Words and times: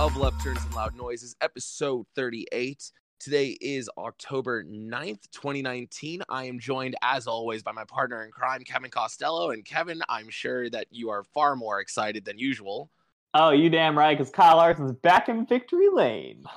Of 0.00 0.16
Left 0.16 0.42
Turns 0.42 0.64
and 0.64 0.74
Loud 0.74 0.96
Noises, 0.96 1.36
episode 1.42 2.06
38. 2.16 2.90
Today 3.18 3.48
is 3.60 3.90
October 3.98 4.64
9th, 4.64 5.30
2019. 5.30 6.22
I 6.26 6.44
am 6.44 6.58
joined, 6.58 6.94
as 7.02 7.26
always, 7.26 7.62
by 7.62 7.72
my 7.72 7.84
partner 7.84 8.24
in 8.24 8.30
crime, 8.30 8.62
Kevin 8.64 8.90
Costello. 8.90 9.50
And 9.50 9.62
Kevin, 9.62 10.00
I'm 10.08 10.30
sure 10.30 10.70
that 10.70 10.86
you 10.90 11.10
are 11.10 11.22
far 11.22 11.54
more 11.54 11.80
excited 11.80 12.24
than 12.24 12.38
usual. 12.38 12.90
Oh, 13.34 13.50
you 13.50 13.68
damn 13.68 13.96
right, 13.96 14.16
because 14.16 14.32
Kyle 14.32 14.56
Larson's 14.56 14.94
back 14.94 15.28
in 15.28 15.44
victory 15.44 15.90
lane. 15.92 16.44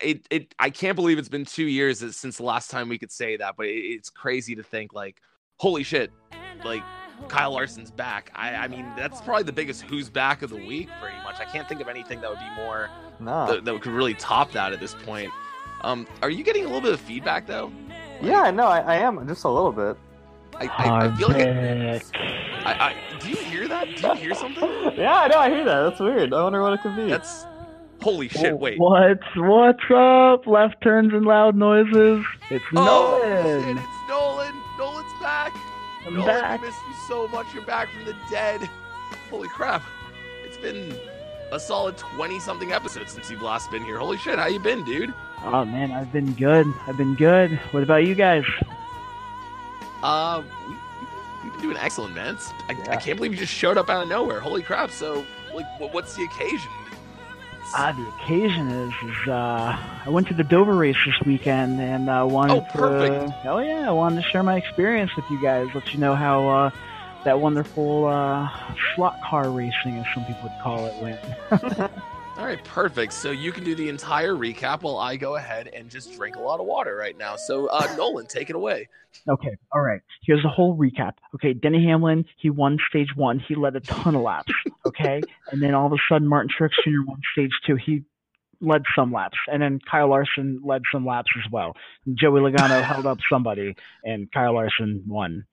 It, 0.00 0.24
it, 0.30 0.54
I 0.56 0.70
can't 0.70 0.94
believe 0.94 1.18
it's 1.18 1.28
been 1.28 1.44
two 1.44 1.64
years 1.64 1.98
since 2.14 2.36
the 2.36 2.44
last 2.44 2.70
time 2.70 2.88
we 2.88 2.96
could 2.96 3.10
say 3.10 3.36
that, 3.38 3.56
but 3.56 3.66
it, 3.66 3.74
it's 3.74 4.08
crazy 4.08 4.54
to 4.54 4.62
think, 4.62 4.92
like, 4.92 5.20
holy 5.56 5.82
shit, 5.82 6.12
like, 6.64 6.84
Kyle 7.28 7.52
Larson's 7.52 7.90
back. 7.90 8.30
I, 8.34 8.54
I 8.54 8.68
mean, 8.68 8.86
that's 8.96 9.20
probably 9.20 9.44
the 9.44 9.52
biggest 9.52 9.82
who's 9.82 10.08
back 10.08 10.42
of 10.42 10.50
the 10.50 10.56
week, 10.56 10.88
pretty 11.00 11.16
much. 11.24 11.40
I 11.40 11.44
can't 11.44 11.68
think 11.68 11.80
of 11.80 11.88
anything 11.88 12.20
that 12.20 12.30
would 12.30 12.38
be 12.40 12.50
more 12.56 12.90
No. 13.20 13.46
that, 13.46 13.64
that 13.64 13.82
could 13.82 13.92
really 13.92 14.14
top 14.14 14.52
that 14.52 14.72
at 14.72 14.80
this 14.80 14.94
point. 14.94 15.30
Um, 15.82 16.06
are 16.22 16.30
you 16.30 16.44
getting 16.44 16.64
a 16.64 16.66
little 16.66 16.80
bit 16.82 16.92
of 16.92 17.00
feedback 17.00 17.46
though? 17.46 17.72
yeah, 18.20 18.50
no, 18.50 18.66
I, 18.66 18.80
I 18.80 18.94
am 18.96 19.26
just 19.26 19.44
a 19.44 19.48
little 19.48 19.72
bit. 19.72 19.96
I, 20.56 20.66
I, 20.66 21.06
I 21.06 21.16
feel 21.16 21.28
like 21.28 21.46
I, 21.46 22.00
I, 22.64 22.88
I, 22.90 22.94
do 23.18 23.30
you 23.30 23.36
hear 23.36 23.66
that? 23.68 23.86
Do 23.96 24.08
you 24.08 24.14
hear 24.14 24.34
something? 24.34 24.68
yeah, 24.96 25.14
I 25.14 25.28
know, 25.28 25.38
I 25.38 25.48
hear 25.48 25.64
that. 25.64 25.80
That's 25.88 26.00
weird. 26.00 26.34
I 26.34 26.42
wonder 26.42 26.60
what 26.60 26.74
it 26.74 26.82
could 26.82 26.96
be. 26.96 27.08
That's 27.08 27.46
holy 28.02 28.28
shit! 28.28 28.58
Wait, 28.58 28.78
What's 28.78 29.24
what's 29.36 29.84
up? 29.94 30.46
Left 30.46 30.80
turns 30.82 31.14
and 31.14 31.24
loud 31.24 31.56
noises. 31.56 32.24
It's 32.50 32.64
oh 32.74 33.20
shit! 33.22 33.44
Nolan. 33.44 33.78
It's 33.78 34.08
Nolan. 34.08 34.54
I'm 36.06 36.14
Nolan, 36.14 36.26
back. 36.40 36.60
we 36.60 36.66
missed 36.68 36.80
you 36.88 36.94
so 37.08 37.28
much. 37.28 37.46
You're 37.54 37.64
back 37.64 37.88
from 37.90 38.04
the 38.04 38.16
dead. 38.30 38.68
Holy 39.30 39.48
crap! 39.48 39.82
It's 40.44 40.56
been 40.56 40.94
a 41.52 41.60
solid 41.60 41.96
twenty 41.96 42.40
something 42.40 42.72
episodes 42.72 43.12
since 43.12 43.30
you've 43.30 43.42
last 43.42 43.70
been 43.70 43.84
here. 43.84 43.98
Holy 43.98 44.16
shit! 44.16 44.38
How 44.38 44.46
you 44.46 44.58
been, 44.60 44.84
dude? 44.84 45.12
Oh 45.44 45.64
man, 45.64 45.92
I've 45.92 46.12
been 46.12 46.32
good. 46.34 46.66
I've 46.86 46.96
been 46.96 47.14
good. 47.14 47.52
What 47.72 47.82
about 47.82 48.06
you 48.06 48.14
guys? 48.14 48.44
Uh, 50.02 50.42
we, 50.68 50.74
we've 51.44 51.52
been 51.52 51.62
doing 51.62 51.76
excellent, 51.76 52.14
man. 52.14 52.38
I, 52.68 52.72
I 52.90 52.96
can't 52.96 53.16
believe 53.16 53.32
you 53.32 53.38
just 53.38 53.52
showed 53.52 53.76
up 53.76 53.90
out 53.90 54.02
of 54.02 54.08
nowhere. 54.08 54.40
Holy 54.40 54.62
crap! 54.62 54.90
So, 54.90 55.24
like, 55.54 55.66
what's 55.92 56.14
the 56.16 56.24
occasion? 56.24 56.70
Ah, 57.72 57.92
the 57.92 58.08
occasion 58.08 58.68
is 58.68 58.92
is 59.10 59.28
uh, 59.28 59.32
I 59.32 60.08
went 60.08 60.28
to 60.28 60.34
the 60.34 60.42
Dover 60.42 60.74
race 60.74 60.96
this 61.06 61.14
weekend 61.24 61.80
and 61.80 62.10
uh, 62.10 62.26
wanted 62.28 62.64
Oh, 62.64 62.72
perfect. 62.72 63.42
to. 63.44 63.48
Oh 63.50 63.58
yeah, 63.60 63.88
I 63.88 63.92
wanted 63.92 64.22
to 64.22 64.28
share 64.28 64.42
my 64.42 64.56
experience 64.56 65.10
with 65.14 65.24
you 65.30 65.40
guys. 65.42 65.68
Let 65.74 65.92
you 65.92 66.00
know 66.00 66.14
how 66.16 66.48
uh, 66.48 66.70
that 67.24 67.40
wonderful 67.40 68.06
uh, 68.06 68.48
slot 68.94 69.20
car 69.28 69.48
racing, 69.50 69.98
as 69.98 70.06
some 70.14 70.24
people 70.24 70.42
would 70.44 70.58
call 70.60 70.86
it, 70.86 71.00
went. 71.00 71.20
Right, 72.50 72.64
perfect. 72.64 73.12
So 73.12 73.30
you 73.30 73.52
can 73.52 73.62
do 73.62 73.76
the 73.76 73.88
entire 73.88 74.34
recap 74.34 74.82
while 74.82 74.98
I 74.98 75.14
go 75.14 75.36
ahead 75.36 75.68
and 75.68 75.88
just 75.88 76.16
drink 76.16 76.34
a 76.34 76.40
lot 76.40 76.58
of 76.58 76.66
water 76.66 76.96
right 76.96 77.16
now. 77.16 77.36
So, 77.36 77.68
uh, 77.68 77.86
Nolan, 77.96 78.26
take 78.26 78.50
it 78.50 78.56
away. 78.56 78.88
Okay, 79.28 79.56
all 79.72 79.82
right. 79.82 80.00
Here's 80.24 80.42
the 80.42 80.48
whole 80.48 80.76
recap. 80.76 81.12
Okay, 81.36 81.52
Denny 81.52 81.86
Hamlin, 81.86 82.24
he 82.38 82.50
won 82.50 82.78
stage 82.88 83.10
one. 83.14 83.38
He 83.38 83.54
led 83.54 83.76
a 83.76 83.80
ton 83.80 84.16
of 84.16 84.22
laps. 84.22 84.52
Okay, 84.84 85.20
and 85.52 85.62
then 85.62 85.74
all 85.74 85.86
of 85.86 85.92
a 85.92 85.96
sudden, 86.08 86.26
Martin 86.26 86.50
Truex 86.50 86.70
Jr. 86.82 87.06
won 87.06 87.20
stage 87.34 87.52
two. 87.64 87.76
He 87.76 88.02
led 88.60 88.82
some 88.96 89.12
laps, 89.12 89.38
and 89.46 89.62
then 89.62 89.78
Kyle 89.88 90.08
Larson 90.08 90.60
led 90.64 90.82
some 90.92 91.06
laps 91.06 91.30
as 91.36 91.48
well. 91.52 91.76
Joey 92.14 92.40
Logano 92.40 92.82
held 92.82 93.06
up 93.06 93.18
somebody, 93.30 93.76
and 94.02 94.30
Kyle 94.32 94.54
Larson 94.54 95.04
won. 95.06 95.44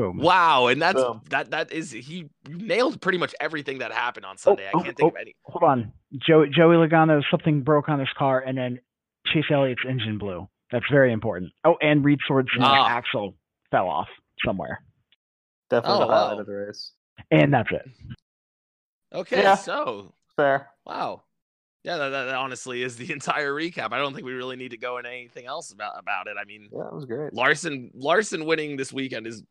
Boom. 0.00 0.16
Wow, 0.18 0.66
and 0.68 0.80
that's 0.80 1.00
Boom. 1.00 1.20
that. 1.30 1.50
That 1.50 1.72
is 1.72 1.90
he 1.90 2.28
nailed 2.48 3.00
pretty 3.00 3.18
much 3.18 3.34
everything 3.40 3.78
that 3.78 3.92
happened 3.92 4.26
on 4.26 4.36
Sunday. 4.38 4.68
oh, 4.72 4.78
I 4.80 4.82
can't 4.82 4.96
think 4.96 5.12
oh. 5.12 5.16
of 5.16 5.20
any. 5.20 5.34
Hold 5.44 5.62
on, 5.64 5.92
Joey 6.26 6.48
Joey 6.48 6.76
Logano, 6.76 7.22
something 7.30 7.62
broke 7.62 7.88
on 7.88 7.98
his 7.98 8.08
car, 8.16 8.40
and 8.40 8.56
then 8.56 8.80
Chase 9.26 9.44
Elliott's 9.50 9.82
engine 9.88 10.18
blew. 10.18 10.48
That's 10.72 10.86
very 10.90 11.12
important. 11.12 11.52
Oh, 11.64 11.76
and 11.82 12.04
Reed 12.04 12.18
Sorenson's 12.28 12.62
Ah. 12.62 12.88
axle 12.88 13.34
fell 13.70 13.88
off 13.88 14.08
somewhere, 14.46 14.82
Definitely 15.68 15.96
Oh, 15.96 16.06
the 16.06 16.12
highlight 16.14 16.34
wow. 16.34 16.40
of 16.40 16.46
the 16.46 16.52
race. 16.54 16.92
and 17.30 17.52
that's 17.52 17.70
it. 17.72 17.86
Okay, 19.12 19.42
Yeah. 19.42 19.56
so 19.56 20.14
Fair. 20.36 20.68
wow, 20.86 21.22
yeah, 21.82 21.96
that, 21.96 22.08
that 22.10 22.28
honestly 22.34 22.82
is 22.82 22.96
the 22.96 23.10
entire 23.12 23.52
recap. 23.52 23.92
I 23.92 23.98
don't 23.98 24.14
think 24.14 24.24
we 24.24 24.32
really 24.32 24.56
need 24.56 24.70
to 24.70 24.78
go 24.78 24.98
into 24.98 25.10
anything 25.10 25.46
else 25.46 25.72
about 25.72 25.98
about 25.98 26.26
it. 26.28 26.36
I 26.40 26.44
mean, 26.44 26.68
Yeah, 26.72 26.84
that 26.84 26.92
was 26.94 27.04
great. 27.04 27.32
Larson 27.34 27.90
Larson 27.94 28.44
winning 28.44 28.76
this 28.76 28.92
weekend 28.92 29.26
is, 29.26 29.42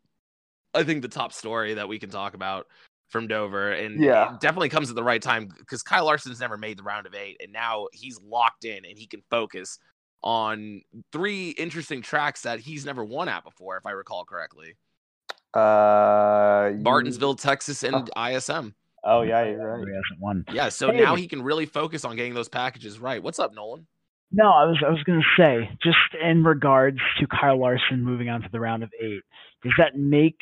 I 0.73 0.83
think, 0.83 1.01
the 1.01 1.07
top 1.07 1.33
story 1.33 1.73
that 1.75 1.87
we 1.87 1.99
can 1.99 2.09
talk 2.09 2.33
about 2.33 2.67
from 3.09 3.27
Dover, 3.27 3.71
and 3.71 3.99
Yeah. 4.01 4.37
definitely 4.39 4.69
comes 4.69 4.89
at 4.89 4.95
the 4.95 5.03
right 5.03 5.21
time 5.21 5.47
because 5.57 5.81
Kyle 5.81 6.05
Larson's 6.05 6.39
never 6.39 6.57
made 6.57 6.77
the 6.77 6.83
round 6.83 7.07
of 7.07 7.15
eight, 7.15 7.37
and 7.41 7.51
now 7.51 7.87
he's 7.91 8.19
locked 8.21 8.65
in 8.65 8.85
and 8.85 8.97
he 8.97 9.07
can 9.07 9.23
focus 9.31 9.79
on 10.21 10.81
three 11.11 11.49
interesting 11.51 12.01
tracks 12.01 12.41
that 12.43 12.59
he's 12.59 12.85
never 12.85 13.03
won 13.03 13.27
at 13.29 13.43
before, 13.43 13.77
if 13.77 13.85
I 13.85 13.91
recall 13.91 14.25
correctly: 14.25 14.75
Uh, 15.55 16.69
you- 16.73 16.83
Martinsville, 16.83 17.35
Texas, 17.35 17.83
and 17.83 18.09
ISM. 18.15 18.75
Oh 19.03 19.21
yeah, 19.21 19.43
you're 19.45 19.53
He 19.77 19.85
right. 19.85 19.95
hasn't 19.95 20.19
won. 20.19 20.43
Yeah, 20.51 20.69
so 20.69 20.91
Hey. 20.91 20.99
now 21.01 21.15
he 21.15 21.27
can 21.27 21.41
really 21.41 21.65
focus 21.65 22.03
on 22.05 22.15
getting 22.15 22.33
those 22.33 22.49
packages 22.49 22.99
right. 22.99 23.23
What's 23.23 23.39
up, 23.39 23.53
Nolan? 23.53 23.87
No, 24.31 24.51
I 24.51 24.65
was 24.65 24.77
I 24.85 24.89
was 24.89 25.01
going 25.03 25.21
to 25.21 25.41
say 25.41 25.75
just 25.81 25.97
in 26.21 26.43
regards 26.43 26.99
to 27.19 27.25
Kyle 27.27 27.57
Larson 27.57 28.03
moving 28.03 28.29
on 28.29 28.41
to 28.43 28.49
the 28.51 28.59
round 28.59 28.83
of 28.83 28.91
eight, 28.99 29.23
does 29.63 29.73
that 29.79 29.95
make 29.97 30.39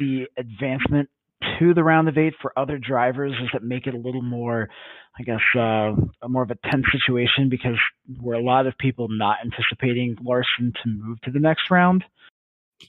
the 0.00 0.26
advancement 0.36 1.08
to 1.60 1.72
the 1.72 1.84
round 1.84 2.08
of 2.08 2.18
eight 2.18 2.34
for 2.42 2.52
other 2.58 2.78
drivers? 2.78 3.32
Does 3.38 3.50
it 3.54 3.62
make 3.62 3.86
it 3.86 3.94
a 3.94 3.98
little 3.98 4.22
more, 4.22 4.68
I 5.18 5.22
guess, 5.22 5.40
uh, 5.54 5.94
a 6.22 6.28
more 6.28 6.42
of 6.42 6.50
a 6.50 6.56
tense 6.70 6.86
situation 6.92 7.48
because 7.48 7.76
were 8.20 8.34
a 8.34 8.42
lot 8.42 8.66
of 8.66 8.76
people 8.78 9.06
not 9.08 9.36
anticipating 9.44 10.16
Larson 10.22 10.72
to 10.82 10.88
move 10.88 11.20
to 11.22 11.30
the 11.30 11.38
next 11.38 11.70
round? 11.70 12.04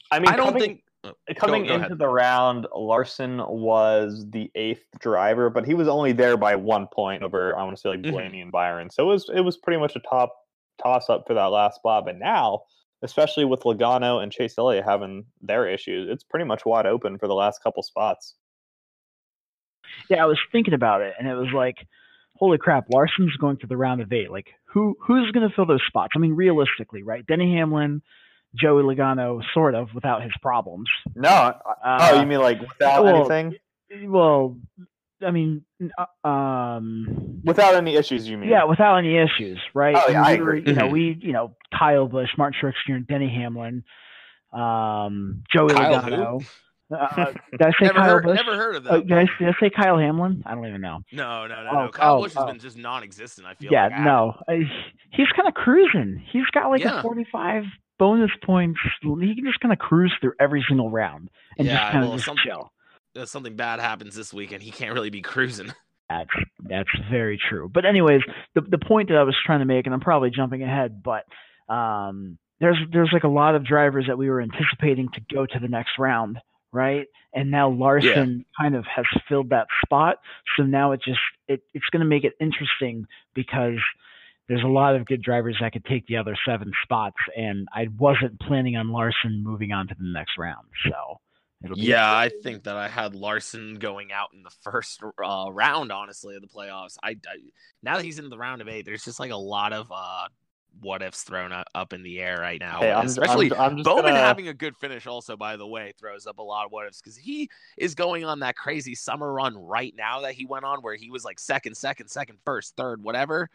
I 0.09 0.19
mean, 0.19 0.29
I 0.29 0.35
don't 0.37 0.47
coming, 0.53 0.61
think 0.61 0.83
oh, 1.03 1.13
coming 1.37 1.63
go- 1.63 1.67
go 1.69 1.73
into 1.75 1.85
ahead. 1.87 1.97
the 1.99 2.07
round, 2.07 2.65
Larson 2.75 3.37
was 3.47 4.25
the 4.31 4.49
eighth 4.55 4.85
driver, 4.99 5.49
but 5.49 5.65
he 5.65 5.73
was 5.73 5.87
only 5.89 6.13
there 6.13 6.37
by 6.37 6.55
one 6.55 6.87
point 6.87 7.23
over. 7.23 7.55
I 7.57 7.63
want 7.63 7.75
to 7.75 7.81
say 7.81 7.89
like 7.89 8.01
Mhm. 8.01 8.11
Blaney 8.11 8.41
and 8.41 8.51
Byron. 8.51 8.89
So 8.89 9.03
it 9.03 9.07
was 9.07 9.29
it 9.33 9.41
was 9.41 9.57
pretty 9.57 9.79
much 9.79 9.95
a 9.95 9.99
top 9.99 10.33
toss 10.81 11.09
up 11.09 11.25
for 11.27 11.33
that 11.33 11.45
last 11.45 11.75
spot. 11.75 12.05
But 12.05 12.17
now, 12.17 12.63
especially 13.01 13.45
with 13.45 13.61
Logano 13.61 14.21
and 14.21 14.31
Chase 14.31 14.55
Elliott 14.57 14.85
having 14.85 15.25
their 15.41 15.67
issues, 15.67 16.09
it's 16.09 16.23
pretty 16.23 16.45
much 16.45 16.65
wide 16.65 16.85
open 16.85 17.17
for 17.17 17.27
the 17.27 17.33
last 17.33 17.63
couple 17.63 17.83
spots. 17.83 18.35
Yeah, 20.09 20.23
I 20.23 20.25
was 20.25 20.39
thinking 20.51 20.73
about 20.73 21.01
it, 21.01 21.13
and 21.17 21.27
it 21.27 21.35
was 21.35 21.49
like, 21.53 21.77
holy 22.35 22.57
crap, 22.57 22.85
Larson's 22.89 23.35
going 23.37 23.57
to 23.57 23.67
the 23.67 23.77
round 23.77 24.01
of 24.01 24.11
eight. 24.11 24.31
Like, 24.31 24.47
who 24.65 24.95
who's 25.01 25.31
going 25.31 25.47
to 25.47 25.53
fill 25.55 25.65
those 25.65 25.83
spots? 25.87 26.13
I 26.15 26.19
mean, 26.19 26.33
realistically, 26.33 27.03
right? 27.03 27.25
Denny 27.25 27.55
Hamlin, 27.55 28.01
Joey 28.55 28.83
Logano, 28.83 29.41
sort 29.53 29.75
of 29.75 29.89
without 29.93 30.23
his 30.23 30.31
problems. 30.41 30.89
No, 31.15 31.29
uh, 31.29 31.53
oh, 32.13 32.19
you 32.19 32.25
mean 32.25 32.39
like 32.39 32.59
without 32.61 33.03
well, 33.03 33.15
anything? 33.31 33.57
Well, 34.09 34.57
I 35.21 35.31
mean, 35.31 35.65
uh, 35.97 36.27
um, 36.27 37.41
without 37.43 37.75
any 37.75 37.95
issues, 37.95 38.27
you 38.27 38.37
mean? 38.37 38.49
Yeah, 38.49 38.63
without 38.63 38.97
any 38.97 39.17
issues, 39.17 39.59
right? 39.73 39.95
Oh, 39.95 40.09
yeah, 40.09 40.23
I, 40.23 40.31
I 40.31 40.35
we 40.35 40.41
were, 40.41 40.53
agree. 40.53 40.71
you 40.71 40.77
know, 40.77 40.87
Mhm. 40.87 40.91
we, 40.91 41.17
you 41.21 41.33
know, 41.33 41.55
Kyle 41.81 42.07
Busch, 42.07 42.29
Martin 42.37 42.73
Jr., 42.87 42.97
Denny 43.07 43.29
Hamlin, 43.29 43.83
um, 44.53 45.43
Joey 45.53 45.73
Kyle 45.73 46.01
Logano. 46.01 46.45
Uh, 46.93 47.25
did 47.51 47.61
I 47.61 47.69
say 47.79 47.85
Never 47.85 47.93
Kyle 47.93 48.09
heard, 48.09 48.23
Busch? 48.25 48.35
never 48.35 48.55
heard 48.57 48.75
of 48.75 48.87
Oh, 48.87 48.97
that. 48.97 49.07
did, 49.07 49.17
I, 49.17 49.25
did 49.39 49.47
I 49.47 49.53
say 49.59 49.69
Kyle 49.69 49.97
Hamlin? 49.97 50.43
I 50.45 50.53
don't 50.55 50.67
even 50.67 50.81
know. 50.81 50.99
No, 51.13 51.47
no, 51.47 51.63
no, 51.63 51.69
Oh, 51.71 51.85
no. 51.85 51.89
Kyle 51.91 52.17
oh, 52.17 52.21
Busch 52.23 52.33
has 52.33 52.43
oh. 52.43 52.47
been 52.47 52.59
just 52.59 52.77
non-existent. 52.77 53.47
I 53.47 53.53
feel 53.55 53.71
Yeah, 53.71 53.87
like. 53.87 53.99
No, 54.01 54.33
uh, 54.47 54.53
he's 55.11 55.27
kind 55.35 55.47
of 55.47 55.53
cruising. 55.53 56.21
He's 56.31 56.45
got 56.53 56.69
like 56.69 56.81
Yeah. 56.83 56.99
a 56.99 57.01
45 57.01 57.63
bonus 57.97 58.31
points. 58.43 58.79
He 59.01 59.35
can 59.35 59.45
just 59.45 59.59
kind 59.61 59.71
of 59.71 59.79
cruise 59.79 60.13
through 60.19 60.33
every 60.39 60.63
single 60.67 60.89
round 60.89 61.29
and 61.57 61.67
Yeah, 61.67 61.75
just 61.77 61.91
kind 61.91 62.03
of 62.03 62.09
well, 62.09 62.17
just 62.17 62.25
some- 62.25 62.37
chill. 62.43 62.71
something 63.25 63.55
bad 63.55 63.79
happens 63.79 64.15
this 64.15 64.33
weekend. 64.33 64.61
He 64.63 64.71
can't 64.71 64.93
really 64.93 65.09
be 65.09 65.21
cruising. 65.21 65.71
That's 66.09 66.29
that's 66.59 66.89
very 67.09 67.39
true. 67.49 67.69
But 67.73 67.85
anyways, 67.85 68.19
the 68.53 68.59
the 68.59 68.77
point 68.77 69.07
that 69.07 69.17
I 69.17 69.23
was 69.23 69.33
trying 69.45 69.59
to 69.59 69.65
make, 69.65 69.85
and 69.85 69.93
I'm 69.95 70.01
probably 70.01 70.29
jumping 70.29 70.61
ahead, 70.61 71.01
but 71.01 71.23
um, 71.71 72.37
there's 72.59 72.77
there's 72.91 73.09
like 73.11 73.23
a 73.23 73.29
lot 73.29 73.55
of 73.55 73.65
drivers 73.65 74.05
that 74.07 74.17
we 74.17 74.29
were 74.29 74.41
anticipating 74.41 75.09
to 75.13 75.21
go 75.33 75.45
to 75.45 75.59
the 75.59 75.67
next 75.67 75.97
round, 75.97 76.37
right? 76.71 77.07
And 77.33 77.49
now 77.49 77.69
Larson 77.69 78.45
kind 78.59 78.75
of 78.75 78.85
has 78.85 79.05
filled 79.27 79.49
that 79.49 79.67
spot. 79.85 80.17
So 80.57 80.63
now 80.63 80.91
it 80.91 81.01
just 81.03 81.19
it, 81.47 81.61
it's 81.73 81.85
going 81.91 82.01
to 82.01 82.05
make 82.05 82.23
it 82.23 82.33
interesting 82.39 83.07
because 83.33 83.79
there's 84.47 84.63
a 84.63 84.67
lot 84.67 84.95
of 84.95 85.05
good 85.05 85.21
drivers 85.21 85.57
that 85.61 85.71
could 85.71 85.85
take 85.85 86.05
the 86.07 86.17
other 86.17 86.35
seven 86.45 86.71
spots, 86.83 87.17
and 87.37 87.67
I 87.73 87.87
wasn't 87.97 88.39
planning 88.41 88.75
on 88.75 88.91
Larson 88.91 89.43
moving 89.43 89.71
on 89.71 89.87
to 89.87 89.95
the 89.97 90.11
next 90.13 90.37
round. 90.37 90.67
So 90.89 91.19
Yeah, 91.75 92.05
I 92.05 92.29
think 92.43 92.63
that 92.63 92.75
I 92.75 92.89
had 92.89 93.15
Larson 93.15 93.75
going 93.75 94.11
out 94.11 94.29
in 94.33 94.43
the 94.43 94.51
first 94.61 95.01
uh, 95.03 95.45
round, 95.51 95.91
honestly, 95.91 96.35
of 96.35 96.41
the 96.41 96.47
playoffs. 96.47 96.97
I, 97.01 97.11
I 97.11 97.37
now 97.81 97.95
that 97.95 98.05
he's 98.05 98.19
in 98.19 98.29
the 98.29 98.37
round 98.37 98.61
of 98.61 98.67
eight, 98.67 98.85
there's 98.85 99.05
just 99.05 99.19
like 99.19 99.31
a 99.31 99.35
lot 99.37 99.71
of 99.71 99.91
uh, 99.91 100.27
what 100.79 101.01
ifs 101.01 101.23
thrown 101.23 101.51
up, 101.51 101.67
up 101.75 101.93
in 101.93 102.03
the 102.03 102.19
air 102.19 102.39
right 102.39 102.59
now. 102.59 102.79
Hey, 102.79 102.91
I'm, 102.91 103.05
Especially 103.05 103.51
I'm, 103.53 103.77
I'm 103.77 103.83
Bowman 103.83 104.05
gonna, 104.05 104.17
having 104.17 104.47
a 104.47 104.53
good 104.53 104.75
finish, 104.77 105.05
also 105.05 105.35
by 105.35 105.57
the 105.57 105.67
way, 105.67 105.93
throws 105.99 106.25
up 106.25 106.39
a 106.39 106.41
lot 106.41 106.65
of 106.65 106.71
what 106.71 106.87
ifs 106.87 107.01
because 107.01 107.17
he 107.17 107.49
is 107.77 107.95
going 107.95 108.23
on 108.25 108.39
that 108.39 108.55
crazy 108.55 108.95
summer 108.95 109.31
run 109.31 109.57
right 109.57 109.93
now 109.95 110.21
that 110.21 110.33
he 110.33 110.45
went 110.45 110.65
on, 110.65 110.81
where 110.81 110.95
he 110.95 111.09
was 111.09 111.25
like 111.25 111.39
second, 111.39 111.75
second, 111.75 112.07
second, 112.07 112.37
first, 112.45 112.75
third, 112.75 113.03
whatever. 113.03 113.49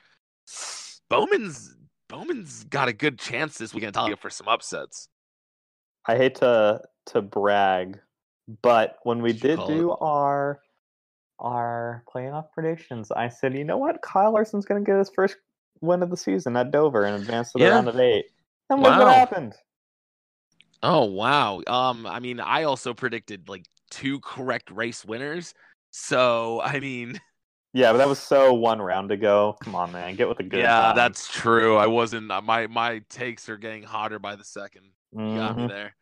Bowman's 1.09 1.75
Bowman's 2.09 2.65
got 2.65 2.89
a 2.89 2.93
good 2.93 3.19
chance 3.19 3.59
this 3.59 3.75
weekend 3.75 3.95
to 3.95 4.17
for 4.17 4.31
some 4.31 4.49
upsets. 4.49 5.09
I 6.07 6.17
hate 6.17 6.37
to 6.37 6.83
to 7.07 7.23
brag, 7.23 7.99
but 8.63 8.99
when 9.03 9.23
we 9.23 9.33
did 9.33 9.59
do 9.67 9.93
our 9.93 10.61
our 11.39 12.05
playoff 12.13 12.53
predictions, 12.53 13.11
I 13.11 13.29
said, 13.29 13.57
you 13.57 13.65
know 13.65 13.77
what, 13.77 14.01
Kyle 14.03 14.33
Larson's 14.33 14.65
going 14.65 14.83
to 14.83 14.91
get 14.91 14.99
his 14.99 15.11
first 15.15 15.37
win 15.81 16.03
of 16.03 16.11
the 16.11 16.17
season 16.17 16.57
at 16.57 16.71
Dover 16.71 17.05
and 17.05 17.17
advance 17.23 17.53
to 17.53 17.59
the 17.59 17.65
Yeah. 17.65 17.75
round 17.75 17.89
of 17.89 17.99
eight. 17.99 18.27
And 18.71 18.83
look 18.83 18.93
Wow. 18.93 19.07
what 19.07 19.15
happened. 19.15 19.55
Oh 20.83 21.05
wow. 21.05 21.63
Um 21.67 22.07
I 22.07 22.21
mean 22.21 22.41
I 22.41 22.65
also 22.65 22.95
predicted 22.95 23.49
like 23.49 23.67
two 23.91 24.21
correct 24.21 24.71
race 24.71 25.05
winners. 25.05 25.55
So 25.91 26.61
I 26.63 26.81
mean 26.81 27.21
Yeah, 27.73 27.93
but 27.93 27.99
that 27.99 28.09
was 28.09 28.19
so 28.19 28.55
one 28.55 28.81
round 28.81 29.11
ago. 29.11 29.57
Come 29.63 29.75
on, 29.75 29.93
man, 29.93 30.17
get 30.17 30.29
with 30.29 30.39
the 30.39 30.45
good. 30.45 30.61
Yeah, 30.61 30.81
times. 30.81 30.97
that's 30.97 31.29
true. 31.29 31.77
I 31.77 31.87
wasn't 31.87 32.31
uh, 32.31 32.41
my 32.41 32.67
my 32.69 33.03
takes 33.11 33.51
are 33.51 33.59
getting 33.59 33.83
hotter 33.83 34.19
by 34.19 34.35
the 34.35 34.45
second. 34.45 34.85
You 35.13 35.35
got 35.39 35.57
me 35.57 35.65
Mhm. 35.65 35.69
there. 35.69 35.97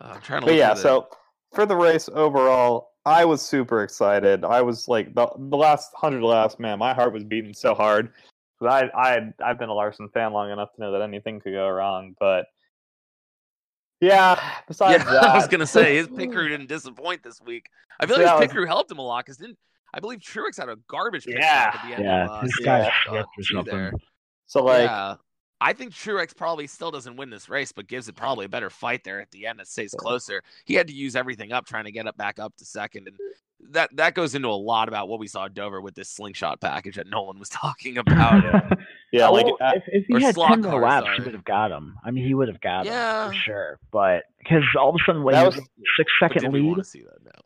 Uh, 0.00 0.12
I'm 0.14 0.20
trying 0.20 0.42
to 0.42 0.46
But 0.46 0.54
yeah, 0.54 0.74
so 0.74 1.08
for 1.52 1.66
the 1.66 1.74
race 1.76 2.08
overall, 2.12 2.90
I 3.06 3.24
was 3.24 3.42
super 3.42 3.82
excited. 3.82 4.44
I 4.44 4.62
was 4.62 4.88
like 4.88 5.14
the 5.14 5.28
the 5.36 5.56
last 5.56 5.92
hundred 5.94 6.22
laps, 6.22 6.58
man, 6.58 6.78
my 6.78 6.94
heart 6.94 7.12
was 7.12 7.24
beating 7.24 7.52
so 7.54 7.74
hard. 7.74 8.12
'Cause 8.58 8.68
I 8.68 8.90
I 8.98 9.32
I've 9.44 9.58
been 9.58 9.68
a 9.68 9.74
Larson 9.74 10.08
fan 10.10 10.32
long 10.32 10.50
enough 10.50 10.72
to 10.74 10.80
know 10.80 10.92
that 10.92 11.02
anything 11.02 11.40
could 11.40 11.52
go 11.52 11.68
wrong, 11.68 12.14
but 12.18 12.46
yeah. 14.00 14.38
Besides 14.68 15.04
yeah, 15.04 15.10
that, 15.12 15.24
I 15.30 15.34
was 15.36 15.48
gonna 15.48 15.66
say 15.66 15.96
his 15.96 16.08
pit 16.08 16.32
crew 16.32 16.48
didn't 16.54 16.68
disappoint 16.68 17.22
this 17.22 17.40
week. 17.40 17.68
I 18.00 18.06
feel 18.06 18.16
So 18.16 18.22
like 18.22 18.30
his 18.32 18.40
pit 18.40 18.48
was- 18.48 18.52
crew 18.54 18.66
helped 18.66 18.90
him 18.90 18.98
a 18.98 19.02
lot 19.02 19.24
because 19.24 19.36
didn't 19.38 19.58
I 19.92 20.00
believe 20.00 20.18
Truex 20.20 20.56
had 20.58 20.68
a 20.68 20.76
garbage 20.88 21.24
pit 21.24 21.36
Yeah. 21.38 21.70
at 21.74 21.88
the 21.88 21.94
end 21.94 22.04
Yeah, 22.04 22.24
of 22.24 22.30
uh, 22.30 22.40
his 22.40 22.54
stage, 22.54 22.64
guy 22.64 22.80
uh, 22.80 22.90
flipped 23.06 23.28
or 23.28 23.42
two 23.42 23.54
something. 23.54 23.74
there. 23.76 23.92
So 24.46 24.64
like, 24.64 24.88
yeah. 24.90 25.14
I 25.60 25.72
think 25.72 25.92
Truex 25.92 26.36
probably 26.36 26.66
still 26.66 26.90
doesn't 26.90 27.16
win 27.16 27.30
this 27.30 27.48
race, 27.48 27.72
but 27.72 27.86
gives 27.86 28.08
it 28.08 28.16
probably 28.16 28.46
a 28.46 28.48
better 28.48 28.70
fight 28.70 29.02
there 29.04 29.20
at 29.20 29.30
the 29.30 29.46
end. 29.46 29.60
It 29.60 29.68
stays 29.68 29.94
closer. 29.96 30.42
He 30.64 30.74
had 30.74 30.88
to 30.88 30.92
use 30.92 31.16
everything 31.16 31.52
up 31.52 31.64
trying 31.66 31.84
to 31.84 31.92
get 31.92 32.06
up 32.06 32.16
back 32.16 32.38
up 32.38 32.54
to 32.58 32.64
second, 32.64 33.08
and 33.08 33.16
that 33.70 33.88
that 33.96 34.14
goes 34.14 34.34
into 34.34 34.48
a 34.48 34.50
lot 34.50 34.88
about 34.88 35.08
what 35.08 35.18
we 35.18 35.26
saw 35.26 35.46
at 35.46 35.54
Dover 35.54 35.80
with 35.80 35.94
this 35.94 36.10
slingshot 36.10 36.60
package 36.60 36.96
that 36.96 37.06
Nolan 37.06 37.38
was 37.38 37.48
talking 37.50 37.96
about. 37.98 38.42
yeah, 39.12 39.28
like 39.28 39.46
Well, 39.46 39.56
uh, 39.60 39.70
if, 39.76 39.82
if 39.86 40.04
or 40.14 40.18
he 40.18 40.24
had 40.24 40.34
slot 40.34 40.50
ten 40.50 40.60
more 40.62 40.72
car, 40.72 40.80
laps, 40.82 41.06
sorry. 41.06 41.16
he 41.18 41.22
would 41.24 41.34
have 41.34 41.44
got 41.44 41.70
him. 41.70 41.96
I 42.04 42.10
mean, 42.10 42.26
he 42.26 42.34
would 42.34 42.48
have 42.48 42.60
got 42.60 42.84
Yeah. 42.84 43.26
him 43.26 43.30
for 43.30 43.36
sure. 43.38 43.78
But 43.90 44.24
because 44.38 44.64
all 44.78 44.90
of 44.90 44.96
a 44.96 44.98
sudden, 45.06 45.22
like 45.22 45.32
That 45.34 45.40
he 45.42 45.46
was- 45.46 45.56
was 45.56 45.68
six 45.96 46.12
But 46.20 46.28
second 46.28 46.42
did 46.42 46.52
we 46.52 46.60
lead. 46.68 46.84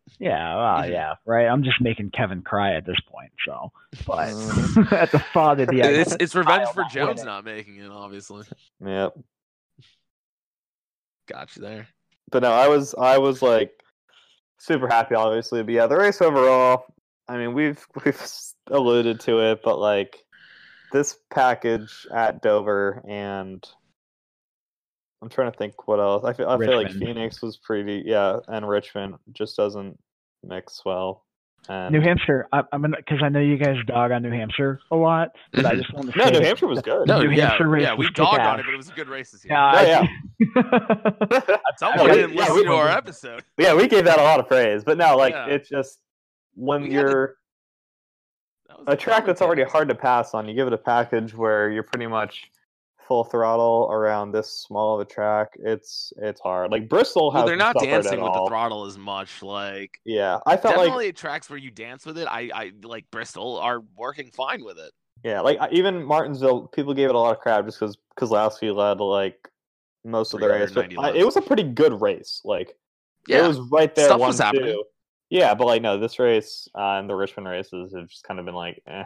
Want 0.08 0.12
to 0.12 0.18
see 0.18 0.24
that? 0.24 0.30
No. 0.30 0.30
Yeah, 0.30 0.56
well, 0.56 0.90
yeah, 0.90 1.14
right. 1.26 1.46
I'm 1.46 1.62
just 1.62 1.80
making 1.80 2.10
Kevin 2.10 2.42
cry 2.42 2.74
at 2.74 2.86
this 2.86 3.00
point. 3.10 3.32
So, 3.46 3.72
but 4.06 4.28
Mhm. 4.28 4.92
at 4.92 5.10
the 5.10 5.18
thought 5.18 5.60
of 5.60 5.68
the 5.68 5.80
it's 5.80 6.16
it's 6.20 6.34
revenge 6.34 6.68
for 6.70 6.82
not 6.82 6.92
Jones 6.92 7.24
not 7.24 7.44
making 7.44 7.76
it. 7.78 7.90
Obviously, 7.90 8.44
yep. 8.84 9.14
got 11.28 11.54
you 11.56 11.62
there. 11.62 11.88
But 12.30 12.42
no, 12.42 12.52
I 12.52 12.68
was 12.68 12.94
I 12.94 13.18
was 13.18 13.42
like 13.42 13.72
super 14.58 14.88
happy, 14.88 15.14
obviously. 15.14 15.62
But 15.62 15.74
yeah, 15.74 15.86
the 15.86 15.96
race 15.96 16.20
overall. 16.20 16.84
I 17.28 17.36
mean, 17.36 17.52
we've 17.54 17.84
we've 18.04 18.22
alluded 18.68 19.20
to 19.20 19.40
it, 19.50 19.60
but 19.62 19.78
like 19.78 20.16
this 20.92 21.16
package 21.30 22.06
at 22.12 22.42
Dover 22.42 23.02
and 23.06 23.66
I'm 25.20 25.28
trying 25.28 25.50
to 25.50 25.58
think 25.58 25.88
what 25.88 25.98
else. 25.98 26.24
I 26.24 26.32
feel 26.32 26.48
I 26.48 26.58
feel 26.58 26.76
like 26.76 26.92
Phoenix 26.92 27.42
was 27.42 27.56
pretty, 27.56 28.02
yeah, 28.06 28.38
and 28.48 28.68
Richmond 28.68 29.16
just 29.32 29.56
doesn't 29.56 29.98
mix 30.44 30.82
well. 30.84 31.24
And 31.68 31.92
New 31.92 32.00
Hampshire. 32.00 32.46
I, 32.52 32.62
I'm 32.72 32.82
gonna 32.82 32.96
because 32.98 33.18
I 33.22 33.28
know 33.28 33.40
you 33.40 33.56
guys 33.58 33.76
dog 33.86 34.12
on 34.12 34.22
New 34.22 34.30
Hampshire 34.30 34.80
a 34.92 34.96
lot, 34.96 35.30
but 35.52 35.66
I 35.66 35.70
mm-hmm. 35.70 35.78
just 35.80 35.92
want 35.92 36.12
to 36.12 36.18
no, 36.18 36.30
New 36.30 36.40
Hampshire 36.40 36.68
was 36.68 36.80
good. 36.80 37.08
No, 37.08 37.20
New 37.20 37.30
yeah, 37.30 37.48
Hampshire 37.48 37.68
race 37.68 37.82
yeah, 37.82 37.94
we 37.94 38.06
was 38.06 38.14
dogged 38.14 38.40
on 38.40 38.60
it, 38.60 38.64
but 38.64 38.72
it 38.72 38.76
was 38.76 38.88
a 38.88 38.92
good 38.92 39.08
race 39.08 39.32
this 39.32 39.44
year. 39.44 39.54
Yeah, 39.54 39.72
Oh, 39.72 39.76
I- 39.76 39.84
yeah. 39.84 41.56
Someone 41.78 42.06
Yeah, 42.06 42.14
didn't 42.14 42.34
yeah, 42.34 42.40
listen 42.42 42.56
we- 42.56 42.64
to 42.64 42.72
our 42.72 42.88
episode. 42.88 43.44
yeah, 43.58 43.74
we 43.74 43.88
gave 43.88 44.04
that 44.04 44.20
a 44.20 44.22
lot 44.22 44.38
of 44.38 44.46
praise, 44.46 44.84
but 44.84 44.96
no, 44.96 45.16
like 45.16 45.34
Yeah. 45.34 45.46
it's 45.46 45.68
just 45.68 45.98
when 46.54 46.82
We 46.82 46.92
you're 46.92 47.36
That 48.68 48.78
was 48.78 48.86
a 48.88 48.96
track 48.96 49.26
that's 49.26 49.42
already 49.42 49.64
hard 49.64 49.88
to 49.88 49.94
pass 49.94 50.34
on, 50.34 50.48
you 50.48 50.54
give 50.54 50.68
it 50.68 50.72
a 50.72 50.78
package 50.78 51.34
where 51.34 51.70
you're 51.70 51.82
pretty 51.82 52.06
much 52.06 52.50
full 53.08 53.24
throttle 53.24 53.88
around 53.90 54.30
this 54.32 54.48
small 54.50 54.94
of 54.94 55.00
a 55.00 55.10
track. 55.10 55.56
It's 55.58 56.12
it's 56.18 56.40
hard. 56.40 56.70
Like 56.70 56.88
Bristol 56.88 57.32
Well, 57.32 57.46
they're 57.46 57.56
not 57.56 57.74
dancing 57.80 58.20
with 58.20 58.30
all. 58.30 58.44
the 58.44 58.50
throttle 58.50 58.84
as 58.84 58.96
much. 58.98 59.42
Like 59.42 59.98
Yeah, 60.04 60.38
I 60.46 60.56
felt 60.56 60.76
like 60.76 60.84
definitely 60.86 61.08
at 61.08 61.16
tracks 61.16 61.48
where 61.50 61.58
you 61.58 61.70
dance 61.70 62.04
with 62.06 62.18
it. 62.18 62.28
I, 62.30 62.50
I 62.54 62.72
like 62.82 63.10
Bristol 63.10 63.56
are 63.58 63.80
working 63.96 64.30
fine 64.30 64.62
with 64.62 64.78
it. 64.78 64.92
yeah, 65.24 65.40
like 65.40 65.58
even 65.72 66.04
Martinsville, 66.04 66.68
people 66.68 66.94
gave 66.94 67.08
it 67.08 67.14
a 67.14 67.18
lot 67.18 67.34
of 67.34 67.40
crap 67.40 67.64
just 67.64 67.80
because 67.80 67.96
Keselowski 68.20 68.72
led 68.74 69.00
like 69.00 69.48
most 70.04 70.34
of 70.34 70.40
the 70.40 70.48
race. 70.48 70.70
But 70.70 70.96
I, 70.98 71.12
it 71.16 71.24
was 71.24 71.36
a 71.36 71.42
pretty 71.42 71.64
good 71.64 72.00
race. 72.00 72.42
Like 72.44 72.76
Yeah, 73.26 73.44
it 73.44 73.48
was 73.48 73.58
right 73.72 73.92
there. 73.94 74.04
Stuff 74.06 74.20
one 74.20 74.28
was 74.28 74.38
happening. 74.38 74.66
two. 74.66 74.84
Yeah, 75.30 75.54
but 75.54 75.66
like 75.66 75.82
no, 75.82 75.98
this 75.98 76.18
race 76.18 76.68
uh, 76.74 76.98
and 76.98 77.08
the 77.08 77.14
Richmond 77.14 77.48
races 77.48 77.94
have 77.94 78.08
just 78.08 78.24
kind 78.24 78.38
of 78.38 78.46
been 78.46 78.54
like, 78.54 78.82
eh. 78.86 79.04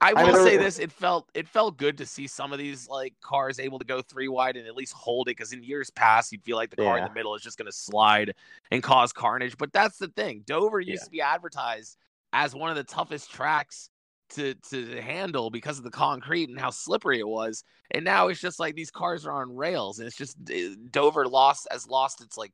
I 0.00 0.12
I 0.12 0.24
will 0.24 0.32
mean, 0.34 0.44
say 0.44 0.56
this: 0.56 0.78
it 0.78 0.92
felt 0.92 1.28
it 1.34 1.48
felt 1.48 1.76
good 1.76 1.98
to 1.98 2.06
see 2.06 2.26
some 2.26 2.52
of 2.52 2.58
these 2.58 2.88
like 2.88 3.14
cars 3.20 3.58
able 3.58 3.78
to 3.78 3.84
go 3.84 4.02
three 4.02 4.28
wide 4.28 4.56
and 4.56 4.66
at 4.66 4.74
least 4.74 4.92
hold 4.92 5.28
it. 5.28 5.32
Because 5.32 5.52
in 5.52 5.62
years 5.62 5.90
past, 5.90 6.32
you'd 6.32 6.42
feel 6.44 6.56
like 6.56 6.70
the 6.70 6.76
car 6.76 6.98
in 6.98 7.04
the 7.04 7.10
middle 7.10 7.34
is 7.34 7.42
just 7.42 7.58
going 7.58 7.66
to 7.66 7.72
slide 7.72 8.34
and 8.70 8.82
cause 8.82 9.12
carnage. 9.12 9.56
But 9.56 9.72
that's 9.72 9.98
the 9.98 10.08
thing: 10.08 10.42
Dover 10.46 10.80
used 10.80 11.02
Yeah. 11.02 11.04
to 11.04 11.10
be 11.10 11.20
advertised 11.20 11.96
as 12.32 12.54
one 12.54 12.70
of 12.70 12.76
the 12.76 12.84
toughest 12.84 13.30
tracks 13.30 13.90
to 14.30 14.54
to 14.70 15.00
handle 15.00 15.50
because 15.50 15.78
of 15.78 15.84
the 15.84 15.90
concrete 15.90 16.48
and 16.48 16.58
how 16.58 16.70
slippery 16.70 17.18
it 17.18 17.28
was. 17.28 17.64
And 17.90 18.04
now 18.04 18.28
it's 18.28 18.40
just 18.40 18.58
like 18.58 18.74
these 18.74 18.90
cars 18.90 19.26
are 19.26 19.32
on 19.32 19.54
rails, 19.54 19.98
and 19.98 20.06
it's 20.06 20.16
just 20.16 20.36
eh, 20.50 20.74
Dover 20.90 21.26
lost 21.26 21.68
has 21.70 21.86
lost 21.86 22.22
its 22.22 22.36
like 22.36 22.52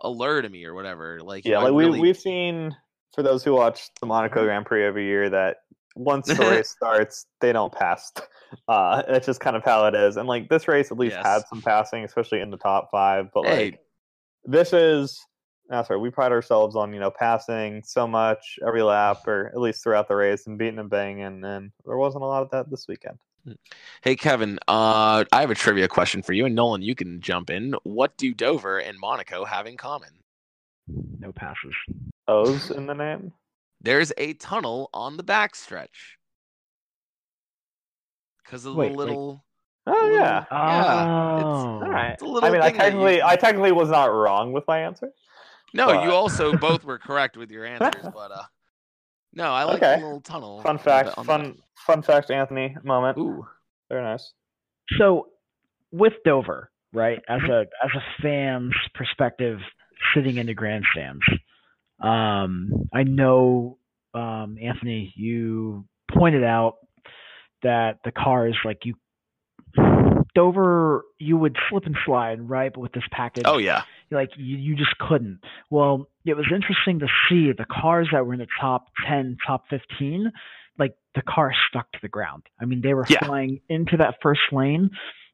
allure 0.00 0.42
to 0.42 0.48
me 0.48 0.64
or 0.64 0.74
whatever. 0.74 1.20
Like 1.22 1.44
Yeah, 1.44 1.58
I 1.58 1.64
like 1.64 1.74
we 1.74 2.00
we've 2.00 2.18
seen 2.18 2.74
for 3.14 3.22
those 3.22 3.44
who 3.44 3.52
watch 3.52 3.90
the 4.00 4.06
Monaco 4.06 4.44
Grand 4.44 4.66
Prix 4.66 4.84
every 4.84 5.06
year 5.06 5.28
that 5.30 5.58
once 6.00 6.26
the 6.26 6.34
race 6.50 6.70
starts, 6.70 7.26
they 7.40 7.52
don't 7.52 7.72
pass. 7.72 8.12
Uh, 8.66 9.02
that's 9.08 9.26
just 9.26 9.38
kind 9.38 9.54
of 9.54 9.62
how 9.62 9.86
it 9.86 9.94
is. 9.94 10.16
And 10.16 10.26
like 10.26 10.48
this 10.48 10.66
race 10.66 10.90
at 10.90 10.98
least 10.98 11.14
Yes. 11.14 11.24
had 11.24 11.42
some 11.48 11.62
passing, 11.62 12.02
especially 12.02 12.40
in 12.40 12.50
the 12.50 12.56
top 12.56 12.90
five. 12.90 13.28
But 13.32 13.44
Hey. 13.44 13.56
like 13.70 13.80
this 14.44 14.72
is 14.72 15.24
That's 15.68 15.88
right. 15.88 15.96
We 16.00 16.10
pride 16.10 16.32
ourselves 16.32 16.74
on 16.74 16.92
you 16.92 16.98
know 16.98 17.12
passing 17.12 17.80
so 17.84 18.08
much 18.08 18.58
every 18.66 18.82
lap, 18.82 19.18
or 19.28 19.52
at 19.54 19.60
least 19.60 19.84
throughout 19.84 20.08
the 20.08 20.16
race, 20.16 20.48
and 20.48 20.58
beating 20.58 20.80
and 20.80 20.90
banging. 20.90 21.44
And 21.44 21.70
there 21.86 21.96
wasn't 21.96 22.24
a 22.24 22.26
lot 22.26 22.42
of 22.42 22.50
that 22.50 22.68
this 22.70 22.88
weekend. 22.88 23.18
Hey 24.02 24.16
Kevin, 24.16 24.58
uh, 24.66 25.24
I 25.30 25.40
have 25.42 25.52
a 25.52 25.54
trivia 25.54 25.86
question 25.86 26.20
for 26.20 26.32
you, 26.32 26.44
and 26.44 26.54
Nolan, 26.56 26.82
you 26.82 26.96
can 26.96 27.20
jump 27.20 27.50
in. 27.50 27.74
What 27.84 28.16
do 28.16 28.34
Dover 28.34 28.78
and 28.80 28.98
Monaco 28.98 29.44
have 29.44 29.68
in 29.68 29.76
common? 29.76 30.10
No 31.20 31.30
passes. 31.30 31.74
O's 32.26 32.72
in 32.72 32.86
the 32.86 32.94
name. 32.94 33.32
There's 33.80 34.12
a 34.18 34.34
tunnel 34.34 34.90
on 34.92 35.16
the 35.16 35.24
backstretch 35.24 35.88
because 38.44 38.64
of 38.64 38.74
Wait, 38.76 38.92
the 38.92 38.98
wait. 38.98 39.08
little. 39.08 39.44
Oh 39.86 39.92
little- 39.92 40.12
yeah. 40.14 40.44
yeah. 40.50 41.36
It's, 41.36 41.44
Oh. 41.44 41.46
All 41.48 41.80
right. 41.88 42.10
it's 42.12 42.22
a 42.22 42.26
little 42.26 42.48
I 42.48 42.52
mean, 42.52 42.60
I 42.60 42.66
thing 42.70 42.76
that 42.78 42.84
you- 42.84 42.90
technically, 42.90 43.22
I 43.22 43.36
technically 43.36 43.72
was 43.72 43.88
not 43.88 44.06
wrong 44.06 44.52
with 44.52 44.64
my 44.68 44.80
answer. 44.80 45.10
no, 45.72 45.86
but- 45.86 46.04
you 46.04 46.10
also 46.12 46.56
both 46.56 46.84
were 46.84 46.98
correct 46.98 47.36
with 47.36 47.50
your 47.50 47.64
answers, 47.66 48.02
but 48.14 48.30
uh, 48.32 48.42
no, 49.32 49.50
I 49.52 49.64
like 49.64 49.76
Okay. 49.82 49.96
the 50.00 50.04
little 50.04 50.20
tunnel. 50.20 50.60
Fun 50.62 50.76
on 50.76 50.82
fact, 50.82 51.16
on 51.16 51.24
the 51.24 51.32
fun, 51.32 51.58
fun 51.86 52.02
fact, 52.02 52.30
Anthony 52.30 52.76
moment. 52.82 53.16
Ooh, 53.18 53.46
Very 53.88 54.02
nice. 54.02 54.32
So 54.98 55.28
with 55.92 56.14
Dover, 56.24 56.70
right, 56.92 57.20
as 57.28 57.40
a 57.44 57.60
as 57.82 57.90
a 57.94 58.22
fan's 58.22 58.74
perspective, 58.94 59.58
sitting 60.14 60.36
in 60.36 60.46
the 60.46 60.54
grandstands, 60.54 61.22
um, 62.00 62.88
I 62.92 63.02
know 63.04 63.78
um, 64.14 64.56
Anthony, 64.62 65.12
you 65.16 65.84
pointed 66.12 66.44
out 66.44 66.76
that 67.62 67.98
the 68.04 68.12
cars 68.12 68.56
like 68.64 68.84
you 68.84 68.94
Dover, 70.34 71.04
you 71.18 71.36
would 71.36 71.56
slip 71.68 71.86
and 71.86 71.96
slide, 72.06 72.48
right? 72.48 72.72
But 72.72 72.80
with 72.80 72.92
this 72.92 73.02
package, 73.10 73.44
oh 73.46 73.58
yeah, 73.58 73.82
like 74.10 74.30
you, 74.36 74.56
you 74.56 74.76
just 74.76 74.96
couldn't. 74.98 75.40
Well, 75.70 76.08
it 76.24 76.34
was 76.34 76.46
interesting 76.54 77.00
to 77.00 77.06
see 77.28 77.52
the 77.52 77.66
cars 77.70 78.08
that 78.12 78.24
were 78.24 78.34
in 78.34 78.38
the 78.40 78.46
top 78.60 78.86
10, 79.08 79.38
top 79.44 79.64
15, 79.70 80.30
like 80.78 80.94
the 81.16 81.22
car 81.22 81.52
stuck 81.68 81.90
to 81.92 81.98
the 82.00 82.08
ground. 82.08 82.44
I 82.60 82.64
mean, 82.64 82.80
they 82.80 82.94
were 82.94 83.06
Yeah. 83.08 83.18
flying 83.24 83.60
into 83.68 83.96
that 83.96 84.16
first 84.22 84.40
lane 84.52 84.90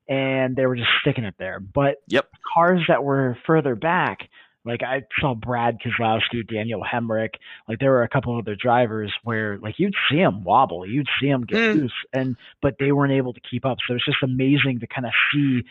and 0.09 0.57
they 0.57 0.65
were 0.67 0.77
just 0.77 0.89
sticking 1.03 1.25
it 1.25 1.35
there. 1.39 1.61
But 1.61 1.97
Yep. 2.09 2.31
cars 2.55 2.81
that 2.89 3.05
were 3.05 3.37
further 3.47 3.75
back, 3.75 4.21
like 4.67 4.83
I 4.83 5.03
saw 5.21 5.35
Brad 5.35 5.79
Keselowski, 5.81 6.47
Daniel 6.47 6.83
Hemric, 6.83 7.35
like 7.69 7.79
there 7.79 7.93
were 7.93 8.03
a 8.03 8.09
couple 8.09 8.37
other 8.37 8.57
drivers 8.57 9.13
where 9.23 9.59
like 9.59 9.79
you'd 9.79 9.95
see 10.11 10.17
them 10.17 10.45
wobble, 10.45 10.85
you'd 10.87 11.09
see 11.21 11.29
them 11.29 11.45
get 11.45 11.57
Mm. 11.59 11.75
loose, 11.77 11.93
and 12.13 12.37
but 12.61 12.77
they 12.79 12.93
weren't 12.93 13.13
able 13.13 13.33
to 13.33 13.41
keep 13.41 13.65
up. 13.65 13.79
So 13.87 13.95
it's 13.95 14.05
just 14.05 14.23
amazing 14.23 14.81
to 14.81 14.87
kind 14.87 15.07
of 15.07 15.13
see 15.33 15.63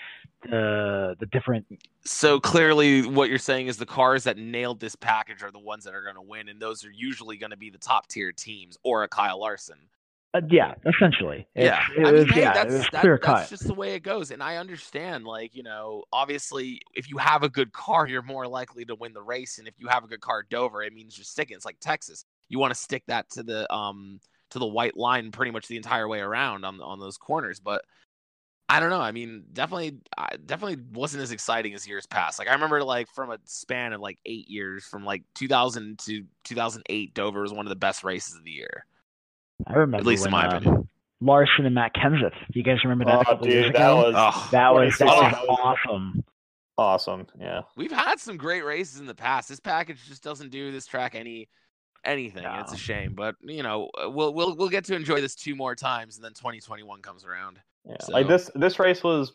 the 0.44 1.16
the 1.20 1.26
different 1.26 1.66
So 2.04 2.40
clearly, 2.40 3.06
what 3.06 3.30
you're 3.30 3.38
saying 3.40 3.68
is 3.68 3.78
the 3.78 3.86
cars 3.86 4.24
that 4.26 4.38
nailed 4.38 4.80
this 4.80 4.96
package 4.96 5.44
are 5.44 5.52
the 5.52 5.60
ones 5.60 5.84
that 5.86 5.94
are 5.94 6.04
going 6.04 6.16
to 6.16 6.22
win, 6.22 6.50
and 6.50 6.62
those 6.62 6.86
are 6.86 6.92
usually 6.92 7.38
going 7.38 7.50
to 7.52 7.58
be 7.58 7.70
the 7.70 7.78
top 7.80 8.08
tier 8.08 8.32
teams 8.32 8.78
or 8.84 9.04
a 9.04 9.08
Kyle 9.08 9.40
Larson. 9.40 9.78
Uh, 10.36 10.42
yeah, 10.50 10.74
essentially. 10.86 11.48
It's- 11.56 11.80
yeah, 11.96 12.04
it 12.04 12.08
I 12.08 12.12
mean, 12.12 12.28
hey, 12.28 12.42
yeah, 12.42 12.54
that's 12.54 12.90
that- 12.90 13.02
clear 13.02 13.18
that's 13.22 13.42
cut. 13.44 13.50
just 13.50 13.68
the 13.68 13.74
way 13.74 13.94
it 13.96 14.02
goes, 14.02 14.32
and 14.32 14.44
I 14.44 14.58
understand. 14.58 15.24
Like 15.24 15.56
you 15.56 15.64
know, 15.64 16.04
obviously, 16.12 16.82
if 16.94 17.10
you 17.10 17.18
have 17.18 17.44
a 17.44 17.50
good 17.50 17.72
car, 17.72 18.06
you're 18.06 18.22
more 18.22 18.46
likely 18.46 18.84
to 18.86 18.96
win 18.96 19.14
the 19.14 19.22
race, 19.22 19.60
and 19.60 19.68
if 19.68 19.76
you 19.78 19.88
have 19.88 20.04
a 20.04 20.08
good 20.08 20.20
car 20.20 20.40
at 20.42 20.50
Dover, 20.50 20.84
it 20.84 20.94
means 20.94 21.18
you're 21.18 21.24
sticking. 21.24 21.56
It's 21.56 21.66
like 21.66 21.78
Texas. 21.80 22.26
You 22.50 22.60
want 22.60 22.74
to 22.74 22.80
stick 22.80 23.04
that 23.08 23.30
to 23.32 23.44
the 23.44 23.72
um 23.74 24.20
to 24.50 24.60
the 24.60 24.66
white 24.66 24.98
line 24.98 25.32
pretty 25.32 25.52
much 25.52 25.68
the 25.68 25.78
entire 25.78 26.08
way 26.08 26.20
around 26.20 26.66
on 26.66 26.82
on 26.82 27.00
those 27.00 27.18
corners, 27.18 27.60
but. 27.60 27.82
I 28.68 28.80
don't 28.80 28.90
know. 28.90 29.00
I 29.00 29.12
mean, 29.12 29.44
definitely, 29.54 30.00
I 30.18 30.38
definitely 30.44 30.84
wasn't 30.92 31.22
as 31.22 31.32
exciting 31.32 31.76
as 31.76 31.88
years 31.88 32.08
past. 32.08 32.40
Like 32.40 32.48
I 32.48 32.54
remember, 32.54 32.84
like 32.84 33.08
from 33.14 33.30
a 33.30 33.38
span 33.46 33.94
of 33.94 34.02
like 34.02 34.18
eight 34.26 34.50
years, 34.50 34.84
from 34.86 35.06
like 35.06 35.22
2000 35.36 36.00
to 36.00 36.24
2008, 36.46 37.14
Dover 37.14 37.42
was 37.42 37.54
one 37.54 37.68
of 37.68 37.70
the 37.70 37.76
best 37.76 38.04
races 38.04 38.34
of 38.36 38.44
the 38.44 38.50
year. 38.50 38.88
I 39.68 39.74
remember 39.74 39.98
At 39.98 40.06
least 40.06 40.26
in 40.26 40.32
when, 40.32 40.42
my 40.44 40.48
uh, 40.48 40.58
opinion. 40.58 40.90
Larson 41.22 41.66
and 41.66 41.74
Matt 41.76 41.94
Kenseth. 41.96 42.34
You 42.50 42.64
guys 42.64 42.84
remember 42.84 43.06
that? 43.06 43.20
Oh, 43.20 43.24
couple 43.24 43.48
years 43.48 43.66
dude, 43.68 43.76
that 43.76 43.82
ago? 43.82 43.96
was 43.98 44.16
Oh, 44.18 44.50
that 44.52 44.74
was 44.74 44.98
that 44.98 45.06
2016, 45.06 45.48
was 45.48 45.60
awesome. 45.60 46.24
awesome. 46.78 47.28
Yeah. 47.40 47.62
We've 47.78 47.92
had 47.92 48.20
some 48.20 48.38
great 48.38 48.66
races 48.66 49.00
in 49.00 49.06
the 49.06 49.16
past. 49.16 49.50
This 49.50 49.60
package 49.60 50.00
just 50.08 50.24
doesn't 50.24 50.50
do 50.50 50.72
this 50.72 50.86
track 50.86 51.16
any 51.16 51.48
anything. 52.04 52.46
and 52.46 52.62
It's 52.62 52.74
a 52.74 52.78
shame, 52.78 53.14
but 53.16 53.36
you 53.42 53.64
know, 53.64 53.90
uh, 54.04 54.10
we'll 54.10 54.34
we'll 54.34 54.56
we'll 54.56 54.70
get 54.70 54.86
to 54.86 54.96
enjoy 54.96 55.22
this 55.22 55.36
two 55.36 55.56
more 55.56 55.76
times, 55.76 56.18
and 56.18 56.24
then 56.26 56.34
2021 56.34 57.02
comes 57.02 57.24
around. 57.26 57.60
Yeah. 57.88 57.96
So- 58.02 58.12
Like 58.14 58.28
this, 58.28 58.52
this 58.56 58.78
race 58.78 59.04
was 59.04 59.34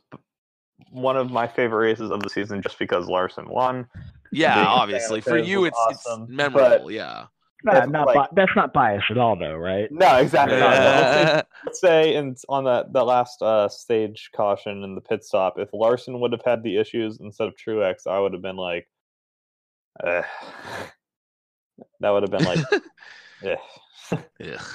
one 0.91 1.17
of 1.17 1.31
my 1.31 1.47
favorite 1.47 1.85
races 1.85 2.11
of 2.11 2.23
the 2.23 2.31
season, 2.31 2.63
just 2.63 2.79
because 2.79 3.09
Larson 3.09 3.49
won. 3.49 3.87
Yeah, 4.33 4.55
Being 4.55 4.67
a 4.67 4.69
fan 4.69 4.79
obviously 4.79 5.21
for 5.23 5.39
you, 5.39 5.65
it's 5.65 5.77
awesome, 5.79 6.23
it's 6.23 6.29
but- 6.31 6.37
memorable. 6.37 6.91
Yeah. 6.91 7.27
Nah, 7.65 7.79
If, 7.85 7.91
not 7.91 8.07
like- 8.07 8.17
bi- 8.17 8.29
that's 8.35 8.57
not 8.57 8.73
biased 8.73 9.11
at 9.11 9.19
all, 9.19 9.37
though, 9.37 9.57
right? 9.57 9.91
No, 9.93 10.17
exactly. 10.17 10.59
not. 10.59 10.71
But 10.71 10.81
let's 10.81 11.13
say- 11.15 11.23
Yeah. 11.23 11.43
let's 11.67 11.81
say 11.81 12.15
in 12.15 12.37
on 12.49 12.65
that 12.65 12.93
that 12.93 13.05
last 13.05 13.43
uh, 13.43 13.69
stage 13.69 14.31
caution 14.35 14.83
in 14.83 14.95
the 14.95 15.01
pit 15.01 15.25
stop, 15.25 15.59
if 15.59 15.69
Larson 15.73 16.21
would 16.21 16.33
have 16.33 16.43
had 16.45 16.63
the 16.63 16.77
issues 16.79 17.19
instead 17.21 17.49
of 17.49 17.55
Truex, 17.57 18.07
I 18.07 18.19
would 18.19 18.33
have 18.33 18.43
been 18.43 18.57
like, 18.57 18.89
eh. 20.07 20.23
that 22.01 22.11
would 22.11 22.23
have 22.23 22.31
been 22.31 22.45
like, 22.45 22.59
yeah, 23.43 23.57
Ugh. 24.13 24.61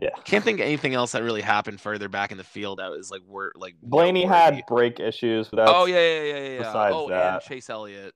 Yeah. 0.00 0.10
Can't 0.24 0.44
think 0.44 0.60
of 0.60 0.66
anything 0.66 0.94
else 0.94 1.10
that 1.10 1.24
really 1.24 1.40
happened 1.42 1.80
further 1.80 2.08
back 2.08 2.30
in 2.30 2.38
the 2.38 2.44
field 2.44 2.78
that 2.78 2.88
was 2.88 3.10
like 3.10 3.22
wor- 3.26 3.50
like 3.56 3.74
Blaney 3.82 4.24
had 4.24 4.62
brake 4.68 5.00
issues. 5.00 5.48
But 5.48 5.68
Oh 5.68 5.86
yeah, 5.86 5.96
yeah, 5.96 6.22
yeah, 6.22 6.22
yeah. 6.38 6.48
yeah. 6.50 6.58
besides 6.58 6.94
oh, 6.96 7.02
and 7.06 7.12
that- 7.14 7.42
Chase 7.42 7.68
Elliott. 7.68 8.14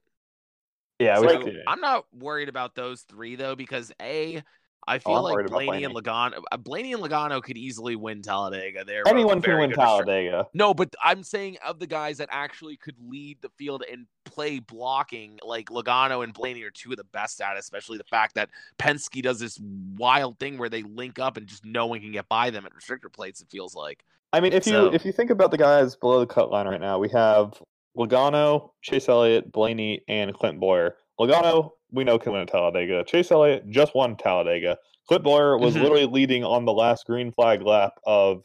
Yeah. 1.02 1.16
So, 1.16 1.44
we- 1.44 1.62
I'm 1.66 1.80
not 1.80 2.04
worried 2.12 2.48
about 2.48 2.74
those 2.74 3.02
three 3.02 3.36
though 3.36 3.54
because 3.54 3.92
a 4.00 4.42
I 4.86 4.98
feel 4.98 5.14
Oh, 5.14 5.22
like 5.22 5.46
about 5.46 5.64
Blaney, 5.64 5.84
and 5.84 5.94
Logano, 5.94 6.42
uh, 6.50 6.56
Blaney 6.56 6.92
and 6.92 7.02
Logano 7.02 7.40
could 7.40 7.56
easily 7.56 7.94
win 7.94 8.20
Talladega. 8.20 8.84
They're 8.84 9.06
anyone 9.06 9.40
can 9.40 9.58
win 9.58 9.70
Talladega. 9.70 10.48
No, 10.54 10.74
but 10.74 10.92
I'm 11.02 11.22
saying 11.22 11.58
of 11.64 11.78
the 11.78 11.86
guys 11.86 12.18
that 12.18 12.28
actually 12.32 12.76
could 12.76 12.96
lead 13.00 13.38
the 13.42 13.48
field 13.50 13.84
and 13.90 14.06
play 14.24 14.58
blocking, 14.58 15.38
like 15.44 15.66
Logano 15.66 16.24
and 16.24 16.34
Blaney 16.34 16.62
are 16.62 16.70
two 16.70 16.90
of 16.90 16.96
the 16.96 17.04
best 17.04 17.40
at, 17.40 17.54
it, 17.56 17.60
especially 17.60 17.98
the 17.98 18.04
fact 18.04 18.34
that 18.34 18.50
Penske 18.78 19.22
does 19.22 19.38
this 19.38 19.60
wild 19.96 20.38
thing 20.40 20.58
where 20.58 20.68
they 20.68 20.82
link 20.82 21.20
up 21.20 21.36
and 21.36 21.46
just 21.46 21.64
no 21.64 21.86
one 21.86 22.00
can 22.00 22.10
get 22.10 22.28
by 22.28 22.50
them 22.50 22.66
at 22.66 22.72
restrictor 22.72 23.12
plates. 23.12 23.40
It 23.40 23.48
feels 23.50 23.76
like. 23.76 24.04
I 24.32 24.40
mean, 24.40 24.52
if 24.52 24.66
you 24.66 24.86
if 24.86 25.04
you 25.04 25.12
think 25.12 25.30
about 25.30 25.52
the 25.52 25.58
guys 25.58 25.94
below 25.94 26.18
the 26.18 26.26
cut 26.26 26.50
line 26.50 26.66
right 26.66 26.80
now, 26.80 26.98
we 26.98 27.10
have 27.10 27.62
Logano, 27.96 28.70
Chase 28.82 29.08
Elliott, 29.08 29.52
Blaney, 29.52 30.02
and 30.08 30.32
Clint 30.34 30.58
Bowyer. 30.60 30.96
Logano, 31.20 31.72
we 31.90 32.04
know 32.04 32.18
can 32.18 32.32
win 32.32 32.42
at 32.42 32.48
Talladega. 32.48 33.04
Chase 33.04 33.30
Elliott 33.30 33.68
just 33.68 33.94
won 33.94 34.16
Talladega. 34.16 34.78
Clint 35.08 35.24
Bowyer 35.24 35.58
was 35.58 35.74
Mhm. 35.74 35.82
literally 35.82 36.06
leading 36.06 36.44
on 36.44 36.64
the 36.64 36.72
last 36.72 37.06
green 37.06 37.30
flag 37.32 37.62
lap 37.62 37.98
of 38.04 38.44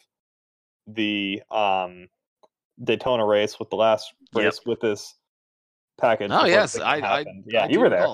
the 0.88 1.42
um, 1.52 2.08
Daytona 2.84 3.26
race 3.26 3.60
with 3.60 3.70
the 3.70 3.76
last 3.76 4.14
Yep. 4.36 4.44
race 4.44 4.66
with 4.66 4.80
this 4.82 5.16
package. 5.98 6.32
Oh 6.32 6.46
yes, 6.46 6.78
I, 6.80 6.98
I 6.98 7.26
yeah, 7.46 7.64
I 7.64 7.68
you 7.68 7.80
were 7.80 7.90
there. 7.90 8.06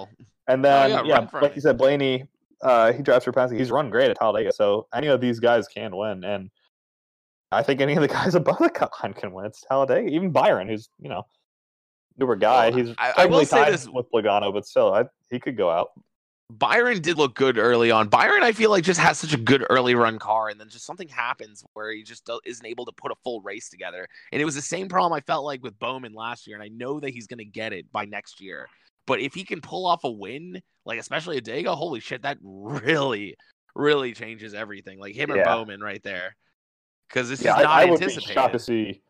And 0.47 0.63
Oh, 0.65 0.69
then, 0.69 0.89
yeah, 0.89 1.03
yeah, 1.03 1.39
like 1.41 1.55
you 1.55 1.61
said, 1.61 1.77
Blaney, 1.77 2.25
uh, 2.61 2.91
he 2.93 3.01
drives 3.01 3.25
for 3.25 3.31
Penske. 3.31 3.57
He's 3.57 3.71
run 3.71 3.89
great 3.89 4.09
at 4.09 4.17
Talladega, 4.17 4.51
so 4.51 4.87
any 4.93 5.07
of 5.07 5.21
these 5.21 5.39
guys 5.39 5.67
can 5.67 5.95
win. 5.95 6.23
And 6.23 6.49
I 7.53 7.63
think 7.63 7.81
any 7.81 7.93
of 7.95 8.01
the 8.01 8.07
guys 8.19 8.35
above 8.35 8.59
the 8.59 8.69
cut 8.69 8.91
can 9.15 9.31
win. 9.33 9.45
It's 9.45 9.61
Talladega. 9.61 10.09
Even 10.09 10.31
Byron, 10.31 10.67
who's 10.67 10.89
you 10.99 11.09
know 11.09 11.23
newer 12.17 12.35
guy, 12.35 12.69
Well, 12.69 12.77
he's 12.77 12.95
I- 12.97 13.13
I 13.17 13.25
will 13.25 13.45
say 13.45 13.69
this- 13.71 13.87
with 13.87 14.05
Logano, 14.11 14.53
but 14.53 14.65
still, 14.65 14.93
I, 14.93 15.05
he 15.29 15.39
could 15.39 15.57
go 15.57 15.69
out. 15.69 15.89
Byron 16.49 17.01
did 17.01 17.17
look 17.17 17.33
good 17.33 17.57
early 17.57 17.89
on. 17.89 18.09
Byron, 18.09 18.43
I 18.43 18.51
feel 18.51 18.69
like, 18.69 18.83
just 18.83 18.99
has 18.99 19.17
such 19.17 19.33
a 19.33 19.37
good 19.37 19.65
early 19.71 19.95
run 19.95 20.19
car, 20.19 20.49
and 20.49 20.59
then 20.59 20.69
just 20.69 20.85
something 20.85 21.07
happens 21.07 21.63
where 21.73 21.91
he 21.91 22.03
just 22.03 22.29
isn't 22.45 22.65
able 22.65 22.85
to 22.85 22.91
put 22.91 23.11
a 23.11 23.15
full 23.23 23.41
race 23.41 23.69
together. 23.69 24.07
And 24.31 24.39
it 24.41 24.45
was 24.45 24.53
the 24.53 24.61
same 24.61 24.87
problem 24.87 25.13
I 25.13 25.21
felt 25.21 25.45
like 25.45 25.63
with 25.63 25.79
Bowman 25.79 26.13
last 26.13 26.45
year, 26.45 26.55
and 26.55 26.63
I 26.63 26.67
know 26.67 26.99
that 26.99 27.09
he's 27.09 27.25
going 27.25 27.39
to 27.39 27.45
get 27.45 27.73
it 27.73 27.91
by 27.91 28.05
next 28.05 28.39
year. 28.39 28.67
But 29.07 29.19
if 29.19 29.33
he 29.33 29.43
can 29.43 29.61
pull 29.61 29.87
off 29.87 30.03
a 30.03 30.11
win, 30.11 30.61
like 30.85 30.99
especially 30.99 31.37
a 31.37 31.41
Dega, 31.41 31.75
holy 31.75 32.01
shit, 32.01 32.21
that 32.21 32.37
really, 32.43 33.35
really 33.73 34.13
changes 34.13 34.53
everything. 34.53 34.99
Like 34.99 35.15
him 35.15 35.31
or 35.31 35.37
Bowman 35.45 35.81
right 35.81 36.03
there, 36.03 36.35
because 37.07 37.29
this 37.29 37.41
Yeah, 37.41 37.53
is 37.53 37.59
I, 37.59 37.63
not 37.63 37.81
I 37.81 37.85
would 37.85 37.99
be 37.99 38.19
shocked 38.19 38.53
to 38.53 38.59
see 38.59 39.01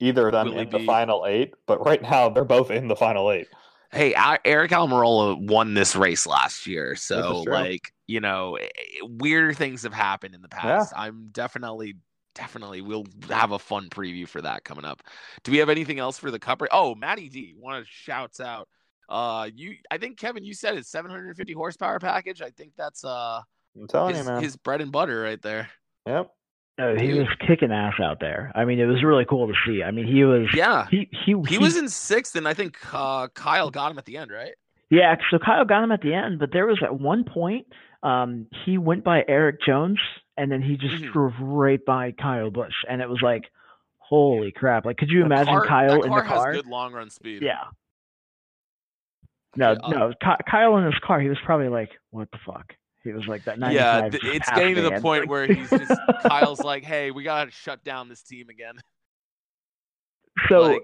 either 0.00 0.26
of 0.26 0.32
them 0.32 0.48
Will 0.48 0.58
in 0.58 0.70
the 0.70 0.78
be- 0.78 0.86
final 0.86 1.26
eight. 1.26 1.54
But 1.66 1.84
right 1.86 2.02
now, 2.02 2.28
they're 2.28 2.44
both 2.44 2.70
in 2.70 2.88
the 2.88 2.96
final 2.96 3.30
eight. 3.30 3.48
hey, 3.92 4.12
Aric 4.14 4.70
Almirola 4.70 5.38
won 5.38 5.74
this 5.74 5.94
race 5.94 6.26
last 6.26 6.66
year, 6.66 6.94
so 6.96 7.44
like 7.46 7.92
you 8.06 8.20
know, 8.20 8.58
weirder 9.02 9.54
things 9.54 9.84
have 9.84 9.94
happened 9.94 10.34
in 10.34 10.42
the 10.42 10.48
past. 10.48 10.92
I'm 10.96 11.28
definitely, 11.32 11.94
definitely, 12.34 12.82
we'll 12.82 13.06
have 13.30 13.52
a 13.52 13.58
fun 13.58 13.88
preview 13.88 14.28
for 14.28 14.42
that 14.42 14.64
coming 14.64 14.84
up. 14.84 15.02
Do 15.44 15.52
we 15.52 15.58
have 15.58 15.70
anything 15.70 15.98
else 15.98 16.18
for 16.18 16.30
the 16.30 16.38
cup? 16.38 16.62
Oh, 16.70 16.94
Matty 16.94 17.28
D, 17.28 17.54
want 17.56 17.84
to 17.84 17.90
shouts 17.90 18.40
out. 18.40 18.68
Uh, 19.08 19.48
you, 19.54 19.76
I 19.90 19.98
think 19.98 20.18
Kevin, 20.18 20.44
you 20.44 20.54
said 20.54 20.76
it's 20.76 20.90
750 20.90 21.52
horsepower 21.52 21.98
package. 22.00 22.40
I 22.42 22.50
think 22.50 22.72
that's 22.76 23.04
uh 23.04 23.40
I'm 23.76 23.86
telling 23.86 24.14
his, 24.14 24.26
you, 24.26 24.32
man. 24.32 24.42
his 24.42 24.56
bread 24.56 24.80
and 24.80 24.92
butter 24.92 25.20
right 25.20 25.40
there. 25.40 25.68
Yep. 26.06 26.30
No, 26.78 26.96
he 26.96 27.12
was 27.12 27.28
kicking 27.46 27.70
ass 27.70 27.94
out 28.02 28.18
there. 28.20 28.50
I 28.54 28.64
mean, 28.64 28.80
it 28.80 28.86
was 28.86 29.04
really 29.04 29.26
cool 29.26 29.46
to 29.46 29.54
see. 29.66 29.82
I 29.82 29.90
mean, 29.90 30.06
he 30.06 30.24
was 30.24 30.48
Yeah, 30.54 30.86
he 30.90 31.08
he 31.24 31.34
he 31.46 31.58
was 31.58 31.76
in 31.76 31.88
sixth, 31.88 32.34
and 32.34 32.48
I 32.48 32.54
think 32.54 32.78
uh, 32.92 33.28
Kyle 33.28 33.70
got 33.70 33.90
him 33.92 33.98
at 33.98 34.06
the 34.06 34.16
end, 34.16 34.30
right? 34.30 34.54
Yeah, 34.90 35.14
so 35.30 35.38
Kyle 35.38 35.64
got 35.64 35.84
him 35.84 35.92
at 35.92 36.00
the 36.02 36.12
end, 36.14 36.38
but 36.38 36.50
there 36.52 36.66
was 36.66 36.82
at 36.82 36.98
one 36.98 37.24
point 37.24 37.66
um, 38.02 38.46
he 38.64 38.78
went 38.78 39.04
by 39.04 39.24
Erik 39.28 39.60
Jones 39.64 39.98
and 40.36 40.50
then 40.50 40.60
he 40.62 40.76
just 40.76 41.02
Mhm. 41.02 41.12
drove 41.12 41.32
right 41.40 41.82
by 41.84 42.12
Kyle 42.12 42.50
Busch, 42.50 42.74
and 42.88 43.00
it 43.02 43.08
was 43.08 43.20
like, 43.22 43.44
holy 43.98 44.50
crap! 44.50 44.86
Like, 44.86 44.96
could 44.96 45.10
you 45.10 45.20
The 45.20 45.26
imagine 45.26 45.54
car- 45.54 45.66
Kyle 45.66 46.02
in 46.02 46.08
car 46.10 46.22
the 46.22 46.26
car? 46.28 46.52
has 46.52 46.62
good 46.62 46.66
long 46.70 46.92
run 46.94 47.10
speed. 47.10 47.42
Yeah. 47.42 47.64
No, 49.56 49.72
Yeah, 49.72 49.78
uh 49.82 49.88
no, 49.90 50.12
Ky- 50.22 50.42
Kyle 50.50 50.76
in 50.78 50.86
his 50.86 50.98
car, 51.04 51.20
he 51.20 51.28
was 51.28 51.38
probably 51.44 51.68
like, 51.68 51.90
"What 52.10 52.30
the 52.32 52.38
fuck?" 52.46 52.74
He 53.04 53.12
was 53.12 53.26
like 53.26 53.44
that. 53.44 53.58
Yeah, 53.72 54.08
th- 54.08 54.22
it's 54.24 54.48
getting 54.50 54.76
to 54.76 54.82
the 54.82 55.00
point 55.00 55.22
like- 55.24 55.30
where 55.30 55.46
he's 55.46 55.68
just 55.70 55.92
Kyle's 56.22 56.60
like, 56.60 56.84
"Hey, 56.84 57.10
we 57.10 57.22
gotta 57.24 57.50
shut 57.50 57.82
down 57.84 58.08
this 58.08 58.22
team 58.22 58.48
again." 58.48 58.74
So 60.48 60.60
like, 60.62 60.82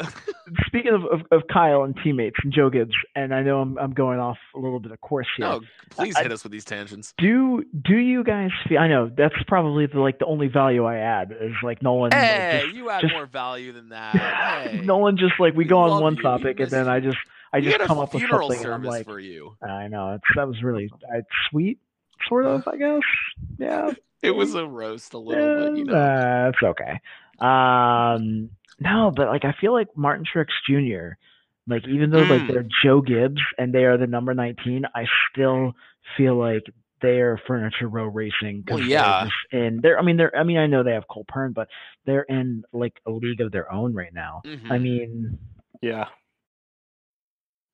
uh, 0.00 0.10
speaking 0.66 0.92
of, 0.92 1.04
of, 1.04 1.20
of 1.30 1.42
Kyle 1.52 1.84
and 1.84 1.94
teammates 2.02 2.36
and 2.42 2.52
Joe 2.52 2.68
Gibbs, 2.68 2.94
and 3.14 3.32
I 3.32 3.42
know 3.42 3.60
I'm 3.60 3.78
I'm 3.78 3.92
going 3.92 4.18
off 4.18 4.38
a 4.56 4.58
little 4.58 4.80
bit 4.80 4.90
of 4.90 5.00
course 5.00 5.28
here. 5.36 5.46
no, 5.46 5.60
please 5.90 6.16
I- 6.16 6.22
hit 6.24 6.32
us 6.32 6.42
with 6.42 6.50
these 6.52 6.64
tangents. 6.64 7.14
Do 7.16 7.64
do 7.80 7.96
you 7.96 8.24
guys 8.24 8.50
feel? 8.68 8.78
I 8.78 8.88
know 8.88 9.08
that's 9.16 9.36
probably 9.46 9.86
the 9.86 10.00
like 10.00 10.18
the 10.18 10.26
only 10.26 10.48
value 10.48 10.84
I 10.84 10.96
add 10.96 11.30
is 11.40 11.52
like 11.62 11.80
Nolan. 11.82 12.10
like, 12.10 12.20
Hey, 12.20 12.60
just- 12.64 12.74
you 12.74 12.90
add 12.90 13.02
just- 13.02 13.14
more 13.14 13.26
value 13.26 13.72
than 13.72 13.90
that. 13.90 14.16
Hey, 14.68 14.80
Nolan 14.80 15.16
just 15.16 15.34
like 15.38 15.52
we 15.52 15.58
we 15.58 15.64
go 15.66 15.78
on 15.78 16.02
one 16.02 16.16
you. 16.16 16.22
Topic 16.22 16.58
and 16.58 16.70
then 16.70 16.88
I 16.88 16.96
you. 16.96 17.02
just 17.12 17.18
I 17.52 17.60
just 17.60 17.78
come 17.80 17.98
up 17.98 18.12
with 18.14 18.22
something 18.28 18.64
and 18.64 18.74
I'm 18.74 18.82
like, 18.82 19.04
for 19.06 19.18
you. 19.20 19.56
I 19.62 19.88
know 19.88 20.14
it's 20.14 20.24
that 20.36 20.46
was 20.48 20.62
really 20.62 20.90
uh, 21.14 21.20
sweet, 21.50 21.78
sort 22.28 22.46
of. 22.46 22.66
I 22.68 22.76
guess. 22.76 23.00
Yeah. 23.58 23.92
It 24.20 24.32
was 24.32 24.52
a 24.56 24.66
roast 24.66 25.14
a 25.14 25.18
little, 25.18 25.60
but 25.70 25.78
you 25.78 25.84
know. 25.84 25.94
Uh, 25.94 26.50
it's 26.52 26.60
okay. 26.60 27.00
Um, 27.38 28.50
no, 28.80 29.12
but 29.14 29.28
like 29.28 29.44
I 29.44 29.54
feel 29.60 29.72
like 29.72 29.88
Martin 29.96 30.24
Truex 30.26 30.46
Jr. 30.68 31.12
Like 31.68 31.86
even 31.86 32.10
though 32.10 32.22
like 32.22 32.42
Mm. 32.42 32.48
they're 32.48 32.66
Joe 32.82 33.00
Gibbs 33.00 33.40
and 33.58 33.72
they 33.72 33.84
are 33.84 33.96
the 33.96 34.08
number 34.08 34.34
19, 34.34 34.86
I 34.94 35.04
still 35.30 35.74
feel 36.16 36.36
like 36.36 36.64
they 37.00 37.20
are 37.20 37.40
Furniture 37.46 37.86
Row 37.88 38.06
Racing. 38.06 38.64
Well, 38.66 38.78
they're 38.78 38.86
yeah. 38.88 39.28
in 39.52 39.80
they're. 39.82 39.98
I 39.98 40.02
mean, 40.02 40.16
they're. 40.16 40.36
I 40.36 40.42
mean, 40.42 40.58
I 40.58 40.66
know 40.66 40.82
they 40.82 40.94
have 40.94 41.06
Cole 41.06 41.24
Pearn, 41.28 41.52
but 41.52 41.68
they're 42.04 42.22
in 42.22 42.64
like 42.72 42.94
a 43.06 43.12
league 43.12 43.40
of 43.40 43.52
their 43.52 43.70
own 43.72 43.94
right 43.94 44.12
now. 44.12 44.42
Mhm. 44.44 44.68
I 44.70 44.78
mean, 44.78 45.38
Yeah. 45.80 46.06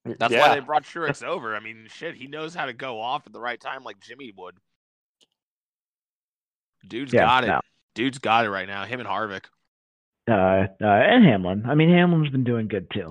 That's 0.05 0.33
yeah. 0.33 0.49
why 0.49 0.55
they 0.55 0.61
brought 0.61 0.85
Truex 0.85 1.23
over. 1.23 1.57
I 1.57 1.61
mean, 1.61 1.87
shit, 1.89 2.15
he 2.15 2.27
knows 2.27 2.55
how 2.55 2.67
to 2.67 2.73
go 2.73 3.01
off 3.01 3.27
at 3.27 3.33
the 3.33 3.41
right 3.41 3.61
time 3.61 3.85
like 3.85 4.01
Jimmie 4.01 4.33
would. 4.37 4.57
Dude's 6.87 7.13
yeah, 7.13 7.25
got 7.25 7.45
it. 7.45 7.49
no. 7.49 7.61
Dude's 7.95 8.19
got 8.19 8.45
it 8.45 8.51
right 8.51 8.69
now. 8.69 8.85
Him 8.85 9.01
and 9.01 9.09
Harvick. 9.09 9.45
Uh, 10.29 10.67
uh, 10.83 10.87
and 10.87 11.25
Hamlin. 11.25 11.65
I 11.67 11.75
mean, 11.75 11.91
Hamlin's 11.91 12.31
been 12.31 12.45
doing 12.45 12.69
good 12.69 12.91
too. 12.91 13.11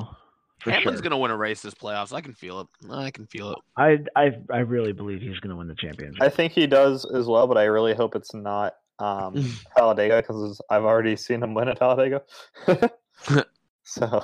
Hamlin's 0.62 0.98
sure. 0.98 1.02
gonna 1.02 1.18
win 1.18 1.32
a 1.32 1.38
race 1.38 1.62
this 1.62 1.74
playoffs. 1.74 2.14
I 2.14 2.22
can 2.22 2.34
feel 2.34 2.62
it. 2.62 2.68
I 2.90 3.12
can 3.12 3.28
feel 3.28 3.52
it. 3.52 3.58
I 3.78 4.00
I 4.16 4.38
I 4.52 4.60
really 4.60 4.94
believe 4.94 5.22
he's 5.22 5.40
going 5.40 5.50
to 5.50 5.56
win 5.56 5.68
the 5.68 5.76
championship. 5.76 6.22
I 6.22 6.30
think 6.30 6.54
he 6.54 6.68
does 6.68 7.06
as 7.06 7.28
well, 7.28 7.48
but 7.48 7.58
I 7.58 7.66
really 7.66 7.94
hope 7.94 8.16
it's 8.16 8.34
not 8.34 8.76
um, 9.00 9.52
Talladega 9.78 10.18
because 10.22 10.62
I've 10.70 10.84
already 10.84 11.16
seen 11.16 11.44
him 11.44 11.54
win 11.54 11.68
at 11.68 11.78
Talladega. 11.78 12.22
so 13.84 14.24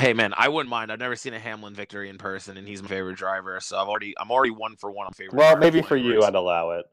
Hey 0.00 0.12
man, 0.12 0.32
I 0.36 0.48
wouldn't 0.48 0.70
mind. 0.70 0.90
I've 0.90 0.98
never 0.98 1.14
seen 1.14 1.34
a 1.34 1.38
Hamlin 1.38 1.72
victory 1.74 2.08
in 2.10 2.18
person, 2.18 2.56
and 2.56 2.66
he's 2.66 2.82
my 2.82 2.88
favorite 2.88 3.16
driver. 3.16 3.60
So 3.60 3.78
I've 3.78 3.88
already, 3.88 4.12
I'm 4.18 4.30
already 4.30 4.50
one 4.50 4.74
for 4.76 4.90
one 4.90 5.06
on 5.06 5.12
favorite. 5.12 5.38
well, 5.38 5.56
maybe 5.56 5.82
for 5.82 5.96
you, 5.96 6.16
race. 6.16 6.24
I'd 6.24 6.34
allow 6.34 6.70
it. 6.70 6.86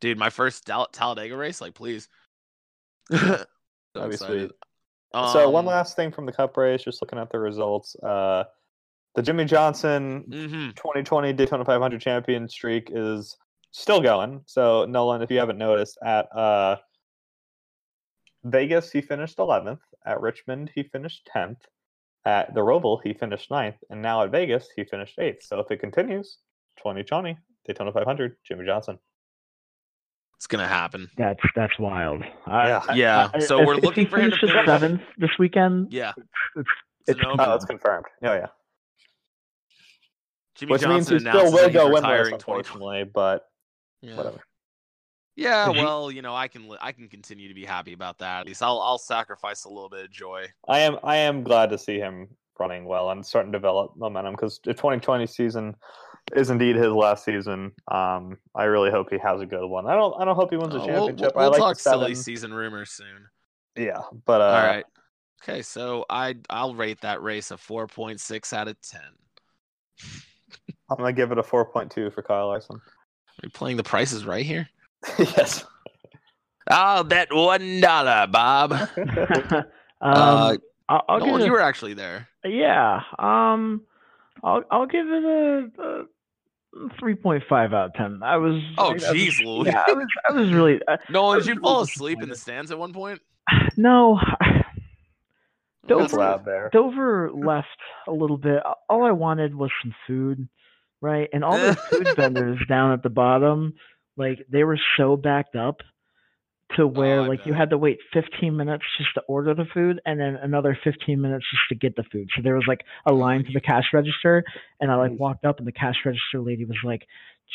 dude. 0.00 0.18
My 0.18 0.30
first 0.30 0.66
Tal- 0.66 0.88
Talladega 0.92 1.36
race, 1.36 1.60
like 1.60 1.74
please. 1.74 2.08
so 3.10 3.44
That'd 3.94 4.10
be 4.10 4.16
sweet. 4.16 4.50
so 5.14 5.50
one 5.50 5.64
Um, 5.64 5.66
last 5.66 5.96
thing 5.96 6.12
from 6.12 6.26
the 6.26 6.32
Cup 6.32 6.56
race, 6.56 6.84
just 6.84 7.02
looking 7.02 7.18
at 7.18 7.30
the 7.30 7.38
results. 7.38 7.96
Uh, 7.96 8.44
the 9.14 9.22
Jimmie 9.22 9.46
Johnson 9.46 10.24
mhm. 10.28 10.76
2020 10.76 11.32
Daytona 11.32 11.64
500 11.64 12.00
champion 12.00 12.48
streak 12.48 12.90
is 12.92 13.36
still 13.72 14.00
going. 14.00 14.42
So 14.46 14.84
Nolan, 14.84 15.22
if 15.22 15.30
you 15.30 15.38
haven't 15.38 15.58
noticed, 15.58 15.98
at 16.04 16.26
uh, 16.36 16.76
Vegas 18.44 18.92
he 18.92 19.00
finished 19.00 19.38
11th. 19.38 19.78
At 20.06 20.20
Richmond 20.20 20.70
he 20.74 20.84
finished 20.84 21.28
10th. 21.34 21.56
At 22.24 22.54
the 22.54 22.60
Roval 22.60 23.00
he 23.04 23.12
finished 23.12 23.50
9th, 23.50 23.76
and 23.90 24.02
now 24.02 24.22
at 24.22 24.30
Vegas 24.30 24.68
he 24.74 24.84
finished 24.84 25.18
8th. 25.18 25.42
So 25.42 25.60
if 25.60 25.70
it 25.70 25.78
continues, 25.80 26.38
2020 26.78 27.36
Daytona 27.66 27.92
500 27.92 28.36
Jimmie 28.46 28.64
Johnson. 28.66 28.98
It's 30.36 30.46
gonna 30.46 30.66
happen. 30.68 31.08
That's 31.16 31.40
that's 31.54 31.78
wild. 31.78 32.22
I- 32.46 32.68
Yeah. 32.68 32.82
I- 32.88 32.94
Yeah, 32.94 33.30
I- 33.34 33.38
so 33.38 33.60
if- 33.60 33.66
we're 33.66 33.78
if 33.78 33.84
looking 33.84 34.06
for 34.06 34.18
him 34.18 34.30
to 34.30 34.36
finish- 34.36 34.66
seventh 34.66 35.02
this 35.18 35.30
weekend. 35.38 35.92
Yeah, 35.92 36.12
It's, 36.16 36.28
it's, 36.56 36.68
it's 37.08 37.20
an 37.20 37.36
Oh, 37.38 37.54
it's 37.54 37.64
confirmed. 37.64 38.04
Oh 38.22 38.32
yeah, 38.34 38.46
Jimmie 40.56 40.72
which 40.72 40.86
means 40.86 41.08
Johnson 41.08 41.32
he 41.32 41.38
still 41.38 41.52
will 41.52 41.70
go 41.70 41.86
winless, 41.90 41.94
retiring 42.02 42.38
2020. 42.38 42.58
unfortunately. 42.58 43.04
But 43.04 43.46
Yeah. 44.02 44.16
whatever. 44.16 44.40
Yeah, 45.36 45.70
Did 45.70 45.82
well, 45.84 46.10
you 46.10 46.22
know, 46.22 46.34
I 46.34 46.48
can 46.48 46.70
I 46.80 46.92
can 46.92 47.08
continue 47.08 47.48
to 47.48 47.54
be 47.54 47.64
happy 47.64 47.92
about 47.92 48.18
that. 48.18 48.40
At 48.40 48.46
least 48.46 48.62
I'll 48.62 48.80
I'll 48.80 48.98
sacrifice 48.98 49.64
a 49.64 49.68
little 49.68 49.90
bit 49.90 50.06
of 50.06 50.10
joy. 50.10 50.46
I 50.66 50.80
am 50.80 50.98
I 51.04 51.16
am 51.16 51.42
glad 51.42 51.70
to 51.70 51.78
see 51.78 51.98
him 51.98 52.28
running 52.58 52.86
well 52.86 53.10
and 53.10 53.24
starting 53.24 53.52
to 53.52 53.58
develop 53.58 53.94
momentum 53.96 54.32
because 54.32 54.60
the 54.64 54.72
2020 54.72 55.26
season 55.26 55.76
is 56.34 56.48
indeed 56.48 56.74
his 56.74 56.90
last 56.90 57.22
season. 57.22 57.72
Um, 57.88 58.38
I 58.54 58.64
really 58.64 58.90
hope 58.90 59.08
he 59.10 59.18
has 59.18 59.42
a 59.42 59.46
good 59.46 59.66
one. 59.66 59.86
I 59.86 59.94
don't 59.94 60.18
I 60.18 60.24
don't 60.24 60.36
hope 60.36 60.50
he 60.50 60.56
wins 60.56 60.74
a 60.74 60.78
Uh, 60.78 60.86
we'll 60.86 61.06
championship. 61.06 61.32
we'll, 61.34 61.44
I 61.44 61.48
we'll 61.48 61.58
like 61.58 61.60
talk 61.60 61.78
silly 61.78 62.14
season 62.14 62.54
rumors 62.54 62.90
soon. 62.90 63.28
Yeah, 63.76 64.00
but 64.24 64.40
uh, 64.40 64.44
All 64.44 64.66
right. 64.66 64.84
Okay, 65.42 65.60
so 65.60 66.06
I 66.08 66.36
I'll 66.48 66.74
rate 66.74 67.02
that 67.02 67.22
race 67.22 67.50
a 67.50 67.58
four 67.58 67.86
point 67.86 68.20
six 68.20 68.54
out 68.54 68.68
of 68.68 68.80
ten. 68.80 69.02
I'm 70.88 70.96
gonna 70.96 71.12
give 71.12 71.32
it 71.32 71.38
a 71.38 71.42
4.2 71.42 72.12
for 72.12 72.22
Kyle 72.22 72.46
Larson. 72.46 72.76
Are 72.76 73.42
we 73.42 73.48
playing 73.48 73.76
the 73.76 73.82
prices 73.82 74.24
right 74.24 74.46
here? 74.46 74.68
yes. 75.18 75.64
I'll 76.68 77.04
bet 77.04 77.28
one 77.32 77.80
dollar, 77.80 78.26
Bob. 78.26 78.72
um, 78.96 79.64
uh, 80.00 80.56
I'll, 80.88 81.04
I'll 81.08 81.18
Nolan, 81.18 81.32
give 81.34 81.40
it. 81.40 81.44
you 81.46 81.52
were 81.52 81.60
actually 81.60 81.94
there. 81.94 82.28
Yeah. 82.44 83.00
Um, 83.18 83.82
I'll 84.42 84.62
I'll 84.70 84.86
give 84.86 85.06
it 85.06 85.24
a, 85.24 85.68
a 85.82 86.02
three 86.98 87.14
point 87.14 87.44
five 87.48 87.72
out 87.72 87.86
of 87.86 87.94
ten. 87.94 88.20
I 88.22 88.36
was. 88.36 88.62
Oh, 88.78 88.94
jeez, 88.94 89.44
Louis. 89.44 89.66
Yeah, 89.66 89.84
I 89.86 89.92
was. 89.92 90.06
I 90.28 90.32
was 90.32 90.52
really. 90.52 90.80
Uh, 90.86 90.96
Nolan, 91.08 91.38
did 91.38 91.40
was 91.40 91.46
you 91.48 91.60
fall 91.60 91.80
asleep 91.82 92.22
in 92.22 92.28
the 92.28 92.36
stands 92.36 92.70
at 92.70 92.78
one 92.78 92.92
point? 92.92 93.20
no. 93.76 94.20
Dover- 95.88 96.42
there. 96.44 96.68
Dover 96.72 97.30
left 97.32 97.68
a 98.08 98.12
little 98.12 98.38
bit. 98.38 98.60
All 98.88 99.04
I 99.04 99.12
wanted 99.12 99.54
was 99.54 99.70
some 99.82 99.94
food, 100.06 100.48
right? 101.00 101.28
And 101.32 101.44
all 101.44 101.56
the 101.56 101.76
food 101.76 102.08
vendors 102.16 102.58
down 102.68 102.92
at 102.92 103.04
the 103.04 103.08
bottom, 103.08 103.74
like 104.16 104.38
they 104.50 104.64
were 104.64 104.78
so 104.96 105.16
backed 105.16 105.56
up 105.56 105.80
to 106.76 106.86
where 106.86 107.20
Oh, 107.20 107.24
like 107.24 107.40
you 107.46 107.54
had 107.54 107.70
to 107.70 107.78
wait 107.78 107.98
15 108.12 108.56
minutes 108.56 108.84
just 108.98 109.14
to 109.14 109.22
order 109.28 109.54
the 109.54 109.66
food 109.72 110.00
and 110.04 110.18
then 110.18 110.36
another 110.36 110.76
15 110.82 111.20
minutes 111.20 111.44
just 111.50 111.62
to 111.68 111.74
get 111.76 111.94
the 111.94 112.02
food. 112.10 112.28
So 112.34 112.42
there 112.42 112.54
was 112.54 112.64
like 112.66 112.80
a 113.06 113.12
line 113.12 113.44
to 113.44 113.52
the 113.52 113.60
cash 113.60 113.84
register 113.92 114.42
and 114.80 114.90
I 114.90 114.96
like 114.96 115.12
walked 115.18 115.44
up 115.44 115.58
and 115.58 115.66
the 115.66 115.72
cash 115.72 115.96
register 116.04 116.40
lady 116.40 116.64
was 116.64 116.78
like, 116.82 117.02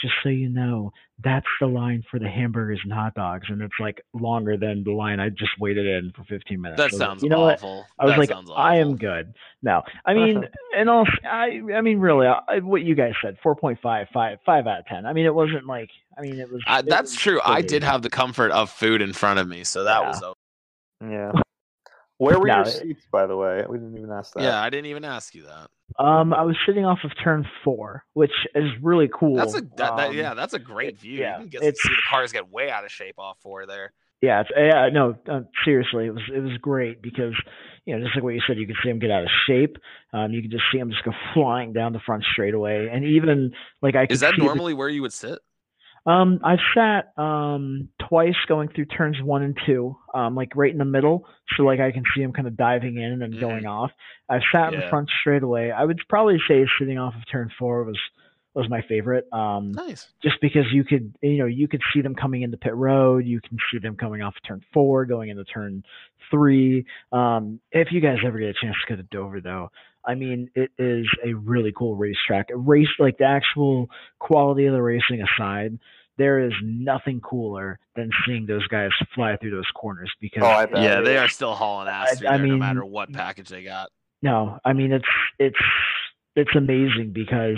just 0.02 0.14
so 0.24 0.30
you 0.30 0.50
know, 0.50 0.92
that's 1.24 1.46
the 1.60 1.68
line 1.68 2.04
for 2.10 2.20
the 2.20 2.28
hamburgers 2.30 2.80
and 2.84 2.92
hot 2.94 3.14
dogs 3.14 3.48
and 3.50 3.62
it's 3.62 3.74
like 3.80 4.02
longer 4.14 4.58
than 4.58 4.84
the 4.84 4.92
line 4.92 5.20
I 5.20 5.30
just 5.30 5.52
waited 5.60 5.86
in 5.86 6.12
for 6.16 6.24
15 6.26 6.60
minutes. 6.62 6.78
That 6.78 6.92
was 6.92 6.94
like, 6.94 7.08
sounds 7.10 7.24
you 7.24 7.30
know 7.30 7.42
what? 7.42 7.58
awful. 7.58 7.86
I 8.00 8.06
was 8.06 8.14
That 8.14 8.20
like, 8.20 8.30
sounds 8.30 8.50
I 8.56 8.78
am 8.78 8.98
good. 8.98 9.34
No, 9.62 9.82
I 10.06 10.14
mean, 10.14 10.44
and 10.76 10.90
also, 10.90 11.12
I, 11.24 11.62
I 11.76 11.82
mean, 11.82 12.00
really, 12.00 12.28
uh, 12.28 12.40
I, 12.48 12.60
what 12.60 12.82
you 12.82 12.96
guys 12.96 13.14
said, 13.24 13.38
4.5, 13.46 14.08
5, 14.12 14.38
5 14.46 14.68
out 14.68 14.80
of 14.80 14.86
10. 14.88 15.06
I 15.06 15.14
mean, 15.14 15.26
it 15.26 15.36
wasn't 15.36 15.68
like, 15.68 15.90
I 16.18 16.22
mean, 16.22 16.40
it 16.40 16.52
was. 16.52 16.62
I, 16.68 16.80
it 16.80 16.86
that's 16.88 17.12
was 17.12 17.16
true. 17.16 17.40
I 17.44 17.62
did 17.62 17.84
have 17.84 18.02
the 18.02 18.10
comfort 18.10 18.52
of 18.52 18.70
food 18.70 19.02
in 19.02 19.14
front 19.14 19.40
of 19.40 19.48
me, 19.48 19.64
so 19.64 19.84
that 19.84 20.02
Yeah. 20.02 20.08
was 20.08 20.24
okay. 20.24 21.12
Yeah. 21.12 21.32
Where 22.22 22.40
were 22.40 22.46
No, 22.46 22.58
your 22.58 22.66
seats, 22.66 23.02
by 23.12 23.26
the 23.26 23.36
way? 23.36 23.66
We 23.68 23.80
didn't 23.80 23.98
even 23.98 24.12
ask 24.12 24.34
that. 24.36 24.44
Yeah, 24.44 24.62
I 24.62 24.70
didn't 24.70 24.86
even 24.86 25.04
ask 25.04 25.34
you 25.34 25.44
that. 25.44 25.72
Um, 26.04 26.36
I 26.36 26.44
was 26.44 26.56
sitting 26.68 26.86
off 26.86 27.00
of 27.04 27.12
turn 27.24 27.48
four, 27.64 28.04
which 28.14 28.32
is 28.54 28.70
really 28.80 29.10
cool. 29.12 29.36
That's 29.38 29.56
a 29.56 29.62
that, 29.62 29.96
that, 29.98 30.10
Um, 30.10 30.16
yeah, 30.16 30.36
that's 30.36 30.54
a 30.54 30.60
great 30.60 31.00
view. 31.00 31.18
yeah, 31.20 31.38
you 31.38 31.42
can 31.42 31.50
get 31.50 31.62
to 31.62 31.68
it's- 31.70 31.82
see 31.82 31.90
the 31.90 32.02
cars 32.08 32.32
get 32.32 32.48
way 32.52 32.70
out 32.70 32.86
of 32.86 32.92
shape 32.92 33.16
off 33.18 33.38
four 33.42 33.66
there. 33.66 33.92
Yeah, 34.22 34.42
it's, 34.42 34.52
yeah, 34.56 34.88
no, 34.94 35.16
uh, 35.28 35.42
seriously, 35.66 36.06
it 36.06 36.14
was 36.14 36.22
it 36.32 36.42
was 36.42 36.56
great 36.60 37.02
because 37.02 37.34
you 37.86 37.98
know 37.98 38.04
just 38.06 38.16
like 38.16 38.24
what 38.24 38.36
you 38.36 38.42
said, 38.46 38.58
you 38.60 38.68
could 38.68 38.76
see 38.84 38.90
them 38.90 39.00
get 39.00 39.10
out 39.10 39.24
of 39.24 39.30
shape. 39.48 39.78
Um, 40.14 40.32
you 40.32 40.44
could 40.44 40.52
just 40.52 40.66
see 40.72 40.78
them 40.78 40.92
just 40.92 41.04
go 41.04 41.12
flying 41.34 41.74
down 41.74 41.92
the 41.92 42.00
front 42.06 42.24
straightaway, 42.32 42.88
and 42.94 43.04
even 43.04 43.52
like 43.82 43.96
I 43.96 44.06
could 44.06 44.12
Is 44.14 44.20
that 44.20 44.36
see 44.36 44.42
the- 44.42 44.46
normally 44.46 44.76
where 44.76 44.90
you 44.90 45.02
would 45.02 45.12
sit? 45.14 45.40
Um, 46.06 46.40
I've 46.44 46.60
sat 46.76 47.14
um 47.18 47.90
twice 48.10 48.36
going 48.48 48.70
through 48.70 48.86
turns 48.86 49.18
one 49.22 49.44
and 49.44 49.58
two, 49.66 49.96
um, 50.14 50.36
like 50.36 50.56
right 50.56 50.72
in 50.72 50.80
the 50.80 50.86
middle, 50.86 51.26
so 51.56 51.64
like 51.64 51.80
I 51.80 51.92
can 51.92 52.04
see 52.16 52.22
him 52.22 52.34
kind 52.34 52.48
of 52.48 52.58
diving 52.58 52.98
in 52.98 53.12
and 53.12 53.22
then 53.22 53.40
going 53.40 53.66
off. 53.68 53.92
I've 54.28 54.42
sat 54.52 54.70
in 54.70 54.76
the 54.76 54.82
Yeah. 54.82 54.90
front 54.90 55.10
straightaway. 55.22 55.70
I 55.72 55.84
would 55.86 56.00
probably 56.10 56.40
say 56.48 56.66
sitting 56.80 56.98
off 56.98 57.14
of 57.16 57.22
turn 57.32 57.52
four 57.60 57.84
was 57.84 58.00
was 58.54 58.68
my 58.70 58.82
favorite. 58.82 59.32
Um, 59.32 59.72
Nice. 59.72 60.12
just 60.24 60.42
because 60.42 60.66
you 60.74 60.84
could 60.84 61.14
you 61.22 61.38
know 61.38 61.46
you 61.46 61.68
could 61.68 61.82
see 61.94 62.02
them 62.02 62.16
coming 62.16 62.42
into 62.42 62.58
pit 62.58 62.76
road 62.76 63.26
you 63.26 63.40
can 63.40 63.58
see 63.72 63.78
them 63.80 63.96
coming 63.96 64.22
off 64.22 64.34
turn 64.46 64.62
four 64.74 65.06
going 65.06 65.30
into 65.30 65.44
turn 65.46 65.84
three 66.30 66.86
um 67.12 67.60
if 67.72 67.92
you 67.92 68.00
guys 68.02 68.18
ever 68.26 68.38
get 68.40 68.50
a 68.50 68.54
chance 68.54 68.76
to 68.86 68.94
go 68.94 68.96
to 69.02 69.04
dover 69.04 69.40
though 69.42 69.70
I 70.06 70.16
mean, 70.16 70.50
it 70.56 70.72
is 70.78 71.08
a 71.24 71.34
really 71.34 71.72
cool 71.78 71.96
racetrack. 71.96 72.50
A 72.52 72.58
race 72.58 72.88
like 73.00 73.18
the 73.18 73.26
actual 73.26 73.88
quality 74.20 74.66
of 74.66 74.74
the 74.74 74.82
racing 74.82 75.22
aside, 75.22 75.78
there 76.18 76.40
is 76.40 76.54
nothing 76.64 77.22
cooler 77.22 77.80
than 77.96 78.10
seeing 78.26 78.46
those 78.46 78.66
guys 78.68 78.90
fly 79.16 79.38
through 79.38 79.52
those 79.52 79.70
corners 79.76 80.12
because 80.20 80.44
Oh, 80.44 80.48
I 80.50 80.66
bet. 80.66 80.82
Yeah, 80.84 81.02
they 81.02 81.18
are 81.18 81.28
still 81.30 81.54
hauling 81.54 81.88
ass 81.88 82.10
I- 82.12 82.16
through 82.16 82.28
I 82.30 82.38
there, 82.38 82.48
no 82.48 82.58
matter 82.58 82.86
what 82.86 83.12
package 83.14 83.50
they 83.50 83.64
got. 83.64 83.90
no, 84.22 84.60
I 84.66 84.74
mean 84.74 84.92
it's 84.92 85.06
it's 85.40 85.60
it's 86.36 86.56
amazing 86.56 87.12
because 87.14 87.58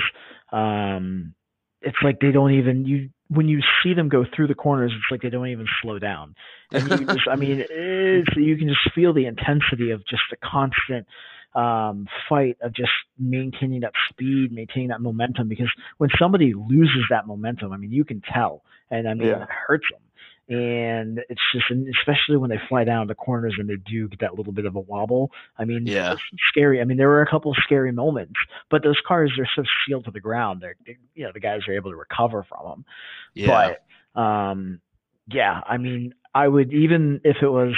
um 0.52 1.34
it's 1.82 1.98
like 2.04 2.20
they 2.20 2.32
don't 2.32 2.52
even 2.54 2.86
you 2.86 3.10
when 3.30 3.48
you 3.48 3.62
see 3.82 3.94
them 3.96 4.10
go 4.10 4.26
through 4.36 4.48
the 4.48 4.54
corners, 4.56 4.92
it's 4.96 5.12
like 5.12 5.22
they 5.22 5.30
don't 5.30 5.48
even 5.48 5.66
slow 5.82 5.98
down. 5.98 6.36
And 6.72 6.88
you 6.88 7.06
just 7.14 7.28
I 7.30 7.36
mean 7.36 7.64
it's 7.70 8.30
you 8.36 8.58
can 8.58 8.68
just 8.70 8.94
feel 8.96 9.14
the 9.14 9.26
intensity 9.26 9.92
of 9.92 10.06
just 10.08 10.22
the 10.30 10.38
constant 10.38 11.08
um 11.56 12.08
fight 12.28 12.58
of 12.62 12.74
just 12.74 12.92
maintaining 13.20 13.82
that 13.82 13.94
speed, 14.10 14.52
maintaining 14.52 14.90
that 14.90 15.02
momentum 15.02 15.48
because 15.48 15.72
when 15.98 16.10
somebody 16.18 16.54
loses 16.54 17.04
that 17.10 17.28
momentum, 17.28 17.72
I 17.72 17.78
mean 17.78 17.92
you 17.92 18.04
can 18.04 18.22
tell. 18.22 18.64
And 18.90 19.08
I 19.08 19.14
mean 19.14 19.28
Yeah. 19.28 19.44
it 19.44 19.50
hurts 19.50 19.86
them. 19.92 20.02
And 20.50 21.22
it's 21.30 21.42
just, 21.54 21.66
and 21.70 21.88
especially 21.96 22.36
when 22.36 22.50
they 22.50 22.60
fly 22.68 22.84
down 22.84 23.08
the 23.08 23.16
corners 23.16 23.56
and 23.58 23.70
they 23.70 23.78
do 23.78 24.10
get 24.10 24.20
that 24.20 24.36
little 24.36 24.52
bit 24.52 24.66
of 24.66 24.76
a 24.76 24.80
wobble. 24.80 25.32
I 25.58 25.64
mean, 25.64 25.88
Yeah. 25.88 26.12
it's 26.12 26.22
scary. 26.50 26.82
I 26.82 26.84
mean, 26.84 26.98
there 26.98 27.08
were 27.08 27.22
a 27.22 27.30
couple 27.30 27.52
of 27.52 27.58
scary 27.64 27.94
moments, 27.94 28.34
but 28.70 28.84
those 28.84 29.00
cars 29.08 29.32
are 29.40 29.48
so 29.56 29.64
sealed 29.88 30.04
to 30.04 30.12
the 30.12 30.20
ground. 30.20 30.60
They're, 30.62 30.76
they, 30.86 30.98
you 31.16 31.24
know, 31.24 31.32
the 31.34 31.40
guys 31.40 31.62
are 31.68 31.74
able 31.74 31.92
to 31.92 31.96
recover 31.98 32.44
from 32.44 32.68
them. 32.68 32.86
Yeah. 33.34 33.76
But, 34.16 34.22
um, 34.22 34.82
yeah, 35.28 35.62
I 35.66 35.78
mean, 35.78 36.14
I 36.36 36.48
would 36.50 36.74
even 36.74 37.22
if 37.24 37.38
it 37.42 37.48
was 37.50 37.74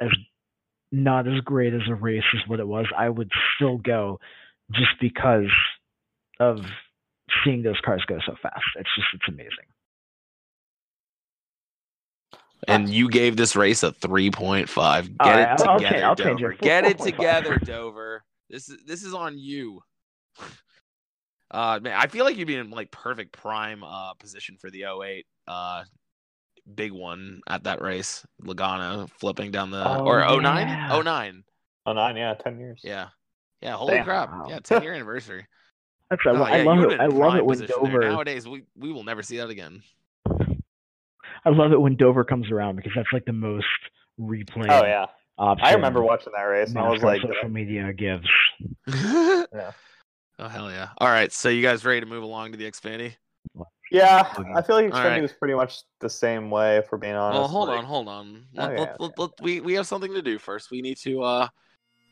as 0.00 0.10
not 0.96 1.26
as 1.28 1.40
great 1.40 1.74
as 1.74 1.82
a 1.88 1.94
race 1.94 2.24
as 2.34 2.48
what 2.48 2.60
it 2.60 2.66
was, 2.66 2.86
I 2.96 3.08
would 3.08 3.30
still 3.56 3.78
go 3.78 4.18
just 4.72 4.92
because 5.00 5.50
of 6.40 6.58
seeing 7.44 7.62
those 7.62 7.80
cars 7.84 8.02
go 8.06 8.18
so 8.26 8.34
fast. 8.42 8.60
It's 8.76 8.88
just, 8.96 9.08
it's 9.14 9.28
amazing. 9.28 9.50
and 12.68 12.88
you 12.88 13.08
gave 13.08 13.36
this 13.36 13.54
race 13.54 13.82
a 13.82 13.92
3.5. 13.92 15.06
Get 15.06 15.14
All 15.20 15.28
it 15.28 15.34
right, 15.34 15.60
I'll- 15.60 15.68
I'll 15.68 15.78
together, 15.78 15.92
change- 15.94 16.02
I'll 16.04 16.16
change 16.16 16.40
Dover. 16.40 16.52
it. 16.52 16.60
Get 16.60 16.84
it 16.84 16.98
4.5. 16.98 17.04
together, 17.04 17.58
Dover. 17.58 18.24
This 18.50 18.68
is 18.68 18.78
this 18.86 19.02
is 19.04 19.14
on 19.14 19.38
you. 19.38 19.82
Uh 21.48 21.78
man, 21.80 21.92
I 21.96 22.08
feel 22.08 22.24
like 22.24 22.36
you'd 22.36 22.48
be 22.48 22.56
in 22.56 22.70
like 22.70 22.90
perfect 22.90 23.30
prime 23.32 23.84
uh 23.84 24.14
position 24.14 24.56
for 24.56 24.68
the 24.68 24.82
08 25.00 25.24
uh 25.46 25.84
big 26.74 26.92
one 26.92 27.40
at 27.48 27.64
that 27.64 27.80
race. 27.80 28.24
Logano 28.42 29.08
flipping 29.10 29.50
down 29.50 29.70
the 29.70 29.84
Oh, 29.86 30.04
or 30.04 30.20
09? 30.20 30.68
yeah. 30.68 31.00
09. 31.02 31.44
Oh 31.86 31.92
nine, 31.92 32.16
yeah, 32.16 32.34
ten 32.34 32.58
years. 32.58 32.80
Yeah. 32.82 33.08
Yeah, 33.62 33.72
holy 33.76 33.92
Damn. 33.94 34.04
crap. 34.04 34.30
Wow. 34.30 34.46
Yeah, 34.48 34.58
10 34.60 34.82
year 34.82 34.92
anniversary. 34.94 35.46
That's 36.10 36.22
Oh, 36.26 36.42
I, 36.42 36.58
yeah, 36.58 36.64
love 36.64 36.90
it. 36.90 37.00
I 37.00 37.06
love 37.06 37.36
it 37.36 37.44
when 37.44 37.58
position 37.58 37.82
there. 37.84 37.92
Dover. 37.92 38.08
Nowadays 38.10 38.46
we 38.46 38.64
we 38.76 38.92
will 38.92 39.04
never 39.04 39.22
see 39.22 39.38
that 39.38 39.50
again. 39.50 39.82
I 41.44 41.50
love 41.50 41.72
it 41.72 41.80
when 41.80 41.96
Dover 41.96 42.24
comes 42.24 42.50
around 42.50 42.76
because 42.76 42.92
that's 42.94 43.12
like 43.12 43.24
the 43.24 43.32
most 43.32 43.66
replay. 44.20 44.66
Oh 44.68 44.84
yeah, 44.84 45.06
option 45.38 45.66
I 45.66 45.72
remember 45.72 46.02
watching 46.02 46.32
that 46.36 46.42
race, 46.42 46.70
and 46.70 46.78
I 46.78 46.88
was 46.88 47.02
like, 47.02 47.22
social 47.22 47.48
media 47.48 47.92
gives. 47.92 48.28
Oh 50.38 50.48
hell 50.48 50.70
yeah! 50.70 50.88
All 50.98 51.08
right, 51.08 51.32
so 51.32 51.48
you 51.48 51.62
guys 51.62 51.82
ready 51.82 52.00
to 52.00 52.06
move 52.06 52.22
along 52.22 52.52
to 52.52 52.58
the 52.58 52.70
Xfinity? 52.70 53.14
Yeah, 53.90 54.28
I 54.54 54.62
feel 54.62 54.76
like 54.76 54.92
All 54.92 55.00
Xfinity 55.00 55.04
right. 55.04 55.22
was 55.22 55.32
pretty 55.32 55.54
much 55.54 55.82
the 56.00 56.08
same 56.10 56.50
way, 56.50 56.76
if 56.76 56.90
we're 56.90 56.98
being 56.98 57.14
honest. 57.14 57.38
Well, 57.40 57.48
hold 57.48 57.68
like- 57.68 57.78
on, 57.78 57.84
hold 57.84 58.08
on. 58.08 58.44
Let, 58.54 58.70
Okay, 58.72 58.80
let- 58.80 59.00
let- 59.00 59.18
let- 59.18 59.40
we 59.40 59.60
we 59.60 59.74
have 59.74 59.86
something 59.86 60.12
to 60.14 60.22
do 60.22 60.38
first. 60.38 60.70
We 60.70 60.82
need 60.82 60.96
to 60.98 61.22
uh 61.22 61.48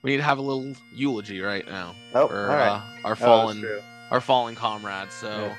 we 0.02 0.10
need 0.12 0.16
to 0.18 0.22
have 0.22 0.38
a 0.38 0.42
little 0.42 0.74
eulogy 0.94 1.40
right 1.40 1.66
now 1.66 1.94
Oh, 2.14 2.28
for 2.28 2.50
all 2.50 2.56
right. 2.56 2.68
uh, 2.68 3.06
our 3.06 3.12
Oh, 3.12 3.14
fallen 3.16 3.60
true. 3.60 3.80
our 4.10 4.20
fallen 4.20 4.54
comrades. 4.54 5.14
So, 5.14 5.54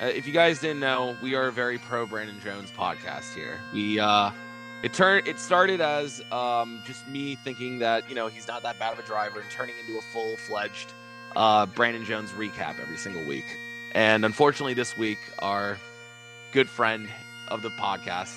Yeah. 0.00 0.06
uh, 0.06 0.10
if 0.10 0.26
you 0.26 0.32
guys 0.32 0.60
didn't 0.60 0.80
know, 0.80 1.16
we 1.22 1.34
are 1.34 1.46
a 1.48 1.52
very 1.52 1.78
pro 1.78 2.06
Brandon 2.06 2.38
Jones 2.40 2.70
podcast 2.70 3.34
here. 3.34 3.58
We 3.72 3.98
uh, 3.98 4.30
it 4.84 4.92
turned 4.92 5.26
it 5.26 5.38
started 5.40 5.80
as 5.80 6.22
um 6.30 6.82
just 6.86 7.08
me 7.08 7.34
thinking 7.36 7.78
that 7.80 8.08
you 8.08 8.14
know 8.14 8.28
he's 8.28 8.46
not 8.46 8.62
that 8.62 8.78
bad 8.78 8.92
of 8.92 8.98
a 8.98 9.02
driver 9.02 9.40
and 9.40 9.50
turning 9.50 9.74
into 9.80 9.98
a 9.98 10.02
full 10.02 10.36
fledged 10.36 10.92
uh 11.34 11.66
Brandon 11.66 12.04
Jones 12.04 12.30
recap 12.30 12.78
every 12.80 12.96
single 12.96 13.24
week. 13.24 13.44
And 13.92 14.24
unfortunately, 14.24 14.74
this 14.74 14.96
week 14.96 15.18
our 15.38 15.78
good 16.52 16.68
friend 16.68 17.08
of 17.48 17.62
the 17.62 17.70
podcast. 17.70 18.34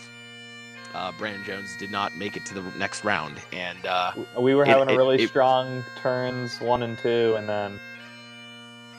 Uh, 0.94 1.12
Brandon 1.18 1.44
Jones 1.46 1.78
did 1.78 1.90
not 1.90 2.18
make 2.18 2.36
it 2.36 2.46
to 2.48 2.54
the 2.54 2.62
next 2.78 3.06
round, 3.06 3.38
and 3.54 3.86
uh, 3.86 4.12
We 4.38 4.56
were 4.56 4.66
having 4.66 4.90
it- 4.90 4.94
a 4.94 4.98
really 4.98 5.24
it- 5.24 5.30
strong 5.30 5.84
turns 6.02 6.60
one 6.60 6.84
and 6.84 6.98
two, 6.98 7.36
and 7.38 7.48
then 7.48 7.80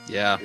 yeah, 0.08 0.38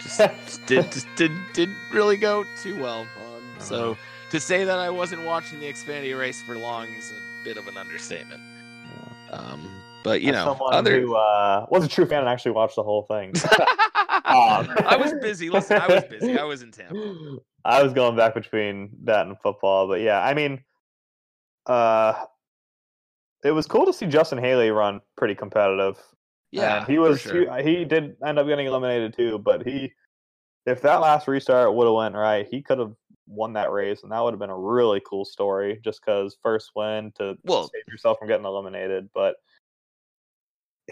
just, 0.00 0.18
just 0.18 0.66
did 0.66 0.90
just 0.92 1.06
did 1.14 1.30
didn't 1.52 1.76
really 1.92 2.16
go 2.16 2.44
too 2.60 2.76
well. 2.82 3.02
Um, 3.02 3.42
so 3.60 3.96
to 4.30 4.40
say 4.40 4.64
that 4.64 4.78
I 4.80 4.90
wasn't 4.90 5.22
watching 5.24 5.60
the 5.60 5.66
Xfinity 5.66 6.18
race 6.18 6.42
for 6.42 6.58
long 6.58 6.88
is 6.88 7.12
a 7.12 7.44
bit 7.44 7.56
of 7.56 7.68
an 7.68 7.76
understatement. 7.76 8.40
Um, 9.30 9.68
but 10.02 10.22
you 10.22 10.30
as 10.30 10.34
know, 10.34 10.44
someone 10.44 10.74
other. 10.74 11.00
who 11.00 11.14
uh, 11.14 11.66
was 11.70 11.84
a 11.84 11.88
true 11.88 12.06
fan 12.06 12.20
and 12.20 12.28
actually 12.28 12.52
watched 12.52 12.76
the 12.76 12.82
whole 12.82 13.02
thing. 13.02 13.32
I 14.24 14.96
was 15.00 15.12
busy. 15.20 15.50
Listen, 15.50 15.80
I 15.80 15.86
was 15.88 16.04
busy. 16.04 16.38
I 16.38 16.44
was 16.44 16.62
in 16.62 16.70
Tampa. 16.70 17.36
I 17.64 17.82
was 17.82 17.92
going 17.92 18.16
back 18.16 18.34
between 18.34 18.90
that 19.04 19.26
and 19.26 19.36
football, 19.40 19.86
but 19.88 20.00
yeah, 20.00 20.20
I 20.22 20.34
mean, 20.34 20.62
uh, 21.66 22.24
it 23.44 23.52
was 23.52 23.66
cool 23.66 23.86
to 23.86 23.92
see 23.92 24.06
Justin 24.06 24.38
Haley 24.38 24.70
run 24.70 25.00
pretty 25.16 25.34
competitive. 25.34 25.98
Yeah, 26.50 26.78
and 26.78 26.86
he 26.86 26.96
for 26.96 27.00
was 27.02 27.20
sure. 27.20 27.56
he, 27.62 27.78
he 27.78 27.84
did 27.84 28.16
end 28.24 28.38
up 28.38 28.46
getting 28.46 28.66
eliminated 28.66 29.14
too, 29.14 29.38
but 29.38 29.66
he 29.66 29.92
if 30.66 30.80
that 30.82 31.00
last 31.00 31.26
restart 31.26 31.74
would 31.74 31.86
have 31.86 31.94
went 31.94 32.14
right, 32.14 32.46
he 32.48 32.62
could 32.62 32.78
have 32.78 32.92
won 33.26 33.54
that 33.54 33.72
race, 33.72 34.02
and 34.02 34.12
that 34.12 34.20
would 34.20 34.32
have 34.32 34.40
been 34.40 34.50
a 34.50 34.58
really 34.58 35.00
cool 35.08 35.24
story. 35.24 35.80
Just 35.84 36.00
because 36.04 36.36
first 36.42 36.70
win 36.76 37.12
to 37.16 37.36
Well- 37.44 37.64
save 37.72 37.84
yourself 37.88 38.18
from 38.18 38.28
getting 38.28 38.46
eliminated, 38.46 39.08
but 39.14 39.36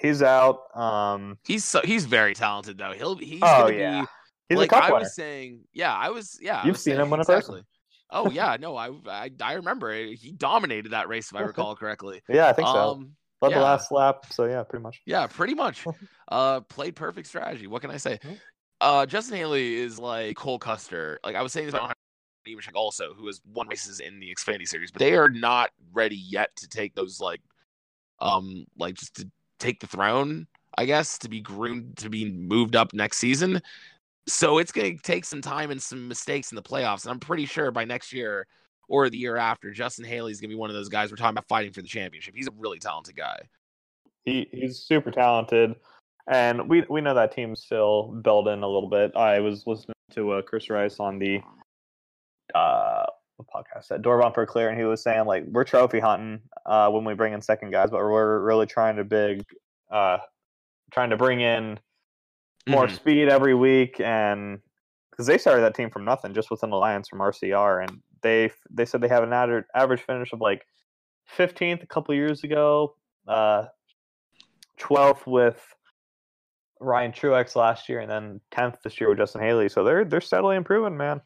he's 0.01 0.23
out. 0.23 0.61
Um, 0.77 1.39
He's 1.45 1.65
so, 1.65 1.81
he's 1.83 2.05
very 2.05 2.35
talented 2.35 2.79
though. 2.79 2.93
He'll 2.93 3.17
he's 3.17 3.41
Oh, 3.43 3.65
gonna 3.69 3.77
yeah. 3.77 4.01
be 4.03 4.07
he's 4.51 4.59
like 4.59 4.73
a 4.73 4.77
I 4.77 4.87
winner. 4.91 4.99
was 5.01 5.15
saying. 5.15 5.61
Yeah, 5.73 5.95
I 5.95 6.11
was. 6.11 6.39
Yeah, 6.41 6.65
You've 6.65 6.75
was 6.75 6.83
seen 6.83 6.95
him 6.95 7.01
saying, 7.01 7.11
win 7.11 7.21
in 7.21 7.27
person. 7.27 7.63
Oh 8.11 8.31
yeah, 8.33 8.57
no, 8.61 8.77
I, 8.77 8.91
I 9.09 9.31
I 9.41 9.53
remember 9.55 9.93
he 9.95 10.33
dominated 10.37 10.91
that 10.93 11.09
race 11.09 11.31
if 11.31 11.37
I 11.37 11.43
recall 11.43 11.77
correctly. 11.77 12.23
yeah, 12.29 12.49
I 12.49 12.53
think 12.53 12.69
so. 12.69 12.75
Um, 12.75 13.13
Led 13.43 13.53
yeah. 13.53 13.59
the 13.59 13.65
last 13.65 13.91
lap, 13.91 14.27
so 14.31 14.45
yeah, 14.45 14.63
pretty 14.65 14.83
much. 14.83 15.01
Yeah, 15.07 15.27
pretty 15.27 15.55
much. 15.55 15.85
Uh, 16.31 16.61
played 16.61 16.95
perfect 16.95 17.27
strategy. 17.27 17.67
What 17.67 17.83
can 17.83 17.91
I 17.91 17.97
say? 17.97 18.21
Mhm. 18.23 18.39
Uh, 18.81 19.05
Justin 19.05 19.37
Haley 19.37 19.75
is 19.75 19.99
like 19.99 20.37
Cole 20.37 20.61
Custer. 20.61 21.19
Like 21.25 21.35
I 21.35 21.43
was 21.43 21.53
saying 21.53 21.67
this 21.67 21.75
about 21.75 21.93
Nemechek 22.47 22.77
also, 22.77 23.15
who 23.15 23.27
has 23.27 23.41
won 23.53 23.67
races 23.67 23.99
in 23.99 24.21
the 24.21 24.33
Xfinity 24.33 24.69
series, 24.69 24.93
but 24.93 25.01
they 25.01 25.17
are 25.17 25.29
not 25.29 25.71
ready 25.93 26.15
yet 26.15 26.51
to 26.59 26.69
take 26.69 26.95
those 26.95 27.19
like, 27.19 27.41
um, 28.21 28.65
like 28.79 28.95
just 28.95 29.17
to 29.17 29.29
take 29.61 29.81
the 29.81 29.87
throne. 29.87 30.47
I 30.77 30.87
guess 30.87 31.19
to 31.19 31.29
be 31.29 31.41
groomed 31.41 31.99
to 31.99 32.09
be 32.09 32.31
moved 32.31 32.77
up 32.77 32.93
next 32.93 33.19
season. 33.19 33.61
So 34.27 34.59
it's 34.59 34.73
going 34.73 34.97
to 34.97 35.03
take 35.03 35.25
some 35.25 35.43
time 35.43 35.71
and 35.71 35.83
some 35.83 36.09
mistakes 36.09 36.53
in 36.53 36.57
the 36.57 36.63
playoffs. 36.63 37.05
And 37.05 37.13
I'm 37.13 37.21
pretty 37.21 37.47
sure 37.47 37.71
by 37.71 37.85
next 37.85 38.13
year 38.13 38.47
or 38.89 39.09
the 39.09 39.19
year 39.19 39.37
after, 39.37 39.71
Justin 39.73 40.05
Haley 40.05 40.33
is 40.33 40.41
going 40.41 40.51
to 40.51 40.55
be 40.55 40.59
one 40.59 40.71
of 40.71 40.75
those 40.75 40.89
guys 40.89 41.11
we're 41.11 41.17
talking 41.17 41.35
about 41.35 41.49
fighting 41.49 41.73
for 41.73 41.83
the 41.83 41.89
championship. 41.89 42.35
He's 42.37 42.49
a 42.49 42.53
really 42.59 42.79
talented 42.79 43.17
guy. 43.17 43.41
He 44.25 44.49
he's 44.53 44.81
super 44.81 45.11
talented, 45.11 45.77
and 46.27 46.69
we 46.69 46.85
we 46.91 47.01
know 47.01 47.15
that 47.15 47.33
team's 47.33 47.63
still 47.63 48.09
building 48.23 48.63
a 48.63 48.67
little 48.67 48.91
bit. 48.91 49.13
I 49.17 49.41
was 49.41 49.67
listening 49.67 49.95
to 50.13 50.33
uh, 50.33 50.43
Chris 50.43 50.69
Rice 50.69 51.01
on 51.01 51.19
the 51.19 51.41
uh 52.55 53.07
podcast 53.45 53.89
that 53.89 54.03
door 54.03 54.21
bumper 54.21 54.47
clear, 54.47 54.69
and 54.69 54.79
he 54.79 54.85
was 54.85 55.03
saying 55.03 55.27
like 55.27 55.45
we're 55.47 55.65
trophy 55.65 56.01
hunting 56.01 56.41
uh 56.67 56.89
when 56.91 57.05
we 57.05 57.15
bring 57.15 57.33
in 57.33 57.41
second 57.43 57.71
guys, 57.71 57.91
but 57.91 57.99
we're 57.99 58.41
really 58.41 58.67
trying 58.67 58.97
to 58.97 59.05
big 59.05 59.45
uh 59.91 60.19
trying 60.93 61.11
to 61.11 61.17
bring 61.17 61.41
in 61.41 61.79
more 62.69 62.87
Mhm. 62.87 62.95
speed 62.95 63.29
every 63.29 63.55
week 63.55 64.01
and 64.01 64.61
because 65.11 65.27
they 65.27 65.39
started 65.39 65.63
that 65.63 65.75
team 65.75 65.91
from 65.91 66.05
nothing 66.05 66.35
just 66.35 66.51
with 66.51 66.63
an 66.63 66.73
alliance 66.73 67.09
from 67.09 67.21
RCR 67.21 67.83
and 67.83 68.01
they 68.23 68.51
they 68.71 68.85
said 68.85 69.01
they 69.01 69.09
have 69.09 69.23
an 69.23 69.33
aver- 69.33 69.67
average 69.75 70.03
finish 70.03 70.33
of 70.33 70.41
like 70.41 70.67
15th 71.37 71.83
a 71.83 71.87
couple 71.87 72.15
years 72.15 72.45
ago 72.45 72.95
uh 73.29 73.65
12th 74.79 75.27
with 75.27 75.75
Ryan 76.81 77.13
Truex 77.13 77.57
last 77.57 77.89
year 77.89 78.01
and 78.01 78.11
then 78.11 78.41
10th 78.53 78.81
this 78.83 79.01
year 79.01 79.09
with 79.11 79.19
Justin 79.19 79.43
Haley. 79.43 79.69
So 79.69 79.85
they're 79.85 80.05
they're 80.05 80.21
steadily 80.21 80.57
improving 80.57 80.97
man 80.97 81.21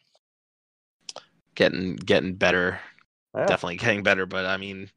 getting 1.54 1.96
getting 1.96 2.34
better 2.34 2.80
Yeah. 3.34 3.46
definitely 3.46 3.76
getting 3.76 4.02
better 4.02 4.26
but 4.26 4.46
i 4.46 4.56
mean 4.56 4.90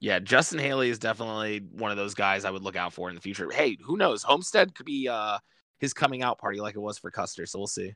yeah 0.00 0.18
justin 0.18 0.58
haley 0.58 0.88
is 0.90 0.98
definitely 0.98 1.60
one 1.72 1.90
of 1.90 1.96
those 1.96 2.14
guys 2.14 2.44
i 2.44 2.50
would 2.50 2.62
look 2.62 2.76
out 2.76 2.92
for 2.92 3.08
in 3.08 3.14
the 3.14 3.20
future 3.20 3.50
hey 3.50 3.76
who 3.82 3.96
knows 3.96 4.22
homestead 4.22 4.74
could 4.74 4.86
be 4.86 5.08
uh 5.08 5.38
his 5.78 5.92
coming 5.94 6.22
out 6.22 6.38
party 6.38 6.60
like 6.60 6.74
it 6.74 6.80
was 6.80 6.98
for 6.98 7.10
custer 7.10 7.46
so 7.46 7.58
we'll 7.58 7.66
see 7.66 7.92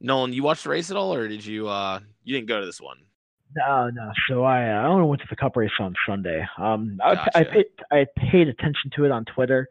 nolan 0.00 0.32
you 0.32 0.42
watched 0.42 0.64
the 0.64 0.70
race 0.70 0.90
at 0.90 0.96
all 0.96 1.12
or 1.14 1.26
did 1.28 1.44
you 1.44 1.68
uh 1.68 1.98
you 2.24 2.34
didn't 2.34 2.48
go 2.48 2.60
to 2.60 2.66
this 2.66 2.80
one 2.80 2.98
No, 3.56 3.88
no. 3.90 4.12
So 4.28 4.44
I 4.44 4.68
uh, 4.68 4.82
I 4.82 4.86
only 4.86 5.08
went 5.08 5.22
to 5.22 5.26
the 5.30 5.36
Cup 5.36 5.56
race 5.56 5.70
on 5.80 5.94
Sunday. 6.06 6.46
Um, 6.58 6.98
I, 7.02 7.28
I 7.34 7.44
paid 7.44 7.66
I 7.90 8.06
paid 8.30 8.46
attention 8.48 8.90
to 8.96 9.06
it 9.06 9.10
on 9.10 9.24
Twitter. 9.24 9.68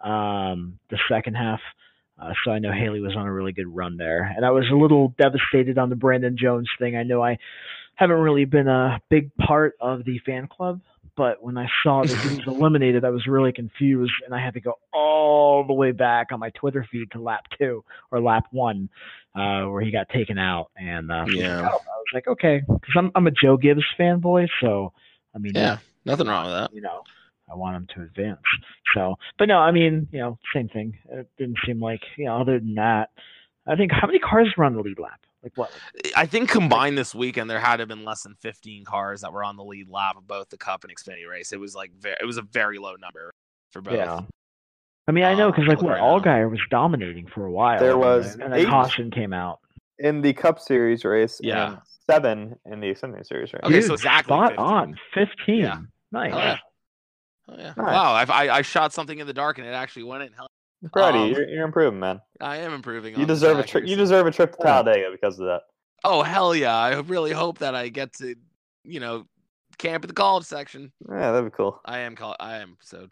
Um, 0.00 0.78
the 0.88 0.98
second 1.10 1.34
half. 1.34 1.60
Uh, 2.20 2.32
so 2.44 2.50
I 2.50 2.58
know 2.58 2.72
Haley 2.72 3.00
was 3.00 3.14
on 3.16 3.26
a 3.26 3.32
really 3.32 3.52
good 3.52 3.68
run 3.68 3.96
there, 3.96 4.22
and 4.22 4.44
I 4.44 4.50
was 4.50 4.64
a 4.72 4.76
little 4.76 5.14
devastated 5.18 5.78
on 5.78 5.88
the 5.88 5.96
Brandon 5.96 6.36
Jones 6.40 6.68
thing. 6.78 6.96
I 6.96 7.02
know 7.04 7.22
I 7.22 7.38
haven't 7.94 8.16
really 8.16 8.44
been 8.44 8.68
a 8.68 9.00
big 9.08 9.30
part 9.36 9.74
of 9.80 10.04
the 10.04 10.18
fan 10.26 10.48
club, 10.48 10.80
but 11.16 11.42
when 11.42 11.56
I 11.56 11.66
saw 11.82 12.02
that 12.02 12.08
he 12.16 12.28
was 12.36 12.44
eliminated, 12.46 13.04
I 13.04 13.10
was 13.10 13.26
really 13.26 13.52
confused, 13.52 14.12
and 14.24 14.34
I 14.34 14.42
had 14.44 14.54
to 14.54 14.60
go 14.60 14.74
all 14.92 15.64
the 15.66 15.72
way 15.74 15.92
back 15.92 16.28
on 16.32 16.40
my 16.40 16.50
Twitter 16.50 16.86
feed 16.90 17.10
to 17.12 17.20
lap 17.20 17.44
two 17.58 17.84
or 18.10 18.20
lap 18.20 18.46
one, 18.50 18.88
uh, 19.36 19.64
where 19.66 19.82
he 19.82 19.90
got 19.92 20.08
taken 20.08 20.38
out. 20.38 20.70
And 20.76 21.10
uh, 21.12 21.24
Yeah. 21.28 21.60
I 21.60 21.64
was 21.64 22.06
like, 22.14 22.26
okay, 22.26 22.62
because 22.66 22.94
I'm 22.96 23.10
I'm 23.14 23.26
a 23.26 23.30
Joe 23.32 23.56
Gibbs 23.56 23.84
fanboy, 23.98 24.48
so 24.60 24.92
I 25.34 25.38
mean, 25.38 25.52
Yeah, 25.54 25.78
nothing 26.04 26.26
wrong 26.26 26.46
with 26.46 26.54
that. 26.54 26.72
you 26.74 26.80
know, 26.80 27.02
I 27.50 27.54
want 27.56 27.74
them 27.76 27.86
to 27.96 28.02
advance. 28.02 28.40
So, 28.94 29.16
but 29.38 29.48
no, 29.48 29.58
I 29.58 29.70
mean, 29.70 30.08
you 30.12 30.18
know, 30.20 30.38
same 30.54 30.68
thing. 30.68 30.98
It 31.10 31.28
didn't 31.38 31.58
seem 31.66 31.80
like, 31.80 32.02
you 32.16 32.26
know, 32.26 32.40
other 32.40 32.58
than 32.58 32.74
that, 32.76 33.10
I 33.66 33.76
think 33.76 33.92
how 33.92 34.06
many 34.06 34.18
cars 34.18 34.52
were 34.56 34.64
on 34.64 34.74
the 34.74 34.80
lead 34.82 34.98
lap? 34.98 35.20
Like 35.42 35.52
what? 35.56 35.70
I 36.16 36.26
think 36.26 36.50
combined 36.50 36.98
this 36.98 37.14
weekend, 37.14 37.48
there 37.48 37.60
had 37.60 37.76
to 37.76 37.82
have 37.82 37.88
been 37.88 38.04
less 38.04 38.22
than 38.22 38.34
15 38.40 38.84
cars 38.84 39.20
that 39.20 39.32
were 39.32 39.44
on 39.44 39.56
the 39.56 39.62
lead 39.64 39.88
lap 39.88 40.16
of 40.16 40.26
both 40.26 40.48
the 40.48 40.56
Cup 40.58 40.84
and 40.84 40.92
Xfinity 40.94 41.28
race. 41.30 41.52
It 41.52 41.60
was 41.60 41.74
like 41.76 41.92
ve- 42.00 42.16
it 42.20 42.24
was 42.24 42.38
a 42.38 42.42
very 42.42 42.78
low 42.78 42.96
number 42.96 43.32
for 43.70 43.80
both. 43.80 43.94
Yeah. 43.94 44.20
I 45.06 45.12
mean, 45.12 45.24
I 45.24 45.34
know 45.34 45.46
Um, 45.46 45.52
because 45.52 45.68
like 45.68 45.78
look 45.78 45.86
what 45.90 45.92
right. 45.92 46.02
Allgaier 46.02 46.50
was 46.50 46.60
dominating 46.70 47.28
for 47.28 47.46
a 47.46 47.52
while. 47.52 47.78
There 47.78 47.96
was 47.96 48.36
then- 48.36 48.46
and 48.46 48.52
then 48.54 48.66
caution 48.66 49.10
came 49.10 49.32
out. 49.32 49.60
in 50.00 50.20
the 50.22 50.32
Cup 50.32 50.58
Series 50.58 51.04
race. 51.04 51.40
Yeah. 51.42 51.76
seven 52.10 52.58
in 52.64 52.80
the 52.80 52.86
Xfinity 52.88 53.24
Series 53.26 53.52
race. 53.52 53.60
Okay, 53.64 53.74
Dude, 53.74 53.84
so 53.84 53.94
exactly 53.94 54.32
spot 54.34 54.48
15. 54.50 54.64
on, 54.64 54.96
fifteen. 55.14 55.60
Yeah. 55.60 55.78
Nice. 56.10 56.32
Oh, 56.34 56.38
yeah. 56.38 56.58
Oh, 57.48 57.54
yeah. 57.56 57.72
Nice. 57.76 57.76
Wow, 57.76 58.12
I've, 58.12 58.30
I 58.30 58.48
I 58.56 58.62
shot 58.62 58.92
something 58.92 59.18
in 59.18 59.26
the 59.26 59.32
dark 59.32 59.58
and 59.58 59.66
it 59.66 59.72
actually 59.72 60.02
went 60.04 60.22
in. 60.24 60.32
Hell, 60.32 60.48
Brady, 60.92 61.18
Um, 61.18 61.30
you're, 61.30 61.48
you're 61.48 61.64
improving, 61.64 61.98
man. 61.98 62.20
I 62.40 62.58
am 62.58 62.72
improving. 62.72 63.18
You 63.18 63.26
deserve 63.26 63.58
a 63.58 63.62
trip. 63.64 63.86
You 63.86 63.96
deserve 63.96 64.26
a 64.26 64.30
trip 64.30 64.52
to 64.52 64.58
Yeah. 64.60 64.66
Talladega 64.82 65.10
because 65.10 65.38
of 65.40 65.46
that. 65.46 65.62
Oh 66.04 66.22
hell 66.22 66.54
yeah! 66.54 66.76
I 66.76 67.00
really 67.00 67.32
hope 67.32 67.58
that 67.58 67.74
I 67.74 67.88
get 67.88 68.12
to, 68.18 68.34
you 68.84 69.00
know, 69.00 69.24
camp 69.78 70.04
at 70.04 70.08
the 70.08 70.14
college 70.14 70.44
section. 70.44 70.92
Yeah, 71.10 71.32
that'd 71.32 71.50
be 71.50 71.56
cool. 71.56 71.80
I 71.84 71.98
am 72.00 72.14
call 72.14 72.36
I 72.38 72.58
am 72.58 72.76
so 72.82 73.08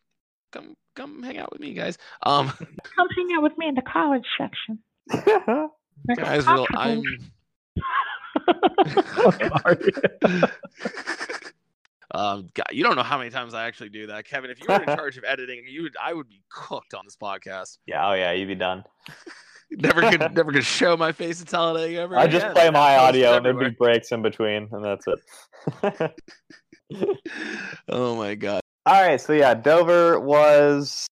come 0.52 0.76
come 0.94 1.22
hang 1.22 1.38
out 1.38 1.50
with 1.50 1.60
me 1.60 1.72
guys. 1.74 1.98
Um 2.22 2.48
Come 2.96 3.08
hang 3.16 3.28
out 3.36 3.42
with 3.42 3.56
me 3.58 3.66
in 3.68 3.74
the 3.74 3.82
college 3.82 4.26
section. 4.38 4.78
guys 6.16 6.46
will 6.46 6.66
I'm 6.76 7.02
Sorry. 9.62 9.92
Um 12.16 12.48
God, 12.54 12.66
you 12.72 12.82
don't 12.82 12.96
know 12.96 13.02
how 13.02 13.18
many 13.18 13.30
times 13.30 13.54
I 13.54 13.66
actually 13.66 13.90
do 13.90 14.06
that. 14.08 14.24
Kevin, 14.24 14.50
if 14.50 14.60
you 14.60 14.66
were 14.68 14.82
in 14.82 14.86
charge 14.96 15.16
of 15.18 15.24
editing, 15.24 15.64
you 15.68 15.82
would 15.82 15.94
I 16.02 16.12
would 16.12 16.28
be 16.28 16.42
cooked 16.50 16.94
on 16.94 17.02
this 17.04 17.16
podcast. 17.16 17.78
yeah, 17.86 18.08
oh 18.08 18.14
yeah, 18.14 18.32
you'd 18.32 18.48
be 18.48 18.54
done. 18.54 18.84
Never 19.70 20.02
could 20.10 20.20
never 20.34 20.52
could 20.52 20.64
show 20.64 20.96
my 20.96 21.10
face 21.10 21.42
at 21.42 21.48
Talladega 21.48 21.98
ever. 21.98 22.16
I 22.16 22.28
just 22.28 22.46
play 22.54 22.70
my 22.70 22.98
audio 22.98 23.36
and 23.36 23.44
there'd 23.44 23.58
be 23.58 23.70
breaks 23.70 24.12
in 24.12 24.22
between, 24.22 24.68
and 24.70 24.84
that's 24.84 25.06
it. 25.08 26.12
Oh 27.88 28.14
my 28.14 28.36
god. 28.36 28.60
All 28.86 29.02
right, 29.02 29.20
so 29.20 29.32
yeah, 29.32 29.54
Dover 29.54 30.20
was 30.20 31.08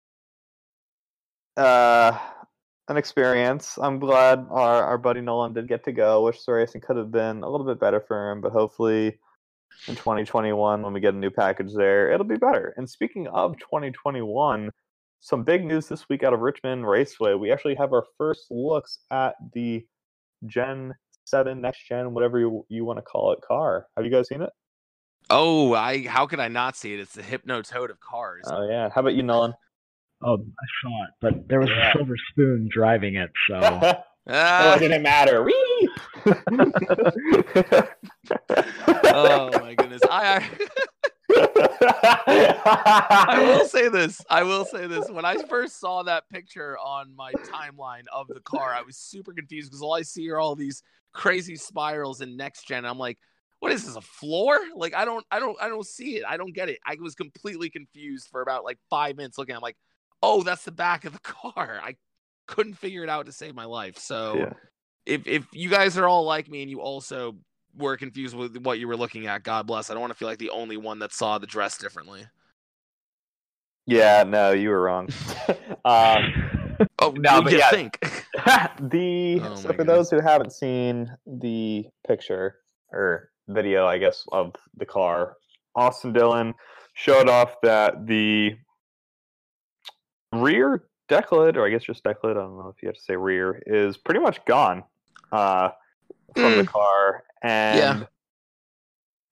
uh 1.56 2.18
an 2.88 2.98
experience. 2.98 3.78
I'm 3.80 3.98
glad 3.98 4.46
our, 4.50 4.84
our 4.84 4.98
buddy 4.98 5.22
Nolan 5.22 5.54
did 5.54 5.66
get 5.66 5.84
to 5.84 5.92
go. 5.92 6.24
Wish 6.24 6.44
the 6.44 6.52
racing 6.52 6.82
could 6.82 6.98
have 6.98 7.10
been 7.10 7.42
a 7.42 7.48
little 7.48 7.66
bit 7.66 7.80
better 7.80 8.00
for 8.00 8.30
him, 8.30 8.42
but 8.42 8.52
hopefully 8.52 9.18
in 9.88 9.94
2021 9.96 10.82
when 10.82 10.92
we 10.92 11.00
get 11.00 11.14
a 11.14 11.16
new 11.16 11.30
package 11.30 11.72
there, 11.74 12.10
it'll 12.12 12.26
be 12.26 12.36
better. 12.36 12.74
And 12.76 12.88
speaking 12.88 13.26
of 13.28 13.56
2021, 13.58 14.70
some 15.20 15.44
big 15.44 15.64
news 15.64 15.88
this 15.88 16.08
week 16.08 16.22
out 16.24 16.32
of 16.32 16.40
Richmond 16.40 16.86
Raceway. 16.88 17.34
We 17.34 17.52
actually 17.52 17.76
have 17.76 17.92
our 17.92 18.04
first 18.18 18.46
looks 18.50 18.98
at 19.10 19.34
the 19.52 19.86
Gen 20.46 20.94
7 21.24 21.60
next 21.60 21.86
gen 21.88 22.12
whatever 22.14 22.40
you, 22.40 22.66
you 22.68 22.84
want 22.84 22.98
to 22.98 23.02
call 23.02 23.32
it 23.32 23.40
car. 23.40 23.86
Have 23.96 24.04
you 24.04 24.10
guys 24.10 24.28
seen 24.28 24.42
it? 24.42 24.50
Oh, 25.30 25.72
I 25.72 26.04
how 26.06 26.26
could 26.26 26.40
I 26.40 26.48
not 26.48 26.76
see 26.76 26.92
it? 26.94 27.00
It's 27.00 27.14
the 27.14 27.22
hypno 27.22 27.62
toad 27.62 27.90
of 27.90 28.00
cars. 28.00 28.44
Oh 28.46 28.68
yeah. 28.68 28.88
How 28.92 29.00
about 29.00 29.14
you, 29.14 29.22
Nolan? 29.22 29.54
Oh, 30.24 30.34
I 30.34 30.66
saw 30.82 31.04
it, 31.04 31.10
but 31.20 31.48
there 31.48 31.60
was 31.60 31.70
Yeah. 31.70 31.90
a 31.90 31.92
silver 31.92 32.16
spoon 32.30 32.68
driving 32.72 33.14
it, 33.16 33.30
so 33.48 33.94
oh, 34.26 34.32
Ah, 34.32 34.76
it 34.76 34.80
didn't 34.80 35.02
matter. 35.02 35.46
Oh 39.14 39.50
my 39.60 39.74
goodness. 39.74 40.02
I, 40.10 40.36
I 40.38 40.50
I 43.28 43.44
will 43.46 43.66
say 43.66 43.88
this. 43.88 44.20
I 44.30 44.42
will 44.42 44.64
say 44.64 44.86
this. 44.86 45.10
When 45.10 45.24
I 45.24 45.36
first 45.48 45.80
saw 45.80 46.02
that 46.04 46.28
picture 46.28 46.78
on 46.78 47.14
my 47.14 47.32
timeline 47.44 48.04
of 48.12 48.28
the 48.28 48.40
car, 48.40 48.72
I 48.72 48.82
was 48.82 48.96
super 48.96 49.32
confused 49.32 49.70
because 49.70 49.82
all 49.82 49.94
I 49.94 50.02
see 50.02 50.30
are 50.30 50.38
all 50.38 50.54
these 50.54 50.82
crazy 51.12 51.56
spirals 51.56 52.20
in 52.20 52.36
next 52.36 52.66
gen. 52.66 52.84
I'm 52.84 52.98
like, 52.98 53.18
what 53.60 53.72
is 53.72 53.84
this? 53.84 53.96
A 53.96 54.00
floor? 54.00 54.58
Like 54.74 54.94
I 54.94 55.04
don't 55.04 55.24
I 55.30 55.38
don't 55.38 55.56
I 55.60 55.68
don't 55.68 55.86
see 55.86 56.16
it. 56.16 56.24
I 56.28 56.36
don't 56.36 56.52
get 56.54 56.68
it. 56.68 56.78
I 56.86 56.96
was 57.00 57.14
completely 57.14 57.70
confused 57.70 58.28
for 58.30 58.42
about 58.42 58.64
like 58.64 58.78
five 58.90 59.16
minutes 59.16 59.38
looking. 59.38 59.54
I'm 59.54 59.62
like, 59.62 59.76
oh, 60.22 60.42
that's 60.42 60.64
the 60.64 60.72
back 60.72 61.04
of 61.04 61.12
the 61.12 61.18
car. 61.22 61.80
I 61.82 61.96
couldn't 62.46 62.74
figure 62.74 63.02
it 63.02 63.08
out 63.08 63.26
to 63.26 63.32
save 63.32 63.54
my 63.54 63.64
life. 63.64 63.98
So 63.98 64.38
Yeah. 64.38 64.52
if 65.06 65.26
if 65.26 65.46
you 65.52 65.68
guys 65.68 65.96
are 65.98 66.06
all 66.08 66.24
like 66.24 66.48
me 66.48 66.62
and 66.62 66.70
you 66.70 66.80
also 66.80 67.36
were 67.76 67.96
confused 67.96 68.36
with 68.36 68.56
what 68.58 68.78
you 68.78 68.86
were 68.88 68.96
looking 68.96 69.26
at, 69.26 69.42
God 69.42 69.66
bless. 69.66 69.90
I 69.90 69.94
don't 69.94 70.00
want 70.00 70.12
to 70.12 70.18
feel 70.18 70.28
like 70.28 70.38
the 70.38 70.50
only 70.50 70.76
one 70.76 70.98
that 71.00 71.12
saw 71.12 71.38
the 71.38 71.46
dress 71.46 71.78
differently. 71.78 72.26
yeah, 73.86 74.24
no, 74.24 74.52
you 74.52 74.68
were 74.70 74.82
wrong. 74.82 75.08
um, 75.84 76.32
Oh 76.98 77.10
No, 77.12 77.42
but 77.42 77.52
yeah. 77.52 77.70
think? 77.70 77.98
the 78.80 79.40
Oh 79.42 79.54
so 79.54 79.72
for 79.72 79.84
those 79.84 80.10
who 80.10 80.20
haven't 80.20 80.52
seen 80.52 81.10
the 81.26 81.86
picture 82.06 82.56
or 82.92 83.30
video, 83.48 83.86
I 83.86 83.98
guess, 83.98 84.24
of 84.32 84.54
the 84.76 84.86
car, 84.86 85.36
Austin 85.74 86.12
Dillon 86.12 86.54
showed 86.94 87.28
off 87.28 87.56
that 87.62 88.06
the 88.06 88.56
rear 90.32 90.84
deck 91.08 91.32
lid, 91.32 91.56
or 91.56 91.66
I 91.66 91.70
guess 91.70 91.84
just 91.84 92.04
decklid—I 92.04 92.40
don't 92.40 92.58
know 92.58 92.72
if 92.74 92.82
you 92.82 92.88
have 92.88 92.96
to 92.96 93.02
say 93.02 93.16
rear, 93.16 93.62
is 93.66 93.96
pretty 93.96 94.20
much 94.20 94.44
gone 94.44 94.84
uh, 95.30 95.70
from 96.36 96.56
the 96.56 96.62
Mm. 96.64 96.66
car. 96.66 97.24
And 97.42 98.06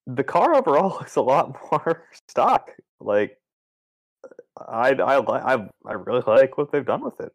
the 0.07 0.23
car 0.23 0.55
overall 0.55 0.89
looks 0.99 1.15
a 1.15 1.21
lot 1.21 1.55
more 1.71 2.03
stock. 2.27 2.71
Like, 2.99 3.37
I, 4.57 4.89
I, 4.93 5.19
li- 5.19 5.25
I, 5.27 5.67
I 5.85 5.93
really 5.93 6.23
like 6.27 6.57
what 6.57 6.71
they've 6.71 6.85
done 6.85 7.03
with 7.03 7.19
it. 7.21 7.33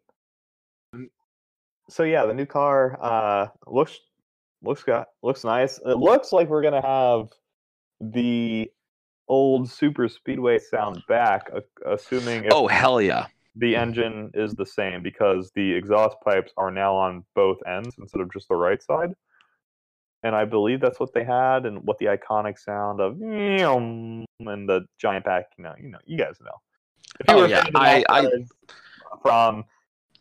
So 1.89 2.03
yeah, 2.03 2.25
the 2.25 2.33
new 2.33 2.45
car 2.45 2.97
uh, 3.01 3.47
looks 3.65 3.97
looks 4.61 4.83
got 4.83 5.07
looks 5.23 5.43
nice. 5.45 5.79
It 5.85 5.97
looks 5.97 6.33
like 6.33 6.49
we're 6.49 6.61
gonna 6.61 6.85
have 6.85 7.29
the 8.01 8.69
old 9.29 9.69
super 9.69 10.09
speedway 10.09 10.59
sound 10.59 11.01
back, 11.07 11.49
assuming 11.85 12.43
if 12.45 12.51
Oh 12.53 12.67
hell 12.67 13.01
yeah! 13.01 13.27
The 13.57 13.75
engine 13.75 14.31
is 14.33 14.53
the 14.53 14.65
same 14.65 15.01
because 15.01 15.51
the 15.55 15.73
exhaust 15.73 16.17
pipes 16.23 16.51
are 16.57 16.71
now 16.71 16.95
on 16.95 17.23
both 17.35 17.57
ends 17.67 17.95
instead 17.97 18.21
of 18.21 18.31
just 18.31 18.47
the 18.47 18.55
right 18.55 18.81
side. 18.81 19.13
And 20.23 20.35
I 20.35 20.45
believe 20.45 20.81
that's 20.81 20.99
what 20.99 21.13
they 21.13 21.23
had, 21.23 21.65
and 21.65 21.83
what 21.83 21.97
the 21.99 22.05
iconic 22.07 22.57
sound 22.59 22.99
of 22.99 23.21
and 23.21 24.25
the 24.39 24.85
giant 24.99 25.25
pack. 25.25 25.45
You 25.57 25.63
know, 25.63 25.73
you 25.79 25.89
know, 25.89 25.99
you 26.05 26.17
guys 26.17 26.37
know. 26.41 26.51
If 27.19 27.29
you 27.29 27.35
Oh, 27.35 27.41
were 27.41 27.47
yeah, 27.47 27.65
I- 27.75 28.03
I- 28.09 28.27
from 29.21 29.63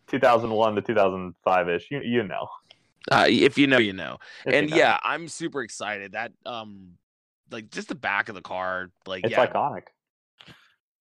2001 0.08 0.74
to 0.76 0.82
2005 0.82 1.68
ish, 1.68 1.90
you 1.90 2.00
you 2.00 2.22
know. 2.22 2.48
Uh, 3.10 3.26
if 3.28 3.56
you 3.56 3.66
know, 3.66 3.78
you 3.78 3.92
know. 3.92 4.18
If 4.44 4.52
you 4.52 4.58
and 4.60 4.70
know. 4.70 4.76
yeah, 4.76 4.98
I'm 5.02 5.28
super 5.28 5.62
excited. 5.62 6.12
That 6.12 6.32
um, 6.44 6.92
like 7.50 7.70
just 7.70 7.88
the 7.88 7.94
back 7.94 8.28
of 8.28 8.34
the 8.34 8.42
car, 8.42 8.90
like 9.06 9.24
it's 9.24 9.32
yeah, 9.32 9.46
iconic. 9.46 9.84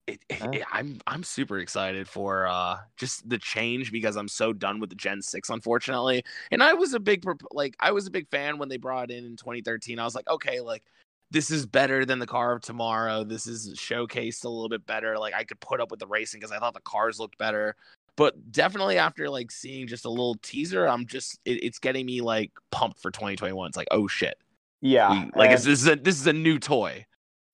It, 0.08 0.20
it- 0.30 0.56
it- 0.56 0.64
I'm 0.72 1.00
I'm 1.08 1.24
super 1.24 1.60
excited 1.60 2.08
for 2.08 2.48
uh 2.48 2.78
just 2.98 3.28
the 3.28 3.38
change 3.38 3.92
because 3.92 4.16
I'm 4.16 4.28
so 4.28 4.54
done 4.54 4.80
with 4.80 4.90
the 4.90 4.96
Gen 4.96 5.22
Six, 5.22 5.50
unfortunately. 5.50 6.24
And 6.52 6.62
I 6.62 6.74
was 6.74 6.94
a 6.94 7.00
big 7.00 7.24
like 7.52 7.76
I 7.80 7.92
was 7.92 8.06
a 8.08 8.12
big 8.12 8.28
fan 8.30 8.58
when 8.58 8.70
they 8.70 8.78
brought 8.78 9.10
it 9.12 9.18
in 9.18 9.26
in 9.26 9.36
2013. 9.38 9.98
I 10.00 10.04
was 10.04 10.16
like, 10.16 10.30
okay, 10.30 10.62
like 10.62 10.84
this 11.32 11.50
is 11.50 11.66
better 11.66 12.06
than 12.06 12.20
the 12.20 12.28
car 12.28 12.54
of 12.54 12.62
tomorrow. 12.62 13.24
This 13.24 13.48
is 13.48 13.74
showcased 13.76 14.46
a 14.46 14.50
little 14.50 14.70
bit 14.70 14.86
better. 14.86 15.18
Like 15.18 15.34
I 15.34 15.44
could 15.44 15.60
put 15.60 15.82
up 15.82 15.90
with 15.90 16.00
the 16.00 16.08
racing 16.08 16.40
because 16.40 16.52
I 16.52 16.60
thought 16.60 16.76
the 16.76 16.82
cars 16.82 17.20
looked 17.20 17.38
better. 17.40 17.76
But 18.16 18.52
definitely 18.52 18.98
after 18.98 19.30
like 19.30 19.50
seeing 19.52 19.88
just 19.88 20.06
a 20.06 20.10
little 20.10 20.36
teaser, 20.44 20.88
I'm 20.88 21.06
just 21.08 21.40
it, 21.46 21.64
it's 21.64 21.80
getting 21.80 22.06
me 22.06 22.22
like 22.22 22.52
pumped 22.72 23.02
for 23.02 23.10
2021. 23.12 23.68
It's 23.68 23.76
like 23.76 23.88
oh 23.92 24.08
shit, 24.08 24.38
Yeah, 24.82 25.10
We- 25.10 25.32
like 25.36 25.50
and- 25.50 25.58
this 25.58 25.66
is 25.66 25.88
a 25.88 25.96
this 25.96 26.22
is 26.22 26.28
a 26.28 26.32
new 26.34 26.60
toy. 26.60 27.06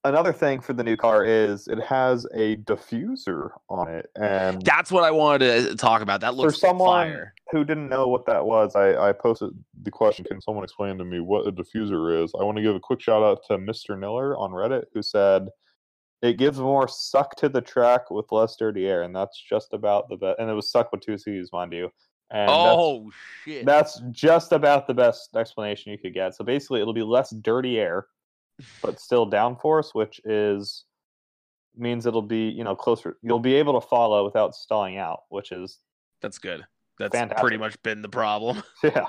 Another 0.03 0.33
thing 0.33 0.59
for 0.61 0.73
the 0.73 0.83
new 0.83 0.97
car 0.97 1.23
is 1.25 1.67
it 1.67 1.79
has 1.81 2.25
a 2.33 2.57
diffuser 2.57 3.51
on 3.69 3.87
it, 3.89 4.09
and 4.15 4.61
That's 4.63 4.91
what 4.91 5.03
I 5.03 5.11
wanted 5.11 5.39
to 5.39 5.71
uh, 5.71 5.75
talk 5.75 6.01
about. 6.01 6.21
That 6.21 6.31
for 6.31 6.37
looks 6.37 6.59
someone 6.59 6.87
fire. 7.09 7.33
who 7.51 7.63
didn't 7.63 7.89
know 7.89 8.07
what 8.07 8.25
that 8.25 8.45
was, 8.45 8.75
I, 8.75 8.95
I 9.09 9.11
posted 9.11 9.51
the 9.83 9.91
question: 9.91 10.25
Can 10.25 10.41
someone 10.41 10.63
explain 10.63 10.97
to 10.97 11.05
me 11.05 11.19
what 11.19 11.47
a 11.47 11.51
diffuser 11.51 12.23
is? 12.23 12.31
I 12.39 12.43
want 12.43 12.57
to 12.57 12.63
give 12.63 12.75
a 12.75 12.79
quick 12.79 13.01
shout 13.01 13.23
out 13.23 13.39
to 13.47 13.57
Mr. 13.57 13.97
Niller 13.97 14.37
on 14.37 14.51
Reddit 14.51 14.85
who 14.93 15.01
said 15.01 15.47
it 16.21 16.37
gives 16.37 16.59
more 16.59 16.87
suck 16.87 17.35
to 17.37 17.49
the 17.49 17.61
track 17.61 18.11
with 18.11 18.31
less 18.31 18.55
dirty 18.55 18.87
air, 18.87 19.03
and 19.03 19.15
that's 19.15 19.39
just 19.41 19.73
about 19.73 20.09
the 20.09 20.17
best. 20.17 20.39
And 20.39 20.49
it 20.49 20.53
was 20.53 20.69
suck 20.71 20.91
with 20.91 21.01
two 21.01 21.17
C's, 21.17 21.51
mind 21.51 21.73
you. 21.73 21.89
And 22.33 22.47
that's- 22.47 22.75
Oh 22.77 23.11
shit! 23.43 23.65
that's 23.65 24.01
just 24.11 24.51
about 24.53 24.87
the 24.87 24.93
best 24.93 25.35
explanation 25.35 25.91
you 25.91 25.97
could 25.97 26.13
get. 26.13 26.33
So 26.35 26.43
basically, 26.45 26.79
it'll 26.81 26.93
be 26.93 27.03
less 27.03 27.31
dirty 27.31 27.77
air, 27.79 28.05
but 28.81 28.99
still 28.99 29.29
downforce, 29.29 29.93
which 29.93 30.21
is 30.25 30.85
means 31.75 32.05
it'll 32.05 32.21
be 32.21 32.49
you 32.49 32.63
know 32.63 32.75
closer. 32.75 33.17
You'll 33.21 33.39
be 33.39 33.55
able 33.55 33.79
to 33.79 33.87
follow 33.87 34.23
without 34.25 34.55
stalling 34.55 34.97
out, 34.97 35.23
which 35.29 35.51
is 35.51 35.79
That's 36.21 36.37
good. 36.37 36.65
That's 36.99 37.15
Fantastic. 37.15 37.41
pretty 37.41 37.57
much 37.57 37.81
been 37.81 38.01
the 38.01 38.09
problem. 38.09 38.61
yeah. 38.83 39.07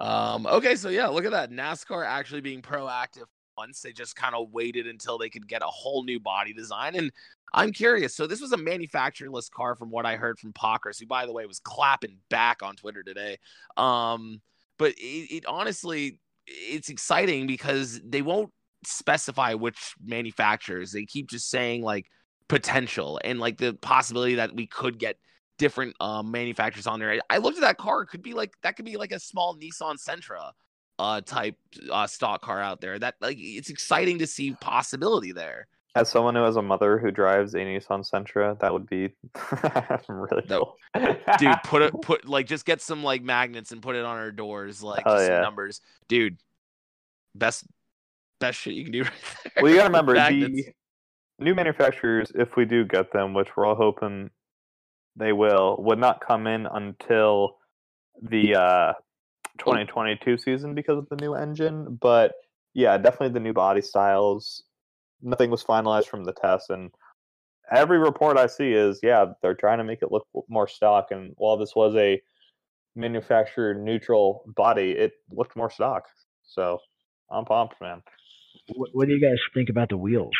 Um, 0.00 0.46
okay, 0.46 0.74
so 0.74 0.88
yeah, 0.88 1.06
look 1.06 1.24
at 1.24 1.30
that. 1.30 1.50
NASCAR 1.50 2.04
actually 2.04 2.40
being 2.40 2.60
proactive 2.60 3.26
once. 3.56 3.80
They 3.80 3.92
just 3.92 4.16
kind 4.16 4.34
of 4.34 4.50
waited 4.50 4.86
until 4.86 5.16
they 5.16 5.28
could 5.28 5.46
get 5.46 5.62
a 5.62 5.66
whole 5.66 6.02
new 6.02 6.18
body 6.18 6.52
design. 6.52 6.96
And 6.96 7.12
I'm 7.52 7.72
curious. 7.72 8.16
So 8.16 8.26
this 8.26 8.40
was 8.40 8.52
a 8.52 8.56
manufacturerless 8.56 9.48
car 9.48 9.76
from 9.76 9.90
what 9.90 10.06
I 10.06 10.16
heard 10.16 10.38
from 10.38 10.52
Pockrass, 10.52 10.98
who 10.98 11.06
by 11.06 11.26
the 11.26 11.32
way 11.32 11.46
was 11.46 11.60
clapping 11.60 12.16
back 12.30 12.62
on 12.62 12.74
Twitter 12.74 13.02
today. 13.02 13.38
Um, 13.76 14.40
but 14.78 14.92
it, 14.92 15.36
it 15.36 15.46
honestly 15.46 16.20
it's 16.48 16.88
exciting 16.88 17.46
because 17.46 18.00
they 18.04 18.22
won't 18.22 18.50
specify 18.84 19.54
which 19.54 19.94
manufacturers. 20.04 20.92
They 20.92 21.04
keep 21.04 21.28
just 21.28 21.50
saying 21.50 21.82
like 21.82 22.06
potential 22.48 23.20
and 23.24 23.38
like 23.38 23.58
the 23.58 23.74
possibility 23.74 24.36
that 24.36 24.54
we 24.54 24.66
could 24.66 24.98
get 24.98 25.16
different 25.58 25.96
um, 26.00 26.30
manufacturers 26.30 26.86
on 26.86 27.00
there. 27.00 27.20
I, 27.28 27.38
looked 27.38 27.58
at 27.58 27.62
that 27.62 27.78
car; 27.78 28.02
it 28.02 28.06
could 28.06 28.22
be 28.22 28.34
like 28.34 28.52
that 28.62 28.76
could 28.76 28.84
be 28.84 28.96
like 28.96 29.12
a 29.12 29.20
small 29.20 29.56
Nissan 29.56 29.96
Sentra 29.96 30.52
uh, 30.98 31.20
type 31.20 31.56
uh, 31.90 32.06
stock 32.06 32.42
car 32.42 32.60
out 32.60 32.80
there. 32.80 32.98
That 32.98 33.16
like 33.20 33.36
it's 33.38 33.70
exciting 33.70 34.18
to 34.18 34.26
see 34.26 34.52
possibility 34.52 35.32
there. 35.32 35.66
As 36.00 36.08
someone 36.08 36.34
who 36.34 36.42
has 36.42 36.56
a 36.56 36.62
mother 36.62 36.98
who 36.98 37.10
drives 37.10 37.54
a 37.54 37.58
Nissan 37.58 38.08
Sentra, 38.08 38.58
that 38.60 38.72
would 38.72 38.88
be 38.88 39.10
really 40.08 40.42
That- 40.46 40.60
cool. 40.60 40.76
Dude, 41.38 41.56
put 41.64 41.82
it 41.82 41.92
put 42.02 42.28
like 42.28 42.46
just 42.46 42.64
get 42.64 42.80
some 42.80 43.02
like 43.02 43.22
magnets 43.22 43.72
and 43.72 43.82
put 43.82 43.96
it 43.96 44.04
on 44.04 44.16
our 44.16 44.32
doors, 44.32 44.82
like 44.82 45.04
some 45.06 45.20
yeah. 45.20 45.40
numbers, 45.40 45.80
dude. 46.08 46.38
Best 47.34 47.64
best 48.40 48.58
shit 48.58 48.74
you 48.74 48.84
can 48.84 48.92
do 48.92 49.02
right 49.04 49.12
there. 49.44 49.62
well, 49.62 49.70
you 49.70 49.76
gotta 49.78 49.88
remember 49.88 50.14
the 50.14 50.72
new 51.38 51.54
manufacturers, 51.54 52.32
if 52.34 52.56
we 52.56 52.64
do 52.64 52.84
get 52.84 53.12
them, 53.12 53.34
which 53.34 53.56
we're 53.56 53.66
all 53.66 53.74
hoping 53.74 54.30
they 55.16 55.32
will, 55.32 55.76
would 55.80 55.98
not 55.98 56.20
come 56.24 56.46
in 56.46 56.66
until 56.66 57.56
the 58.22 58.54
uh, 58.54 58.92
2022 59.58 60.38
season 60.38 60.74
because 60.74 60.98
of 60.98 61.08
the 61.08 61.16
new 61.16 61.34
engine. 61.34 61.98
But 62.00 62.32
yeah, 62.74 62.96
definitely 62.98 63.30
the 63.30 63.40
new 63.40 63.52
body 63.52 63.82
styles. 63.82 64.62
Nothing 65.22 65.50
was 65.50 65.64
finalized 65.64 66.06
from 66.06 66.24
the 66.24 66.32
test, 66.32 66.70
and 66.70 66.90
every 67.70 67.98
report 67.98 68.36
I 68.36 68.46
see 68.46 68.72
is 68.72 69.00
yeah, 69.02 69.26
they're 69.42 69.54
trying 69.54 69.78
to 69.78 69.84
make 69.84 70.02
it 70.02 70.12
look 70.12 70.26
more 70.48 70.68
stock. 70.68 71.08
And 71.10 71.34
while 71.36 71.56
this 71.56 71.74
was 71.74 71.94
a 71.96 72.20
manufacturer 72.96 73.74
neutral 73.74 74.44
body, 74.56 74.92
it 74.92 75.12
looked 75.30 75.56
more 75.56 75.70
stock. 75.70 76.04
So 76.44 76.78
I'm 77.30 77.44
pumped, 77.44 77.80
man. 77.80 78.02
What, 78.74 78.90
what 78.92 79.08
do 79.08 79.14
you 79.14 79.20
guys 79.20 79.38
think 79.54 79.68
about 79.68 79.88
the 79.90 79.96
wheels? 79.96 80.32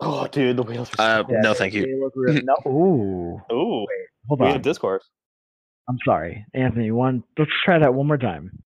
Oh, 0.00 0.26
dude, 0.26 0.56
the 0.56 0.62
wheels 0.62 0.90
are 0.98 1.20
Uh, 1.20 1.24
no, 1.28 1.54
thank 1.54 1.74
you. 1.74 2.10
They. 2.26 2.40
No. 2.42 2.54
Ooh. 2.66 3.40
Ooh, 3.54 3.86
Hold 4.28 4.40
we 4.40 4.46
on. 4.46 4.52
had 4.52 4.62
discourse. 4.62 5.08
I'm 5.88 5.98
sorry, 6.04 6.44
Anthony. 6.54 6.90
One. 6.90 7.24
Let's 7.38 7.50
try 7.64 7.78
that 7.78 7.94
one 7.94 8.06
more 8.06 8.18
time. 8.18 8.62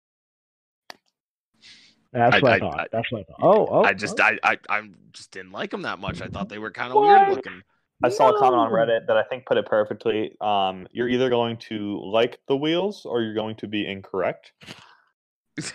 That's 2.15 2.37
I- 2.37 2.41
what 2.41 2.53
I, 2.53 2.55
I- 2.57 2.59
thought. 2.61 2.81
I- 2.81 2.87
That's 2.93 3.13
what 3.13 3.21
I 3.21 3.25
thought. 3.25 3.39
Oh, 3.43 3.67
oh. 3.71 3.83
I 3.85 3.93
just 3.93 4.19
oh. 4.19 4.25
I, 4.25 4.39
I 4.43 4.59
I 4.71 4.89
just 5.13 5.31
didn't 5.33 5.53
like 5.53 5.71
them 5.71 5.83
that 5.83 5.99
much. 5.99 6.23
I 6.23 6.29
thought 6.29 6.49
they 6.49 6.59
were 6.59 6.71
kind 6.71 6.93
of 6.93 7.03
weird 7.03 7.29
looking. 7.29 7.63
I 8.03 8.09
saw 8.09 8.31
a 8.31 8.39
comment 8.39 8.61
on 8.61 8.71
Reddit 8.71 9.07
that 9.07 9.17
I 9.17 9.23
think 9.25 9.47
put 9.47 9.57
it 9.57 9.67
perfectly. 9.67 10.37
Um, 10.41 10.87
you're 10.93 11.09
either 11.09 11.29
going 11.31 11.57
to 11.69 12.01
like 12.05 12.39
the 12.49 12.57
wheels 12.57 13.05
or 13.07 13.23
you're 13.23 13.35
going 13.35 13.57
to 13.57 13.67
be 13.69 13.87
incorrect. 13.87 14.53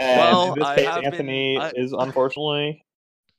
And 0.00 0.20
well, 0.20 0.52
in 0.52 0.58
this 0.60 0.68
I 0.68 0.76
case, 0.76 0.86
have 0.86 0.94
been- 0.96 1.04
Anthony 1.12 1.58
I- 1.58 1.72
is 1.74 1.92
unfortunately 1.92 2.84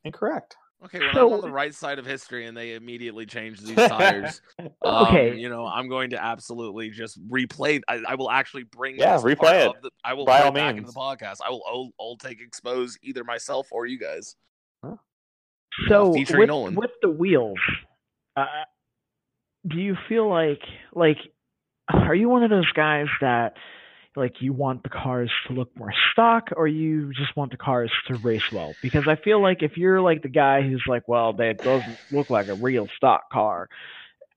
incorrect. 0.04 0.58
Okay, 0.86 1.00
when 1.00 1.14
So- 1.14 1.28
I'm 1.28 1.34
on 1.34 1.42
the 1.42 1.52
right 1.52 1.76
side 1.76 2.00
of 2.00 2.06
history 2.06 2.46
and 2.46 2.56
they 2.56 2.74
immediately 2.74 3.26
change 3.26 3.60
these 3.60 3.76
tires, 3.76 4.42
um, 4.60 4.70
Okay. 5.08 5.36
you 5.36 5.50
know, 5.50 5.66
I'm 5.66 5.90
going 5.90 6.12
to 6.12 6.24
absolutely 6.24 6.90
just 6.90 7.20
replay. 7.30 7.82
I, 7.90 8.02
I 8.08 8.16
will 8.16 8.32
actually 8.32 8.64
bring. 8.64 8.98
Yeah, 8.98 9.18
replay 9.18 9.68
it, 9.70 9.74
The, 9.82 9.92
I 10.06 10.14
will 10.14 10.26
by 10.26 10.38
play 10.38 10.46
all 10.48 10.52
back 10.54 10.78
into 10.78 10.90
the 10.90 10.98
podcast. 10.98 11.40
I 11.46 11.50
will. 11.50 11.64
I'll, 11.68 11.92
I'll 12.00 12.16
take 12.18 12.40
expose 12.42 12.98
either 13.02 13.24
myself 13.26 13.68
or 13.72 13.86
you 13.86 14.00
guys. 14.00 14.36
So 15.88 16.14
featuring 16.14 16.40
with, 16.40 16.48
Nolan. 16.50 16.76
with 16.76 16.92
the 17.02 17.10
wheels, 17.10 17.60
uh, 18.36 18.46
do 19.68 19.78
you 19.78 19.96
feel 20.08 20.30
like 20.30 20.62
like 20.94 21.18
are 21.90 22.16
you 22.16 22.28
one 22.30 22.44
of 22.44 22.50
those 22.50 22.72
guys 22.74 23.08
that 23.22 23.54
like 24.16 24.42
you 24.42 24.54
want 24.54 24.84
the 24.84 24.90
cars 24.90 25.32
to 25.48 25.54
look 25.54 25.70
more 25.78 25.94
stock 26.12 26.50
or 26.58 26.68
you 26.68 27.14
just 27.14 27.36
want 27.36 27.52
the 27.52 27.58
cars 27.58 27.92
to 28.08 28.16
race 28.16 28.52
well? 28.52 28.74
Because 28.82 29.08
I 29.08 29.16
feel 29.16 29.42
like 29.42 29.62
if 29.64 29.78
you're 29.78 30.02
like 30.02 30.22
the 30.24 30.30
guy 30.30 30.62
who's 30.62 30.84
like, 30.88 31.08
well, 31.08 31.34
that 31.34 31.60
doesn't 31.64 31.98
look 32.12 32.30
like 32.30 32.48
a 32.48 32.56
real 32.56 32.88
stock 32.98 33.30
car. 33.32 33.70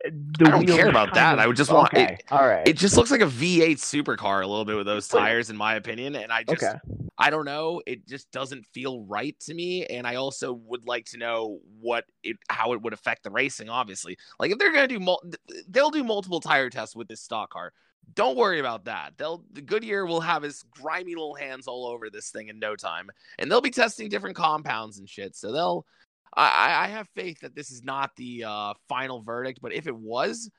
The 0.05 0.47
I 0.47 0.51
don't 0.51 0.67
care 0.67 0.89
about 0.89 1.15
that. 1.15 1.35
of- 1.35 1.39
I 1.39 1.47
would 1.47 1.57
just 1.57 1.73
want- 1.73 1.93
okay. 1.95 2.19
All 2.31 2.45
right. 2.47 2.67
It 2.67 2.77
just 2.77 2.97
looks 2.97 3.13
like 3.13 3.21
a 3.21 3.27
V8 3.27 3.77
supercar 3.77 4.43
a 4.43 4.47
little 4.47 4.65
bit 4.65 4.77
with 4.77 4.87
those 4.87 5.07
tires, 5.07 5.49
in 5.49 5.57
my 5.57 5.77
opinion. 5.77 6.17
And 6.17 6.33
I 6.33 6.43
just, 6.43 6.63
okay. 6.63 6.75
I 7.19 7.31
don't 7.31 7.45
know. 7.45 7.81
It 7.87 8.09
just 8.09 8.29
doesn't 8.33 8.67
feel 8.75 9.03
right 9.05 9.39
to 9.41 9.55
me. 9.55 9.87
And 9.87 10.05
I 10.05 10.17
also 10.17 10.55
would 10.55 10.89
like 10.89 11.05
to 11.11 11.19
know 11.19 11.61
what 11.81 12.05
it, 12.25 12.37
how 12.49 12.73
it 12.73 12.83
would 12.83 12.93
affect 12.93 13.23
the 13.23 13.31
racing. 13.31 13.69
Obviously, 13.69 14.19
like 14.41 14.51
if 14.51 14.59
they're 14.59 14.73
gonna 14.73 14.89
do, 14.89 14.99
mul- 14.99 15.23
they'll 15.69 15.91
do 15.91 16.03
multiple 16.03 16.41
tire 16.41 16.69
tests 16.69 16.97
with 16.97 17.07
this 17.07 17.21
stock 17.21 17.51
car. 17.51 17.73
Don't 18.15 18.37
worry 18.37 18.59
about 18.61 18.85
that. 18.87 19.15
They'll 19.17 19.45
the 19.53 19.63
Goodyear 19.63 20.05
will 20.07 20.21
have 20.21 20.43
his 20.43 20.63
grimy 20.71 21.15
little 21.15 21.35
hands 21.35 21.67
all 21.67 21.87
over 21.87 22.11
this 22.11 22.31
thing 22.31 22.49
in 22.49 22.59
no 22.59 22.77
time, 22.77 23.09
and 23.39 23.51
they'll 23.51 23.61
be 23.63 23.71
testing 23.71 24.09
different 24.09 24.37
compounds 24.37 24.99
and 24.99 25.09
shit. 25.09 25.35
So 25.37 25.53
they'll. 25.53 25.87
I, 26.35 26.47
I- 26.49 26.85
I 26.85 26.87
have 26.89 27.09
faith 27.15 27.41
that 27.41 27.55
this 27.55 27.71
is 27.71 27.83
not 27.85 28.11
the 28.17 28.45
uh, 28.45 28.75
final 28.89 29.23
verdict, 29.23 29.61
but 29.63 29.73
if 29.75 29.87
it 29.87 29.95
was, 29.97 30.51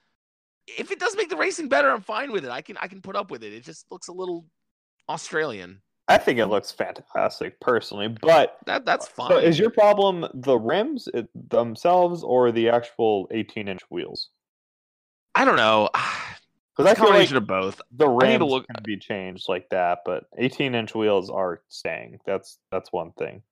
if 0.67 0.91
it 0.91 0.99
does 0.99 1.15
make 1.17 1.29
the 1.29 1.35
racing 1.35 1.67
better, 1.67 1.89
I'm 1.89 2.01
fine 2.01 2.31
with 2.31 2.45
it. 2.45 2.51
I 2.51 2.61
can 2.61 2.77
I 2.77 2.87
can 2.87 3.01
put 3.01 3.15
up 3.15 3.29
with 3.31 3.43
it. 3.43 3.53
It 3.53 3.63
just 3.63 3.85
looks 3.91 4.07
a 4.07 4.13
little 4.13 4.45
Australian. 5.09 5.81
I 6.07 6.17
think 6.17 6.37
it 6.39 6.47
looks 6.47 6.71
fantastic 6.71 7.59
personally, 7.59 8.07
but 8.09 8.57
That 8.65 8.83
that's 8.85 9.07
fine. 9.07 9.29
so 9.29 9.37
is 9.37 9.57
your 9.57 9.69
problem 9.69 10.25
the 10.33 10.57
rims 10.57 11.07
themselves 11.33 12.23
or 12.23 12.51
the 12.51 12.69
actual 12.69 13.27
18 13.31 13.67
inch 13.67 13.81
wheels? 13.89 14.29
I 15.35 15.45
don't 15.45 15.55
know. 15.55 15.89
Because 16.75 16.91
I 16.91 16.95
feel 16.95 17.03
like 17.05 17.09
Combination 17.29 17.37
of 17.37 17.45
both. 17.47 17.81
the 17.91 18.07
I 18.09 18.29
need 18.31 18.39
to 18.39 18.45
look- 18.45 18.65
can 18.67 18.81
be 18.83 18.97
changed 18.97 19.47
like 19.47 19.69
that, 19.69 19.99
but 20.05 20.25
18 20.37 20.73
inch 20.73 20.95
wheels 20.95 21.29
are 21.29 21.61
staying. 21.69 22.19
That's 22.25 22.57
that's 22.71 22.91
one 22.91 23.11
thing. 23.11 23.43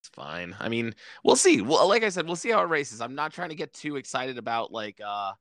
It's 0.00 0.08
fine. 0.08 0.56
I 0.58 0.68
mean, 0.68 0.94
we'll 1.24 1.36
see. 1.36 1.60
Well, 1.60 1.86
like 1.88 2.02
I 2.02 2.08
said, 2.08 2.26
we'll 2.26 2.36
see 2.36 2.50
how 2.50 2.60
it 2.62 2.68
races. 2.68 3.00
I'm 3.00 3.14
not 3.14 3.32
trying 3.32 3.50
to 3.50 3.54
get 3.54 3.72
too 3.72 3.96
excited 3.96 4.38
about 4.38 4.72
like 4.72 5.00
uh 5.04 5.32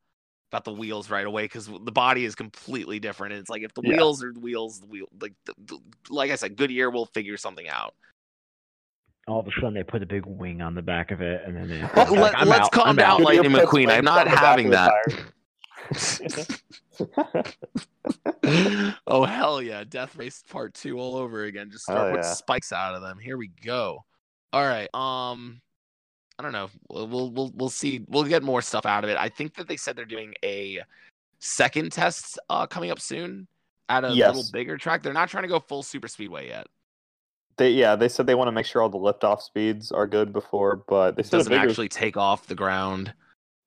about 0.52 0.64
the 0.64 0.72
wheels 0.74 1.10
right 1.10 1.26
away 1.26 1.44
because 1.46 1.66
the 1.68 1.92
body 1.92 2.24
is 2.24 2.34
completely 2.36 3.00
different. 3.00 3.34
And 3.34 3.42
it's 3.42 3.50
like 3.50 3.64
if 3.64 3.74
the 3.74 3.82
Yeah. 3.84 3.98
wheels 3.98 4.24
are 4.24 4.32
the 4.32 4.40
wheels, 4.40 4.80
the 4.80 4.86
wheel 4.88 5.08
like 5.20 5.34
the, 5.46 5.54
the, 5.66 5.80
like 6.10 6.32
I 6.32 6.36
said, 6.36 6.56
Goodyear 6.56 6.90
will 6.90 7.06
figure 7.08 7.36
something 7.38 7.68
out. 7.68 7.96
All 9.28 9.40
of 9.42 9.48
a 9.48 9.52
sudden, 9.52 9.74
they 9.74 9.84
put 9.84 10.02
a 10.02 10.06
big 10.06 10.26
wing 10.26 10.62
on 10.62 10.74
the 10.74 10.82
back 10.82 11.12
of 11.12 11.20
it, 11.22 11.42
and 11.46 11.54
then 11.54 11.68
they. 11.68 11.82
Let, 11.98 12.12
like, 12.12 12.34
I'm 12.38 12.50
us 12.50 12.60
out, 12.62 12.72
calm 12.72 12.88
I'm 12.88 12.96
down, 12.96 13.12
out. 13.20 13.22
Lightning 13.22 13.52
McQueen. 13.52 13.90
I'm 13.92 14.06
not 14.06 14.20
on 14.20 14.26
the 14.26 14.36
back 14.36 14.40
having 14.46 14.66
of 14.68 14.72
that. 14.72 14.94
oh 19.08 19.26
hell 19.26 19.62
yeah! 19.62 19.84
Death 19.84 20.16
Race 20.16 20.44
Part 20.50 20.74
Two 20.74 21.00
all 21.00 21.16
over 21.16 21.44
again. 21.44 21.70
Just 21.72 21.84
start 21.84 22.00
Hell 22.00 22.10
putting 22.12 22.24
yeah. 22.24 22.34
spikes 22.34 22.72
out 22.72 22.96
of 22.96 23.02
them. 23.02 23.20
Here 23.20 23.38
we 23.38 23.50
go. 23.64 24.04
All 24.54 24.66
right. 24.66 24.90
Um, 24.94 25.62
I 26.40 26.44
don't 26.44 26.52
know. 26.52 26.70
We'll 26.90 27.32
we'll 27.32 27.52
we'll, 27.56 27.70
see. 27.70 28.06
We'll 28.08 28.24
get 28.24 28.44
more 28.44 28.62
stuff 28.62 28.86
out 28.86 29.04
of 29.04 29.10
it. 29.10 29.18
I 29.18 29.30
think 29.30 29.56
that 29.56 29.68
they 29.68 29.78
said 29.78 29.96
they're 29.96 30.06
doing 30.06 30.34
a 30.44 30.82
second 31.40 31.92
test 31.92 32.40
uh 32.50 32.66
coming 32.66 32.90
up 32.90 33.00
soon 33.00 33.48
at 33.90 34.04
a 34.04 34.10
little 34.10 34.44
bigger 34.52 34.78
track. 34.78 35.04
They're 35.04 35.14
not 35.14 35.30
trying 35.30 35.44
to 35.44 35.50
go 35.50 35.60
full 35.60 35.84
super 35.84 36.08
speedway 36.08 36.48
yet. 36.48 36.68
They 37.58 37.72
yeah, 37.72 37.96
they 37.96 38.08
said 38.08 38.28
they 38.28 38.36
want 38.36 38.48
to 38.48 38.52
make 38.52 38.66
sure 38.66 38.82
all 38.82 38.90
the 38.90 38.98
liftoff 38.98 39.42
speeds 39.42 39.92
are 39.92 40.06
good 40.06 40.32
before, 40.32 40.84
but 40.88 41.16
they 41.16 41.24
said 41.24 41.38
doesn't 41.38 41.52
bigger, 41.52 41.68
actually 41.68 41.90
take 41.90 42.16
off 42.16 42.48
the 42.48 42.56
ground. 42.56 43.14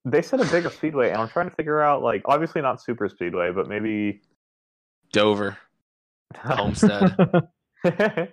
They 0.05 0.23
said 0.23 0.41
a 0.41 0.45
bigger 0.47 0.71
speedway, 0.71 1.11
and 1.11 1.21
I'm 1.21 1.29
trying 1.29 1.49
to 1.51 1.55
figure 1.57 1.81
out 1.81 2.03
like 2.03 2.23
obviously 2.27 2.63
not 2.63 2.83
super 2.83 3.09
speedway, 3.09 3.53
but 3.53 3.69
maybe 3.69 4.23
Dover. 5.13 5.57
Homestead. 6.37 7.17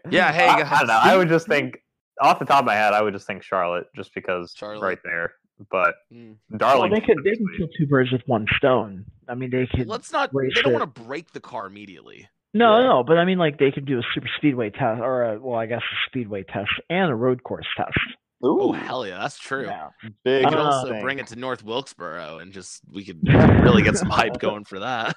Yeah, 0.09 0.33
hey, 0.33 0.45
I, 0.45 0.55
I 0.75 0.77
don't 0.79 0.87
know. 0.87 0.99
I 1.01 1.15
would 1.15 1.29
just 1.29 1.47
think 1.47 1.81
off 2.21 2.37
the 2.37 2.43
top 2.43 2.59
of 2.59 2.65
my 2.65 2.73
head, 2.75 2.91
I 2.93 3.01
would 3.01 3.13
just 3.13 3.25
think 3.25 3.43
Charlotte, 3.43 3.87
just 3.95 4.13
because 4.13 4.53
Charlotte. 4.57 4.81
right 4.85 4.97
there. 5.05 5.31
But 5.71 5.95
Mm. 6.13 6.35
Well, 6.49 6.57
Darling, 6.57 6.91
they 6.91 6.99
could 6.99 7.17
they 7.23 7.35
can 7.37 7.45
kill 7.57 7.69
two 7.77 7.87
birds 7.87 8.11
with 8.11 8.21
one 8.25 8.45
stone. 8.57 9.05
I 9.29 9.35
mean, 9.35 9.49
they 9.49 9.65
could. 9.65 9.87
Let's 9.87 10.11
not. 10.11 10.31
race 10.33 10.51
They 10.53 10.63
don't 10.63 10.73
it. 10.73 10.79
want 10.79 10.93
to 10.95 11.01
break 11.01 11.31
the 11.31 11.39
car 11.39 11.65
immediately. 11.65 12.27
No, 12.53 12.77
Yeah. 12.77 12.83
no, 12.87 13.03
but 13.05 13.17
I 13.17 13.23
mean, 13.25 13.37
like 13.37 13.57
they 13.57 13.71
could 13.71 13.85
do 13.85 13.99
a 13.99 14.03
super 14.13 14.27
speedway 14.37 14.69
test, 14.69 14.99
or 15.01 15.23
a, 15.23 15.39
well, 15.39 15.57
I 15.57 15.65
guess 15.65 15.79
a 15.81 15.95
speedway 16.09 16.43
test 16.43 16.69
and 16.89 17.09
a 17.09 17.15
road 17.15 17.41
course 17.43 17.65
test. 17.77 17.97
Oh 18.43 18.71
hell 18.71 19.05
yeah, 19.07 19.17
that's 19.19 19.39
true. 19.39 19.65
Yeah. 19.65 19.89
big. 20.23 20.45
We 20.45 20.49
could 20.51 20.59
also 20.59 20.89
thing. 20.91 21.01
bring 21.01 21.19
it 21.19 21.27
to 21.27 21.35
North 21.35 21.63
Wilkesboro 21.63 22.39
and 22.39 22.51
just 22.53 22.81
we 22.91 23.03
could 23.03 23.19
really 23.27 23.81
get 23.81 23.97
some 23.97 24.09
hype 24.09 24.37
going 24.39 24.63
for 24.63 24.79
that. 24.79 25.15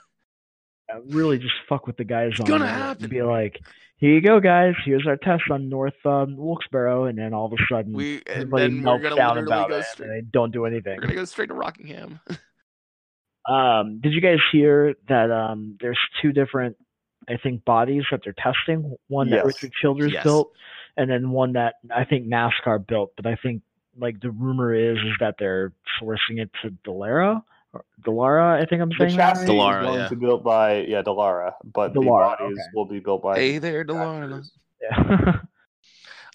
Uh, 0.93 1.01
really, 1.11 1.39
just 1.39 1.53
fuck 1.69 1.87
with 1.87 1.97
the 1.99 2.05
guys 2.05 2.33
on 2.39 2.41
It's 2.41 2.49
gonna 2.51 2.65
there 2.65 2.73
happen. 2.73 3.05
and 3.05 3.11
be 3.11 3.23
like, 3.23 3.61
"Here 3.99 4.13
you 4.15 4.21
go, 4.23 4.41
guys. 4.41 4.75
Here's 4.85 5.07
our 5.07 5.17
test 5.19 5.43
on 5.51 5.69
North 5.69 5.95
um, 6.07 6.37
Wilkesboro," 6.37 7.05
and 7.05 7.19
then 7.19 7.35
all 7.35 7.47
of 7.47 7.53
a 7.53 7.63
sudden, 7.71 7.93
We 7.93 8.23
and 8.27 8.51
then 8.53 8.83
we're 8.83 8.99
gonna 8.99 9.15
down 9.17 9.37
literally 9.37 9.47
about 9.47 9.69
go 9.69 9.77
it, 9.79 9.85
straight. 9.85 10.09
and 10.09 10.17
they 10.17 10.27
don't 10.31 10.51
do 10.51 10.65
anything. 10.65 10.97
We're 10.97 11.03
gonna 11.03 11.15
go 11.15 11.25
straight 11.27 11.49
to 11.49 11.55
Rockingham. 11.55 12.21
Um, 13.49 14.01
did 14.01 14.13
you 14.13 14.21
guys 14.21 14.39
hear 14.53 14.95
that 15.09 15.31
um, 15.31 15.77
there's 15.81 15.99
two 16.21 16.31
different, 16.31 16.77
I 17.29 17.37
think, 17.43 17.65
bodies 17.65 18.05
that 18.11 18.21
they're 18.23 18.35
testing? 18.35 18.95
One 19.09 19.31
that 19.31 19.45
Richard 19.45 19.73
Childress 19.81 20.13
Yes. 20.13 20.23
built, 20.25 20.53
and 21.01 21.11
then 21.11 21.31
one 21.31 21.55
that 21.55 21.77
I 21.95 22.05
think 22.05 22.27
NASCAR 22.27 22.87
built. 22.87 23.13
But 23.17 23.27
I 23.27 23.37
think 23.37 23.63
like 23.99 24.21
the 24.21 24.31
rumor 24.31 24.75
is 24.75 24.99
is 24.99 25.15
that 25.19 25.37
they're 25.39 25.73
sourcing 26.01 26.39
it 26.39 26.51
to 26.63 26.71
Dallara, 26.87 27.43
Dallara. 28.03 28.61
I 28.61 28.67
think 28.67 28.83
I'm 28.83 28.91
The 28.91 28.97
saying 28.99 29.17
that 29.17 29.35
chassis 29.35 29.47
right? 29.47 29.51
Dallara, 29.51 29.81
is 29.81 29.87
going 29.87 30.01
yeah. 30.01 30.09
to 30.09 30.17
be 30.17 30.27
built 30.27 30.45
by 30.45 30.81
yeah 30.83 31.03
Dallara, 31.03 31.55
but 31.65 31.93
Dallara, 31.93 31.95
the 31.95 32.01
bodies 32.07 32.59
okay. 32.59 32.69
will 32.75 32.85
be 32.85 33.01
built 33.01 33.23
by. 33.23 33.37
hey 33.37 33.59
there, 33.59 33.85
Dallara. 33.85 34.47
Yeah. 34.83 35.41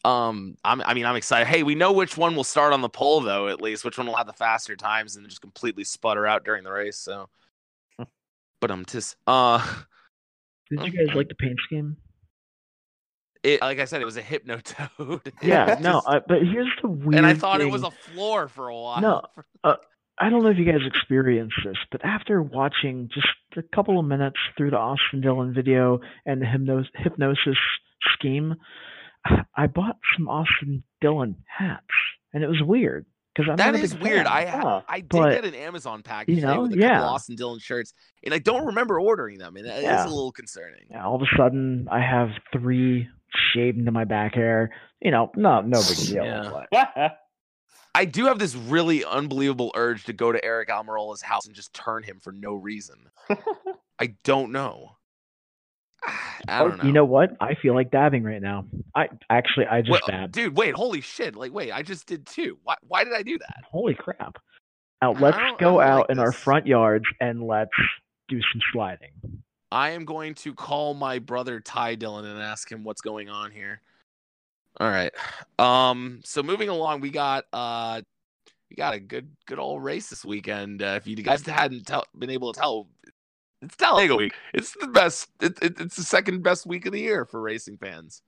Um, 0.05 0.55
I'm, 0.63 0.81
I 0.81 0.93
mean, 0.93 1.07
I'm 1.07 1.15
excited. 1.15 1.47
Hey, 1.47 1.63
we 1.63 1.73
know 1.73 1.91
which 1.91 2.15
one 2.15 2.35
will 2.35 2.43
start 2.43 2.73
on 2.73 2.81
the 2.81 2.89
pole, 2.89 3.21
though. 3.21 3.47
At 3.47 3.59
least 3.59 3.83
which 3.83 3.97
one 3.97 4.05
will 4.05 4.15
have 4.15 4.27
the 4.27 4.33
faster 4.33 4.75
times 4.75 5.15
and 5.15 5.27
just 5.27 5.41
completely 5.41 5.83
sputter 5.83 6.27
out 6.27 6.45
during 6.45 6.63
the 6.63 6.71
race. 6.71 6.97
So, 6.97 7.27
but 8.61 8.69
um, 8.69 8.85
tis 8.85 9.15
uh, 9.25 9.65
Did 10.69 10.83
you 10.85 11.07
guys 11.07 11.15
like 11.15 11.27
the 11.27 11.33
paint 11.33 11.57
scheme? 11.65 11.97
It 13.45 13.61
like 13.61 13.79
I 13.79 13.85
said, 13.85 14.01
it 14.01 14.05
was 14.05 14.17
a 14.17 14.21
hypnotoad. 14.21 15.31
Yeah, 15.41 15.77
no. 15.81 16.01
I, 16.05 16.19
but 16.19 16.39
here's 16.41 16.71
the 16.81 16.89
weird. 16.89 17.15
and 17.15 17.25
I 17.25 17.33
thought 17.33 17.61
it 17.61 17.69
was 17.71 17.83
a 17.83 17.91
floor 17.91 18.47
for 18.47 18.67
a 18.69 18.75
while. 18.75 19.01
No, 19.01 19.21
uh, 19.63 19.75
I 20.19 20.29
don't 20.29 20.43
know 20.43 20.49
if 20.49 20.57
you 20.57 20.65
guys 20.65 20.81
experienced 20.85 21.55
this, 21.65 21.77
but 21.91 22.03
after 22.03 22.41
watching 22.41 23.09
just 23.13 23.27
a 23.57 23.63
couple 23.75 23.99
of 23.99 24.05
minutes 24.05 24.37
through 24.57 24.71
the 24.71 24.77
Austin 24.77 25.21
Dillon 25.21 25.53
video 25.53 25.99
and 26.25 26.41
the 26.41 26.45
hypnos- 26.45 26.87
hypnosis 26.95 27.57
scheme, 28.13 28.55
I 29.55 29.67
bought 29.67 29.97
some 30.15 30.27
Austin 30.29 30.83
Dillon 31.01 31.35
hats, 31.47 31.85
and 32.33 32.43
it 32.43 32.47
was 32.47 32.61
weird 32.63 33.05
because 33.35 33.49
I'm 33.49 33.57
That 33.57 33.71
not 33.71 33.81
a 33.81 33.83
is 33.83 33.93
big 33.93 34.03
weird. 34.03 34.17
fan. 34.25 34.27
I 34.27 34.45
Huh. 34.45 34.61
Oh, 34.65 34.83
I 34.87 34.99
did 35.01 35.09
But, 35.09 35.31
get 35.33 35.45
an 35.45 35.55
Amazon 35.55 36.03
package 36.03 36.35
today 36.35 36.47
know, 36.47 36.61
with 36.61 36.71
a 36.73 36.75
couple 36.75 36.87
yeah. 36.87 37.03
Austin 37.03 37.35
Dillon 37.35 37.59
shirts, 37.59 37.93
and 38.23 38.33
I 38.33 38.37
don't 38.39 38.67
remember 38.67 38.99
ordering 38.99 39.37
them, 39.39 39.55
and 39.57 39.65
it's 39.65 39.81
Yeah. 39.83 40.05
a 40.05 40.07
little 40.07 40.31
concerning. 40.31 40.85
Yeah, 40.91 41.05
all 41.05 41.15
of 41.15 41.21
a 41.23 41.37
sudden, 41.37 41.87
I 41.91 41.99
have 42.01 42.29
three 42.53 43.09
shaved 43.53 43.77
into 43.77 43.91
my 43.91 44.03
back 44.05 44.35
hair. 44.35 44.71
You 45.01 45.11
know, 45.11 45.31
no, 45.35 45.61
no 45.61 45.81
big 45.87 45.97
deal. 46.07 46.25
Yeah. 46.25 46.63
but- 46.71 47.17
I 47.93 48.03
do 48.03 48.25
have 48.25 48.39
this 48.39 48.55
really 48.55 49.05
unbelievable 49.05 49.71
urge 49.73 50.03
to 50.05 50.13
go 50.13 50.29
to 50.31 50.41
Aric 50.41 50.67
Almirola's 50.67 51.21
house 51.21 51.45
and 51.45 51.55
just 51.55 51.73
turn 51.73 52.03
him 52.03 52.19
for 52.21 52.33
no 52.33 52.53
reason. 52.53 52.97
I 53.99 54.15
don't 54.25 54.51
know. 54.51 54.97
I 56.05 56.59
Oh, 56.59 56.67
don't 56.67 56.77
know. 56.79 56.83
You 56.83 56.91
know 56.91 57.05
what? 57.05 57.37
I 57.39 57.55
feel 57.55 57.73
like 57.73 57.91
dabbing 57.91 58.23
right 58.23 58.41
now. 58.41 58.65
I 58.95 59.07
actually, 59.29 59.67
I 59.67 59.79
just 59.81 59.91
Well, 59.91 60.01
dabbed. 60.07 60.33
dude, 60.33 60.57
wait, 60.57 60.75
holy 60.75 60.99
shit! 61.01 61.35
Like, 61.37 61.53
wait, 61.53 61.71
I 61.71 61.81
just 61.83 62.05
did 62.05 62.25
too. 62.27 62.57
Why? 62.63 62.75
Why 62.81 63.03
did 63.05 63.13
I 63.13 63.23
do 63.23 63.37
that? 63.39 63.63
Holy 63.71 63.93
crap. 63.95 64.37
Now 65.01 65.13
let's 65.13 65.37
go 65.57 65.77
don't 65.79 65.81
out 65.83 65.97
like 66.01 66.09
in 66.11 66.19
our 66.19 66.31
front 66.33 66.67
yards 66.67 67.05
and 67.21 67.41
let's 67.47 67.71
do 68.27 68.39
some 68.41 68.61
sliding. 68.73 69.11
I 69.71 69.91
am 69.91 70.05
going 70.05 70.35
to 70.35 70.53
call 70.53 70.93
my 70.93 71.19
brother 71.19 71.59
Ty 71.59 71.95
Dillon 71.95 72.25
and 72.25 72.41
ask 72.41 72.71
him 72.71 72.83
what's 72.83 73.01
going 73.01 73.29
on 73.29 73.51
here. 73.51 73.81
All 74.79 74.89
right. 74.89 75.11
Um. 75.57 76.21
So 76.23 76.43
moving 76.43 76.69
along, 76.69 77.01
we 77.01 77.09
got 77.09 77.45
uh, 77.53 78.01
we 78.69 78.75
got 78.75 78.93
a 78.93 78.99
good 78.99 79.29
good 79.45 79.59
old 79.59 79.83
race 79.83 80.09
this 80.09 80.25
weekend. 80.25 80.83
Uh, 80.83 80.95
if 80.97 81.07
you 81.07 81.15
guys 81.15 81.45
hadn't 81.45 81.85
tell, 81.87 82.05
been 82.17 82.29
able 82.29 82.51
to 82.51 82.59
tell, 82.59 82.87
it's 83.61 83.75
Talladega 83.77 84.15
week. 84.15 84.33
It's 84.53 84.75
the 84.79 84.87
best. 84.87 85.29
It, 85.41 85.57
it, 85.61 85.79
it's 85.79 85.95
the 85.95 86.03
second 86.03 86.43
best 86.43 86.65
week 86.65 86.85
of 86.85 86.91
the 86.91 86.99
year 86.99 87.25
for 87.25 87.41
racing 87.41 87.77
fans. 87.77 88.21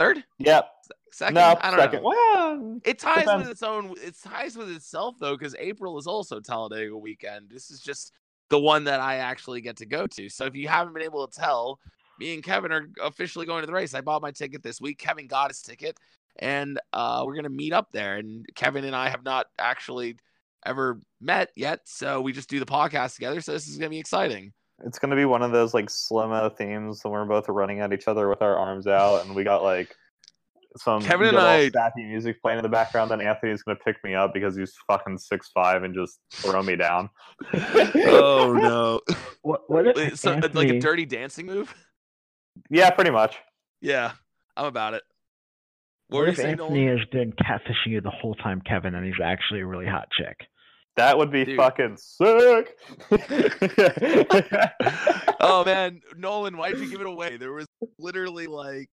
Third, 0.00 0.24
yep. 0.38 0.68
second. 1.12 1.34
No, 1.34 1.56
I 1.60 1.70
don't 1.70 1.78
second. 1.78 2.02
know. 2.02 2.08
Well, 2.08 2.80
It 2.84 2.98
ties 2.98 3.20
Depends. 3.20 3.44
with 3.44 3.52
its 3.52 3.62
own. 3.62 3.94
It 4.02 4.16
ties 4.20 4.56
with 4.56 4.68
itself 4.70 5.14
though, 5.20 5.36
because 5.36 5.54
April 5.60 5.96
is 5.98 6.08
also 6.08 6.40
Talladega 6.40 6.96
weekend. 6.96 7.48
This 7.50 7.70
is 7.70 7.80
just 7.80 8.12
the 8.54 8.60
one 8.60 8.84
that 8.84 9.00
I 9.00 9.16
actually 9.16 9.60
get 9.62 9.78
to 9.78 9.86
go 9.86 10.06
to. 10.06 10.28
So 10.28 10.44
if 10.44 10.54
you 10.54 10.68
haven't 10.68 10.94
been 10.94 11.02
able 11.02 11.26
to 11.26 11.40
tell, 11.40 11.80
me 12.20 12.34
and 12.34 12.40
Kevin 12.40 12.70
are 12.70 12.88
officially 13.02 13.46
going 13.46 13.62
to 13.62 13.66
the 13.66 13.72
race. 13.72 13.94
I 13.94 14.00
bought 14.00 14.22
my 14.22 14.30
ticket 14.30 14.62
this 14.62 14.80
week. 14.80 14.96
Kevin 14.96 15.26
got 15.26 15.50
his 15.50 15.60
ticket, 15.60 15.98
and 16.38 16.78
uh, 16.92 17.24
we're 17.26 17.34
gonna 17.34 17.48
meet 17.48 17.72
up 17.72 17.90
there. 17.90 18.18
And 18.18 18.46
Kevin 18.54 18.84
and 18.84 18.94
I 18.94 19.08
have 19.08 19.24
not 19.24 19.46
actually 19.58 20.18
ever 20.64 21.00
met 21.20 21.50
yet, 21.56 21.80
so 21.82 22.20
we 22.20 22.32
just 22.32 22.48
do 22.48 22.60
the 22.60 22.64
podcast 22.64 23.14
together. 23.16 23.40
So 23.40 23.50
this 23.50 23.66
is 23.66 23.76
gonna 23.76 23.90
be 23.90 23.98
exciting. 23.98 24.52
it's 24.84 25.00
gonna 25.00 25.16
be 25.16 25.24
one 25.24 25.42
of 25.42 25.50
those 25.50 25.74
like 25.74 25.90
slow-mo 25.90 26.50
themes, 26.50 27.00
and 27.02 27.12
we're 27.12 27.24
both 27.24 27.48
running 27.48 27.80
at 27.80 27.92
each 27.92 28.06
other 28.06 28.28
with 28.28 28.40
our 28.40 28.56
arms 28.56 28.86
out, 28.86 29.26
and 29.26 29.34
we 29.34 29.42
got 29.42 29.64
like 29.64 29.96
some 30.76 31.02
Kevin 31.02 31.28
and 31.28 31.36
good 31.36 31.42
old 31.42 31.46
I- 31.46 31.70
sappy 31.70 32.04
music 32.04 32.40
playing 32.42 32.58
in 32.58 32.62
the 32.62 32.68
background. 32.68 33.10
Then 33.10 33.20
Anthony's 33.20 33.62
gonna 33.62 33.78
pick 33.78 33.96
me 34.02 34.14
up 34.14 34.34
because 34.34 34.56
he's 34.56 34.74
fucking 34.86 35.18
six 35.18 35.50
five 35.54 35.82
and 35.82 35.94
just 35.94 36.18
throw 36.32 36.62
me 36.62 36.76
down. 36.76 37.10
oh 37.54 38.56
no! 38.58 39.00
What, 39.42 39.62
what 39.68 39.86
if 39.86 39.96
Wait, 39.96 40.18
so 40.18 40.32
uh, 40.32 40.48
like 40.52 40.68
a 40.68 40.80
dirty 40.80 41.06
dancing 41.06 41.46
move? 41.46 41.74
Yeah, 42.70 42.90
pretty 42.90 43.10
much. 43.10 43.36
Yeah, 43.80 44.12
I'm 44.56 44.66
about 44.66 44.94
it. 44.94 45.02
What 46.08 46.20
what 46.20 46.28
if 46.28 46.36
saying, 46.36 46.60
Anthony 46.60 46.86
Nolan? 46.86 46.98
has 46.98 47.08
been 47.10 47.32
catfishing 47.32 47.92
you 47.92 48.00
the 48.00 48.10
whole 48.10 48.34
time, 48.36 48.60
Kevin, 48.60 48.94
and 48.94 49.04
he's 49.04 49.20
actually 49.22 49.60
a 49.60 49.66
really 49.66 49.86
hot 49.86 50.08
chick? 50.12 50.36
That 50.96 51.18
would 51.18 51.32
be 51.32 51.44
Dude. 51.44 51.56
fucking 51.56 51.96
sick. 51.96 52.76
oh 55.40 55.64
man, 55.64 56.00
Nolan, 56.16 56.56
why'd 56.56 56.78
you 56.78 56.88
give 56.88 57.00
it 57.00 57.06
away? 57.06 57.36
There 57.36 57.52
was 57.52 57.66
literally 57.98 58.46
like 58.46 58.88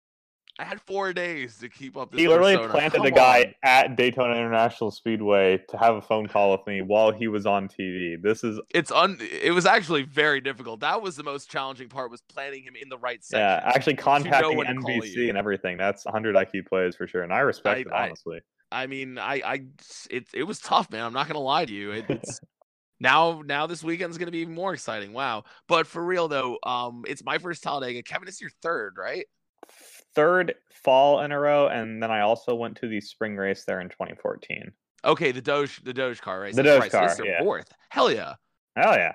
I 0.59 0.63
had 0.65 0.81
four 0.81 1.13
days 1.13 1.59
to 1.59 1.69
keep 1.69 1.95
up 1.95 2.11
this. 2.11 2.19
he 2.19 2.27
literally 2.27 2.55
persona. 2.57 2.73
planted 2.73 2.97
Come 2.97 3.05
a 3.05 3.11
guy 3.11 3.39
on. 3.41 3.53
at 3.63 3.95
Daytona 3.95 4.33
International 4.35 4.89
Speedway 4.89 5.59
to 5.69 5.77
have 5.77 5.95
a 5.95 6.01
phone 6.01 6.27
call 6.27 6.51
with 6.51 6.65
me 6.65 6.81
while 6.81 7.11
he 7.11 7.27
was 7.27 7.45
on 7.45 7.67
TV. 7.67 8.19
This 8.21 8.43
is 8.43 8.59
It's 8.73 8.91
un. 8.91 9.19
It 9.21 9.51
was 9.53 9.65
actually 9.67 10.01
very 10.03 10.41
difficult. 10.41 10.79
That 10.79 11.01
was 11.01 11.15
the 11.15 11.23
most 11.23 11.51
challenging 11.51 11.89
part. 11.89 12.09
Was 12.09 12.21
planning 12.21 12.63
him 12.63 12.73
in 12.81 12.89
the 12.89 12.97
right 12.97 13.23
section. 13.23 13.41
yeah, 13.41 13.61
actually 13.63 13.97
contacting 13.97 14.57
when 14.57 14.65
to 14.67 14.73
call 14.81 14.91
NBC 14.99 15.29
and 15.29 15.37
everything. 15.37 15.77
That's 15.77 16.05
100 16.05 16.35
IQ 16.35 16.65
plays 16.67 16.95
for 16.95 17.07
sure, 17.07 17.21
and 17.21 17.31
I 17.31 17.39
respect 17.39 17.77
I- 17.77 17.81
it 17.81 17.87
I- 17.93 18.05
honestly. 18.07 18.39
I 18.69 18.85
mean, 18.87 19.17
I, 19.17 19.41
I, 19.45 19.61
it, 20.09 20.27
it 20.33 20.43
was 20.43 20.59
tough, 20.59 20.91
man. 20.91 21.05
I'm 21.05 21.13
not 21.13 21.27
gonna 21.27 21.39
lie 21.39 21.63
to 21.63 21.71
you. 21.73 21.91
It, 21.91 22.05
it's 22.09 22.41
now, 22.99 23.41
now 23.45 23.65
this 23.67 23.81
weekend's 23.81 24.17
gonna 24.17 24.31
be 24.31 24.39
even 24.39 24.55
more 24.55 24.73
exciting. 24.73 25.13
Wow. 25.13 25.45
But 25.69 25.87
for 25.87 26.03
real 26.03 26.27
though, 26.27 26.57
um, 26.63 27.03
it's 27.07 27.23
my 27.23 27.37
first 27.37 27.63
Talladega. 27.63 28.03
Kevin, 28.03 28.27
it's 28.27 28.41
your 28.41 28.49
third, 28.61 28.95
right? 28.97 29.25
Third 30.17 30.55
fall 30.83 31.21
in 31.21 31.31
a 31.31 31.39
row, 31.39 31.67
and 31.67 32.03
then 32.03 32.11
I 32.11 32.21
also 32.21 32.55
went 32.55 32.75
to 32.77 32.89
the 32.89 32.99
spring 32.99 33.37
race 33.37 33.63
there 33.63 33.79
in 33.79 33.87
2014. 33.89 34.71
Okay, 35.05 35.31
the 35.31 35.41
Doge, 35.41 35.81
the 35.83 35.93
Doge 35.93 36.19
car 36.19 36.41
race. 36.41 36.55
The 36.55 36.63
Doge 36.63 36.81
right, 36.81 36.91
so 36.91 37.01
this 37.01 37.11
is 37.13 37.17
car, 37.19 37.25
yeah. 37.27 37.39
fourth. 37.41 37.71
Hell 37.89 38.11
yeah. 38.11 38.33
Hell 38.77 38.93
yeah. 38.95 39.13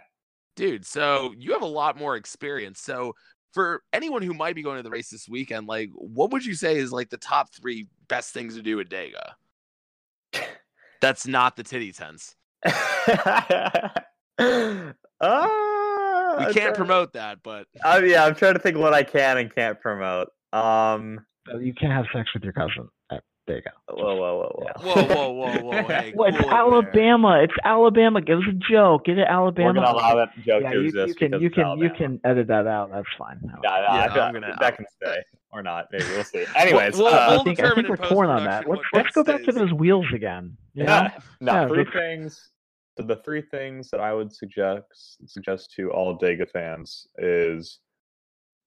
dude 0.56 0.84
so 0.84 1.32
you 1.38 1.52
have 1.52 1.62
a 1.62 1.66
lot 1.66 1.96
more 1.96 2.16
experience 2.16 2.80
so 2.80 3.14
for 3.54 3.82
anyone 3.92 4.22
who 4.22 4.34
might 4.34 4.54
be 4.56 4.62
going 4.62 4.76
to 4.76 4.82
the 4.82 4.90
race 4.90 5.08
this 5.08 5.28
weekend 5.28 5.68
like 5.68 5.88
what 5.94 6.32
would 6.32 6.44
you 6.44 6.54
say 6.54 6.76
is 6.76 6.90
like 6.92 7.08
the 7.10 7.16
top 7.16 7.54
three 7.54 7.86
best 8.08 8.34
things 8.34 8.56
to 8.56 8.62
do 8.62 8.80
at 8.80 8.88
dega 8.90 9.32
that's 11.00 11.26
not 11.26 11.54
the 11.56 11.62
titty 11.62 11.92
tents 11.92 12.34
uh, 12.64 13.88
we 16.38 16.52
can't 16.52 16.74
promote 16.74 17.12
that 17.12 17.38
but 17.42 17.66
Uh, 17.84 18.00
yeah, 18.04 18.24
I'm 18.24 18.34
trying 18.34 18.54
to 18.54 18.60
think 18.60 18.76
what 18.78 18.94
I 18.94 19.02
can 19.02 19.38
and 19.38 19.54
can't 19.54 19.80
promote. 19.80 20.28
Um, 20.52 21.24
Uh, 21.52 21.58
You 21.58 21.74
can't 21.74 21.92
have 21.92 22.06
sex 22.12 22.32
with 22.34 22.44
your 22.44 22.52
cousin. 22.52 22.88
Uh, 23.10 23.18
there 23.48 23.56
you 23.56 23.62
go. 23.62 23.70
whoa, 23.94 24.14
whoa, 24.14 24.36
whoa, 24.38 24.70
whoa, 24.78 25.02
whoa 25.02 25.04
whoa 25.04 25.32
whoa 25.32 25.62
whoa 25.82 25.82
hey 25.88 26.12
Well, 26.14 26.28
it's 26.28 26.38
cool 26.38 26.46
it 26.46 26.52
there. 26.52 26.54
Alabama. 26.54 27.40
It's 27.42 27.54
Alabama. 27.64 28.20
It 28.24 28.34
was 28.34 28.46
a 28.48 28.52
joke. 28.52 29.06
Get 29.06 29.18
it, 29.18 29.26
We're 29.28 29.50
gonna 29.52 29.80
allow 29.80 30.14
that 30.14 30.32
joke 30.46 30.62
yeah, 30.62 30.70
to 30.70 30.78
you, 30.80 30.84
exist 30.86 31.08
you 31.08 31.14
can 31.30 31.40
you 31.40 31.50
can 31.50 31.78
you 31.78 31.90
can 31.90 32.20
edit 32.24 32.46
that 32.46 32.68
out. 32.68 32.90
That's 32.92 33.08
fine. 33.18 33.40
Nah, 33.42 33.54
nah, 33.62 33.70
Yeah, 33.96 34.04
I 34.04 34.14
feel- 34.14 34.22
I'm 34.22 34.32
gonna- 34.34 34.56
that 34.60 34.76
can 34.76 34.86
stay 35.02 35.16
or 35.50 35.62
not. 35.64 35.88
Maybe 35.90 36.04
we'll 36.14 36.22
see. 36.24 36.44
Anyways, 36.56 36.96
We'll- 36.96 37.08
uh, 37.08 37.26
we'll 37.30 37.40
I 37.40 37.44
think, 37.44 37.60
I 37.60 37.74
think 37.74 37.88
we're 37.88 37.96
torn 37.96 38.30
on 38.30 38.44
that. 38.44 38.68
Let's 38.68 38.82
let's 38.92 39.10
go 39.10 39.24
back 39.24 39.42
to 39.42 39.52
those 39.52 39.72
wheels 39.72 40.06
again. 40.14 40.56
You 40.74 40.84
know? 40.84 40.92
yeah, 40.92 41.18
no, 41.40 41.52
Yeah, 41.52 41.68
three 41.68 41.78
let's- 41.78 41.90
things. 41.92 42.50
So 42.96 43.02
the 43.04 43.16
three 43.16 43.42
things 43.42 43.90
that 43.90 44.00
I 44.00 44.12
would 44.14 44.32
suggest 44.32 45.18
suggest 45.26 45.72
to 45.76 45.90
all 45.90 46.16
Dega 46.18 46.48
fans 46.48 47.08
is 47.18 47.80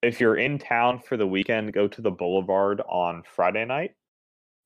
if 0.05 0.19
you're 0.19 0.37
in 0.37 0.57
town 0.57 0.99
for 0.99 1.17
the 1.17 1.27
weekend, 1.27 1.73
go 1.73 1.87
to 1.87 2.01
the 2.01 2.11
Boulevard 2.11 2.81
on 2.87 3.23
Friday 3.35 3.65
night 3.65 3.91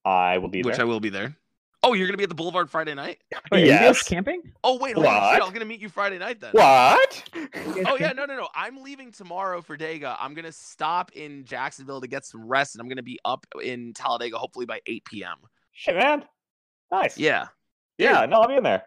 I 0.05 0.37
will 0.37 0.49
be 0.49 0.63
which 0.63 0.77
there. 0.77 0.85
I 0.85 0.87
will 0.87 0.99
be 0.99 1.09
there. 1.09 1.35
Oh, 1.81 1.93
you're 1.93 2.07
gonna 2.07 2.17
be 2.17 2.23
at 2.23 2.29
the 2.29 2.35
Boulevard 2.35 2.69
Friday 2.69 2.93
night? 2.93 3.19
Wait, 3.51 3.61
are 3.61 3.65
you 3.65 3.71
guys 3.71 3.81
yes. 3.81 4.03
camping? 4.03 4.41
Oh 4.63 4.77
wait, 4.77 4.95
holy 4.95 5.07
What? 5.07 5.33
shit! 5.33 5.43
I'm 5.43 5.53
gonna 5.53 5.65
meet 5.65 5.79
you 5.79 5.87
Friday 5.87 6.17
night 6.17 6.41
then. 6.41 6.51
What? 6.51 7.23
Oh 7.85 7.95
yeah, 7.97 8.11
no, 8.11 8.25
no, 8.25 8.35
no. 8.35 8.49
I'm 8.53 8.83
leaving 8.83 9.11
tomorrow 9.11 9.61
for 9.61 9.77
Dega. 9.77 10.17
I'm 10.19 10.33
gonna 10.33 10.51
stop 10.51 11.11
in 11.13 11.45
Jacksonville 11.45 12.01
to 12.01 12.07
get 12.07 12.25
some 12.25 12.45
rest, 12.47 12.75
and 12.75 12.81
I'm 12.81 12.89
gonna 12.89 13.03
be 13.03 13.19
up 13.23 13.45
in 13.63 13.93
Talladega 13.93 14.37
hopefully 14.37 14.65
by 14.65 14.81
8 14.85 15.05
p.m. 15.05 15.37
Shit, 15.71 15.95
man. 15.95 16.25
Nice. 16.91 17.17
Yeah. 17.17 17.47
Yeah. 17.97 18.25
No, 18.25 18.41
I'll 18.41 18.47
be 18.47 18.55
in 18.55 18.63
there. 18.63 18.83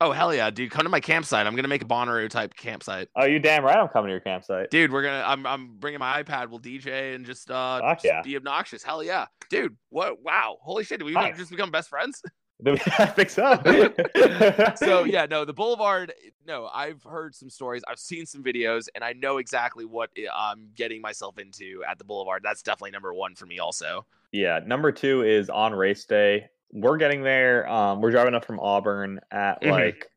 Oh 0.00 0.12
hell 0.12 0.32
yeah, 0.32 0.48
dude! 0.50 0.70
Come 0.70 0.84
to 0.84 0.88
my 0.88 1.00
campsite. 1.00 1.46
I'm 1.46 1.56
gonna 1.56 1.66
make 1.68 1.82
a 1.82 1.86
Bonnaroo 1.86 2.30
type 2.30 2.54
campsite, 2.54 3.08
Oh, 3.16 3.24
you 3.24 3.38
damn 3.40 3.64
right. 3.64 3.76
I'm 3.76 3.88
coming 3.88 4.08
to 4.08 4.12
your 4.12 4.20
campsite. 4.20 4.70
dude. 4.70 4.92
We're 4.92 5.02
gonna. 5.02 5.24
I'm. 5.26 5.44
I'm 5.44 5.76
bringing 5.78 5.98
my 5.98 6.22
iPad. 6.22 6.50
We'll 6.50 6.60
DJ 6.60 7.16
and 7.16 7.26
just 7.26 7.50
uh 7.50 7.80
just 7.94 8.04
yeah. 8.04 8.22
be 8.22 8.36
obnoxious. 8.36 8.82
Hell 8.84 9.02
yeah, 9.02 9.26
dude. 9.50 9.76
What? 9.88 10.22
Wow. 10.22 10.58
Holy 10.62 10.84
shit! 10.84 10.98
Did 11.00 11.04
we 11.04 11.12
Nice. 11.12 11.36
just 11.36 11.50
become 11.50 11.70
best 11.70 11.88
friends? 11.88 12.22
I 12.66 13.06
think 13.06 13.30
so. 13.30 13.60
so 14.76 15.04
yeah, 15.04 15.26
no, 15.26 15.44
the 15.44 15.52
Boulevard. 15.52 16.12
No, 16.44 16.68
I've 16.72 17.02
heard 17.04 17.34
some 17.34 17.48
stories. 17.50 17.82
I've 17.88 18.00
seen 18.00 18.26
some 18.26 18.42
videos, 18.42 18.86
and 18.96 19.04
I 19.04 19.12
know 19.12 19.38
exactly 19.38 19.84
what 19.84 20.10
I'm 20.34 20.68
getting 20.74 21.00
myself 21.00 21.38
into 21.38 21.84
at 21.88 21.98
the 21.98 22.04
Boulevard. 22.04 22.42
That's 22.44 22.62
definitely 22.62 22.90
number 22.90 23.14
one 23.14 23.34
for 23.36 23.46
me. 23.46 23.58
Also. 23.60 24.06
Yeah, 24.32 24.60
number 24.66 24.90
two 24.92 25.22
is 25.22 25.48
on 25.50 25.72
race 25.72 26.04
day. 26.04 26.48
We're 26.72 26.96
getting 26.98 27.22
there. 27.22 27.68
Um, 27.68 28.00
we're 28.00 28.10
driving 28.10 28.34
up 28.34 28.44
from 28.44 28.60
Auburn 28.60 29.20
at 29.30 29.62
Mhm. 29.62 29.70
like 29.70 30.10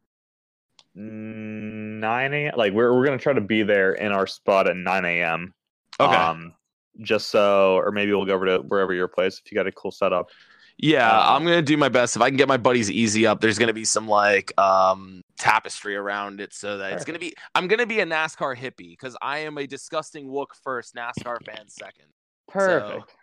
nine 0.95 2.33
a.m. 2.33 2.53
Like 2.57 2.73
we're 2.73 2.93
we're 2.93 3.05
gonna 3.05 3.17
try 3.17 3.33
to 3.33 3.41
be 3.41 3.63
there 3.63 3.93
in 3.93 4.11
our 4.11 4.27
spot 4.27 4.67
at 4.67 4.75
nine 4.75 5.05
a.m. 5.05 5.53
Okay. 5.99 6.15
Um, 6.15 6.53
just 6.99 7.29
so, 7.29 7.75
or 7.75 7.91
maybe 7.91 8.11
we'll 8.11 8.25
go 8.25 8.33
over 8.33 8.45
to 8.45 8.57
wherever 8.59 8.93
your 8.93 9.07
place 9.07 9.41
if 9.43 9.51
you 9.51 9.55
got 9.55 9.67
a 9.67 9.71
cool 9.71 9.91
setup. 9.91 10.29
Yeah, 10.77 11.09
Uh, 11.09 11.35
I'm 11.35 11.43
gonna 11.43 11.61
do 11.61 11.77
my 11.77 11.89
best. 11.89 12.15
If 12.15 12.21
I 12.21 12.29
can 12.29 12.37
get 12.37 12.47
my 12.47 12.57
buddies 12.57 12.89
easy 12.89 13.27
up, 13.27 13.39
there's 13.39 13.59
gonna 13.59 13.71
be 13.73 13.85
some 13.85 14.07
like 14.07 14.51
um 14.59 15.21
tapestry 15.37 15.95
around 15.95 16.41
it, 16.41 16.53
so 16.53 16.77
that 16.79 16.93
it's 16.93 17.05
gonna 17.05 17.19
be. 17.19 17.33
I'm 17.55 17.67
gonna 17.67 17.85
be 17.85 17.99
a 17.99 18.05
NASCAR 18.05 18.57
hippie 18.57 18.89
because 18.89 19.15
I 19.21 19.39
am 19.39 19.57
a 19.57 19.67
disgusting 19.67 20.27
Wook 20.27 20.47
first, 20.63 20.95
NASCAR 20.95 21.37
fan 21.45 21.69
second. 21.69 22.07
Perfect. 22.47 23.13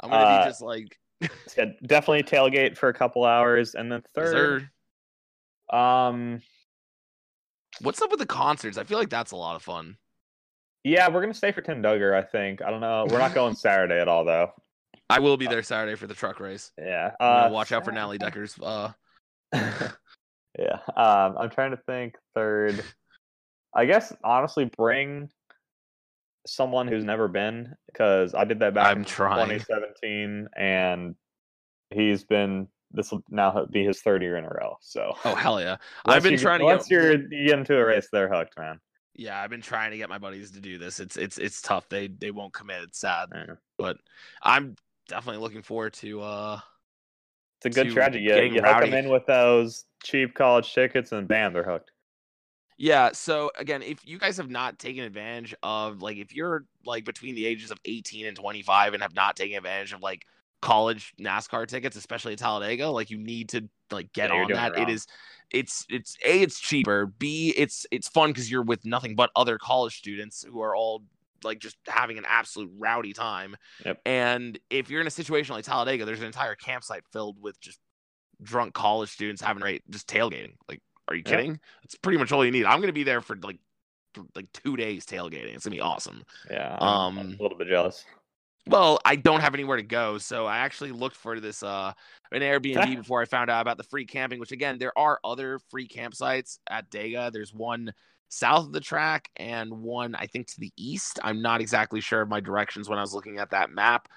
I'm 0.00 0.10
gonna 0.10 0.24
Uh, 0.24 0.44
be 0.44 0.48
just 0.48 0.62
like 0.62 0.96
Yeah, 1.56 1.64
definitely 1.84 2.22
tailgate 2.22 2.76
for 2.76 2.88
a 2.88 2.94
couple 2.94 3.24
hours, 3.24 3.74
and 3.74 3.90
then 3.90 4.02
third, 4.14 4.68
there- 5.72 5.78
um, 5.80 6.40
What's 7.80 8.00
up 8.02 8.10
with 8.10 8.18
the 8.20 8.26
concerts? 8.26 8.78
I 8.78 8.84
feel 8.84 8.98
like 8.98 9.10
that's 9.10 9.32
a 9.32 9.36
lot 9.36 9.54
of 9.56 9.62
fun. 9.62 9.96
yeah, 10.84 11.08
we're 11.08 11.20
gonna 11.20 11.34
stay 11.34 11.52
for 11.52 11.60
Tim 11.60 11.82
Dugger. 11.82 12.14
I 12.14 12.22
think. 12.22 12.62
I 12.62 12.70
don't 12.70 12.80
know. 12.80 13.06
We're 13.08 13.18
not 13.18 13.34
going 13.34 13.54
Saturday 13.56 14.00
at 14.00 14.08
all, 14.08 14.24
though. 14.24 14.52
I 15.10 15.18
will 15.20 15.36
be 15.36 15.46
there 15.46 15.62
Saturday 15.62 15.94
for 15.96 16.06
the 16.06 16.14
truck 16.14 16.38
race. 16.40 16.70
Yeah. 16.78 17.12
Uh, 17.18 17.48
watch 17.50 17.72
out 17.72 17.84
for 17.84 17.92
Natalie 17.92 18.18
Decker's. 18.18 18.58
Uh, 18.62 18.92
yeah. 19.54 20.78
Um, 20.96 21.36
I'm 21.38 21.50
trying 21.50 21.70
to 21.70 21.78
think. 21.86 22.14
Third, 22.34 22.82
I 23.74 23.86
guess 23.86 24.12
honestly, 24.22 24.70
bring 24.76 25.30
someone 26.48 26.88
who's 26.88 27.04
never 27.04 27.28
been 27.28 27.74
because 27.86 28.34
I 28.34 28.44
did 28.44 28.58
that 28.60 28.74
back 28.74 28.88
I'm 28.88 28.98
in 28.98 29.04
trying. 29.04 29.48
2017, 29.48 30.48
and 30.56 31.14
he's 31.90 32.24
been. 32.24 32.68
This 32.90 33.12
will 33.12 33.22
now 33.28 33.66
be 33.70 33.84
his 33.84 34.00
third 34.00 34.22
year 34.22 34.36
in 34.36 34.44
a 34.44 34.48
row. 34.48 34.76
So 34.80 35.14
oh 35.24 35.34
hell 35.34 35.60
yeah! 35.60 35.76
I've 36.06 36.22
been 36.22 36.38
trying 36.38 36.60
to 36.60 36.64
once 36.64 36.84
get. 36.88 36.90
you're 36.90 37.12
you 37.30 37.48
get 37.48 37.58
into 37.58 37.76
a 37.76 37.84
race, 37.84 38.08
they're 38.10 38.32
hooked, 38.32 38.56
man. 38.58 38.80
Yeah, 39.14 39.40
I've 39.42 39.50
been 39.50 39.60
trying 39.60 39.90
to 39.90 39.98
get 39.98 40.08
my 40.08 40.16
buddies 40.18 40.52
to 40.52 40.60
do 40.60 40.78
this. 40.78 40.98
It's 40.98 41.16
it's 41.18 41.36
it's 41.38 41.60
tough. 41.60 41.88
They 41.90 42.06
they 42.08 42.30
won't 42.30 42.54
commit. 42.54 42.82
It's 42.84 42.98
sad, 43.00 43.28
Yeah. 43.34 43.54
but 43.76 43.98
I'm 44.42 44.74
definitely 45.06 45.42
looking 45.42 45.60
forward 45.62 45.92
to. 45.94 46.22
uh 46.22 46.60
It's 47.62 47.76
a 47.76 47.82
good 47.82 47.90
strategy. 47.90 48.24
You, 48.24 48.36
you 48.36 48.62
hook 48.62 48.80
them 48.80 48.94
in 48.94 49.10
with 49.10 49.26
those 49.26 49.84
cheap 50.02 50.34
college 50.34 50.72
tickets, 50.72 51.12
and 51.12 51.28
bam, 51.28 51.52
they're 51.52 51.64
hooked. 51.64 51.90
Yeah, 52.78 53.10
so 53.12 53.50
again, 53.58 53.82
if 53.82 54.06
you 54.06 54.18
guys 54.18 54.36
have 54.36 54.48
not 54.50 54.78
taken 54.78 55.02
advantage 55.02 55.54
of 55.64 56.00
like 56.00 56.16
if 56.16 56.32
you're 56.32 56.64
like 56.86 57.04
between 57.04 57.34
the 57.34 57.44
ages 57.44 57.72
of 57.72 57.78
18 57.84 58.24
and 58.26 58.36
25 58.36 58.94
and 58.94 59.02
have 59.02 59.14
not 59.14 59.36
taken 59.36 59.56
advantage 59.56 59.92
of 59.92 60.00
like 60.00 60.24
college 60.62 61.12
NASCAR 61.20 61.66
tickets, 61.66 61.96
especially 61.96 62.34
at 62.34 62.38
Talladega, 62.38 62.88
like 62.88 63.10
you 63.10 63.18
need 63.18 63.48
to 63.50 63.68
like 63.90 64.12
get 64.12 64.30
Yeah, 64.30 64.36
on 64.44 64.52
that. 64.52 64.76
It 64.76 64.82
wrong. 64.82 64.90
is 64.90 65.06
it's 65.50 65.84
it's 65.88 66.16
A 66.24 66.40
it's 66.42 66.60
cheaper, 66.60 67.06
B 67.06 67.52
it's 67.56 67.84
it's 67.90 68.08
fun 68.08 68.32
cuz 68.32 68.50
you're 68.50 68.62
with 68.62 68.84
nothing 68.84 69.16
but 69.16 69.30
other 69.34 69.58
college 69.58 69.96
students 69.98 70.44
who 70.48 70.60
are 70.60 70.76
all 70.76 71.02
like 71.44 71.58
just 71.58 71.76
having 71.86 72.18
an 72.18 72.24
absolute 72.28 72.70
rowdy 72.78 73.12
time. 73.12 73.56
Yep. 73.84 74.00
And 74.06 74.58
if 74.70 74.88
you're 74.90 75.00
in 75.00 75.06
a 75.06 75.10
situation 75.10 75.54
like 75.54 75.64
Talladega, 75.64 76.04
there's 76.04 76.20
an 76.20 76.26
entire 76.26 76.54
campsite 76.54 77.02
filled 77.12 77.40
with 77.40 77.60
just 77.60 77.80
drunk 78.42 78.72
college 78.74 79.10
students 79.10 79.42
having 79.42 79.62
right 79.62 79.82
just 79.90 80.06
tailgating. 80.08 80.54
Like 80.68 80.80
are 81.08 81.14
you 81.14 81.22
kidding? 81.22 81.60
That's 81.82 81.94
pretty 81.96 82.18
much 82.18 82.32
all 82.32 82.44
you 82.44 82.50
need. 82.50 82.64
I'm 82.66 82.80
gonna 82.80 82.92
be 82.92 83.04
there 83.04 83.20
for 83.20 83.36
like 83.36 83.58
like 84.34 84.50
two 84.52 84.76
days 84.76 85.06
tailgating. 85.06 85.54
It's 85.54 85.64
gonna 85.64 85.76
be 85.76 85.80
awesome. 85.80 86.22
Yeah, 86.50 86.76
I'm, 86.80 86.88
I'm 86.88 87.18
Um, 87.18 87.36
a 87.38 87.42
little 87.42 87.58
bit 87.58 87.68
jealous. 87.68 88.04
Well, 88.66 88.98
I 89.04 89.16
don't 89.16 89.40
have 89.40 89.54
anywhere 89.54 89.78
to 89.78 89.82
go, 89.82 90.18
so 90.18 90.44
I 90.44 90.58
actually 90.58 90.92
looked 90.92 91.16
for 91.16 91.40
this 91.40 91.62
uh 91.62 91.92
an 92.32 92.42
Airbnb 92.42 92.96
before 92.96 93.22
I 93.22 93.24
found 93.24 93.48
out 93.50 93.62
about 93.62 93.78
the 93.78 93.84
free 93.84 94.04
camping. 94.06 94.40
Which 94.40 94.52
again, 94.52 94.78
there 94.78 94.96
are 94.98 95.18
other 95.24 95.58
free 95.70 95.88
campsites 95.88 96.58
at 96.68 96.90
Dega. 96.90 97.32
There's 97.32 97.54
one 97.54 97.92
south 98.30 98.66
of 98.66 98.72
the 98.72 98.80
track 98.80 99.30
and 99.36 99.72
one 99.72 100.14
I 100.14 100.26
think 100.26 100.48
to 100.48 100.60
the 100.60 100.72
east. 100.76 101.18
I'm 101.24 101.40
not 101.40 101.62
exactly 101.62 102.00
sure 102.02 102.20
of 102.20 102.28
my 102.28 102.40
directions 102.40 102.88
when 102.88 102.98
I 102.98 103.02
was 103.02 103.14
looking 103.14 103.38
at 103.38 103.50
that 103.50 103.70
map, 103.70 104.08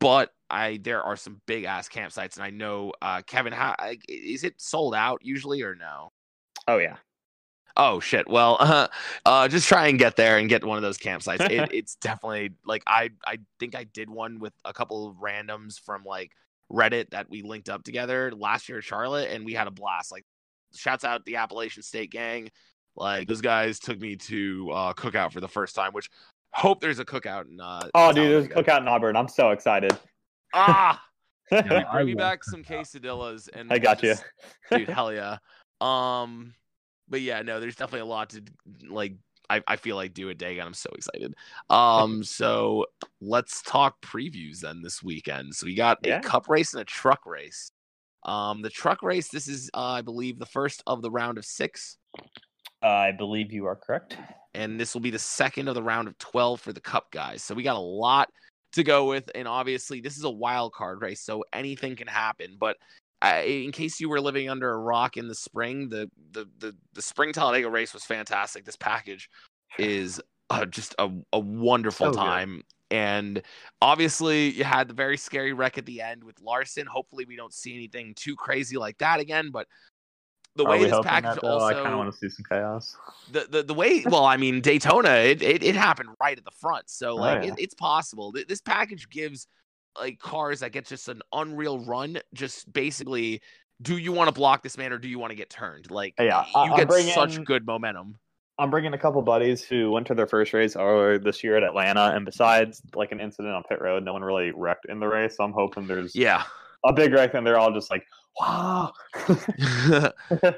but 0.00 0.30
I 0.50 0.80
there 0.82 1.02
are 1.02 1.16
some 1.16 1.40
big 1.46 1.64
ass 1.64 1.88
campsites, 1.88 2.36
and 2.36 2.44
I 2.44 2.50
know 2.50 2.92
uh 3.02 3.22
Kevin, 3.26 3.52
how 3.52 3.76
is 4.08 4.42
it 4.44 4.54
sold 4.60 4.94
out 4.96 5.20
usually 5.22 5.62
or 5.62 5.74
no? 5.76 6.11
Oh 6.68 6.78
yeah, 6.78 6.96
Oh 7.76 8.00
shit. 8.00 8.28
Well, 8.28 8.56
uh, 8.60 8.88
uh, 9.24 9.48
just 9.48 9.68
try 9.68 9.88
and 9.88 9.98
get 9.98 10.16
there 10.16 10.38
and 10.38 10.48
get 10.48 10.64
one 10.64 10.76
of 10.76 10.82
those 10.82 10.98
campsites. 10.98 11.48
It, 11.50 11.70
it's 11.72 11.96
definitely 11.96 12.52
like 12.66 12.82
I 12.86 13.10
I 13.24 13.38
think 13.58 13.74
I 13.74 13.84
did 13.84 14.10
one 14.10 14.38
with 14.38 14.52
a 14.64 14.72
couple 14.72 15.08
of 15.08 15.16
randoms 15.16 15.80
from 15.80 16.04
like 16.04 16.32
Reddit 16.70 17.10
that 17.10 17.28
we 17.30 17.42
linked 17.42 17.68
up 17.68 17.84
together 17.84 18.32
last 18.32 18.68
year 18.68 18.78
at 18.78 18.84
Charlotte, 18.84 19.30
and 19.30 19.44
we 19.44 19.52
had 19.52 19.66
a 19.66 19.70
blast. 19.70 20.10
Like, 20.12 20.24
shouts 20.74 21.04
out 21.04 21.24
the 21.24 21.36
Appalachian 21.36 21.82
State 21.82 22.10
Gang. 22.10 22.50
Like 22.96 23.28
those 23.28 23.40
guys 23.40 23.78
took 23.78 23.98
me 23.98 24.16
to 24.16 24.70
uh, 24.72 24.92
cookout 24.92 25.32
for 25.32 25.40
the 25.40 25.48
first 25.48 25.74
time, 25.74 25.92
which 25.92 26.10
hope 26.52 26.80
there's 26.80 26.98
a 26.98 27.04
cookout. 27.04 27.50
In, 27.50 27.58
uh, 27.60 27.88
Oh, 27.94 28.12
dude, 28.12 28.30
there's 28.30 28.44
a 28.46 28.62
cookout 28.62 28.80
in 28.80 28.88
Auburn. 28.88 29.16
I'm 29.16 29.28
so 29.28 29.50
excited. 29.50 29.98
Ah, 30.54 31.02
Yeah, 31.50 31.84
bring 31.92 32.06
me 32.06 32.14
back 32.14 32.44
some 32.44 32.64
quesadillas 32.64 33.48
and 33.52 33.70
I 33.70 33.78
got 33.78 34.02
you. 34.02 34.14
dude 34.70 34.88
hell 34.88 35.12
yeah 35.12 35.36
um 35.82 36.54
but 37.08 37.20
yeah 37.20 37.42
no 37.42 37.58
there's 37.60 37.74
definitely 37.76 38.00
a 38.00 38.04
lot 38.06 38.30
to 38.30 38.42
like 38.88 39.14
i, 39.50 39.60
I 39.66 39.76
feel 39.76 39.96
like 39.96 40.14
do 40.14 40.28
a 40.28 40.34
day 40.34 40.58
and 40.58 40.66
i'm 40.66 40.74
so 40.74 40.90
excited. 40.94 41.34
Um 41.68 42.22
so 42.38 42.86
let's 43.20 43.60
talk 43.62 44.00
previews 44.00 44.60
then 44.60 44.80
this 44.82 45.02
weekend. 45.02 45.54
So 45.54 45.66
we 45.66 45.74
got 45.74 45.98
Yeah. 46.04 46.18
a 46.18 46.20
cup 46.20 46.48
race 46.48 46.72
and 46.74 46.80
a 46.80 46.84
truck 46.84 47.26
race. 47.26 47.70
Um 48.24 48.62
the 48.62 48.70
truck 48.70 49.02
race 49.02 49.28
this 49.28 49.48
is 49.48 49.68
uh, 49.74 49.98
i 49.98 50.00
believe 50.02 50.38
the 50.38 50.46
first 50.46 50.82
of 50.86 51.02
the 51.02 51.10
round 51.10 51.38
of 51.38 51.44
six. 51.44 51.98
I 52.82 53.12
believe 53.12 53.52
you 53.52 53.66
are 53.66 53.76
correct. 53.76 54.16
and 54.54 54.78
this 54.78 54.94
will 54.94 55.00
be 55.00 55.10
the 55.10 55.18
second 55.18 55.68
of 55.68 55.74
the 55.74 55.82
round 55.82 56.08
of 56.08 56.18
12 56.18 56.60
for 56.60 56.72
the 56.72 56.80
cup 56.80 57.10
guys. 57.10 57.42
So 57.42 57.54
we 57.54 57.62
got 57.62 57.76
a 57.76 57.80
lot 57.80 58.28
to 58.72 58.82
go 58.84 59.06
with 59.08 59.30
and 59.34 59.46
obviously 59.46 60.00
this 60.00 60.16
is 60.16 60.24
a 60.24 60.30
wild 60.30 60.72
card 60.72 61.02
race 61.02 61.20
so 61.20 61.44
anything 61.52 61.94
can 61.96 62.08
happen. 62.08 62.56
But 62.58 62.76
uh, 63.22 63.42
in 63.46 63.70
case 63.72 64.00
you 64.00 64.08
were 64.08 64.20
living 64.20 64.50
under 64.50 64.70
a 64.72 64.78
rock 64.78 65.16
in 65.16 65.28
the 65.28 65.34
spring 65.34 65.88
the 65.88 66.10
the 66.32 66.46
the, 66.58 66.76
the 66.94 67.02
spring 67.02 67.32
talladega 67.32 67.70
race 67.70 67.94
was 67.94 68.04
fantastic 68.04 68.64
this 68.64 68.76
package 68.76 69.28
is 69.78 70.20
uh, 70.50 70.66
just 70.66 70.94
a, 70.98 71.08
a 71.32 71.38
wonderful 71.38 72.06
So 72.06 72.10
good. 72.12 72.18
time 72.18 72.62
and 72.90 73.42
obviously 73.80 74.50
you 74.50 74.64
had 74.64 74.88
the 74.88 74.94
very 74.94 75.16
scary 75.16 75.52
wreck 75.52 75.78
at 75.78 75.86
the 75.86 76.00
end 76.02 76.22
with 76.24 76.40
larson 76.40 76.86
hopefully 76.86 77.24
we 77.24 77.36
don't 77.36 77.54
see 77.54 77.74
anything 77.74 78.12
too 78.14 78.36
crazy 78.36 78.76
like 78.76 78.98
that 78.98 79.20
again 79.20 79.50
but 79.50 79.66
the 80.54 80.64
Are 80.66 80.70
way 80.72 80.84
this 80.84 80.98
package 81.02 81.36
that, 81.36 81.40
though? 81.40 81.60
I 81.60 81.72
kind 81.72 81.88
of 81.88 81.96
want 81.98 82.12
to 82.12 82.18
see 82.18 82.28
some 82.28 82.44
chaos. 82.46 82.94
the, 83.30 83.46
the 83.50 83.62
the 83.62 83.72
way 83.74 84.04
well 84.06 84.26
i 84.26 84.36
mean 84.36 84.60
daytona 84.60 85.08
it, 85.10 85.42
it, 85.42 85.62
it 85.62 85.74
happened 85.74 86.10
right 86.20 86.36
at 86.36 86.44
the 86.44 86.50
front 86.50 86.90
so 86.90 87.16
like 87.16 87.38
Oh, 87.42 87.46
yeah. 87.46 87.52
it, 87.54 87.58
it's 87.58 87.74
possible 87.74 88.32
this 88.32 88.60
package 88.60 89.08
gives 89.08 89.46
like 90.00 90.18
cars 90.18 90.60
that 90.60 90.72
get 90.72 90.86
just 90.86 91.08
an 91.08 91.20
unreal 91.32 91.78
run 91.84 92.18
just 92.34 92.72
basically 92.72 93.40
do 93.80 93.98
you 93.98 94.12
want 94.12 94.28
to 94.28 94.32
block 94.32 94.62
this 94.62 94.78
man 94.78 94.92
or 94.92 94.98
do 94.98 95.08
you 95.08 95.18
want 95.18 95.30
to 95.30 95.34
get 95.36 95.50
turned 95.50 95.90
like 95.90 96.14
Yeah, 96.18 96.44
you 96.46 96.52
I'm 96.54 96.76
get 96.76 96.88
bringing- 96.88 97.12
such 97.14 97.42
good 97.44 97.66
momentum 97.66 98.18
I'm 98.58 98.70
bringing 98.70 98.92
a 98.92 98.98
couple 98.98 99.20
buddies 99.22 99.64
who 99.64 99.90
went 99.90 100.06
to 100.08 100.14
their 100.14 100.26
first 100.26 100.52
race 100.52 100.76
earlier 100.76 101.18
this 101.18 101.42
year 101.42 101.56
at 101.56 101.62
Atlanta, 101.64 102.14
and 102.14 102.24
besides 102.24 102.82
like 102.94 103.10
an 103.10 103.18
incident 103.18 103.54
on 103.54 103.62
pit 103.66 103.80
road, 103.80 104.04
no 104.04 104.12
one 104.12 104.22
really 104.22 104.52
wrecked 104.54 104.84
in 104.90 105.00
the 105.00 105.08
race. 105.08 105.38
So 105.38 105.44
I'm 105.44 105.52
hoping 105.52 105.86
there's 105.86 106.14
yeah 106.14 106.44
a 106.84 106.92
big 106.92 107.12
wreck, 107.12 107.32
and 107.32 107.46
they're 107.46 107.58
all 107.58 107.72
just 107.72 107.90
like, 107.90 108.04
"Wow!" 108.38 108.92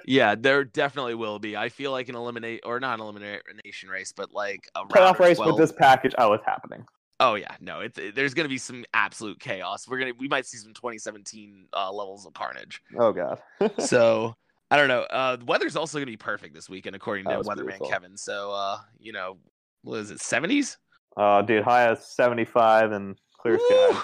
yeah 0.06 0.34
there 0.34 0.64
definitely 0.64 1.14
will 1.14 1.38
be 1.38 1.56
i 1.56 1.68
feel 1.68 1.92
like 1.92 2.08
an 2.08 2.16
eliminate 2.16 2.60
or 2.66 2.80
not 2.80 2.94
an 2.94 3.00
elimination 3.00 3.88
race 3.88 4.12
but 4.12 4.32
like 4.32 4.68
a 4.74 4.84
Playoff 4.84 5.18
race 5.18 5.36
12 5.36 5.52
with 5.52 5.60
this 5.60 5.72
package. 5.72 6.14
Oh, 6.18 6.32
it's 6.32 6.44
happening. 6.44 6.84
Oh 7.20 7.34
yeah, 7.36 7.54
no, 7.60 7.80
it's 7.80 7.98
it, 7.98 8.14
there's 8.14 8.34
gonna 8.34 8.48
be 8.48 8.58
some 8.58 8.84
absolute 8.92 9.38
chaos. 9.38 9.86
We're 9.86 9.98
gonna 9.98 10.12
we 10.18 10.28
might 10.28 10.46
see 10.46 10.58
some 10.58 10.74
2017 10.74 11.68
uh, 11.72 11.92
levels 11.92 12.26
of 12.26 12.34
carnage. 12.34 12.80
Oh 12.98 13.12
god. 13.12 13.40
So 13.78 14.34
I 14.70 14.76
don't 14.76 14.88
know. 14.88 15.02
Uh, 15.02 15.36
the 15.36 15.44
weather's 15.44 15.76
also 15.76 15.98
gonna 15.98 16.06
be 16.06 16.16
perfect 16.16 16.54
this 16.54 16.68
weekend, 16.68 16.96
according 16.96 17.26
to 17.26 17.30
weatherman 17.30 17.66
beautiful. 17.66 17.88
Kevin. 17.88 18.16
So 18.16 18.50
uh, 18.52 18.78
you 18.98 19.12
know, 19.12 19.38
what 19.82 20.00
is 20.00 20.10
it, 20.10 20.18
70s? 20.18 20.76
Oh, 21.16 21.42
dude, 21.42 21.62
high 21.62 21.92
is 21.92 22.04
75 22.04 22.90
and 22.92 23.16
clear 23.38 23.58
skies. 23.58 24.02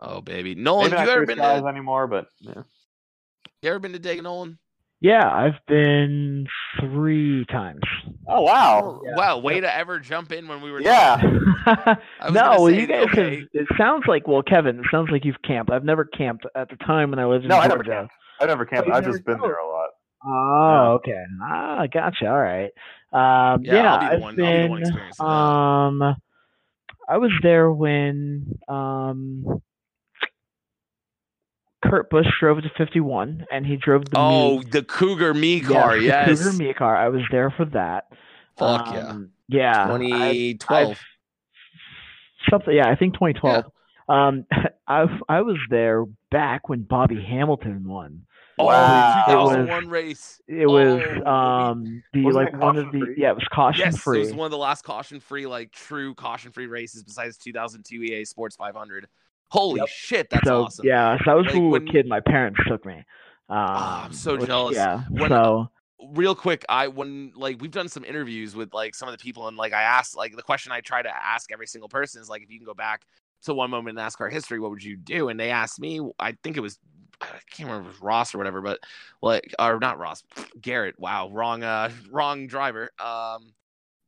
Oh 0.00 0.20
baby, 0.20 0.54
Nolan, 0.54 0.90
Maybe 0.90 1.00
you 1.00 1.06
not 1.06 1.08
ever 1.08 1.24
clear 1.24 1.26
been 1.26 1.38
skies 1.38 1.62
to 1.62 1.68
anymore, 1.68 2.06
but 2.06 2.26
yeah. 2.40 2.62
you 3.62 3.70
ever 3.70 3.78
been 3.78 3.92
to 3.92 3.98
Dayton, 3.98 4.24
Nolan? 4.24 4.58
Yeah, 5.00 5.28
I've 5.30 5.64
been 5.68 6.46
three 6.80 7.44
times. 7.46 7.80
Oh 8.26 8.42
wow. 8.42 9.00
yeah. 9.04 9.14
Wow, 9.16 9.38
way 9.38 9.60
to 9.60 9.76
ever 9.76 10.00
jump 10.00 10.32
in 10.32 10.48
when 10.48 10.60
we 10.60 10.72
were 10.72 10.80
Yeah. 10.80 11.20
No, 12.32 12.32
well, 12.32 12.66
say, 12.66 12.80
you 12.80 12.86
guys 12.86 13.06
okay. 13.12 13.36
have. 13.36 13.44
It 13.52 13.66
sounds 13.78 14.04
like 14.08 14.26
well, 14.26 14.42
Kevin. 14.42 14.78
It 14.80 14.86
sounds 14.90 15.10
like 15.12 15.24
you've 15.24 15.40
camped. 15.46 15.70
I've 15.70 15.84
never 15.84 16.04
camped 16.04 16.46
at 16.56 16.68
the 16.68 16.76
time 16.76 17.10
when 17.10 17.18
I 17.20 17.26
lived 17.26 17.44
in 17.44 17.48
No, 17.48 17.58
I 17.58 17.68
never 17.68 17.84
camped. 17.84 18.12
I 18.40 18.46
never 18.46 18.64
camped. 18.66 18.88
you 18.88 18.92
I've 18.94 19.02
never 19.04 19.12
just 19.14 19.24
been 19.24 19.38
go. 19.38 19.44
there 19.46 19.58
a 19.58 19.68
lot. 19.68 19.88
Oh, 20.26 20.92
okay. 20.94 21.22
Ah, 21.44 21.86
gotcha. 21.92 22.26
All 22.28 22.38
right. 22.38 22.70
Um, 23.12 23.64
Yeah, 23.64 23.74
yeah, 23.74 23.94
I'll 23.94 24.00
be 24.00 24.06
I've 24.06 24.20
one- 24.20 24.40
I'll 24.40 24.62
be 24.64 24.68
one 24.68 24.80
been. 24.80 24.88
experiencing 24.88 25.26
that. 25.26 25.32
Um, 25.32 26.16
I 27.08 27.18
was 27.18 27.30
there 27.42 27.70
when 27.72 28.58
um 28.68 29.62
Kurt 31.84 32.10
Busch 32.10 32.26
drove 32.40 32.60
to 32.62 32.70
51, 32.76 33.46
and 33.52 33.64
he 33.64 33.76
drove 33.76 34.04
the 34.06 34.18
Oh, 34.18 34.58
Me. 34.58 34.64
the 34.70 34.82
Cougar 34.82 35.34
Me 35.34 35.60
car, 35.60 35.96
the 35.96 36.04
yes. 36.04 36.42
Cougar 36.42 36.56
Me 36.56 36.72
car. 36.74 36.96
I 36.96 37.08
was 37.08 37.22
there 37.30 37.50
for 37.50 37.64
that. 37.66 38.06
Fuck 38.58 38.92
yeah. 38.92 39.06
Um, 39.08 39.30
Yeah. 39.48 39.84
I- 39.84 39.88
2012. 40.58 40.90
I've- 40.90 41.00
something. 42.50 42.74
Yeah, 42.74 42.88
I 42.88 42.94
think 42.96 43.14
2012. 43.14 43.64
Um, 44.08 44.44
I 44.88 45.06
I 45.28 45.42
was 45.42 45.58
there 45.70 46.04
back 46.30 46.68
when 46.68 46.82
Bobby 46.82 47.22
Hamilton 47.22 47.86
won. 47.86 48.22
Oh, 48.58 48.64
Wow. 48.66 49.24
It 49.28 49.34
was- 49.36 49.50
2001 49.56 49.88
race. 49.88 50.40
It 50.48 50.66
was 50.66 51.00
Oh, 51.24 51.30
um 51.30 52.02
the 52.12 52.24
Wasn't 52.24 52.44
like 52.44 52.60
one 52.60 52.76
of 52.76 52.86
the 52.86 52.98
caution-free? 52.98 53.14
yeah 53.18 53.30
it 53.30 53.34
was 53.36 53.46
caution 53.52 53.84
Yes, 53.84 53.98
free. 53.98 54.18
it 54.18 54.24
was 54.24 54.34
one 54.34 54.46
of 54.46 54.50
the 54.50 54.58
last 54.58 54.82
caution-free, 54.82 55.46
like 55.46 55.70
true 55.70 56.14
caution-free 56.14 56.66
races 56.66 57.04
besides 57.04 57.36
2002 57.38 58.02
EA 58.02 58.24
Sports 58.24 58.56
500. 58.56 59.06
Holy 59.50 59.80
Yep. 59.80 59.88
shit, 59.88 60.30
that's 60.30 60.46
so 60.46 60.64
awesome. 60.64 60.86
yeah, 60.86 61.16
so 61.24 61.30
I 61.30 61.34
was 61.34 61.46
Like, 61.46 61.54
a 61.56 61.58
little 61.60 61.90
kid. 61.92 62.06
My 62.06 62.20
parents 62.20 62.60
took 62.66 62.84
me. 62.84 63.04
Um, 63.48 63.56
I'm 63.58 64.12
so 64.12 64.36
which- 64.36 64.46
jealous. 64.46 64.76
Yeah. 64.76 65.02
When- 65.10 65.30
so 65.30 65.70
real 66.12 66.34
quick 66.36 66.64
i 66.68 66.86
when 66.86 67.32
like 67.34 67.60
we've 67.60 67.72
done 67.72 67.88
some 67.88 68.04
interviews 68.04 68.54
with 68.54 68.72
like 68.72 68.94
some 68.94 69.08
of 69.08 69.12
the 69.12 69.20
people 69.20 69.48
and 69.48 69.56
like 69.56 69.72
i 69.72 69.82
asked 69.82 70.16
like 70.16 70.34
the 70.36 70.42
question 70.42 70.70
i 70.70 70.80
try 70.80 71.02
to 71.02 71.08
ask 71.14 71.50
every 71.50 71.66
single 71.66 71.88
person 71.88 72.22
is 72.22 72.28
like 72.28 72.40
if 72.40 72.48
you 72.52 72.56
can 72.56 72.64
go 72.64 72.72
back 72.72 73.04
to 73.42 73.52
one 73.52 73.68
moment 73.68 73.98
in 73.98 74.04
nascar 74.04 74.30
history 74.30 74.60
what 74.60 74.70
would 74.70 74.82
you 74.82 74.96
do 74.96 75.28
and 75.28 75.40
they 75.40 75.50
asked 75.50 75.80
me 75.80 76.00
i 76.20 76.30
think 76.44 76.56
it 76.56 76.60
was 76.60 76.78
i 77.20 77.26
can't 77.50 77.68
remember 77.68 77.88
if 77.90 77.96
it 77.96 78.00
was 78.00 78.00
ross 78.00 78.32
or 78.32 78.38
whatever 78.38 78.62
but 78.62 78.78
like 79.22 79.52
or 79.58 79.80
not 79.80 79.98
ross 79.98 80.22
garrett 80.62 80.94
wow 81.00 81.28
wrong 81.30 81.64
uh 81.64 81.90
wrong 82.12 82.46
driver 82.46 82.90
um 83.00 83.52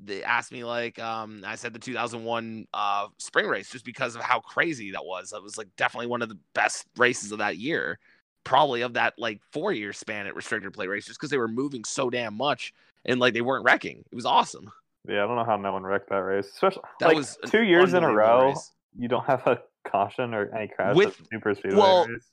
they 0.03 0.23
asked 0.23 0.51
me 0.53 0.65
like 0.65 0.99
um 0.99 1.43
i 1.47 1.55
said 1.55 1.73
the 1.73 1.79
2001 1.79 2.67
uh 2.73 3.07
spring 3.19 3.47
race 3.47 3.71
just 3.71 3.85
because 3.85 4.15
of 4.17 4.23
how 4.23 4.41
crazy 4.41 4.91
that 4.93 5.05
was 5.05 5.31
that 5.31 5.43
was 5.43 5.59
like 5.59 5.69
definitely 5.77 6.07
one 6.07 6.23
of 6.23 6.29
the 6.29 6.39
best 6.55 6.87
races 6.97 7.33
of 7.33 7.39
that 7.39 7.57
year 7.59 7.99
probably 8.45 8.81
of 8.81 8.95
that 8.95 9.13
like 9.19 9.41
four 9.53 9.73
year 9.73 9.93
span 9.93 10.27
at 10.27 10.35
restricted 10.35 10.73
plate 10.73 10.89
race 10.89 11.05
just 11.07 11.19
because 11.19 11.31
they 11.31 11.37
were 11.39 11.49
moving 11.49 11.85
so 11.85 12.09
damn 12.09 12.35
much 12.35 12.73
and 13.05 13.21
like 13.21 13.35
they 13.35 13.43
weren't 13.43 13.65
wrecking 13.65 14.03
it 14.11 14.15
was 14.15 14.25
awesome 14.27 14.71
Yeah, 15.09 15.25
I 15.25 15.27
don't 15.27 15.37
know 15.37 15.45
how 15.45 15.57
no 15.57 15.73
one 15.73 15.83
wrecked 15.85 16.09
that 16.11 16.17
race. 16.17 16.47
Especially 16.47 16.83
That 17.01 17.07
like 17.09 17.17
was 17.17 17.39
two 17.47 17.63
years 17.63 17.95
in 17.95 18.05
a 18.05 18.13
row. 18.13 18.49
race. 18.49 18.73
You 18.99 19.09
don't 19.09 19.25
have 19.25 19.47
a 19.47 19.63
caution 19.87 20.35
or 20.35 20.55
any 20.55 20.69
crash 20.69 20.95
With- 20.95 21.19
at 21.21 21.27
super 21.33 21.55
speedway 21.55 21.79
well, 21.79 22.07
race. 22.07 22.31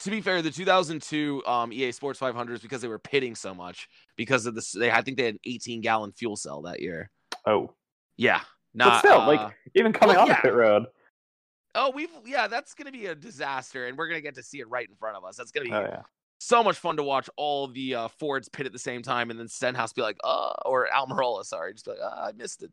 To 0.00 0.10
be 0.10 0.20
fair 0.20 0.42
the 0.42 0.50
2002 0.50 1.42
um 1.46 1.72
ea 1.72 1.90
sports 1.92 2.18
500s 2.20 2.60
because 2.62 2.80
they 2.82 2.88
were 2.88 2.98
pitting 2.98 3.34
so 3.34 3.54
much 3.54 3.88
because 4.16 4.46
of 4.46 4.54
this 4.54 4.72
they 4.72 4.90
i 4.90 5.00
think 5.02 5.16
they 5.16 5.24
had 5.24 5.34
an 5.34 5.40
18 5.44 5.80
gallon 5.80 6.12
fuel 6.12 6.36
cell 6.36 6.62
that 6.62 6.80
year 6.80 7.10
Oh, 7.46 7.72
yeah 8.16 8.40
but 8.74 8.98
still, 8.98 9.20
uh, 9.22 9.26
like 9.26 9.54
even 9.74 9.92
coming 9.92 10.16
well, 10.16 10.22
on 10.24 10.28
yeah. 10.28 10.36
the 10.36 10.42
pit 10.42 10.54
road. 10.54 10.86
oh 11.74 11.90
we've 11.90 12.10
yeah 12.26 12.46
that's 12.48 12.74
gonna 12.74 12.92
be 12.92 13.06
a 13.06 13.14
disaster 13.14 13.86
and 13.86 13.96
we're 13.96 14.08
gonna 14.08 14.20
get 14.20 14.34
to 14.34 14.42
see 14.42 14.60
it 14.60 14.68
right 14.68 14.88
in 14.88 14.94
front 14.96 15.16
of 15.16 15.24
us 15.24 15.36
that's 15.36 15.50
gonna 15.50 15.64
be 15.66 15.72
Oh 15.72 15.80
yeah. 15.80 16.02
so 16.38 16.62
much 16.62 16.76
fun 16.78 16.96
to 16.96 17.02
watch 17.02 17.30
all 17.36 17.68
the 17.68 17.94
uh, 17.94 18.08
Fords 18.08 18.48
pit 18.50 18.66
at 18.66 18.72
the 18.72 18.78
same 18.78 19.00
time, 19.02 19.30
and 19.30 19.40
then 19.40 19.48
Stenhouse 19.48 19.94
be 19.94 20.02
like, 20.02 20.18
"Uh," 20.22 20.52
or 20.66 20.86
Almirola, 20.94 21.42
sorry, 21.44 21.72
just 21.72 21.86
be 21.86 21.92
like, 21.92 22.00
uh, 22.00 22.14
"I 22.28 22.32
missed 22.32 22.62
it." 22.62 22.70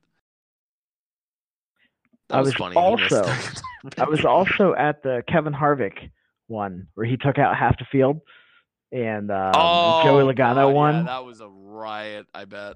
That 2.30 2.36
I 2.36 2.40
was, 2.40 2.48
was 2.48 2.56
funny. 2.56 2.76
also- 2.76 3.24
I 3.98 4.04
was 4.06 4.26
also 4.26 4.74
at 4.76 5.02
the 5.04 5.24
Kevin 5.28 5.54
Harvick 5.54 6.10
one 6.48 6.88
where 6.96 7.06
he 7.06 7.18
took 7.18 7.38
out 7.40 7.56
half 7.56 7.78
the 7.78 7.86
field, 7.92 8.20
and 8.92 9.32
um, 9.32 9.54
Joey 10.04 10.24
Logano 10.24 10.36
God, 10.36 10.58
Oh, 10.58 10.68
yeah, 10.70 10.74
won. 10.74 11.06
that 11.06 11.26
was 11.26 11.42
a 11.42 11.48
riot. 11.50 12.28
I 12.34 12.46
bet. 12.46 12.76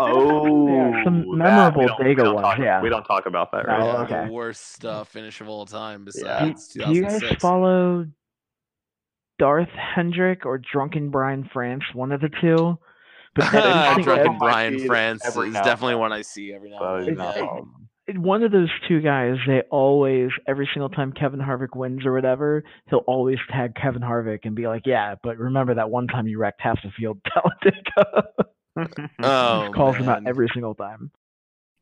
Oh, 0.00 0.68
Yeah, 0.68 1.02
some 1.04 1.36
memorable 1.36 1.80
we 1.82 1.86
don't- 1.88 1.98
we 1.98 2.04
Dega 2.14 2.16
don't 2.24 2.34
ones, 2.36 2.44
talk- 2.46 2.58
yeah. 2.58 2.80
we 2.80 2.88
don't 2.88 3.02
talk 3.04 3.26
about 3.26 3.50
that 3.50 3.66
right 3.66 3.80
Yeah, 3.82 3.96
okay. 4.02 4.28
Worst 4.30 4.84
uh, 4.84 5.02
finish 5.04 5.40
of 5.40 5.48
all 5.48 5.66
time. 5.66 6.00
Yeah. 6.14 6.44
Besides 6.46 6.68
do, 6.68 6.84
do 6.84 6.92
you 6.92 7.02
guys 7.02 7.14
2006. 7.20 7.42
follow 7.42 8.06
Darth 9.40 9.68
Hendrick 9.70 10.46
or 10.46 10.58
Drunken 10.58 11.10
Brian 11.10 11.48
France? 11.52 11.82
One 11.94 12.12
of 12.12 12.20
the 12.20 12.28
two. 12.40 12.78
But 13.34 13.50
that 13.52 13.98
Drunken 14.02 14.38
Brian 14.38 14.76
be 14.76 14.86
France 14.86 15.24
is 15.26 15.52
definitely 15.54 15.96
one 15.96 16.12
I 16.12 16.22
see 16.22 16.52
every 16.52 16.70
now 16.70 16.94
and 16.96 17.18
then. 17.18 17.48
Not 18.08 18.16
yeah. 18.16 18.16
all 18.16 18.16
of 18.16 18.16
them. 18.16 18.22
one 18.22 18.42
of 18.42 18.52
those 18.52 18.70
two 18.88 19.00
guys, 19.00 19.36
they 19.46 19.62
always, 19.70 20.30
every 20.46 20.68
single 20.72 20.88
time 20.88 21.12
Kevin 21.12 21.40
Harvick 21.40 21.76
wins 21.76 22.06
or 22.06 22.12
whatever, 22.12 22.64
he'll 22.88 23.04
always 23.06 23.38
tag 23.50 23.74
Kevin 23.74 24.02
Harvick 24.02 24.40
and 24.44 24.54
be 24.54 24.66
like, 24.66 24.82
"Yeah, 24.86 25.16
but 25.22 25.38
remember 25.38 25.74
that 25.74 25.90
one 25.90 26.06
time 26.06 26.26
you 26.26 26.38
wrecked 26.38 26.60
half 26.60 26.82
the 26.82 26.90
field, 26.90 27.20
Talladega." 27.34 28.28
Oh, 29.20 29.72
Calls 29.74 29.96
him 29.96 30.08
out 30.08 30.24
every 30.26 30.48
single 30.54 30.74
time. 30.74 31.10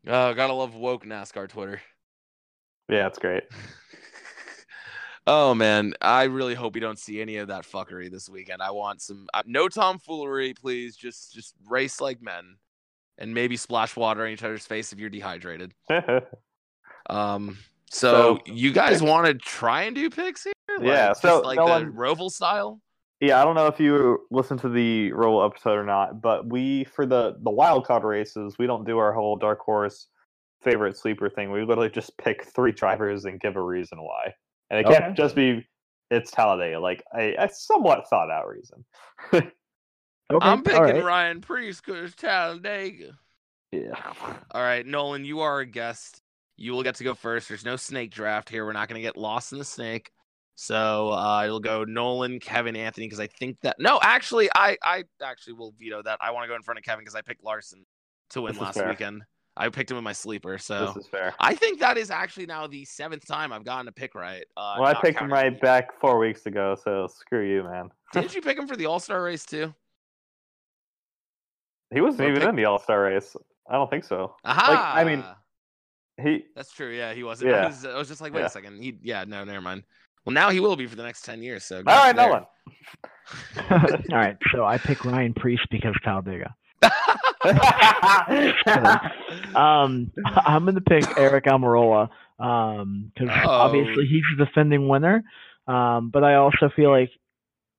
Oh, 0.07 0.33
gotta 0.33 0.53
love 0.53 0.73
woke 0.73 1.05
NASCAR 1.05 1.47
Twitter. 1.47 1.79
yeah, 2.89 3.05
it's 3.07 3.19
great. 3.19 3.43
Oh 5.29 5.53
man, 5.53 5.93
I 6.01 6.23
really 6.23 6.55
hope 6.55 6.73
we 6.73 6.79
don't 6.79 6.97
see 6.97 7.19
any 7.21 7.35
of 7.35 7.49
that 7.49 7.65
fuckery 7.65 8.09
this 8.09 8.29
weekend. 8.29 8.61
I 8.61 8.71
want 8.71 9.01
some 9.01 9.27
uh, 9.33 9.43
no 9.45 9.67
tomfoolery, 9.67 10.53
please. 10.53 10.95
Just 10.95 11.33
just 11.33 11.53
race 11.67 11.99
like 11.99 12.21
men, 12.21 12.55
and 13.17 13.33
maybe 13.33 13.57
splash 13.57 13.95
water 13.95 14.25
on 14.25 14.29
each 14.31 14.43
other's 14.43 14.65
face 14.65 14.93
if 14.93 14.99
you're 14.99 15.09
dehydrated. 15.09 15.73
Um, 17.09 17.57
so, 17.89 18.39
So, 18.45 18.53
you 18.53 18.73
guys 18.73 19.01
want 19.01 19.27
to 19.27 19.33
try 19.33 19.83
and 19.83 19.95
do 19.95 20.09
picks 20.09 20.43
here? 20.43 20.53
Yeah, 20.81 21.09
just 21.09 21.21
so 21.21 21.39
like 21.41 21.55
no 21.57 21.65
the 21.65 21.71
one- 21.71 21.93
Roval 21.93 22.29
style. 22.29 22.81
Yeah, 23.21 23.41
I 23.41 23.45
don't 23.45 23.55
know 23.55 23.65
if 23.67 23.79
you 23.79 24.27
listened 24.29 24.59
to 24.59 24.69
the 24.69 25.11
roll 25.13 25.43
episode 25.43 25.71
or 25.77 25.85
not, 25.85 26.21
but 26.21 26.45
we 26.47 26.83
for 26.83 27.05
the 27.07 27.37
the 27.41 27.49
wild 27.49 27.85
card 27.85 28.03
races, 28.03 28.57
we 28.59 28.67
don't 28.67 28.85
do 28.85 28.97
our 28.99 29.11
whole 29.13 29.37
dark 29.37 29.59
horse 29.59 30.07
favorite 30.61 30.97
sleeper 30.97 31.29
thing. 31.29 31.49
We 31.51 31.61
literally 31.63 31.89
just 31.89 32.15
pick 32.17 32.43
three 32.53 32.73
drivers 32.73 33.25
and 33.25 33.39
give 33.39 33.55
a 33.55 33.61
reason 33.61 33.99
why, 34.03 34.33
and 34.69 34.79
it 34.81 34.85
Okay. 34.85 34.99
can't 34.99 35.15
just 35.17 35.33
be 35.33 35.65
it's 36.11 36.29
Talladega, 36.29 36.79
like 36.79 37.03
a, 37.17 37.35
a 37.35 37.49
somewhat 37.51 38.07
thought 38.09 38.29
out 38.29 38.47
reason. 38.49 38.85
Okay, 40.31 40.45
I'm 40.47 40.63
picking 40.63 40.81
right. 40.81 41.03
Ryan 41.03 41.41
Preece 41.41 41.79
because 41.79 42.13
Talladega. 42.15 43.17
yeah, 43.71 44.13
All 44.51 44.61
right, 44.61 44.85
Nolan, 44.85 45.23
you 45.23 45.39
are 45.39 45.59
a 45.59 45.65
guest. 45.65 46.21
You 46.57 46.73
will 46.73 46.83
get 46.83 46.95
to 46.95 47.03
go 47.03 47.13
first. 47.13 47.47
There's 47.47 47.63
no 47.63 47.75
snake 47.75 48.11
draft 48.11 48.49
here. 48.49 48.65
We're 48.65 48.73
not 48.73 48.89
going 48.89 48.99
to 48.99 49.07
get 49.07 49.15
lost 49.15 49.53
in 49.53 49.59
the 49.59 49.65
snake. 49.65 50.11
So 50.55 51.11
uh, 51.11 51.43
it'll 51.45 51.59
go 51.59 51.83
Nolan, 51.83 52.39
Kevin, 52.39 52.75
Anthony, 52.75 53.05
because 53.05 53.19
I 53.19 53.27
think 53.27 53.57
that 53.61 53.75
no, 53.79 53.99
actually, 54.01 54.49
I 54.55 54.75
I 54.83 55.03
actually 55.21 55.53
will 55.53 55.73
veto 55.79 56.01
that. 56.01 56.17
I 56.19 56.31
want 56.31 56.45
to 56.45 56.47
go 56.47 56.55
in 56.55 56.63
front 56.63 56.79
of 56.79 56.83
Kevin 56.83 57.01
because 57.01 57.15
I 57.15 57.21
picked 57.21 57.43
Larson 57.43 57.85
to 58.31 58.41
win 58.41 58.53
This 58.53 58.61
last 58.61 58.85
weekend. 58.85 59.21
I 59.55 59.69
picked 59.69 59.89
him 59.91 59.97
in 59.97 60.03
my 60.03 60.13
sleeper, 60.13 60.57
so 60.57 60.87
this 60.87 61.05
is 61.05 61.07
fair. 61.07 61.33
I 61.39 61.53
think 61.55 61.79
that 61.79 61.97
is 61.97 62.11
actually 62.11 62.47
now 62.47 62.67
the 62.67 62.85
seventh 62.85 63.25
time 63.27 63.53
I've 63.53 63.63
gotten 63.63 63.87
a 63.87 63.91
pick 63.91 64.15
right. 64.15 64.45
Uh, 64.55 64.77
well, 64.79 64.87
I 64.87 64.99
picked 64.99 65.19
him 65.19 65.31
right 65.31 65.59
back 65.61 65.99
four 65.99 66.17
weeks 66.17 66.45
ago, 66.47 66.75
so 66.83 67.07
screw 67.07 67.47
you, 67.47 67.63
man. 67.63 67.89
Didn't 68.13 68.33
you 68.35 68.41
pick 68.41 68.57
him 68.57 68.67
for 68.67 68.75
the 68.75 68.87
All 68.87 68.99
Star 68.99 69.21
race 69.21 69.45
too? 69.45 69.73
He 71.93 72.01
wasn't 72.01 72.21
Or 72.21 72.29
even 72.29 72.39
pick- 72.41 72.49
in 72.49 72.55
the 72.55 72.65
All 72.65 72.79
Star 72.79 73.03
race. 73.03 73.35
I 73.69 73.73
don't 73.73 73.89
think 73.89 74.03
so. 74.03 74.35
Aha! 74.45 74.93
I 74.95 75.03
mean, 75.03 75.23
He 76.21 76.45
That's 76.55 76.71
true. 76.71 76.89
Yeah, 76.91 77.13
he 77.13 77.23
wasn't. 77.23 77.51
I 77.53 77.57
Yeah. 77.57 77.67
was, 77.67 77.85
I 77.85 77.97
was 77.97 78.07
just 78.07 78.21
like, 78.21 78.33
wait 78.33 78.41
Yeah. 78.41 78.47
a 78.47 78.49
second. 78.49 78.81
He, 78.81 78.97
yeah, 79.03 79.23
no, 79.27 79.43
never 79.43 79.61
mind. 79.61 79.83
Well, 80.25 80.33
now 80.33 80.49
he 80.49 80.59
will 80.59 80.75
be 80.75 80.87
for 80.87 80.95
the 80.95 81.03
next 81.03 81.21
ten 81.23 81.41
years. 81.43 81.63
So 81.63 81.77
all 81.77 81.83
right, 81.83 82.15
there. 82.15 82.27
Nolan. 82.27 82.45
all 84.11 84.17
right, 84.17 84.37
so 84.51 84.65
I 84.65 84.77
pick 84.77 85.05
Ryan 85.05 85.33
Preece 85.33 85.59
because 85.71 85.95
Talladega. 86.03 86.53
Um, 89.55 90.11
I'm 90.45 90.65
gonna 90.65 90.81
pick 90.81 91.03
Aric 91.03 91.43
Almirola 91.45 92.09
um, 92.43 93.11
because 93.13 93.29
Oh. 93.43 93.49
obviously 93.49 94.05
he's 94.05 94.23
the 94.37 94.45
defending 94.45 94.87
winner. 94.87 95.23
Um, 95.67 96.09
but 96.11 96.23
I 96.23 96.35
also 96.35 96.69
feel 96.75 96.91
like 96.91 97.09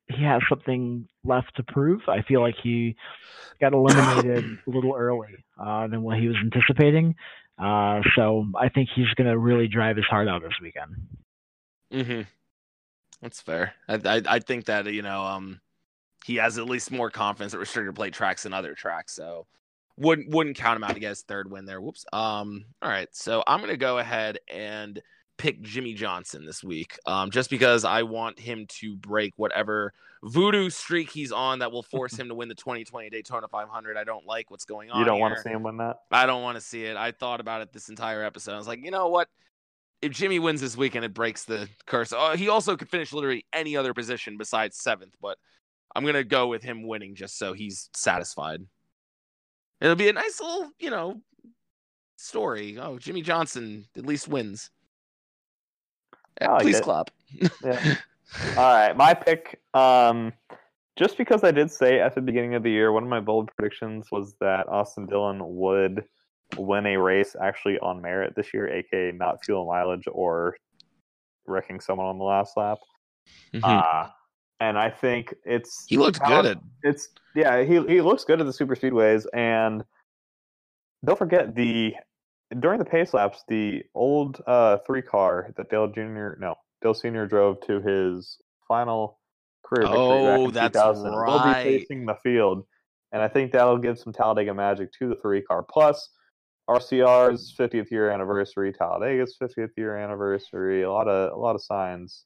he 0.08 0.24
has 0.24 0.42
something 0.48 1.08
left 1.24 1.54
to 1.56 1.62
prove. 1.62 2.02
I 2.08 2.22
feel 2.22 2.40
like 2.40 2.56
he 2.62 2.96
got 3.60 3.72
eliminated 3.72 4.44
a 4.66 4.70
little 4.70 4.94
early 4.94 5.44
uh, 5.58 5.86
than 5.86 6.02
what 6.02 6.18
he 6.18 6.28
was 6.28 6.36
anticipating. 6.42 7.14
Uh, 7.58 8.00
so 8.14 8.46
I 8.56 8.68
think 8.68 8.88
he's 8.94 9.12
going 9.16 9.28
to 9.28 9.38
really 9.38 9.68
drive 9.68 9.96
his 9.96 10.06
heart 10.06 10.28
out 10.28 10.42
this 10.42 10.58
weekend. 10.62 10.94
Mm-hmm. 11.92 12.22
That's 13.22 13.40
fair. 13.40 13.74
I, 13.88 13.94
I 14.04 14.22
I 14.28 14.38
think 14.38 14.66
that 14.66 14.86
you 14.92 15.02
know 15.02 15.22
um 15.22 15.60
he 16.24 16.36
has 16.36 16.58
at 16.58 16.66
least 16.66 16.92
more 16.92 17.10
confidence 17.10 17.54
at 17.54 17.60
restricted 17.60 17.94
plate 17.94 18.12
tracks 18.12 18.44
than 18.44 18.52
other 18.52 18.74
tracks. 18.74 19.14
So 19.14 19.46
wouldn't 19.96 20.28
wouldn't 20.30 20.56
count 20.56 20.76
him 20.76 20.84
out 20.84 20.94
to 20.94 21.00
get 21.00 21.08
his 21.08 21.22
third 21.22 21.50
win 21.50 21.64
there. 21.64 21.80
Whoops. 21.80 22.04
Um. 22.12 22.66
All 22.80 22.90
right. 22.90 23.08
So 23.12 23.42
I'm 23.46 23.60
gonna 23.60 23.76
go 23.76 23.98
ahead 23.98 24.38
and 24.48 25.02
pick 25.38 25.62
Jimmie 25.62 25.94
Johnson 25.94 26.44
this 26.44 26.62
week, 26.62 26.98
um, 27.06 27.30
just 27.30 27.48
because 27.48 27.84
I 27.84 28.02
want 28.02 28.38
him 28.38 28.66
to 28.80 28.96
break 28.96 29.32
whatever 29.36 29.94
voodoo 30.22 30.68
streak 30.68 31.10
he's 31.10 31.32
on 31.32 31.60
that 31.60 31.72
will 31.72 31.82
force 31.82 32.12
him 32.18 32.28
to 32.28 32.34
win 32.34 32.48
the 32.48 32.54
2020 32.54 33.08
Daytona 33.08 33.48
500. 33.48 33.96
I 33.96 34.04
don't 34.04 34.26
like 34.26 34.50
what's 34.50 34.64
going 34.64 34.90
on. 34.90 34.98
You 34.98 35.06
don't 35.06 35.20
want 35.20 35.34
to 35.36 35.40
see 35.40 35.50
him 35.50 35.62
win 35.62 35.78
that? 35.78 36.00
I 36.10 36.26
don't 36.26 36.42
want 36.42 36.56
to 36.56 36.60
see 36.60 36.84
it. 36.84 36.96
I 36.96 37.12
thought 37.12 37.40
about 37.40 37.62
it 37.62 37.72
this 37.72 37.88
entire 37.88 38.22
episode. 38.22 38.52
I 38.52 38.58
was 38.58 38.68
like, 38.68 38.84
you 38.84 38.90
know 38.90 39.08
what? 39.08 39.28
If 40.02 40.12
Jimmie 40.12 40.38
wins 40.38 40.60
this 40.60 40.76
weekend, 40.76 41.04
it 41.04 41.14
breaks 41.14 41.44
the 41.44 41.68
curse. 41.86 42.12
Uh, 42.12 42.36
he 42.36 42.48
also 42.48 42.76
could 42.76 42.88
finish 42.88 43.12
literally 43.12 43.46
any 43.52 43.76
other 43.76 43.94
position 43.94 44.36
besides 44.36 44.76
seventh, 44.76 45.14
but 45.20 45.38
I'm 45.96 46.04
gonna 46.04 46.22
go 46.22 46.46
with 46.46 46.62
him 46.62 46.86
winning 46.86 47.14
just 47.14 47.38
so 47.38 47.52
he's 47.52 47.88
satisfied. 47.94 48.60
It'll 49.80 49.96
be 49.96 50.08
a 50.08 50.12
nice 50.12 50.40
little, 50.40 50.70
you 50.78 50.90
know, 50.90 51.20
story. 52.16 52.78
Oh, 52.78 52.98
Jimmie 52.98 53.22
Johnson 53.22 53.86
at 53.96 54.06
least 54.06 54.28
wins. 54.28 54.70
Like 56.40 56.62
Please 56.62 56.78
it. 56.78 56.84
clap. 56.84 57.10
Yeah. 57.64 57.94
All 58.56 58.74
right, 58.74 58.96
my 58.96 59.14
pick. 59.14 59.60
Um, 59.74 60.32
just 60.98 61.16
because 61.16 61.44
I 61.44 61.50
did 61.50 61.70
say 61.70 62.00
at 62.00 62.14
the 62.14 62.20
beginning 62.20 62.54
of 62.54 62.62
the 62.62 62.70
year, 62.70 62.92
one 62.92 63.02
of 63.02 63.08
my 63.08 63.20
bold 63.20 63.50
predictions 63.56 64.08
was 64.10 64.34
that 64.40 64.68
Austin 64.68 65.06
Dillon 65.06 65.40
would 65.42 66.04
win 66.56 66.86
a 66.86 66.96
race 66.96 67.36
actually 67.40 67.78
on 67.78 68.02
merit 68.02 68.34
this 68.36 68.52
year, 68.52 68.68
aka 68.68 69.12
not 69.12 69.44
fuel 69.44 69.66
mileage 69.66 70.04
or 70.10 70.56
wrecking 71.46 71.80
someone 71.80 72.06
on 72.06 72.18
the 72.18 72.24
last 72.24 72.56
lap. 72.56 72.78
Mhm. 73.54 73.60
Uh, 73.62 74.08
and 74.60 74.78
I 74.78 74.90
think 74.90 75.34
it's 75.44 75.84
he 75.88 75.96
looks 75.96 76.18
good 76.18 76.46
at 76.46 76.58
it's 76.82 77.08
yeah 77.34 77.62
he 77.62 77.80
he 77.86 78.00
looks 78.00 78.24
good 78.24 78.40
at 78.40 78.46
the 78.46 78.52
super 78.52 78.74
speedways 78.74 79.26
and 79.32 79.84
don't 81.04 81.18
forget 81.18 81.54
the 81.54 81.94
during 82.60 82.78
the 82.78 82.84
pace 82.84 83.12
laps 83.14 83.44
the 83.48 83.82
old 83.94 84.40
uh 84.46 84.78
three 84.86 85.02
car 85.02 85.52
that 85.56 85.68
Dale 85.70 85.88
Jr. 85.88 86.34
no 86.38 86.54
Dale 86.82 86.94
Sr. 86.94 87.26
drove 87.26 87.60
to 87.66 87.80
his 87.80 88.38
final 88.66 89.18
career 89.64 89.82
victory 89.86 89.98
back 89.98 90.38
Oh, 90.38 90.44
in 90.46 90.50
that's 90.52 90.72
2000 90.74 91.12
will 91.12 91.44
be 91.44 91.52
facing 91.62 92.06
the 92.06 92.14
field 92.22 92.64
and 93.12 93.22
I 93.22 93.28
think 93.28 93.52
that'll 93.52 93.78
give 93.78 93.98
some 93.98 94.12
Talladega 94.12 94.54
magic 94.54 94.92
to 94.98 95.08
the 95.08 95.16
three 95.16 95.42
car 95.42 95.62
plus 95.62 96.08
RCR's 96.68 97.54
50th 97.58 97.90
year 97.90 98.10
anniversary 98.10 98.72
Talladega's 98.72 99.36
50th 99.40 99.70
year 99.76 99.96
anniversary 99.96 100.82
a 100.82 100.90
lot 100.92 101.08
of 101.08 101.32
a 101.32 101.36
lot 101.36 101.54
of 101.54 101.62
signs 101.62 102.24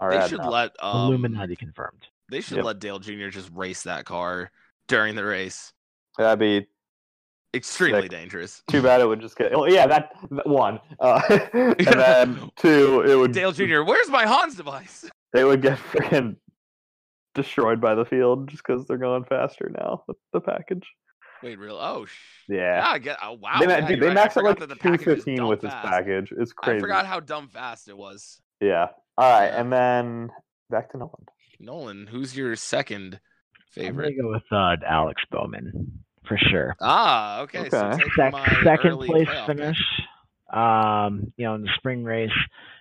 are 0.00 0.10
they 0.18 0.28
should 0.28 0.40
up. 0.40 0.50
let 0.50 0.70
um, 0.80 1.08
Illuminati 1.08 1.54
confirmed. 1.56 2.06
They 2.30 2.40
should 2.40 2.56
Yep. 2.58 2.64
let 2.64 2.78
Dale 2.80 2.98
Jr. 2.98 3.28
just 3.28 3.50
race 3.52 3.82
that 3.82 4.04
car 4.04 4.50
during 4.88 5.14
the 5.14 5.24
race. 5.24 5.72
that'd 6.16 6.38
be 6.38 6.66
Extremely 7.54 8.02
Sick. 8.02 8.10
dangerous. 8.10 8.62
Too 8.70 8.80
bad 8.82 9.00
it 9.02 9.06
would 9.06 9.20
just 9.20 9.36
get. 9.36 9.54
Oh, 9.54 9.66
yeah, 9.66 9.86
that, 9.86 10.12
that 10.30 10.46
one. 10.46 10.80
Uh, 10.98 11.20
and 11.52 11.76
then 11.86 12.50
two, 12.56 13.02
it 13.06 13.14
would. 13.14 13.32
Dale 13.32 13.52
Jr., 13.52 13.82
where's 13.82 14.08
my 14.08 14.26
HANS 14.26 14.54
device? 14.56 15.04
They 15.34 15.44
would 15.44 15.62
get 15.62 15.78
freaking 15.78 16.36
destroyed 17.34 17.80
by 17.80 17.94
the 17.94 18.04
field 18.04 18.48
just 18.50 18.62
because 18.66 18.86
they're 18.86 18.98
going 18.98 19.24
faster 19.24 19.70
now 19.74 20.04
with 20.06 20.18
the 20.34 20.40
package. 20.40 20.86
Wait, 21.42 21.58
real? 21.58 21.78
Oh, 21.80 22.04
sh- 22.04 22.10
Yeah. 22.50 22.84
I 22.86 22.98
get. 22.98 23.16
Oh, 23.22 23.32
wow. 23.32 23.56
they, 23.58 23.66
ma- 23.66 23.72
yeah, 23.72 23.80
dude, 23.80 23.88
you're 23.90 24.00
they 24.00 24.06
right. 24.08 24.18
I 24.18 24.22
max 24.24 24.36
out 24.36 24.44
like 24.44 24.58
that 24.60 24.68
the 24.68 24.74
two 24.74 24.80
package 24.90 25.06
is 25.08 25.14
fifteen 25.24 25.46
with 25.46 25.62
this 25.62 25.72
package. 25.72 26.32
It's 26.36 26.52
crazy. 26.52 26.76
I 26.76 26.80
forgot 26.80 27.06
how 27.06 27.20
dumb 27.20 27.48
fast 27.48 27.88
it 27.88 27.96
was. 27.96 28.40
Yeah. 28.60 28.88
All 29.16 29.30
right, 29.30 29.46
Yeah. 29.46 29.60
and 29.60 29.72
then 29.72 30.30
back 30.70 30.92
to 30.92 30.98
Nolan. 30.98 31.24
Nolan, 31.58 32.06
who's 32.06 32.36
your 32.36 32.54
second 32.56 33.14
I'm 33.54 33.60
favorite? 33.84 34.14
gonna 34.16 34.22
go 34.22 34.30
with 34.32 34.52
uh, 34.52 34.76
Alex 34.86 35.22
Bowman 35.30 36.04
for 36.26 36.36
sure. 36.38 36.74
Ah, 36.80 37.40
okay. 37.42 37.60
Okay. 37.66 37.70
taking 37.96 38.10
Sec- 38.16 38.34
second 38.64 38.98
place 38.98 39.28
playoff 39.28 39.46
pick. 39.46 39.56
finish, 39.58 39.78
um, 40.52 41.32
you 41.36 41.44
know, 41.44 41.54
in 41.54 41.62
the 41.62 41.70
spring 41.76 42.04
race. 42.04 42.30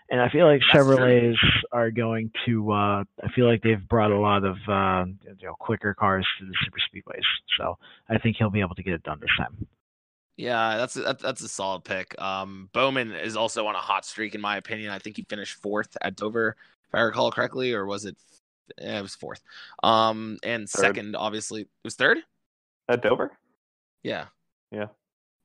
And 0.10 0.20
I 0.20 0.28
feel 0.28 0.46
like 0.46 0.60
That's 0.74 0.86
true. 0.86 0.98
Chevrolets 0.98 1.38
are 1.72 1.90
going 1.90 2.32
to. 2.46 2.72
Uh, 2.72 3.04
I 3.24 3.30
feel 3.34 3.48
like 3.48 3.62
they've 3.64 3.88
brought 3.88 4.12
a 4.12 4.20
lot 4.20 4.44
of 4.44 4.58
uh, 4.68 5.06
you 5.40 5.48
know 5.48 5.54
quicker 5.58 5.94
cars 5.94 6.28
to 6.40 6.46
the 6.46 6.54
super 6.66 6.80
speedways, 6.80 7.24
so 7.58 7.78
I 8.10 8.18
think 8.18 8.36
he'll 8.36 8.50
be 8.50 8.60
able 8.60 8.76
to 8.76 8.84
get 8.84 8.94
it 8.94 9.04
done 9.04 9.20
this 9.22 9.30
time. 9.38 9.68
Yeah, 10.36 10.76
that's 10.78 10.98
a, 10.98 11.16
that's 11.22 11.42
a 11.42 11.48
solid 11.48 11.86
pick. 11.86 12.20
Um, 12.22 12.70
Bowman 12.74 13.12
is 13.14 13.38
also 13.38 13.68
on 13.68 13.76
a 13.76 13.80
hot 13.80 14.06
streak, 14.06 14.36
in 14.36 14.42
my 14.42 14.58
opinion. 14.58 14.92
I 14.92 15.00
think 15.00 15.16
he 15.16 15.24
finished 15.30 15.56
fourth 15.62 15.96
at 16.02 16.16
Dover, 16.18 16.56
if 16.90 16.96
I 16.96 17.02
recall 17.02 17.32
correctly, 17.32 17.72
or 17.74 17.86
was 17.86 18.04
it? 18.06 18.18
Yeah, 18.82 19.00
it 19.00 19.02
was 19.04 19.16
fourth. 19.16 19.42
Um, 19.84 20.40
and 20.44 20.70
Third. 20.70 20.82
second, 20.82 21.16
obviously, 21.16 21.62
it 21.62 21.68
was 21.86 21.96
third. 21.96 22.18
At 22.92 23.02
Dover? 23.02 23.32
Yeah. 24.04 24.26
Yeah. 24.72 24.88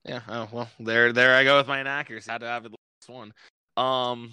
Yeah. 0.05 0.21
Oh 0.29 0.49
well, 0.53 0.69
there 0.81 1.13
there 1.13 1.35
I 1.35 1.45
go 1.45 1.59
with 1.59 1.69
my 1.69 1.81
inaccuracy. 1.81 2.31
Had 2.31 2.41
to 2.41 2.47
have 2.47 2.65
at 2.65 2.73
least 2.73 3.09
one. 3.09 3.33
Um, 3.77 4.33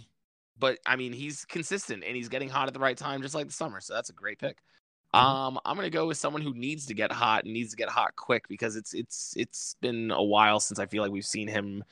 but 0.57 0.79
I 0.85 0.95
mean, 0.95 1.13
he's 1.13 1.45
consistent 1.45 2.03
and 2.05 2.15
he's 2.15 2.29
getting 2.29 2.49
hot 2.49 2.67
at 2.67 2.73
the 2.73 2.79
right 2.79 2.97
time, 2.97 3.21
just 3.21 3.35
like 3.35 3.47
the 3.47 3.53
summer. 3.53 3.81
So 3.81 3.93
that's 3.93 4.09
a 4.09 4.13
great 4.13 4.39
pick. 4.39 4.57
Um, 5.13 5.59
I'm 5.63 5.75
gonna 5.75 5.91
go 5.91 6.07
with 6.07 6.17
someone 6.17 6.41
who 6.41 6.55
needs 6.55 6.87
to 6.87 6.95
get 6.95 7.11
hot 7.11 7.43
and 7.43 7.53
needs 7.53 7.69
to 7.69 7.75
get 7.77 7.89
hot 7.89 8.15
quick 8.15 8.47
because 8.47 8.75
it's 8.75 8.95
it's 8.95 9.35
it's 9.37 9.75
been 9.79 10.09
a 10.09 10.23
while 10.23 10.59
since 10.59 10.79
I 10.79 10.87
feel 10.87 11.03
like 11.03 11.11
we've 11.11 11.23
seen 11.23 11.47
him 11.47 11.83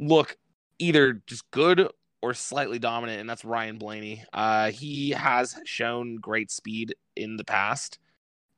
look 0.00 0.36
either 0.80 1.22
just 1.28 1.48
good 1.52 1.88
or 2.20 2.34
slightly 2.34 2.80
dominant, 2.80 3.20
and 3.20 3.30
that's 3.30 3.44
Ryan 3.44 3.78
Blaney. 3.78 4.24
Uh, 4.32 4.72
he 4.72 5.10
has 5.10 5.56
shown 5.64 6.16
great 6.16 6.50
speed 6.50 6.96
in 7.14 7.36
the 7.36 7.44
past 7.44 8.00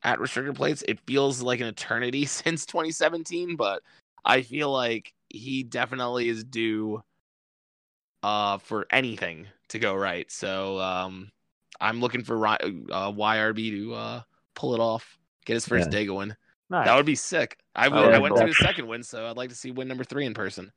at 0.03 0.19
restricted 0.19 0.55
plates. 0.55 0.83
It 0.87 0.99
feels 1.01 1.41
like 1.41 1.59
an 1.59 1.67
eternity 1.67 2.25
since 2.25 2.65
2017, 2.65 3.55
but 3.55 3.81
I 4.25 4.41
feel 4.41 4.71
like 4.71 5.13
he 5.29 5.63
definitely 5.63 6.29
is 6.29 6.43
due 6.43 7.01
uh 8.23 8.57
for 8.59 8.85
anything 8.91 9.47
to 9.69 9.79
go 9.79 9.95
right. 9.95 10.31
So 10.31 10.79
um 10.79 11.29
I'm 11.79 11.99
looking 11.99 12.23
for 12.23 12.45
uh, 12.45 12.57
YRB 12.59 13.71
to 13.71 13.93
uh 13.95 14.21
pull 14.53 14.75
it 14.75 14.79
off, 14.79 15.17
get 15.45 15.55
his 15.55 15.65
first 15.67 15.85
Yeah. 15.85 15.91
day 15.91 16.05
going. 16.05 16.35
Nice. 16.69 16.85
That 16.85 16.95
would 16.95 17.05
be 17.05 17.15
sick. 17.15 17.57
I, 17.75 17.87
Oh, 17.87 17.89
w- 17.89 18.07
I 18.07 18.11
yeah, 18.11 18.19
went 18.19 18.35
cool. 18.35 18.43
to 18.43 18.47
his 18.47 18.57
second 18.57 18.87
win, 18.87 19.03
so 19.03 19.27
I'd 19.27 19.37
like 19.37 19.49
to 19.49 19.55
see 19.55 19.71
win 19.71 19.87
number 19.87 20.03
three 20.03 20.25
in 20.25 20.33
person. 20.33 20.71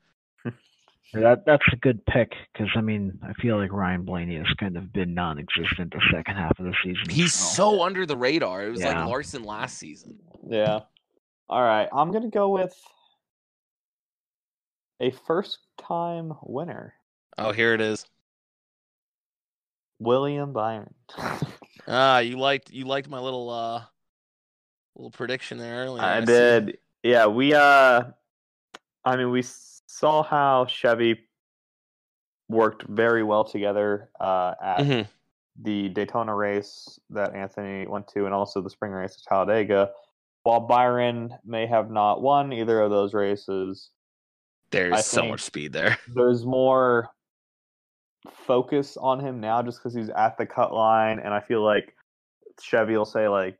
That 1.14 1.44
that's 1.46 1.64
a 1.72 1.76
good 1.76 2.04
pick 2.06 2.32
because 2.52 2.68
I 2.76 2.80
mean 2.80 3.18
I 3.22 3.32
feel 3.34 3.56
like 3.56 3.72
Ryan 3.72 4.02
Blaney 4.04 4.36
has 4.36 4.46
kind 4.58 4.76
of 4.76 4.92
been 4.92 5.14
non-existent 5.14 5.92
the 5.92 6.02
second 6.12 6.36
half 6.36 6.58
of 6.58 6.64
the 6.66 6.74
season. 6.82 7.08
He's 7.08 7.32
so- 7.32 7.72
so 7.76 7.82
under 7.82 8.04
the 8.06 8.16
radar. 8.16 8.66
It 8.66 8.70
was 8.70 8.80
Yeah. 8.80 8.98
like 9.00 9.08
Larson 9.08 9.44
last 9.44 9.78
season. 9.78 10.18
Yeah. 10.46 10.80
All 11.48 11.62
right. 11.62 11.88
I'm 11.92 12.10
going 12.10 12.22
to 12.24 12.30
go 12.30 12.48
with 12.50 12.74
a 15.00 15.10
first 15.26 15.58
time 15.78 16.32
winner, 16.42 16.94
Oh, 17.38 17.52
here 17.52 17.74
it 17.74 17.80
is. 17.80 18.06
William 19.98 20.52
Byron. 20.52 20.94
Ah, 21.86 22.20
you 22.20 22.38
liked 22.38 22.70
you 22.70 22.86
liked 22.86 23.10
my 23.10 23.18
little 23.18 23.50
uh 23.50 23.82
little 24.96 25.10
prediction 25.10 25.58
there 25.58 25.84
earlier. 25.84 26.02
I 26.02 26.20
see. 26.20 26.24
did. 26.26 26.78
Yeah, 27.02 27.26
we 27.26 27.52
uh 27.52 28.04
I 29.04 29.16
mean 29.16 29.30
we 29.30 29.40
s- 29.40 29.73
saw 29.94 30.22
how 30.22 30.66
Chevy 30.66 31.20
worked 32.48 32.82
very 32.88 33.22
well 33.22 33.44
together 33.44 34.10
uh 34.20 34.54
at 34.60 34.80
Mhm. 34.80 35.08
the 35.62 35.88
Daytona 35.90 36.34
race 36.34 36.98
that 37.10 37.34
Anthony 37.34 37.86
went 37.86 38.08
to 38.08 38.26
and 38.26 38.34
also 38.34 38.60
the 38.60 38.70
spring 38.70 38.92
race 38.92 39.16
at 39.16 39.22
Talladega. 39.28 39.92
While 40.42 40.60
Byron 40.60 41.38
may 41.44 41.66
have 41.66 41.90
not 41.90 42.20
won 42.20 42.52
either 42.52 42.80
of 42.80 42.90
those 42.90 43.14
races, 43.14 43.90
There's 44.70 45.06
so 45.06 45.24
much 45.26 45.40
speed 45.42 45.72
there. 45.72 45.96
there's 46.14 46.44
more 46.44 47.10
focus 48.46 48.96
on 48.96 49.20
him 49.20 49.38
now 49.40 49.62
just 49.62 49.78
because 49.78 49.94
he's 49.94 50.08
at 50.10 50.36
the 50.38 50.46
cut 50.46 50.72
line 50.72 51.18
and 51.18 51.34
i 51.34 51.40
feel 51.40 51.62
like 51.62 51.94
chevy 52.58 52.96
will 52.96 53.04
say 53.04 53.28
like 53.28 53.58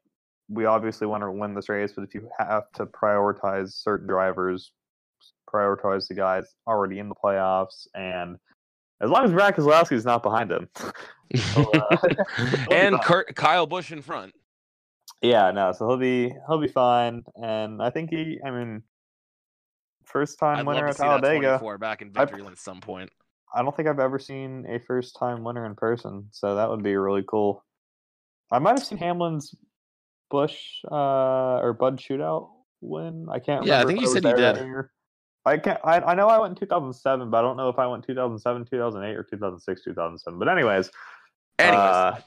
we 0.48 0.64
obviously 0.64 1.06
want 1.06 1.22
to 1.22 1.30
win 1.30 1.54
this 1.54 1.68
race 1.68 1.92
but 1.92 2.02
if 2.02 2.14
you 2.14 2.28
have 2.38 2.72
to 2.72 2.86
prioritize 2.86 3.72
certain 3.72 4.06
drivers 4.06 4.72
prioritize 5.54 6.08
the 6.08 6.14
guys 6.14 6.44
already 6.66 6.98
in 6.98 7.08
the 7.08 7.14
playoffs 7.14 7.86
and 7.94 8.36
as 9.00 9.10
long 9.10 9.24
as 9.24 9.32
Brad 9.32 9.54
Keselowski's 9.54 10.04
not 10.04 10.22
behind 10.22 10.50
him. 10.50 10.68
So, 11.34 11.62
uh, 11.72 11.96
and. 12.70 13.00
Kurt, 13.00 13.34
Kyle 13.34 13.66
Busch 13.66 13.90
in 13.90 14.02
front. 14.02 14.34
yeah, 15.22 15.50
no, 15.50 15.72
so 15.72 15.88
he'll 15.88 15.96
be 15.96 16.32
he'll 16.46 16.60
be 16.60 16.68
fine, 16.68 17.24
and 17.34 17.82
I 17.82 17.90
think 17.90 18.10
he, 18.10 18.38
I 18.46 18.50
mean, 18.50 18.82
first 20.04 20.38
time 20.38 20.58
I'd 20.58 20.66
winner 20.66 20.86
at 20.86 20.96
Talladega. 20.96 21.58
24 21.58 21.78
back 21.78 22.02
in 22.02 22.12
I- 22.14 22.20
Victory 22.20 22.42
Lane 22.42 22.52
at 22.52 22.58
some 22.58 22.80
point. 22.80 23.10
I 23.52 23.62
don't 23.62 23.74
think 23.74 23.88
I've 23.88 24.00
ever 24.00 24.18
seen 24.18 24.66
a 24.68 24.78
first 24.78 25.16
time 25.18 25.42
winner 25.44 25.64
in 25.64 25.74
person, 25.74 26.28
so 26.30 26.54
that 26.56 26.68
would 26.68 26.84
be 26.84 26.94
really 26.94 27.24
cool. 27.26 27.64
I 28.52 28.58
might 28.58 28.78
have 28.78 28.84
seen 28.84 28.98
Hamlin's 28.98 29.54
Busch 30.30 30.58
uh, 30.92 31.58
or 31.64 31.72
Bud 31.72 31.98
shootout 31.98 32.50
win. 32.80 33.26
I 33.30 33.38
can't. 33.38 33.64
Yeah, 33.64 33.80
I 33.80 33.86
think 33.86 34.00
you 34.02 34.06
said 34.08 34.24
he 34.24 34.32
did. 34.34 34.56
year. 34.58 34.90
I 35.46 35.58
can't. 35.58 35.78
I, 35.84 36.00
I 36.00 36.14
know 36.14 36.28
I 36.28 36.38
went 36.38 36.52
in 36.52 36.66
2007, 36.66 37.30
but 37.30 37.36
I 37.38 37.42
don't 37.42 37.56
know 37.56 37.68
if 37.68 37.78
I 37.78 37.86
went 37.86 38.04
2007, 38.06 38.64
2008, 38.64 39.16
or 39.16 39.22
2006, 39.24 39.84
2007. 39.84 40.38
But 40.38 40.48
anyways, 40.48 40.90
Anyways, 41.58 41.78
uh, 41.78 42.20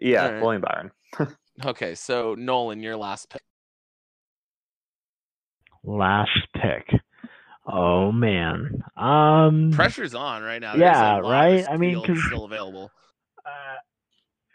yeah, 0.00 0.24
Alright. 0.26 0.42
William 0.42 0.62
Byron. 0.62 0.90
okay, 1.66 1.94
so 1.94 2.34
Nolan, 2.34 2.82
your 2.82 2.96
last 2.96 3.30
pick. 3.30 3.42
Last 5.84 6.30
pick. 6.54 6.88
Oh 7.66 8.12
man. 8.12 8.82
Um. 8.96 9.70
Pressure's 9.72 10.14
on 10.14 10.42
right 10.42 10.60
now. 10.60 10.74
Yeah, 10.74 11.14
There's 11.14 11.26
a 11.26 11.30
right? 11.30 11.64
I 11.68 11.76
mean, 11.76 11.92
field 11.94 12.06
'cause- 12.06 12.24
still 12.26 12.44
available. 12.44 12.90
uh, 13.44 13.76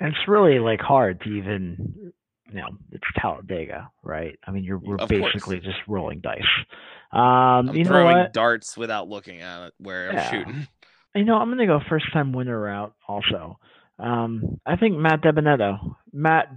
it's 0.01 0.17
really 0.27 0.59
like 0.59 0.79
hard 0.81 1.21
to 1.21 1.29
even 1.29 2.11
you 2.49 2.61
know 2.61 2.69
it's 2.91 3.03
Talladega, 3.17 3.89
right? 4.03 4.37
I 4.45 4.51
mean, 4.51 4.63
you're 4.63 4.77
we're 4.77 4.95
Of 4.95 5.09
course. 5.09 5.21
basically 5.33 5.59
just 5.59 5.79
rolling 5.87 6.19
dice. 6.19 6.41
Um, 7.11 7.69
I'm 7.69 7.75
you 7.75 7.83
know 7.83 7.89
throwing 7.89 8.17
what? 8.17 8.33
darts 8.33 8.77
without 8.77 9.07
looking 9.07 9.41
at 9.41 9.67
it 9.67 9.73
where 9.77 10.11
Yeah. 10.13 10.29
I'm 10.29 10.31
shooting. 10.45 10.67
You 11.15 11.23
know, 11.25 11.37
I'm 11.37 11.49
gonna 11.49 11.65
go 11.65 11.79
first 11.89 12.05
time 12.13 12.31
winner 12.31 12.59
route 12.61 12.93
also. 13.07 13.57
Um, 13.97 14.59
I 14.67 14.75
think 14.75 14.97
Matt 14.97 15.21
DeBenedetto. 15.23 15.95
Matt 16.13 16.49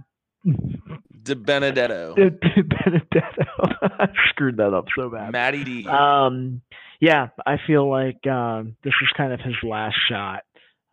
De 0.45 1.35
Benedetto. 1.35 2.13
DiBenedetto. 2.15 3.45
I 3.81 4.07
screwed 4.29 4.57
that 4.57 4.71
up 4.73 4.85
so 4.95 5.09
bad. 5.09 5.31
Matty 5.31 5.63
D. 5.63 5.87
Um, 5.87 6.61
yeah, 6.99 7.29
I 7.43 7.57
feel 7.65 7.89
like 7.89 8.27
um, 8.27 8.75
this 8.83 8.93
is 9.01 9.09
kind 9.17 9.33
of 9.33 9.39
his 9.39 9.55
last 9.63 9.97
shot, 10.07 10.43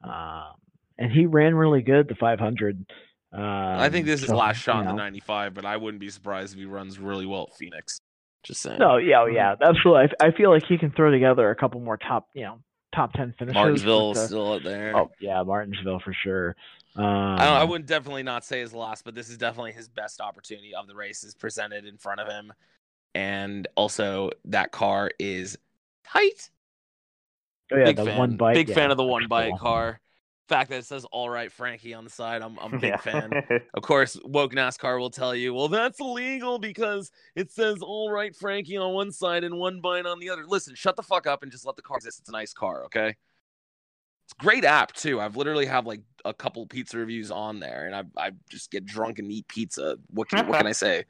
um, 0.03 0.55
and 0.97 1.13
he 1.13 1.27
ran 1.27 1.55
really 1.55 1.83
good 1.83 2.09
the 2.09 2.15
500. 2.15 2.87
Um, 3.31 3.41
I 3.43 3.91
think 3.91 4.07
this 4.07 4.23
is 4.23 4.31
last 4.31 4.57
shot 4.63 4.77
you 4.77 4.81
in 4.83 4.87
the 4.87 5.03
95, 5.03 5.53
but 5.53 5.67
I 5.67 5.77
wouldn't 5.77 6.01
be 6.01 6.09
surprised 6.09 6.55
if 6.55 6.59
he 6.59 6.65
runs 6.65 6.99
really 6.99 7.27
well 7.27 7.49
at 7.51 7.57
Phoenix. 7.59 8.01
Just 8.45 8.62
saying. 8.62 8.78
No, 8.78 8.97
yeah, 8.97 9.22
oh, 9.22 9.26
yeah, 9.26 9.55
absolutely. 9.61 10.09
I, 10.20 10.26
I 10.28 10.30
feel 10.30 10.51
like 10.51 10.64
he 10.66 10.78
can 10.78 10.91
throw 10.93 11.11
together 11.11 11.51
a 11.51 11.57
couple 11.57 11.80
more 11.80 11.97
top, 11.97 12.28
you 12.34 12.43
know, 12.43 12.61
top 12.95 13.12
ten 13.12 13.34
finishes. 13.39 13.55
Martinsville 13.55 14.14
the- 14.14 14.26
still 14.26 14.53
out 14.55 14.62
there. 14.62 14.97
Oh 14.97 15.11
yeah, 15.20 15.43
Martinsville 15.43 16.01
for 16.01 16.14
sure. 16.14 16.57
Um, 16.97 17.05
I, 17.05 17.61
I 17.61 17.64
wouldn't 17.64 17.89
definitely 17.89 18.22
not 18.22 18.45
say 18.45 18.61
his 18.61 18.72
last, 18.72 19.05
but 19.05 19.14
this 19.14 19.28
is 19.28 19.36
definitely 19.36 19.72
his 19.72 19.89
best 19.89 20.20
opportunity 20.20 20.74
of 20.74 20.86
the 20.89 20.95
races 20.97 21.34
presented 21.34 21.84
in 21.84 21.97
front 21.97 22.20
of 22.20 22.28
him. 22.28 22.53
And 23.14 23.68
also, 23.76 24.30
that 24.47 24.72
car 24.72 25.11
is 25.18 25.59
tight. 26.05 26.51
oh, 27.72 27.76
yeah, 27.76 27.84
big 27.84 27.97
the 27.97 28.05
fan. 28.05 28.18
One 28.18 28.36
Bite. 28.36 28.55
big 28.55 28.68
yeah, 28.68 28.74
fan 28.74 28.91
of 28.91 28.97
the 28.97 29.05
One 29.05 29.28
Bite 29.28 29.51
cool. 29.51 29.59
car. 29.59 30.01
Fact 30.49 30.70
that 30.70 30.78
it 30.78 30.86
says 30.86 31.05
"All 31.12 31.28
right, 31.28 31.53
Frankie" 31.53 31.92
on 31.92 32.05
the 32.05 32.11
side, 32.11 32.40
I'm 32.40 32.59
I'm 32.59 32.74
a 32.74 32.78
big 32.78 32.90
Yeah. 32.90 32.96
fan. 32.96 33.42
Of 33.74 33.82
course, 33.82 34.18
woke 34.24 34.55
NASCAR 34.55 34.99
will 34.99 35.11
tell 35.11 35.34
you, 35.34 35.53
well, 35.53 35.68
that's 35.68 36.01
illegal 36.01 36.59
because 36.59 37.12
it 37.36 37.53
says 37.53 37.82
"All 37.82 38.11
right, 38.11 38.34
Frankie" 38.34 38.76
on 38.78 38.94
one 38.94 39.12
side 39.12 39.44
and 39.44 39.59
one 39.59 39.80
bite 39.80 40.07
on 40.07 40.18
the 40.18 40.30
other. 40.30 40.46
Listen, 40.46 40.74
shut 40.74 40.96
the 40.96 41.03
fuck 41.03 41.26
up 41.26 41.42
and 41.42 41.53
just 41.53 41.66
let 41.66 41.76
the 41.76 41.82
car 41.82 41.99
exist. 41.99 42.20
It's 42.20 42.28
a 42.30 42.32
nice 42.32 42.55
car, 42.55 42.84
okay? 42.86 43.09
It's 44.24 44.34
a 44.40 44.42
great 44.42 44.64
app 44.64 44.92
too. 44.94 45.20
I've 45.20 45.36
literally 45.36 45.66
have 45.66 45.86
like 45.86 46.01
a 46.24 46.32
couple 46.32 46.66
pizza 46.66 46.96
reviews 46.96 47.30
on 47.30 47.61
there, 47.61 47.86
and 47.86 47.94
I 47.94 48.26
I 48.26 48.30
just 48.49 48.70
get 48.70 48.86
drunk 48.86 49.18
and 49.18 49.30
eat 49.30 49.46
pizza. 49.49 49.99
What 50.11 50.28
can, 50.30 50.46
what 50.46 50.59
can 50.59 50.66
I 50.66 50.72
say? 50.72 51.05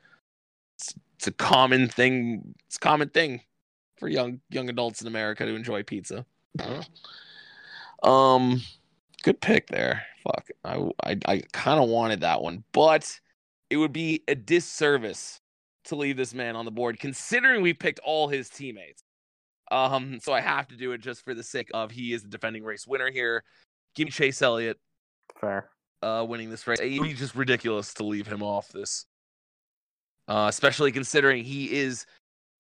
It's, 0.77 0.95
it's 1.17 1.29
a 1.29 1.33
common 1.33 1.89
thing. 1.89 2.55
It's 2.67 2.77
a 2.77 2.81
common 2.81 3.09
thing 3.09 3.41
for 3.99 4.09
young 4.09 4.41
young 4.51 4.69
adults 4.69 5.01
in 5.01 5.07
America 5.07 5.47
to 5.47 5.55
enjoy 5.55 5.85
pizza. 5.85 6.27
Um, 8.03 8.63
good 9.23 9.41
pick 9.41 9.69
there. 9.69 10.03
Fuck, 10.25 10.49
I 10.65 10.91
I, 11.05 11.19
I 11.27 11.43
kind 11.53 11.81
of 11.81 11.89
wanted 11.89 12.21
that 12.21 12.43
one, 12.43 12.65
but 12.73 13.19
it 13.71 13.77
would 13.77 13.93
be 13.93 14.23
a 14.29 14.35
disservice 14.35 15.41
to 15.85 15.97
leave 15.97 16.17
this 16.17 16.35
man 16.35 16.57
on 16.57 16.65
the 16.65 16.71
board, 16.71 16.99
considering 16.99 17.63
we 17.63 17.73
picked 17.73 18.01
all 18.01 18.29
his 18.29 18.49
teammates. 18.49 19.03
Um, 19.71 20.19
so 20.21 20.33
I 20.33 20.41
have 20.41 20.67
to 20.69 20.77
do 20.77 20.93
it 20.93 21.01
just 21.03 21.25
for 21.25 21.35
the 21.35 21.43
sake 21.43 21.71
of 21.75 21.91
he 21.91 22.13
is 22.13 22.23
the 22.23 22.29
defending 22.29 22.65
race 22.65 22.87
winner 22.87 23.11
here. 23.11 23.45
Give 23.95 24.07
me 24.07 24.11
Chase 24.11 24.41
Elliott 24.41 24.79
Fair. 25.41 25.69
uh, 26.03 26.25
winning 26.29 26.51
this 26.51 26.67
race. 26.67 26.79
It 26.81 26.99
would 26.99 27.09
be 27.09 27.15
just 27.15 27.35
ridiculous 27.35 27.93
to 27.95 28.05
leave 28.05 28.27
him 28.27 28.43
off 28.43 28.69
this, 28.69 29.05
uh, 30.27 30.47
especially 30.49 30.93
considering 30.93 31.45
he 31.45 31.75
is 31.75 32.07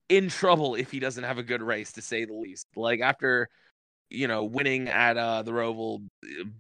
in 0.09 0.28
trouble 0.28 0.74
if 0.74 0.90
he 0.90 1.00
doesn't 1.00 1.24
have 1.24 1.38
a 1.38 1.42
good 1.42 1.62
race, 1.62 1.92
to 1.92 2.02
say 2.02 2.24
the 2.24 2.34
least. 2.34 2.66
Like 2.76 3.00
after, 3.00 3.48
you 4.11 4.28
know, 4.28 4.44
winning 4.44 4.88
at 4.88 5.16
uh, 5.16 5.42
the 5.42 5.52
Roval, 5.52 6.06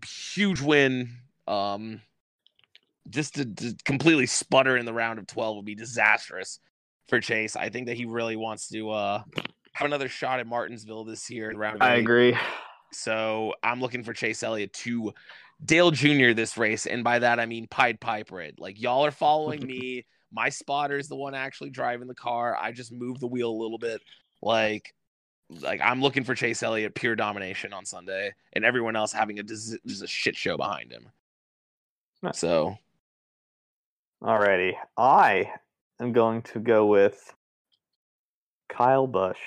huge 0.06 0.60
win. 0.60 1.10
Um, 1.46 2.02
just 3.08 3.36
to, 3.36 3.46
to 3.46 3.74
completely 3.84 4.26
sputter 4.26 4.76
in 4.76 4.84
the 4.84 4.92
round 4.92 5.18
of 5.18 5.26
twelve 5.26 5.56
would 5.56 5.64
be 5.64 5.74
disastrous 5.74 6.60
for 7.08 7.20
Chase. 7.20 7.56
I 7.56 7.70
think 7.70 7.86
that 7.86 7.96
he 7.96 8.04
really 8.04 8.36
wants 8.36 8.68
to 8.68 8.90
uh, 8.90 9.22
have 9.72 9.86
another 9.86 10.08
shot 10.08 10.40
at 10.40 10.46
Martinsville 10.46 11.04
this 11.04 11.30
year. 11.30 11.50
Round 11.52 11.76
of 11.76 11.82
I 11.82 11.94
eight. 11.94 12.00
agree. 12.00 12.36
So 12.92 13.54
I'm 13.62 13.80
looking 13.80 14.02
for 14.02 14.12
Chase 14.12 14.42
Elliott 14.42 14.72
to 14.74 15.12
Dale 15.64 15.90
Jr. 15.90 16.32
this 16.32 16.56
race, 16.58 16.86
and 16.86 17.02
by 17.02 17.18
that 17.18 17.40
I 17.40 17.46
mean 17.46 17.66
Pied 17.66 18.00
Piper 18.00 18.40
it. 18.40 18.56
Like 18.58 18.80
y'all 18.80 19.04
are 19.06 19.10
following 19.10 19.66
me. 19.66 20.04
My 20.30 20.50
spotter 20.50 20.98
is 20.98 21.08
the 21.08 21.16
one 21.16 21.34
actually 21.34 21.70
driving 21.70 22.06
the 22.06 22.14
car. 22.14 22.54
I 22.60 22.72
just 22.72 22.92
moved 22.92 23.20
the 23.20 23.26
wheel 23.26 23.50
a 23.50 23.62
little 23.62 23.78
bit. 23.78 24.02
Like, 24.42 24.94
like 25.62 25.80
I'm 25.82 26.00
looking 26.02 26.24
for 26.24 26.34
Chase 26.34 26.62
Elliott 26.62 26.94
pure 26.94 27.16
domination 27.16 27.72
on 27.72 27.84
Sunday, 27.84 28.34
and 28.52 28.64
everyone 28.64 28.96
else 28.96 29.12
having 29.12 29.38
a 29.38 29.42
just 29.42 29.76
a 30.02 30.06
shit 30.06 30.36
show 30.36 30.56
behind 30.56 30.92
him. 30.92 31.08
Nice. 32.22 32.38
So 32.38 32.76
Alrighty. 34.22 34.74
I 34.96 35.50
am 36.00 36.12
going 36.12 36.42
to 36.42 36.58
go 36.58 36.86
with 36.86 37.32
Kyle 38.68 39.06
Busch. 39.06 39.38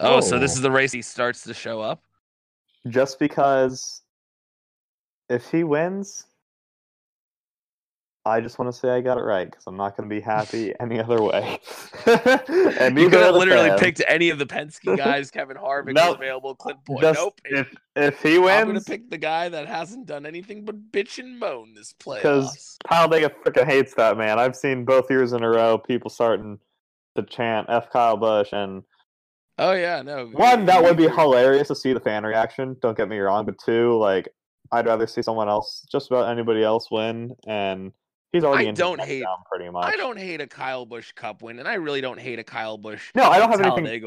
oh, 0.00 0.20
so 0.20 0.38
this 0.38 0.52
Oh. 0.52 0.54
is 0.56 0.60
the 0.60 0.70
race 0.70 0.92
he 0.92 1.02
starts 1.02 1.42
to 1.44 1.54
show 1.54 1.80
up. 1.80 2.02
Just 2.88 3.18
because 3.18 4.02
if 5.28 5.48
he 5.50 5.62
wins, 5.64 6.26
I 8.26 8.40
just 8.42 8.58
want 8.58 8.70
to 8.72 8.78
say 8.78 8.90
I 8.90 9.00
got 9.00 9.16
it 9.16 9.22
right 9.22 9.50
because 9.50 9.64
I'm 9.66 9.76
not 9.78 9.96
going 9.96 10.08
to 10.08 10.14
be 10.14 10.20
happy 10.20 10.74
any 10.80 11.00
other 11.00 11.22
way. 11.22 11.58
and 12.06 12.98
You 12.98 13.08
could 13.08 13.20
have 13.20 13.34
literally 13.34 13.70
fans. 13.70 13.80
picked 13.80 14.02
any 14.06 14.28
of 14.28 14.38
the 14.38 14.44
Penske 14.46 14.94
guys. 14.98 15.30
Kevin 15.30 15.56
Harvick 15.56 15.94
Nope. 15.94 16.10
is 16.10 16.14
available. 16.16 16.54
Clint 16.54 16.78
uh, 16.78 16.82
Bowyer. 16.86 17.00
Just 17.00 17.18
nope. 17.20 17.40
if 17.44 17.74
if 17.96 18.22
he 18.22 18.38
wins, 18.38 18.60
I'm 18.60 18.66
gonna 18.66 18.80
pick 18.82 19.08
the 19.10 19.16
guy 19.18 19.48
that 19.48 19.66
hasn't 19.66 20.06
done 20.06 20.26
anything 20.26 20.64
but 20.66 20.92
bitch 20.92 21.18
and 21.18 21.38
moan 21.38 21.74
this 21.74 21.94
playoffs. 21.94 22.16
because 22.16 22.78
Kyle 22.86 23.08
Talladega 23.08 23.34
freaking 23.44 23.66
hates 23.66 23.94
that 23.94 24.18
man. 24.18 24.38
I've 24.38 24.54
seen 24.56 24.84
both 24.84 25.10
years 25.10 25.32
in 25.32 25.42
a 25.42 25.48
row 25.48 25.78
people 25.78 26.10
starting 26.10 26.58
to 27.16 27.22
chant 27.22 27.66
"F 27.70 27.90
Kyle 27.90 28.16
Busch," 28.18 28.50
and 28.52 28.82
Oh 29.58 29.72
yeah, 29.72 30.02
no. 30.02 30.26
one 30.26 30.66
that 30.66 30.82
would 30.82 30.96
be 30.96 31.08
hilarious 31.08 31.68
to 31.68 31.74
see 31.74 31.92
the 31.94 32.00
fan 32.00 32.24
reaction. 32.24 32.76
Don't 32.82 32.96
get 32.96 33.08
me 33.08 33.18
wrong, 33.18 33.44
but 33.46 33.56
two, 33.58 33.96
like 33.98 34.28
I'd 34.72 34.86
rather 34.86 35.06
see 35.06 35.22
someone 35.22 35.48
else, 35.48 35.84
just 35.90 36.10
about 36.10 36.28
anybody 36.30 36.62
else, 36.62 36.90
win. 36.90 37.34
And 37.46 37.92
he's 38.32 38.44
already 38.44 38.66
I 38.66 38.68
in 38.70 38.74
don't 38.74 39.00
hate- 39.00 39.24
pretty 39.50 39.68
much. 39.70 39.86
I 39.86 39.96
don't 39.96 40.18
hate 40.18 40.40
a 40.40 40.46
Kyle 40.46 40.86
Busch 40.86 41.12
Cup 41.12 41.42
win, 41.42 41.58
and 41.58 41.68
I 41.68 41.74
really 41.74 42.00
don't 42.00 42.20
hate 42.20 42.38
a 42.38 42.44
Kyle 42.44 42.78
Busch. 42.78 43.10
No, 43.14 43.24
I 43.24 43.38
don't 43.38 43.50
have 43.50 43.60
anything 43.60 43.84
Talladega. 43.84 44.06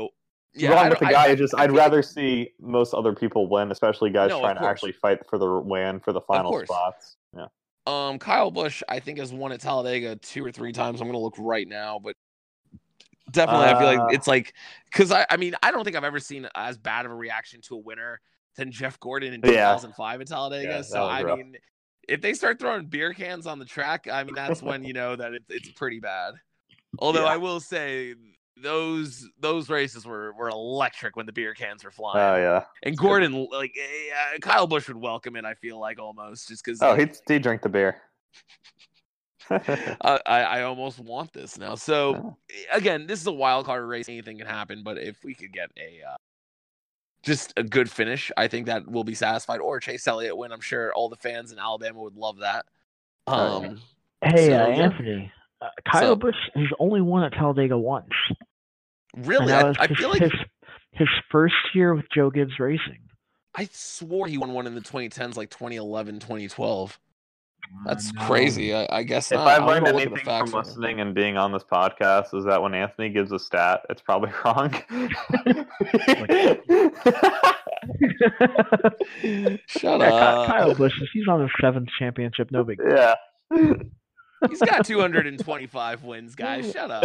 wrong 0.69 0.77
I 0.85 0.89
with 0.89 0.99
the 0.99 1.05
guy. 1.05 1.25
I- 1.25 1.27
it's 1.29 1.39
just 1.41 1.55
I 1.55 1.65
like- 1.65 1.71
rather 1.77 2.01
see 2.01 2.51
most 2.59 2.93
other 2.93 3.13
people 3.13 3.47
win, 3.47 3.71
especially 3.71 4.09
guys 4.09 4.29
No, 4.29 4.39
trying 4.41 4.55
to 4.57 4.63
actually 4.65 4.91
fight 4.93 5.19
for 5.29 5.37
the 5.37 5.59
win 5.59 5.99
for 5.99 6.11
the 6.13 6.21
final 6.21 6.59
spots. 6.65 7.17
Yeah. 7.35 7.47
Um, 7.85 8.17
Kyle 8.19 8.49
Busch, 8.51 8.81
I 8.87 8.99
think 8.99 9.19
has 9.19 9.33
won 9.33 9.51
at 9.51 9.59
Talladega 9.59 10.15
two 10.17 10.45
or 10.45 10.51
three 10.51 10.71
times. 10.71 11.01
I'm 11.01 11.07
gonna 11.07 11.17
look 11.17 11.35
right 11.37 11.67
now, 11.67 11.99
but 11.99 12.15
definitely, 13.31 13.65
I 13.67 13.79
feel 13.79 13.87
Uh, 13.87 14.05
like 14.05 14.13
it's 14.15 14.27
like 14.27 14.53
because 14.85 15.11
I, 15.11 15.25
I 15.29 15.37
mean, 15.37 15.55
I 15.63 15.71
don't 15.71 15.83
think 15.83 15.95
I've 15.95 16.03
ever 16.03 16.19
seen 16.19 16.47
as 16.55 16.77
bad 16.77 17.05
of 17.05 17.11
a 17.11 17.15
reaction 17.15 17.61
to 17.63 17.75
a 17.75 17.79
winner 17.79 18.21
than 18.55 18.71
Jeff 18.71 18.99
Gordon 18.99 19.33
in 19.33 19.41
Yeah. 19.43 19.73
2005 19.73 20.21
at 20.21 20.27
Talladega. 20.27 20.69
Yeah, 20.69 20.81
so 20.81 21.03
I 21.05 21.23
rough. 21.23 21.37
mean, 21.39 21.55
if 22.07 22.21
they 22.21 22.33
start 22.33 22.59
throwing 22.59 22.85
beer 22.85 23.13
cans 23.13 23.47
on 23.47 23.59
the 23.59 23.65
track, 23.65 24.07
I 24.11 24.23
mean, 24.23 24.35
that's 24.35 24.61
when 24.61 24.83
you 24.83 24.93
know 24.99 25.15
that 25.15 25.33
it, 25.33 25.43
it's 25.49 25.69
pretty 25.71 25.99
bad. 25.99 26.33
Although 26.99 27.23
Yeah. 27.23 27.33
I 27.33 27.37
will 27.37 27.59
say 27.59 28.15
those 28.57 29.27
those 29.39 29.69
races 29.69 30.05
were 30.05 30.33
were 30.33 30.49
electric 30.49 31.15
when 31.15 31.25
the 31.25 31.31
beer 31.31 31.53
cans 31.53 31.83
were 31.83 31.91
flying. 31.91 32.19
Oh 32.19 32.35
yeah. 32.37 32.63
and 32.83 32.97
Gordon, 32.97 33.47
like 33.51 33.75
eh, 33.77 34.35
uh, 34.35 34.39
Kyle 34.39 34.67
Busch 34.67 34.87
would 34.87 34.97
welcome 34.97 35.35
it. 35.35 35.45
I 35.45 35.55
feel 35.55 35.79
like 35.79 35.99
almost 35.99 36.47
just 36.47 36.63
because. 36.63 36.81
Oh, 36.81 36.95
he 36.95 37.07
he 37.27 37.39
drank 37.39 37.61
the 37.61 37.69
beer. 37.69 38.01
I, 39.49 40.19
I 40.25 40.61
almost 40.61 40.99
want 40.99 41.33
this 41.33 41.57
now. 41.57 41.75
So 41.75 42.37
again, 42.71 43.07
this 43.07 43.19
is 43.19 43.27
a 43.27 43.31
wild 43.31 43.65
card 43.65 43.83
race. 43.85 44.07
Anything 44.07 44.37
can 44.37 44.47
happen. 44.47 44.83
But 44.83 44.97
if 44.97 45.17
we 45.23 45.33
could 45.33 45.51
get 45.51 45.69
a 45.77 46.01
uh, 46.07 46.15
just 47.23 47.53
a 47.57 47.63
good 47.63 47.89
finish, 47.89 48.31
I 48.37 48.47
think 48.47 48.67
that 48.67 48.87
will 48.89 49.03
be 49.03 49.15
satisfied. 49.15 49.59
Or 49.59 49.79
Chase 49.79 50.05
Elliott 50.07 50.37
win. 50.37 50.51
I'm 50.51 50.61
sure 50.61 50.93
all 50.93 51.09
the 51.09 51.15
fans 51.15 51.51
in 51.51 51.59
Alabama 51.59 52.01
would 52.01 52.15
love 52.15 52.39
that. 52.39 52.65
Oh, 53.27 53.63
Um, 53.65 53.81
Hey, 54.23 54.47
So, 54.49 54.55
uh. 54.63 54.67
Anthony. 54.67 55.31
Uh, 55.61 55.67
Kyle 55.91 56.01
So- 56.01 56.15
Busch 56.15 56.35
has 56.55 56.67
only 56.79 57.01
won 57.01 57.23
at 57.23 57.33
Talladega 57.33 57.77
once. 57.77 58.09
Really, 59.15 59.47
that 59.47 59.65
I, 59.65 59.67
was 59.67 59.77
I 59.79 59.87
feel 59.87 60.09
like 60.09 60.21
his 60.21 60.31
his 60.91 61.07
first 61.31 61.55
year 61.73 61.93
with 61.95 62.05
Joe 62.13 62.29
Gibbs 62.29 62.59
Racing. 62.59 62.99
I 63.55 63.67
swore 63.71 64.27
he 64.27 64.37
won 64.37 64.53
one 64.53 64.65
in 64.67 64.75
the 64.75 64.81
2010s, 64.81 65.35
like 65.37 65.49
2011, 65.51 66.19
2012. 66.19 66.99
That's 67.85 68.13
no. 68.13 68.21
crazy. 68.25 68.73
I, 68.73 68.87
I 68.91 69.03
guess 69.03 69.31
If 69.31 69.37
not. 69.37 69.47
I've 69.47 69.63
I'm 69.63 69.67
learned 69.67 69.85
gonna 69.85 69.97
the 69.97 70.01
anything 70.01 70.17
from 70.17 70.25
facts 70.25 70.53
right 70.53 70.63
now. 70.65 70.69
listening 70.69 70.99
and 71.01 71.13
being 71.15 71.37
on 71.37 71.51
this 71.51 71.63
podcast, 71.63 72.33
is 72.33 72.45
that 72.45 72.61
when 72.61 72.73
Anthony 72.73 73.09
gives 73.09 73.31
a 73.31 73.39
stat, 73.39 73.81
it's 73.89 74.01
probably 74.01 74.31
wrong. 74.45 74.71
Shut 79.67 79.99
Yeah, 79.99 80.13
up. 80.13 80.47
Kyle 80.47 80.73
Busch, 80.75 80.93
if 81.01 81.09
he's 81.13 81.27
on 81.27 81.41
his 81.41 81.51
seventh 81.61 81.89
championship, 81.99 82.51
no 82.51 82.63
big. 82.63 82.79
yeah. 82.87 83.15
He's 84.49 84.59
got 84.59 84.85
225 84.85 86.03
wins, 86.03 86.35
guys. 86.35 86.71
Shut 86.71 86.91
up. 86.91 87.03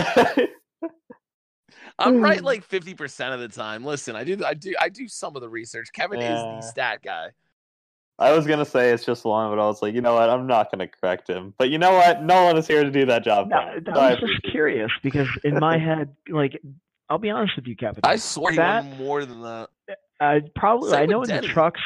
I'm 1.99 2.21
right 2.21 2.43
like 2.45 2.69
50% 2.69 3.35
of 3.35 3.41
the 3.41 3.49
time. 3.49 3.85
Listen, 3.85 4.17
I 4.17 4.25
do 4.25 4.45
I 4.45 4.55
do 4.55 4.75
I 4.81 4.89
do 4.89 5.07
some 5.09 5.37
of 5.37 5.43
the 5.43 5.49
research. 5.49 5.89
Kevin 5.93 6.21
is 6.21 6.41
the 6.41 6.61
stat 6.63 7.01
guy. 7.03 7.29
I 8.19 8.33
was 8.33 8.47
gonna 8.47 8.65
say 8.65 8.91
it's 8.91 9.05
just 9.05 9.25
long, 9.25 9.51
but 9.51 9.61
I 9.63 9.67
was 9.67 9.81
like, 9.81 9.95
you 9.95 10.01
know 10.01 10.15
what? 10.15 10.29
I'm 10.29 10.47
not 10.47 10.71
gonna 10.71 10.89
correct 10.89 11.29
him. 11.29 11.55
But 11.57 11.71
you 11.71 11.79
know 11.79 11.93
what? 11.93 12.23
No 12.23 12.45
one 12.45 12.57
is 12.57 12.67
here 12.67 12.83
to 12.83 12.91
do 12.91 13.07
that 13.07 13.23
job. 13.25 13.49
No, 13.49 13.61
for 13.61 13.81
me. 13.81 13.87
I 13.89 13.95
So 13.95 14.01
I 14.01 14.11
was 14.11 14.21
just 14.21 14.43
curious 14.51 14.91
because 15.03 15.29
in 15.45 15.59
my 15.59 15.79
head, 15.89 16.15
like, 16.29 16.61
I'll 17.09 17.19
be 17.19 17.31
honest 17.31 17.55
with 17.57 17.67
you, 17.67 17.77
Kevin. 17.77 18.01
I 18.03 18.17
swear 18.17 18.53
he 18.53 18.57
That- 18.59 18.85
won 18.85 18.99
more 18.99 19.25
than 19.25 19.43
that. 19.43 19.69
I 20.21 20.41
probably 20.57 20.91
Same 20.91 21.03
I 21.03 21.07
know 21.07 21.21
with 21.21 21.31
in 21.31 21.43
the 21.43 21.47
trucks 21.49 21.81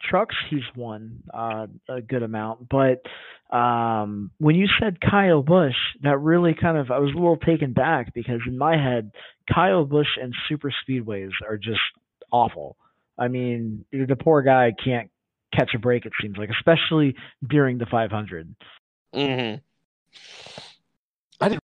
trucks 0.00 0.36
he's 0.48 0.62
won 0.76 1.22
uh, 1.32 1.66
a 1.88 2.00
good 2.02 2.22
amount, 2.22 2.68
but 2.68 3.02
um, 3.56 4.30
when 4.38 4.54
you 4.54 4.68
said 4.80 5.00
Kyle 5.00 5.42
Busch, 5.42 5.74
that 6.02 6.18
really 6.18 6.54
kind 6.54 6.76
of 6.78 6.90
I 6.90 6.98
was 6.98 7.10
a 7.10 7.14
little 7.14 7.36
taken 7.36 7.72
back 7.72 8.14
because 8.14 8.40
in 8.46 8.58
my 8.58 8.76
head, 8.76 9.12
Kyle 9.52 9.84
Busch 9.84 10.18
and 10.20 10.34
super 10.48 10.72
speedways 10.86 11.30
are 11.48 11.56
just 11.56 11.80
awful. 12.30 12.76
I 13.18 13.28
mean, 13.28 13.84
the 13.92 14.16
poor 14.16 14.42
guy 14.42 14.72
can't 14.84 15.10
catch 15.54 15.74
a 15.74 15.78
break. 15.78 16.06
It 16.06 16.12
seems 16.20 16.36
like, 16.36 16.50
especially 16.50 17.14
during 17.48 17.78
the 17.78 17.86
500. 17.86 18.54
Mm-hmm. 19.14 19.56
I 21.40 21.48
didn't 21.48 21.62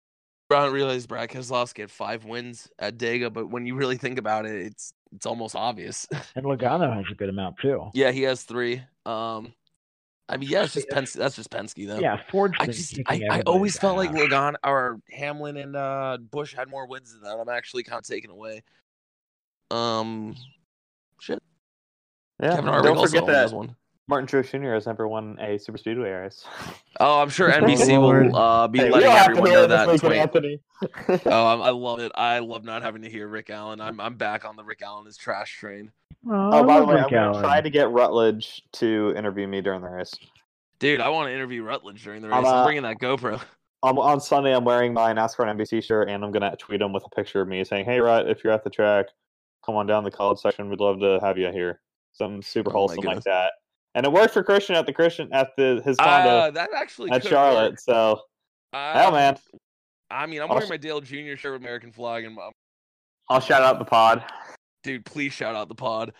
not 0.49 0.71
realize 0.71 1.05
Brad 1.05 1.29
Keselowski 1.29 1.79
had 1.79 1.91
five 1.91 2.25
wins 2.25 2.69
at 2.79 2.97
Dega, 2.97 3.31
but 3.31 3.49
when 3.49 3.65
you 3.65 3.75
really 3.75 3.97
think 3.97 4.17
about 4.17 4.45
it, 4.45 4.65
it's 4.65 4.93
it's 5.15 5.25
almost 5.25 5.55
obvious. 5.55 6.07
And 6.35 6.45
Logano 6.45 6.95
has 6.95 7.05
a 7.11 7.15
good 7.15 7.29
amount 7.29 7.57
too. 7.61 7.89
yeah, 7.93 8.11
he 8.11 8.23
has 8.23 8.43
three. 8.43 8.81
Um, 9.05 9.53
I 10.27 10.37
mean, 10.37 10.49
yeah, 10.49 10.63
it's 10.63 10.73
just 10.75 10.89
Penske. 10.89 11.13
That's 11.13 11.35
just 11.35 11.49
Penske 11.49 11.87
though. 11.87 11.99
Yeah, 11.99 12.21
Ford's 12.31 12.55
I 12.59 12.67
just 12.67 12.99
I, 13.07 13.21
I 13.31 13.41
always 13.41 13.77
felt 13.77 13.97
like 13.97 14.11
ass. 14.11 14.17
Logan 14.17 14.57
or 14.63 14.99
Hamlin 15.11 15.57
and 15.57 15.75
uh 15.75 16.17
Busch 16.31 16.53
had 16.53 16.69
more 16.69 16.87
wins 16.87 17.13
than 17.13 17.23
that. 17.23 17.39
I'm 17.39 17.49
actually 17.49 17.83
kind 17.83 17.99
of 17.99 18.05
taken 18.05 18.29
away. 18.29 18.63
Um, 19.71 20.35
shit. 21.19 21.41
Yeah. 22.41 22.55
Kevin 22.55 22.67
and 22.67 22.75
Harvick 22.75 22.83
don't 22.83 22.97
also 22.97 23.07
forget 23.07 23.27
that 23.27 23.35
has 23.35 23.53
one. 23.53 23.75
Martin 24.09 24.27
Truex 24.27 24.49
Jr. 24.49 24.73
has 24.73 24.87
never 24.87 25.07
won 25.07 25.37
a 25.39 25.57
super 25.59 25.77
speedway 25.77 26.09
race. 26.09 26.43
Oh, 27.01 27.21
I'm 27.21 27.29
sure 27.29 27.49
Oh, 27.49 27.61
NBC 27.61 28.01
will 28.01 28.35
uh, 28.35 28.67
be 28.67 28.79
Hey, 28.79 28.89
letting 28.89 29.07
don't 29.07 29.15
have 29.15 29.25
to 29.27 29.31
everyone 29.39 29.51
know 29.51 29.67
that. 29.67 29.87
week 29.87 30.03
in 30.03 30.09
tweet. 30.09 30.19
Anthony. 30.19 30.59
Oh, 31.25 31.45
I'm- 31.47 31.61
I 31.61 31.69
love 31.69 31.99
it. 31.99 32.11
I 32.13 32.39
love 32.39 32.65
not 32.65 32.81
having 32.81 33.03
to 33.03 33.09
hear 33.09 33.25
Rick 33.29 33.49
Allen. 33.51 33.79
I'm 33.79 34.01
I'm 34.01 34.15
back 34.15 34.43
on 34.43 34.57
the 34.57 34.65
Rick 34.65 34.81
Allen 34.81 35.07
is 35.07 35.15
trash 35.15 35.55
train, 35.59 35.91
Oh, 36.27 36.31
Oh, 36.59 36.63
by 36.65 36.73
the 36.79 36.79
love 36.79 36.87
way, 36.89 36.95
I'm 36.95 37.01
Rick 37.03 37.11
gonna 37.11 37.39
try 37.39 37.61
to 37.61 37.69
get 37.69 37.89
Rutledge 37.91 38.63
to 38.73 39.13
interview 39.15 39.47
me 39.47 39.61
during 39.61 39.79
the 39.81 39.87
race. 39.87 40.11
dude. 40.79 40.99
I 40.99 41.07
want 41.07 41.29
to 41.29 41.33
interview 41.33 41.63
Rutledge 41.63 42.03
during 42.03 42.21
the 42.21 42.27
race. 42.27 42.37
I'm, 42.37 42.45
I'm, 42.45 42.53
uh, 42.53 42.63
bringing 42.65 42.83
that 42.83 42.97
GoPro. 42.99 43.41
Um, 43.83 43.97
on 43.97 44.19
Sunday, 44.19 44.53
I'm 44.53 44.65
wearing 44.65 44.91
my 44.93 45.13
NASCAR 45.13 45.49
and 45.49 45.57
NBC 45.57 45.81
shirt, 45.81 46.09
and 46.09 46.25
I'm 46.25 46.31
gonna 46.33 46.53
tweet 46.57 46.81
him 46.81 46.91
with 46.91 47.05
a 47.05 47.09
picture 47.15 47.39
of 47.39 47.47
me 47.47 47.63
saying, 47.63 47.85
"Hey, 47.85 48.01
Rut, 48.01 48.27
if 48.27 48.43
you're 48.43 48.51
at 48.51 48.65
the 48.65 48.69
track, 48.69 49.05
come 49.65 49.75
on 49.77 49.87
down 49.87 50.03
the 50.03 50.11
college 50.11 50.39
section. 50.39 50.69
We'd 50.69 50.81
love 50.81 50.99
to 50.99 51.19
have 51.21 51.37
you 51.37 51.49
here." 51.49 51.79
Something 52.11 52.41
super 52.41 52.71
Oh 52.71 52.73
wholesome 52.73 53.05
like 53.05 53.23
that. 53.23 53.53
And 53.95 54.05
it 54.05 54.11
worked 54.11 54.33
for 54.33 54.43
Christian 54.43 54.75
at 54.75 54.85
the 54.85 54.93
Christian 54.93 55.29
at 55.33 55.49
the 55.57 55.81
his 55.83 55.97
condo 55.97 56.29
Uh, 56.29 56.51
that 56.51 56.69
actually 56.75 57.11
at 57.11 57.23
Charlotte. 57.25 57.71
work. 57.71 57.79
So, 57.79 58.21
Uh, 58.73 58.93
hell, 58.93 59.11
man, 59.11 59.37
I 60.11 60.25
mean, 60.27 60.41
I'm 60.41 60.49
I'll 60.49 60.55
wearing 60.55 60.67
sh- 60.67 60.71
my 60.71 60.77
Dale 60.77 61.01
Jr. 61.01 61.35
shirt 61.35 61.53
with 61.53 61.61
American 61.61 61.91
flag, 61.91 62.23
and 62.23 62.37
um, 62.37 62.51
I'll 63.29 63.39
shout 63.39 63.63
out 63.63 63.79
the 63.79 63.85
pod. 63.85 64.23
dude, 64.83 65.05
please 65.05 65.33
shout 65.33 65.55
out 65.55 65.67
the 65.69 65.75
pod. 65.75 66.13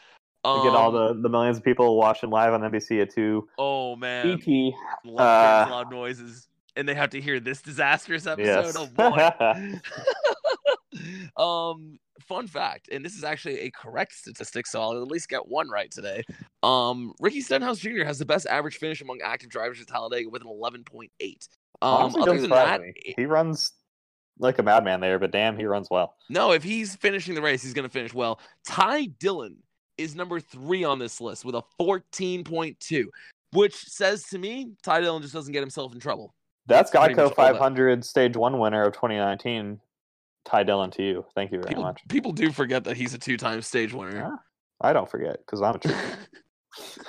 to 0.45 0.61
get 0.63 0.73
all 0.73 0.95
Um, 0.95 1.17
the, 1.17 1.21
the 1.23 1.29
millions 1.29 1.57
of 1.57 1.63
people 1.63 1.95
watching 1.97 2.29
live 2.29 2.53
on 2.53 2.61
NBC 2.61 3.01
at 3.01 3.13
two. 3.13 3.47
Oh 3.57 3.95
man, 3.95 4.27
ET. 4.27 4.47
love 5.05 5.19
uh, 5.69 5.71
loud 5.71 5.91
noises, 5.91 6.47
and 6.75 6.87
they 6.89 6.95
have 6.95 7.11
to 7.11 7.21
hear 7.21 7.39
this 7.39 7.61
disastrous 7.61 8.25
episode. 8.25 8.45
Yes. 8.65 8.75
Oh 8.77 8.87
boy. 8.87 9.79
um, 11.37 11.99
fun 12.19 12.47
fact, 12.47 12.89
and 12.91 13.03
this 13.03 13.15
is 13.15 13.23
actually 13.23 13.59
a 13.59 13.71
correct 13.71 14.13
statistic, 14.13 14.67
so 14.67 14.81
I'll 14.81 15.01
at 15.01 15.07
least 15.07 15.29
get 15.29 15.47
one 15.47 15.69
right 15.69 15.89
today. 15.91 16.23
Um, 16.63 17.13
Ricky 17.19 17.41
Stenhouse 17.41 17.79
Jr. 17.79 18.03
has 18.03 18.19
the 18.19 18.25
best 18.25 18.47
average 18.47 18.77
finish 18.77 19.01
among 19.01 19.19
active 19.23 19.49
drivers 19.49 19.81
at 19.81 19.87
Talladega 19.87 20.29
with 20.29 20.41
an 20.41 20.47
11.8. 20.47 21.09
Um, 21.81 21.89
Honestly, 21.89 22.21
other 22.21 22.41
than 22.41 22.49
that, 22.49 22.81
he 22.95 23.25
runs 23.25 23.71
like 24.39 24.59
a 24.59 24.63
madman 24.63 24.99
there, 24.99 25.19
but 25.19 25.31
damn, 25.31 25.57
he 25.57 25.65
runs 25.65 25.89
well. 25.89 26.15
no, 26.29 26.51
if 26.51 26.63
he's 26.63 26.95
finishing 26.95 27.35
the 27.35 27.41
race, 27.41 27.61
he's 27.61 27.73
going 27.73 27.87
to 27.87 27.91
finish 27.91 28.13
well. 28.13 28.39
Ty 28.65 29.05
Dillon 29.19 29.57
is 29.97 30.15
number 30.15 30.39
three 30.39 30.83
on 30.83 30.97
this 30.97 31.19
list 31.19 31.43
with 31.43 31.55
a 31.55 31.63
14.2, 31.79 33.05
which 33.51 33.75
says 33.75 34.23
to 34.25 34.37
me, 34.37 34.71
Ty 34.81 35.01
Dillon 35.01 35.21
just 35.21 35.33
doesn't 35.33 35.51
get 35.51 35.59
himself 35.61 35.93
in 35.93 35.99
trouble. 35.99 36.33
That's 36.67 36.91
Geico 36.91 37.17
all 37.17 37.29
that. 37.29 37.35
500 37.35 38.05
Stage 38.05 38.37
One 38.37 38.59
winner 38.59 38.83
of 38.83 38.93
2019. 38.93 39.79
Ty 40.45 40.63
Dillon 40.63 40.91
to 40.91 41.03
you. 41.03 41.25
Thank 41.35 41.51
you 41.51 41.59
very 41.59 41.69
People, 41.69 41.83
much. 41.83 42.01
people 42.07 42.31
do 42.31 42.51
forget 42.51 42.83
that 42.85 42.97
he's 42.97 43.13
a 43.13 43.17
two-time 43.17 43.61
stage 43.61 43.93
winner. 43.93 44.21
Huh? 44.21 44.37
I 44.81 44.93
don't 44.93 45.09
forget 45.09 45.37
because 45.45 45.61
I'm 45.61 45.75
a 45.75 45.79
true. 45.79 45.93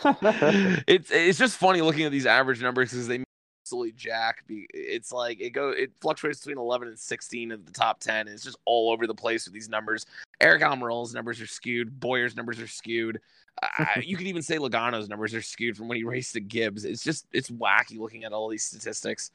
it's 0.87 1.11
it's 1.11 1.39
just 1.39 1.57
funny 1.57 1.81
looking 1.83 2.05
at 2.05 2.12
these 2.12 2.26
average 2.26 2.62
numbers 2.62 2.91
because 2.91 3.07
they 3.07 3.22
absolutely 3.62 3.93
jack. 3.93 4.43
It's 4.49 5.12
like 5.12 5.41
it 5.41 5.51
go 5.51 5.70
it 5.70 5.93
fluctuates 6.01 6.41
between 6.41 6.59
eleven 6.59 6.89
and 6.89 6.99
sixteen 6.99 7.53
of 7.53 7.66
the 7.66 7.72
top 7.72 8.01
ten. 8.01 8.26
And 8.26 8.31
it's 8.31 8.43
just 8.43 8.59
all 8.64 8.91
over 8.91 9.07
the 9.07 9.14
place 9.14 9.47
with 9.47 9.55
these 9.55 9.68
numbers. 9.68 10.07
Aric 10.41 10.62
Almirola's 10.62 11.14
numbers 11.14 11.41
are 11.41 11.47
skewed. 11.47 12.01
Bowyer's 12.01 12.35
numbers 12.35 12.59
are 12.59 12.66
skewed. 12.66 13.20
Uh, 13.62 13.85
you 14.03 14.16
could 14.16 14.26
even 14.26 14.43
say 14.43 14.57
Logano's 14.57 15.09
numbers 15.09 15.35
are 15.35 15.43
skewed 15.43 15.76
from 15.76 15.87
when 15.87 15.99
he 15.99 16.05
raced 16.05 16.35
at 16.35 16.49
Gibbs. 16.49 16.85
It's 16.85 17.05
just 17.05 17.26
it's 17.33 17.51
wacky 17.51 17.99
looking 17.99 18.24
at 18.24 18.33
all 18.33 18.49
these 18.49 18.64
statistics. 18.64 19.31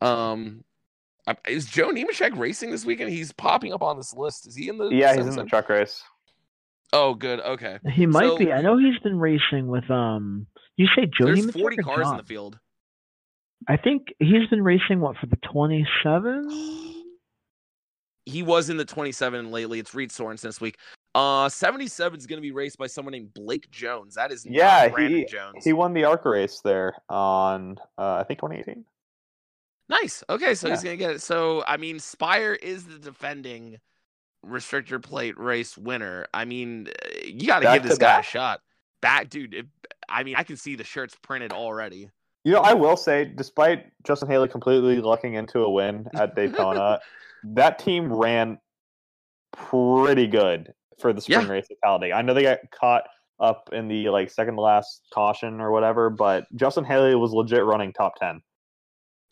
Um, 0.00 0.64
is 1.48 1.66
Joe 1.66 1.90
Nemechek 1.90 2.36
racing 2.38 2.70
this 2.70 2.84
weekend? 2.84 3.10
He's 3.10 3.32
popping 3.32 3.72
up 3.72 3.82
on 3.82 3.96
this 3.96 4.14
list. 4.14 4.46
Is 4.46 4.54
he 4.56 4.68
in 4.68 4.78
the? 4.78 4.88
yeah, 4.88 5.14
he's 5.16 5.26
in 5.26 5.36
the 5.36 5.44
truck 5.44 5.68
race. 5.68 6.02
Oh, 6.92 7.14
good. 7.14 7.40
Okay. 7.40 7.78
He 7.92 8.06
might 8.06 8.24
So- 8.28 8.38
be. 8.38 8.52
I 8.52 8.62
know 8.62 8.78
he's 8.78 8.98
been 9.00 9.18
racing 9.18 9.66
with 9.68 9.90
um. 9.90 10.46
You 10.76 10.86
say 10.96 11.06
Joe 11.06 11.26
There's 11.26 11.46
Nemechek 11.46 11.60
40 11.60 11.76
or 11.78 11.82
cars 11.82 12.10
in 12.10 12.16
the 12.16 12.22
field. 12.22 12.58
I 13.68 13.76
think 13.76 14.08
he's 14.20 14.48
been 14.48 14.62
racing 14.62 15.00
what 15.00 15.16
for 15.18 15.26
the 15.26 15.36
twenty 15.36 15.86
seven. 16.02 16.48
he 18.24 18.42
was 18.42 18.68
in 18.70 18.76
the 18.76 18.84
27 18.84 19.50
lately. 19.50 19.78
It's 19.78 19.94
Reed 19.94 20.12
Sorenson 20.12 20.48
this 20.48 20.60
week. 20.60 20.76
Uh, 21.14 21.48
77 21.48 22.18
is 22.18 22.26
going 22.26 22.36
to 22.36 22.42
be 22.42 22.52
raced 22.52 22.76
by 22.76 22.86
someone 22.86 23.12
named 23.12 23.32
Blake 23.32 23.70
Jones. 23.70 24.14
That 24.16 24.30
is 24.30 24.44
Yeah, 24.44 24.82
not 24.84 24.92
Brandon 24.92 25.18
he 25.20 25.24
Jones. 25.24 25.64
he 25.64 25.72
won 25.72 25.94
the 25.94 26.04
ARCA 26.04 26.28
race 26.28 26.60
there 26.62 26.92
on 27.08 27.78
uh, 27.96 28.16
I 28.16 28.24
think 28.24 28.38
2018. 28.40 28.84
Nice. 29.88 30.22
Okay, 30.28 30.54
so 30.54 30.70
he's 30.70 30.82
going 30.82 30.98
to 30.98 31.04
get 31.04 31.10
it. 31.12 31.22
So 31.22 31.64
I 31.66 31.76
mean, 31.76 31.98
Spire 31.98 32.54
is 32.54 32.84
the 32.84 32.98
defending 32.98 33.78
restrictor 34.46 35.02
plate 35.02 35.38
race 35.38 35.76
winner. 35.76 36.26
I 36.32 36.44
mean, 36.44 36.88
uh, 36.88 37.08
you 37.24 37.46
got 37.46 37.60
to 37.60 37.66
Back 37.66 37.82
give 37.82 37.88
this 37.88 37.98
guy 37.98 38.20
a 38.20 38.22
shot. 38.22 38.60
Back, 39.00 39.30
dude. 39.30 39.54
If, 39.54 39.66
I 40.08 40.22
mean, 40.24 40.36
I 40.36 40.42
can 40.42 40.56
see 40.56 40.74
the 40.74 40.84
shirts 40.84 41.16
printed 41.22 41.52
already. 41.52 42.08
You 42.44 42.52
know, 42.52 42.60
I 42.60 42.72
will 42.72 42.96
say, 42.96 43.24
despite 43.24 43.86
Justin 44.06 44.30
Haley 44.30 44.48
completely 44.48 45.00
lucking 45.00 45.34
into 45.34 45.60
a 45.60 45.70
win 45.70 46.06
at 46.14 46.34
Daytona, 46.34 47.00
that 47.44 47.78
team 47.78 48.12
ran 48.12 48.58
pretty 49.52 50.26
good 50.26 50.72
for 51.00 51.12
the 51.12 51.20
spring 51.20 51.46
Yeah. 51.46 51.52
race 51.52 51.66
at 51.70 51.76
Talladega. 51.82 52.14
I 52.14 52.22
know 52.22 52.34
they 52.34 52.42
got 52.42 52.58
caught 52.70 53.04
up 53.40 53.70
in 53.72 53.86
the 53.88 54.08
like 54.08 54.30
second 54.30 54.54
to 54.56 54.60
last 54.60 55.02
caution 55.12 55.60
or 55.60 55.70
whatever, 55.70 56.10
but 56.10 56.46
Justin 56.56 56.84
Haley 56.84 57.14
was 57.14 57.32
legit 57.32 57.64
running 57.64 57.92
top 57.92 58.16
ten. 58.16 58.40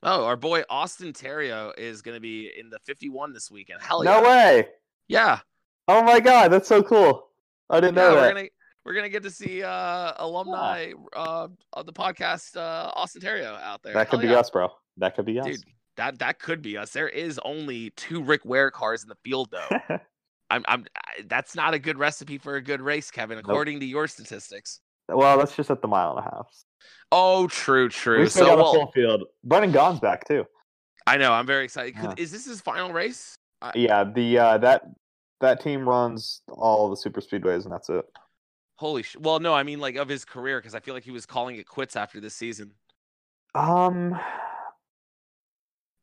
Oh, 0.09 0.25
our 0.25 0.37
boy 0.37 0.63
Austin 0.71 1.13
Theriault 1.13 1.77
is 1.79 2.01
going 2.01 2.15
to 2.15 2.21
be 2.21 2.49
in 2.57 2.71
the 2.71 2.79
51 2.87 3.33
this 3.33 3.51
weekend. 3.51 3.83
Hell 3.83 4.05
yeah. 4.05 4.11
no 4.13 4.23
way! 4.23 4.69
Yeah. 5.09 5.41
Oh 5.89 6.03
my 6.03 6.21
god, 6.21 6.53
that's 6.53 6.69
so 6.69 6.81
cool! 6.83 7.27
I 7.69 7.81
didn't 7.81 7.97
Yeah, 7.97 8.03
know 8.03 8.15
we're 8.15 8.21
that. 8.23 8.35
gonna 8.35 8.49
we're 8.85 8.95
gonna 8.95 9.09
get 9.09 9.25
to 9.25 9.31
see 9.31 9.65
uh 9.65 10.13
alumni 10.19 10.93
uh 11.15 11.49
of 11.73 11.87
the 11.87 11.93
podcast 11.93 12.57
uh 12.57 12.93
Austin 12.95 13.21
Theriault 13.21 13.61
out 13.61 13.83
there. 13.83 13.95
That 13.95 14.09
could 14.09 14.21
Hell 14.21 14.29
be 14.29 14.33
yeah. 14.33 14.39
us, 14.41 14.49
bro. 14.51 14.69
That 14.97 15.17
could 15.17 15.25
be 15.27 15.41
us. 15.41 15.47
Dude, 15.47 15.65
that 15.97 16.19
that 16.21 16.39
could 16.39 16.63
be 16.63 16.77
us. 16.77 16.93
There 16.93 17.09
is 17.09 17.41
only 17.45 17.91
two 17.97 18.23
Rick 18.23 18.45
Ware 18.45 18.71
cars 18.71 19.03
in 19.03 19.09
the 19.09 19.17
field 19.25 19.49
though. 19.51 19.79
I'm 20.51 20.65
I'm 20.69 20.87
I, 20.97 21.23
that's 21.27 21.57
not 21.57 21.75
a 21.75 21.81
good 21.81 21.99
recipe 21.99 22.39
for 22.39 22.55
a 22.55 22.63
good 22.63 22.81
race, 22.81 23.11
Kevin, 23.11 23.39
according 23.39 23.81
to 23.81 23.87
your 23.87 24.07
statistics. 24.07 24.81
well, 25.09 25.37
that's 25.39 25.57
just 25.57 25.71
at 25.73 25.83
the 25.83 25.89
mile 25.89 26.17
and 26.17 26.21
a 26.21 26.31
half. 26.31 26.49
Oh, 27.12 27.47
true, 27.49 27.89
true. 27.89 28.20
We 28.20 28.29
still 28.29 28.47
So 28.47 28.57
got 28.57 28.61
a 28.61 28.72
full 28.72 28.93
field. 28.93 29.24
Brendan 29.45 29.72
Gaughan's 29.72 30.01
back 30.01 30.27
too. 30.27 30.45
I 31.07 31.16
know 31.16 31.33
I'm 31.33 31.47
very 31.47 31.64
excited. 31.64 31.95
Yeah. 31.95 32.14
Is 32.16 32.33
this 32.33 32.47
his 32.47 32.61
final 32.61 32.93
race? 32.93 33.37
I- 33.62 33.72
Yeah, 33.74 34.05
the 34.05 34.39
uh, 34.39 34.59
that 34.59 34.83
that 35.41 35.61
team 35.61 35.89
runs 35.89 36.43
all 36.49 36.91
the 36.91 36.97
super 36.97 37.20
speedways, 37.20 37.64
and 37.64 37.72
that's 37.72 37.89
it. 37.89 38.05
Holy 38.77 39.03
sh! 39.03 39.16
Well, 39.18 39.39
no, 39.41 39.55
I 39.55 39.62
mean 39.62 39.79
like 39.79 39.97
of 39.97 40.09
his 40.09 40.24
career 40.24 40.59
because 40.61 40.74
I 40.74 40.81
feel 40.81 40.95
like 40.95 41.05
he 41.05 41.11
was 41.11 41.24
calling 41.27 41.57
it 41.57 41.66
quits 41.66 41.97
after 41.97 42.20
this 42.20 42.35
season. 42.35 42.72
Um, 43.55 44.18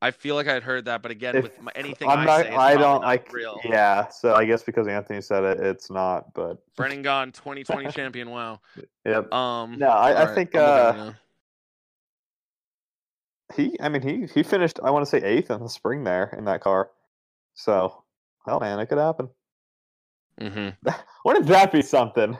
I 0.03 0.11
feel 0.11 0.35
like 0.35 0.49
I'd 0.49 0.63
heard 0.63 0.83
that, 0.85 1.01
but 1.01 1.11
again, 1.11 1.37
if- 1.37 1.43
with 1.43 1.61
my, 1.61 1.71
anything 1.75 2.09
I'm 2.09 2.19
I 2.19 2.25
not. 2.25 2.41
say, 2.41 2.47
it's 2.49 2.57
I 2.57 2.73
don't. 2.75 3.01
not 3.01 3.05
I 3.07 3.23
real. 3.31 3.59
yeah. 3.63 4.09
So 4.09 4.33
I 4.35 4.43
guess 4.43 4.61
because 4.61 4.85
Anthony 4.87 5.21
said 5.21 5.43
it, 5.45 5.59
it's 5.61 5.89
not. 5.89 6.33
But 6.33 6.57
Brendan 6.75 7.03
Gaughan, 7.03 7.33
2020 7.33 7.89
champion. 7.91 8.29
Wow. 8.29 8.59
yep. 9.05 9.31
Um. 9.33 9.77
No, 9.79 9.87
I- 9.87 10.11
I 10.11 10.19
alright, 10.21 10.35
think, 10.35 10.55
uh. 10.55 11.13
He. 13.55 13.77
I 13.79 13.87
mean, 13.89 14.01
he 14.01 14.25
he 14.33 14.43
finished. 14.43 14.79
I 14.83 14.89
want 14.91 15.03
to 15.05 15.09
say 15.09 15.19
eighth 15.25 15.51
in 15.51 15.61
the 15.61 15.69
spring 15.69 16.03
there 16.03 16.35
in 16.37 16.45
that 16.45 16.61
car. 16.61 16.89
So, 17.53 18.03
hell, 18.45 18.59
man, 18.59 18.79
it 18.79 18.87
could 18.87 18.97
happen. 18.97 19.29
Mm-hmm. 20.41 20.89
Wouldn't 21.25 21.45
that 21.47 21.71
be 21.71 21.81
something? 21.81 22.37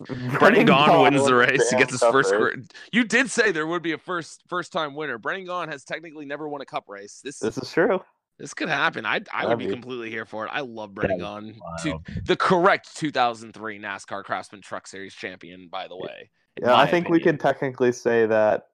Brendan 0.38 0.66
Gaughan 0.66 1.02
wins 1.02 1.24
the 1.24 1.34
race. 1.34 1.70
He 1.70 1.76
gets 1.76 1.92
his 1.92 2.00
first. 2.00 2.32
race. 2.32 2.66
You 2.92 3.04
did 3.04 3.30
say 3.30 3.52
there 3.52 3.66
would 3.66 3.82
be 3.82 3.92
a 3.92 3.98
first 3.98 4.42
first 4.48 4.72
time 4.72 4.94
winner. 4.94 5.18
Brendan 5.18 5.46
Gaughan 5.46 5.70
has 5.70 5.84
technically 5.84 6.24
never 6.24 6.48
won 6.48 6.60
a 6.60 6.66
cup 6.66 6.84
race. 6.88 7.20
This 7.22 7.38
This 7.38 7.58
is 7.58 7.72
true. 7.72 8.02
this 8.38 8.54
could 8.54 8.68
happen. 8.68 9.06
I 9.06 9.20
I 9.32 9.46
would 9.46 9.58
be 9.58 9.66
be- 9.66 9.72
completely 9.72 10.10
here 10.10 10.26
for 10.26 10.46
it. 10.46 10.50
I 10.52 10.60
love 10.60 10.94
Brendan 10.94 11.20
Gaughan. 11.20 11.54
Wow. 11.58 11.76
To, 11.82 12.22
the 12.24 12.36
correct 12.36 12.96
2003 12.96 13.78
NASCAR 13.78 14.24
Craftsman 14.24 14.62
Truck 14.62 14.86
Series 14.86 15.14
champion, 15.14 15.68
by 15.68 15.88
the 15.88 15.96
way. 15.96 16.30
Yeah, 16.60 16.76
I 16.76 16.86
think 16.86 17.08
we 17.08 17.20
can 17.20 17.36
technically 17.38 17.92
say 17.92 18.26
that 18.26 18.66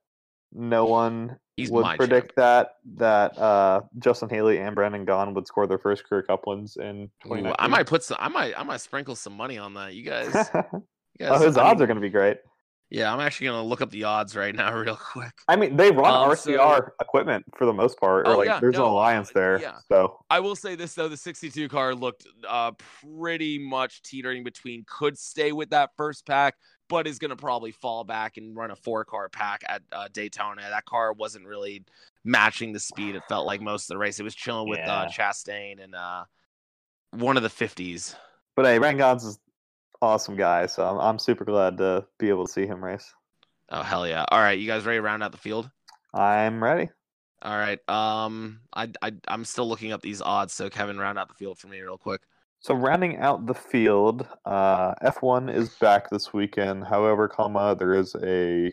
no 0.52 0.84
one 0.84 1.38
He's 1.56 1.70
would 1.70 1.84
predict 1.96 2.36
that 2.36 2.76
that 2.96 3.38
uh, 3.38 3.82
Justin 3.98 4.28
Haley 4.28 4.58
and 4.58 4.74
Brendan 4.74 5.06
Gaughan 5.06 5.34
would 5.34 5.46
score 5.46 5.66
their 5.66 5.78
first 5.78 6.04
career 6.04 6.22
Cup 6.22 6.46
wins 6.46 6.76
in 6.76 7.10
Ooh, 7.26 7.52
I 7.58 7.68
might 7.68 7.86
put 7.86 8.02
some. 8.02 8.16
I 8.20 8.28
might. 8.28 8.58
I 8.58 8.62
might 8.62 8.80
sprinkle 8.80 9.14
some 9.14 9.36
money 9.36 9.58
on 9.58 9.74
that. 9.74 9.94
You 9.94 10.04
guys. 10.04 10.50
oh, 11.20 11.38
his 11.38 11.56
I 11.56 11.62
odds 11.64 11.78
mean, 11.78 11.84
are 11.84 11.86
going 11.86 11.96
to 11.96 12.00
be 12.00 12.10
great. 12.10 12.38
Yeah, 12.92 13.14
I'm 13.14 13.20
actually 13.20 13.46
gonna 13.46 13.62
look 13.62 13.82
up 13.82 13.90
the 13.90 14.02
odds 14.02 14.34
right 14.34 14.52
now, 14.52 14.74
real 14.76 14.96
quick. 14.96 15.30
I 15.46 15.54
mean, 15.54 15.76
they 15.76 15.92
run 15.92 16.12
Um, 16.12 16.30
RCR 16.30 16.90
equipment 17.00 17.44
for 17.56 17.64
the 17.64 17.72
most 17.72 18.00
part, 18.00 18.26
or 18.26 18.32
Oh, 18.32 18.38
like 18.38 18.46
yeah, 18.46 18.58
there's 18.58 18.74
no, 18.74 18.86
an 18.86 18.90
alliance 18.90 19.28
uh, 19.28 19.34
there. 19.34 19.60
yeah. 19.60 19.76
So 19.86 20.18
I 20.28 20.40
will 20.40 20.56
say 20.56 20.74
this 20.74 20.94
though: 20.94 21.06
the 21.08 21.16
62 21.16 21.68
car 21.68 21.94
looked 21.94 22.26
uh, 22.48 22.72
pretty 23.00 23.60
much 23.60 24.02
teetering 24.02 24.42
between 24.42 24.84
could 24.88 25.16
stay 25.16 25.52
with 25.52 25.70
that 25.70 25.90
first 25.96 26.26
pack, 26.26 26.56
but 26.88 27.06
is 27.06 27.20
gonna 27.20 27.36
probably 27.36 27.70
fall 27.70 28.02
back 28.02 28.38
and 28.38 28.56
run 28.56 28.72
a 28.72 28.76
four 28.76 29.04
car 29.04 29.28
pack 29.28 29.62
at 29.68 29.82
uh, 29.92 30.08
Daytona. 30.12 30.62
That 30.62 30.84
car 30.84 31.12
wasn't 31.12 31.46
really 31.46 31.84
matching 32.24 32.72
the 32.72 32.80
speed. 32.80 33.14
It 33.14 33.22
felt 33.28 33.46
like 33.46 33.60
most 33.60 33.84
of 33.84 33.94
the 33.94 33.98
race. 33.98 34.18
It 34.18 34.24
was 34.24 34.34
chilling 34.34 34.68
with 34.68 34.80
uh, 34.80 35.06
Chastain 35.06 35.80
and 35.80 35.94
uh, 35.94 36.24
one 37.12 37.36
of 37.36 37.44
the 37.44 37.48
50s. 37.48 38.16
But 38.56 38.64
hey, 38.64 38.78
is 39.14 39.38
awesome 40.03 40.36
guy, 40.36 40.66
so 40.66 40.86
I'm, 40.86 40.98
I'm 40.98 41.18
super 41.18 41.44
glad 41.44 41.78
to 41.78 42.07
be 42.18 42.28
able 42.28 42.46
to 42.46 42.53
see 42.53 42.66
him 42.66 42.82
race. 42.84 43.12
Oh 43.68 43.82
hell 43.82 44.07
yeah! 44.07 44.24
All 44.30 44.40
right, 44.40 44.59
you 44.59 44.66
guys 44.66 44.84
ready 44.84 44.98
to 44.98 45.03
round 45.03 45.22
out 45.22 45.32
the 45.32 45.38
field? 45.38 45.70
I'm 46.12 46.62
ready. 46.62 46.90
All 47.42 47.57
right. 47.57 47.78
Um, 47.88 48.61
I 48.74 48.88
I 49.01 49.12
I'm 49.28 49.44
still 49.44 49.68
looking 49.68 49.92
up 49.92 50.03
these 50.03 50.20
odds. 50.20 50.53
So 50.53 50.68
Kevin, 50.68 50.98
round 50.98 51.18
out 51.18 51.28
the 51.28 51.34
field 51.34 51.59
for 51.59 51.68
me 51.68 51.80
real 51.80 51.98
quick. 51.98 52.22
So 52.62 52.74
rounding 52.74 53.16
out 53.16 53.46
the 53.46 53.55
field, 53.55 54.26
uh, 54.44 54.94
F1 55.03 55.55
is 55.55 55.70
back 55.76 56.11
this 56.11 56.34
weekend. 56.34 56.84
However, 56.84 57.26
comma 57.26 57.74
there 57.78 57.94
is 57.94 58.14
a 58.22 58.70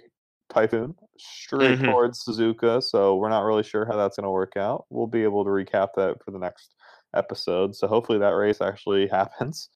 typhoon 0.50 0.96
straight 1.18 1.80
Mhm. 1.80 1.86
towards 1.92 2.22
Suzuka, 2.26 2.84
so 2.84 3.16
we're 3.16 3.30
not 3.30 3.46
really 3.46 3.64
sure 3.64 3.86
how 3.86 3.96
that's 3.96 4.18
going 4.18 4.26
to 4.26 4.32
work 4.32 4.58
out. 4.58 4.86
We'll 4.90 5.08
be 5.08 5.24
able 5.24 5.46
to 5.46 5.50
recap 5.52 5.90
that 5.96 6.22
for 6.24 6.32
the 6.32 6.40
next 6.40 6.76
episode. 7.14 7.76
So 7.76 7.88
hopefully 7.88 8.20
that 8.20 8.30
race 8.36 8.60
actually 8.62 9.08
happens. 9.12 9.70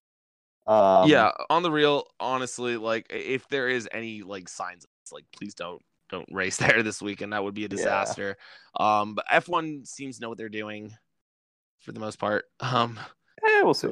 Um, 0.71 1.09
yeah, 1.09 1.31
on 1.49 1.63
the 1.63 1.71
real, 1.71 2.05
honestly, 2.19 2.77
like 2.77 3.07
if 3.09 3.47
there 3.49 3.67
is 3.67 3.89
any 3.91 4.21
like 4.21 4.47
signs, 4.47 4.85
it's 5.03 5.11
like 5.11 5.25
please 5.35 5.53
don't 5.53 5.81
don't 6.09 6.27
race 6.31 6.57
there 6.65 6.81
this 6.83 7.01
weekend. 7.01 7.33
That 7.33 7.43
would 7.43 7.53
be 7.53 7.65
a 7.65 7.67
Yeah. 7.67 7.75
disaster. 7.75 8.37
Um, 8.79 9.15
but 9.15 9.25
F1 9.31 9.85
seems 9.87 10.17
to 10.17 10.21
know 10.21 10.29
what 10.29 10.37
they're 10.37 10.49
doing 10.49 10.93
for 11.79 11.91
the 11.91 11.99
most 11.99 12.19
part. 12.19 12.45
Um, 12.61 12.99
eh, 13.43 13.61
we'll 13.63 13.73
see. 13.73 13.89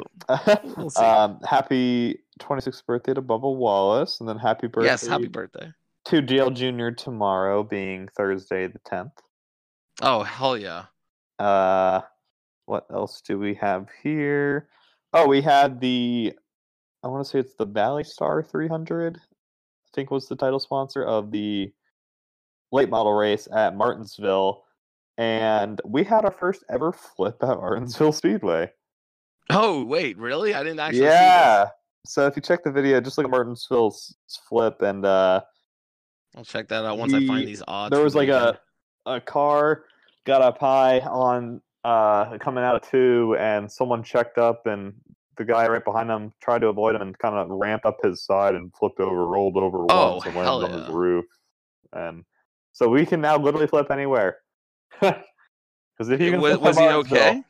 We'll 0.77 0.89
see. 0.91 1.01
um, 1.01 1.39
happy 1.43 2.19
26th 2.39 2.85
birthday 2.85 3.13
to 3.15 3.21
Bubba 3.21 3.53
Wallace, 3.53 4.19
and 4.19 4.29
then 4.29 4.37
happy 4.37 4.67
birthday 4.67 4.87
yes, 4.87 5.07
happy 5.07 5.27
birthday. 5.27 5.71
to 6.05 6.21
Dale 6.21 6.51
Jr. 6.51 6.91
tomorrow, 6.91 7.63
being 7.63 8.07
Thursday 8.15 8.67
the 8.67 8.79
10th. 8.79 9.11
Oh 10.01 10.23
hell 10.23 10.55
yeah! 10.55 10.85
Uh, 11.39 12.01
what 12.67 12.85
else 12.93 13.21
do 13.21 13.39
we 13.39 13.55
have 13.55 13.87
here? 14.03 14.69
Oh, 15.13 15.27
we 15.27 15.41
had 15.41 15.81
the, 15.81 16.33
I 17.03 17.07
want 17.07 17.23
to 17.23 17.29
say 17.29 17.39
it's 17.39 17.55
the 17.55 17.65
Valley 17.65 18.03
Star 18.03 18.43
300. 18.43 19.17
I 19.17 19.19
think 19.95 20.11
was 20.11 20.27
the 20.27 20.35
title 20.35 20.59
sponsor 20.59 21.03
of 21.03 21.31
the 21.31 21.71
late 22.71 22.89
model 22.89 23.13
race 23.13 23.47
at 23.53 23.75
Martinsville, 23.75 24.63
and 25.17 25.81
we 25.85 26.03
had 26.03 26.25
our 26.25 26.31
first 26.31 26.63
ever 26.69 26.91
flip 26.91 27.37
at 27.41 27.47
Martinsville 27.47 28.11
Speedway. 28.13 28.71
Oh 29.49 29.83
wait, 29.83 30.17
really? 30.17 30.53
I 30.53 30.61
didn't 30.63 30.79
actually. 30.79 31.03
yeah. 31.03 31.69
So 32.05 32.27
if 32.27 32.35
you 32.35 32.41
check 32.41 32.63
the 32.63 32.71
video, 32.71 33.01
just 33.01 33.17
look 33.17 33.25
at 33.25 33.31
Martinsville's 33.31 34.15
flip, 34.47 34.81
and 34.81 35.05
uh, 35.05 35.41
I'll 36.35 36.45
check 36.45 36.67
that 36.69 36.85
out 36.85 36.97
once 36.97 37.13
I 37.13 37.25
find 37.25 37.47
these 37.47 37.63
odds. 37.67 37.91
there 37.93 38.03
was 38.03 38.15
like 38.15 38.27
weekend. 38.29 38.57
a 39.07 39.11
a 39.15 39.21
car 39.21 39.85
got 40.25 40.41
up 40.41 40.59
high 40.59 40.99
on 40.99 41.61
uh 41.85 42.37
coming 42.39 42.63
out 42.63 42.75
of 42.75 42.87
two 42.89 43.35
and 43.39 43.71
someone 43.71 44.03
checked 44.03 44.37
up 44.37 44.67
and 44.67 44.93
the 45.39 45.45
guy 45.45 45.67
right 45.67 45.83
behind 45.83 46.09
him 46.11 46.31
tried 46.41 46.59
to 46.59 46.67
avoid 46.67 46.93
him 46.93 47.01
and 47.01 47.17
kind 47.17 47.33
of 47.33 47.49
ramped 47.49 47.85
up 47.85 47.97
his 48.03 48.23
side 48.23 48.53
and 48.53 48.71
flipped 48.77 48.99
over 48.99 49.25
rolled 49.25 49.57
over 49.57 49.85
Oh, 49.89 50.11
once 50.15 50.25
and 50.27 50.35
landed 50.35 50.71
on 50.71 50.79
his 50.81 50.89
roof 50.89 51.25
and 51.93 52.23
so 52.73 52.87
we 52.87 53.05
can 53.05 53.21
now 53.21 53.37
literally 53.37 53.65
flip 53.65 53.89
anywhere 53.89 54.37
because 55.01 56.09
if 56.09 56.21
you 56.21 56.31
can 56.31 56.41
was, 56.41 56.57
was 56.59 56.77
he 56.77 56.87
okay? 56.87 57.41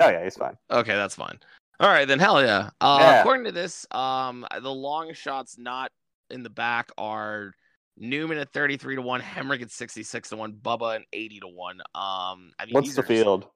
oh 0.00 0.08
yeah 0.08 0.22
he's 0.22 0.36
fine 0.36 0.56
Okay, 0.70 0.94
that's 0.94 1.16
fine. 1.16 1.38
All 1.80 1.88
right, 1.88 2.06
then 2.08 2.18
hell 2.18 2.42
yeah. 2.42 2.70
Uh, 2.80 2.98
Yeah. 3.00 3.20
According 3.20 3.44
to 3.46 3.52
this, 3.52 3.86
um, 3.90 4.46
the 4.62 4.72
long 4.72 5.12
shots 5.12 5.58
not 5.58 5.90
in 6.30 6.42
the 6.42 6.48
back 6.50 6.90
are 6.96 7.52
Newman 7.98 8.38
at 8.38 8.50
thirty 8.52 8.76
three 8.78 8.96
to 8.96 9.02
one, 9.02 9.20
Hemric 9.20 9.60
at 9.62 9.70
sixty 9.70 10.02
six 10.02 10.30
to 10.30 10.36
one, 10.36 10.52
Bubba 10.54 10.96
at 10.96 11.02
eighty 11.12 11.38
to 11.40 11.48
one. 11.48 11.80
Um, 11.94 12.52
I 12.58 12.64
mean, 12.66 12.72
what's 12.72 12.94
the 12.94 13.02
field 13.02 13.46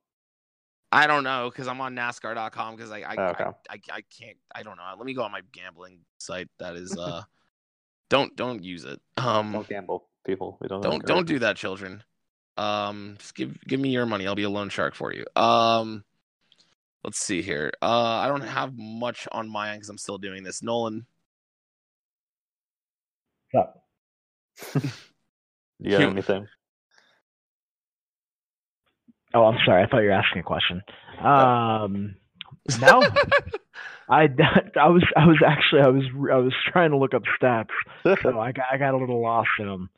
I 0.92 1.06
don't 1.06 1.22
know 1.24 1.48
because 1.50 1.68
I'm 1.68 1.80
on 1.80 1.94
NASCAR.com 1.94 2.76
because 2.76 2.90
I 2.90 3.00
I, 3.00 3.14
Oh, 3.16 3.28
okay. 3.30 3.44
I 3.44 3.74
I 3.74 3.80
I 3.92 4.00
can't 4.02 4.36
I 4.54 4.62
don't 4.62 4.76
know. 4.76 4.82
Let 4.96 5.06
me 5.06 5.14
go 5.14 5.22
on 5.22 5.30
my 5.32 5.42
gambling 5.52 5.98
site. 6.18 6.48
That 6.58 6.74
is 6.76 6.96
uh, 6.98 7.22
don't 8.08 8.34
don't 8.36 8.62
use 8.62 8.84
it. 8.84 9.00
Um, 9.16 9.52
don't 9.52 9.68
gamble 9.68 10.08
people 10.24 10.58
we 10.60 10.68
don't 10.68 10.82
don't 10.82 11.04
don't 11.04 11.26
do 11.26 11.38
that, 11.40 11.56
children. 11.56 12.02
Um, 12.56 13.16
just 13.18 13.34
give 13.34 13.56
give 13.66 13.78
me 13.80 13.90
your 13.90 14.04
money. 14.06 14.26
I'll 14.26 14.34
be 14.34 14.42
a 14.42 14.50
loan 14.50 14.68
shark 14.68 14.94
for 14.94 15.14
you. 15.14 15.24
Um, 15.40 16.04
let's 17.04 17.18
see 17.20 17.40
here. 17.40 17.72
Uh, 17.80 17.86
I 17.86 18.26
don't 18.28 18.40
have 18.42 18.76
much 18.76 19.28
on 19.30 19.48
my 19.48 19.70
end 19.70 19.78
because 19.78 19.88
I'm 19.90 19.98
still 19.98 20.18
doing 20.18 20.42
this. 20.42 20.62
Nolan, 20.62 21.06
you 23.54 23.60
got 25.90 26.00
You- 26.00 26.08
anything 26.08 26.48
Oh, 29.34 29.44
I'm 29.44 29.58
sorry. 29.64 29.82
I 29.82 29.86
thought 29.86 29.98
you 30.00 30.06
were 30.08 30.12
asking 30.12 30.40
a 30.40 30.44
question. 30.44 30.82
Um, 31.20 32.16
no, 32.80 33.00
I, 34.08 34.28
I 34.76 34.88
was 34.88 35.04
I 35.16 35.26
was 35.26 35.38
actually 35.46 35.82
I 35.82 35.88
was 35.88 36.04
I 36.32 36.36
was 36.36 36.52
trying 36.72 36.90
to 36.90 36.96
look 36.96 37.14
up 37.14 37.22
stats, 37.40 37.68
so 38.22 38.40
I 38.40 38.52
got 38.52 38.66
I 38.72 38.76
got 38.76 38.94
a 38.94 38.96
little 38.96 39.22
lost 39.22 39.48
in 39.58 39.66
them. 39.66 39.90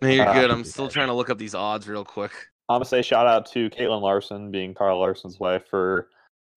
No, 0.00 0.08
you're 0.08 0.28
Uh, 0.28 0.32
good. 0.34 0.50
I'm 0.50 0.64
still 0.64 0.88
trying 0.88 1.08
to 1.08 1.14
look 1.14 1.30
up 1.30 1.38
these 1.38 1.54
odds 1.54 1.88
real 1.88 2.04
quick. 2.04 2.30
I'm 2.68 2.74
gonna 2.76 2.84
say 2.84 3.02
shout 3.02 3.26
out 3.26 3.46
to 3.52 3.70
Katelyn 3.70 4.02
Larson, 4.02 4.50
being 4.50 4.74
Carl 4.74 4.98
Larson's 4.98 5.40
wife, 5.40 5.64
for 5.68 6.08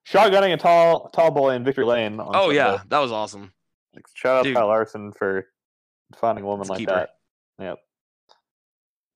shotgunning 0.08 0.54
a 0.54 0.58
tall 0.58 1.10
tall 1.10 1.32
boy 1.32 1.52
in 1.56 1.64
Victory 1.64 1.86
Lane. 1.86 2.20
On 2.20 2.30
Oh 2.36 2.42
Sunday. 2.48 2.56
yeah, 2.58 2.82
that 2.90 3.00
was 3.00 3.12
awesome. 3.12 3.52
Like, 3.96 4.06
shout 4.14 4.38
out 4.38 4.44
Dude. 4.44 4.54
to 4.54 4.60
Kyle 4.60 4.68
Larson 4.68 5.12
for 5.14 5.48
finding 6.18 6.44
a 6.44 6.48
woman 6.48 6.60
Let's 6.60 6.70
like 6.70 6.80
keep 6.80 6.90
her. 6.90 6.96
that. 7.58 7.64
Yep. 7.64 7.80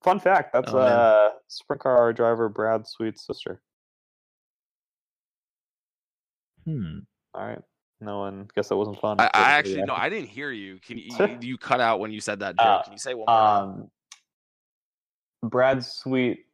Fun 0.02 0.20
fact: 0.20 0.52
that's 0.52 0.72
Oh, 0.72 0.78
uh, 0.78 1.30
sprint 1.48 1.82
car 1.82 2.12
driver 2.12 2.48
Brad 2.48 2.86
Sweet's 2.86 3.26
sister. 3.26 3.60
Hmm. 6.64 6.98
All 7.34 7.46
right, 7.46 7.60
no 8.00 8.18
one. 8.18 8.48
Guess 8.54 8.68
that 8.68 8.76
wasn't 8.76 9.00
fun. 9.00 9.20
I, 9.20 9.30
I 9.32 9.52
actually 9.52 9.82
no, 9.82 9.94
I 9.94 10.08
didn't 10.08 10.28
hear 10.28 10.50
you. 10.50 10.78
Can 10.78 10.98
you 10.98 11.04
you, 11.18 11.38
you 11.40 11.58
cut 11.58 11.80
out 11.80 12.00
when 12.00 12.12
you 12.12 12.20
said 12.20 12.40
that 12.40 12.56
joke? 12.56 12.66
Uh, 12.66 12.82
Can 12.82 12.92
you 12.92 12.98
say 12.98 13.14
one 13.14 13.26
more? 13.28 13.36
Um, 13.38 13.90
Brad 15.42 15.84
Sweet, 15.84 16.46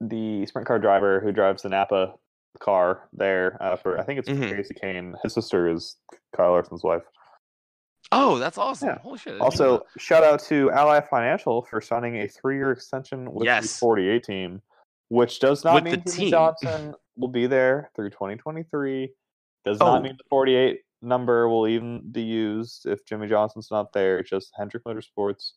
the 0.00 0.46
sprint 0.46 0.66
car 0.66 0.78
driver 0.78 1.20
who 1.20 1.32
drives 1.32 1.62
the 1.62 1.68
Napa 1.68 2.14
car 2.60 3.08
there 3.12 3.56
uh, 3.62 3.76
for 3.76 3.98
I 3.98 4.04
think 4.04 4.18
it's 4.20 4.28
Mhm. 4.28 4.50
Kasey 4.50 4.78
Kahne. 4.82 5.14
His 5.22 5.34
sister 5.34 5.68
is 5.70 5.96
Kyle 6.36 6.50
Larson's 6.50 6.82
wife. 6.82 7.02
Oh, 8.12 8.38
that's 8.38 8.56
awesome. 8.58 8.88
yeah. 8.88 8.98
Holy 8.98 9.18
shit. 9.18 9.28
I 9.28 9.30
didn't 9.32 9.40
know 9.40 9.44
Also, 9.44 9.86
shout 9.98 10.22
out 10.24 10.40
to 10.44 10.70
Ally 10.70 11.00
Financial 11.00 11.62
for 11.62 11.80
signing 11.80 12.16
a 12.20 12.28
three-year 12.28 12.70
extension 12.72 13.32
with 13.32 13.44
Yes. 13.46 13.72
the 13.72 13.78
48 13.78 14.22
team, 14.24 14.62
which 15.08 15.40
does 15.40 15.64
not 15.64 15.74
With 15.74 15.84
mean 15.84 16.02
Jimmie. 16.06 16.30
Johnson 16.30 16.94
will 17.16 17.28
be 17.28 17.46
there 17.46 17.90
through 17.96 18.10
2023. 18.10 19.12
Does 19.64 19.78
Oh. 19.80 19.86
not 19.86 20.02
mean 20.02 20.16
the 20.16 20.24
48 20.30 20.82
number 21.02 21.48
will 21.48 21.66
even 21.66 22.00
be 22.12 22.22
used 22.22 22.86
if 22.86 23.04
Jimmie 23.04 23.26
Johnson's 23.28 23.70
not 23.70 23.92
there. 23.92 24.18
It's 24.18 24.30
just 24.30 24.52
Hendrick 24.56 24.84
Motorsports 24.84 25.52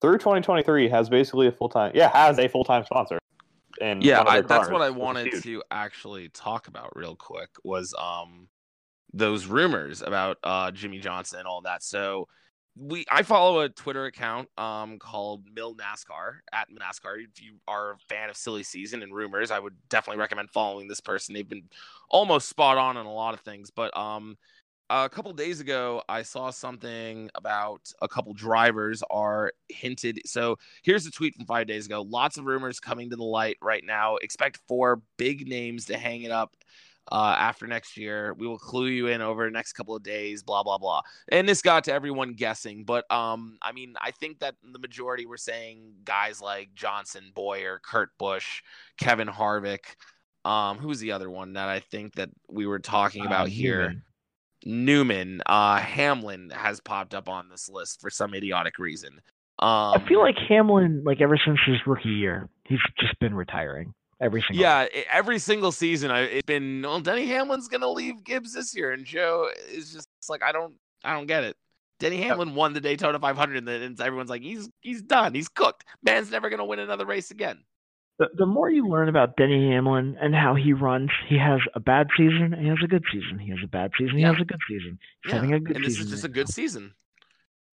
through 0.00 0.18
2023 0.18 0.88
has 0.88 1.08
basically 1.08 1.46
a 1.46 1.52
full 1.52 1.68
time. 1.68 1.92
Yeah, 1.94 2.10
has 2.12 2.38
a 2.38 2.48
full 2.48 2.64
time 2.64 2.84
sponsor. 2.84 3.18
And 3.80 4.02
yeah, 4.04 4.22
I, 4.26 4.40
that's 4.40 4.68
what 4.70 4.82
I 4.82 4.90
wanted 4.90 5.42
to 5.42 5.62
actually 5.70 6.28
talk 6.28 6.68
about 6.68 6.94
real 6.96 7.16
quick 7.16 7.48
was 7.64 7.94
um 7.98 8.48
those 9.14 9.46
rumors 9.46 10.02
about 10.02 10.38
uh 10.42 10.70
Jimmie 10.72 10.98
Johnson 10.98 11.38
and 11.38 11.48
all 11.48 11.62
that. 11.62 11.82
So 11.82 12.28
we 12.76 13.06
I 13.10 13.22
follow 13.22 13.60
a 13.60 13.68
Twitter 13.68 14.06
account 14.06 14.48
um 14.58 14.98
called 14.98 15.44
Mill 15.54 15.76
NASCAR 15.76 16.38
at 16.52 16.68
NASCAR. 16.68 17.22
If 17.22 17.40
you 17.40 17.54
are 17.68 17.92
a 17.92 17.98
fan 18.08 18.28
of 18.28 18.36
silly 18.36 18.64
season 18.64 19.02
and 19.02 19.14
rumors, 19.14 19.52
I 19.52 19.60
would 19.60 19.76
definitely 19.88 20.20
recommend 20.20 20.50
following 20.50 20.88
this 20.88 21.00
person. 21.00 21.34
They've 21.34 21.48
been 21.48 21.68
almost 22.10 22.48
spot 22.48 22.76
on 22.76 22.96
on 22.96 23.06
a 23.06 23.12
lot 23.12 23.34
of 23.34 23.40
things, 23.40 23.70
but 23.70 23.96
um 23.96 24.36
a 24.90 25.08
couple 25.08 25.32
days 25.32 25.60
ago 25.60 26.02
I 26.08 26.22
saw 26.22 26.50
something 26.50 27.30
about 27.36 27.80
a 28.02 28.08
couple 28.08 28.34
drivers 28.34 29.02
are 29.10 29.52
hinted. 29.68 30.20
So 30.26 30.58
here's 30.82 31.06
a 31.06 31.10
tweet 31.12 31.36
from 31.36 31.46
5 31.46 31.66
days 31.68 31.86
ago. 31.86 32.02
Lots 32.02 32.36
of 32.36 32.44
rumors 32.46 32.80
coming 32.80 33.10
to 33.10 33.16
the 33.16 33.24
light 33.24 33.56
right 33.62 33.84
now. 33.84 34.16
Expect 34.16 34.58
four 34.68 35.00
big 35.16 35.48
names 35.48 35.86
to 35.86 35.96
hang 35.96 36.22
it 36.22 36.32
up 36.32 36.54
uh, 37.10 37.36
after 37.38 37.66
next 37.66 37.96
year. 37.96 38.34
We 38.34 38.46
will 38.46 38.58
clue 38.58 38.86
you 38.86 39.08
in 39.08 39.20
over 39.20 39.44
the 39.44 39.50
next 39.50 39.72
couple 39.74 39.94
of 39.94 40.02
days, 40.02 40.42
blah, 40.42 40.62
blah, 40.62 40.78
blah. 40.78 41.02
And 41.28 41.48
this 41.48 41.62
got 41.62 41.84
to 41.84 41.92
everyone 41.92 42.34
guessing. 42.34 42.84
But 42.84 43.10
um, 43.10 43.58
I 43.62 43.72
mean, 43.72 43.94
I 44.00 44.10
think 44.10 44.40
that 44.40 44.54
the 44.62 44.78
majority 44.78 45.26
were 45.26 45.36
saying 45.36 45.94
guys 46.04 46.40
like 46.40 46.74
Johnson, 46.74 47.32
Bowyer, 47.34 47.80
Kurt 47.82 48.10
Busch, 48.18 48.62
Kevin 48.98 49.28
Harvick. 49.28 49.96
Um, 50.44 50.78
who's 50.78 50.98
the 50.98 51.12
other 51.12 51.30
one 51.30 51.54
that 51.54 51.68
I 51.68 51.80
think 51.80 52.16
that 52.16 52.28
we 52.50 52.66
were 52.66 52.78
talking 52.78 53.24
about 53.24 53.46
uh, 53.46 53.50
here? 53.50 53.80
Newman. 53.80 54.02
Newman, 54.66 55.42
uh, 55.46 55.76
Hamlin 55.76 56.50
has 56.50 56.80
popped 56.80 57.14
up 57.14 57.28
on 57.28 57.48
this 57.50 57.68
list 57.68 58.00
for 58.00 58.08
some 58.08 58.34
idiotic 58.34 58.78
reason. 58.78 59.20
Um, 59.58 59.94
I 59.94 60.04
feel 60.08 60.20
like 60.20 60.36
Hamlin, 60.48 61.02
like 61.04 61.20
ever 61.20 61.38
since 61.44 61.58
his 61.66 61.76
rookie 61.86 62.08
year, 62.08 62.48
he's 62.64 62.80
just 62.98 63.18
been 63.20 63.34
retiring 63.34 63.94
every 64.24 64.42
single. 64.42 64.62
Yeah, 64.62 64.86
every 65.12 65.38
single 65.38 65.70
season, 65.70 66.10
I, 66.10 66.20
it's 66.22 66.46
been. 66.46 66.82
Well, 66.82 67.00
Denny 67.00 67.26
Hamlin's 67.26 67.68
gonna 67.68 67.88
leave 67.88 68.24
Gibbs 68.24 68.54
this 68.54 68.74
year, 68.74 68.92
and 68.92 69.04
Joe 69.04 69.48
is 69.70 69.92
just 69.92 70.08
like, 70.28 70.42
I 70.42 70.52
don't, 70.52 70.74
I 71.04 71.12
don't 71.12 71.26
get 71.26 71.44
it. 71.44 71.56
Denny 72.00 72.16
Hamlin 72.22 72.54
won 72.54 72.72
the 72.72 72.80
Daytona 72.80 73.18
500, 73.18 73.68
and 73.68 74.00
everyone's 74.00 74.30
like, 74.30 74.42
he's 74.42 74.68
he's 74.80 75.02
done, 75.02 75.34
he's 75.34 75.48
cooked. 75.48 75.84
Man's 76.02 76.30
never 76.30 76.50
gonna 76.50 76.64
win 76.64 76.78
another 76.78 77.06
race 77.06 77.30
again. 77.30 77.62
The, 78.18 78.28
the 78.36 78.46
more 78.46 78.70
you 78.70 78.86
learn 78.86 79.08
about 79.08 79.36
Denny 79.36 79.70
Hamlin 79.72 80.16
and 80.20 80.34
how 80.34 80.54
he 80.54 80.72
runs, 80.72 81.10
he 81.28 81.36
has 81.36 81.60
a 81.74 81.80
bad 81.80 82.06
season, 82.16 82.54
he 82.60 82.68
has 82.68 82.78
a 82.82 82.86
good 82.86 83.02
season. 83.12 83.38
He 83.40 83.50
has 83.50 83.58
a 83.64 83.66
bad 83.66 83.90
season, 83.98 84.16
he 84.16 84.22
yeah. 84.22 84.32
has 84.32 84.40
a 84.40 84.44
good 84.44 84.60
season. 84.68 84.98
He's 85.22 85.30
yeah. 85.30 85.34
having 85.34 85.52
a 85.52 85.60
good 85.60 85.76
season. 85.76 85.82
and 85.82 85.84
this 85.84 85.98
is 85.98 86.10
just 86.10 86.24
a 86.24 86.28
good 86.28 86.48
season. 86.48 86.94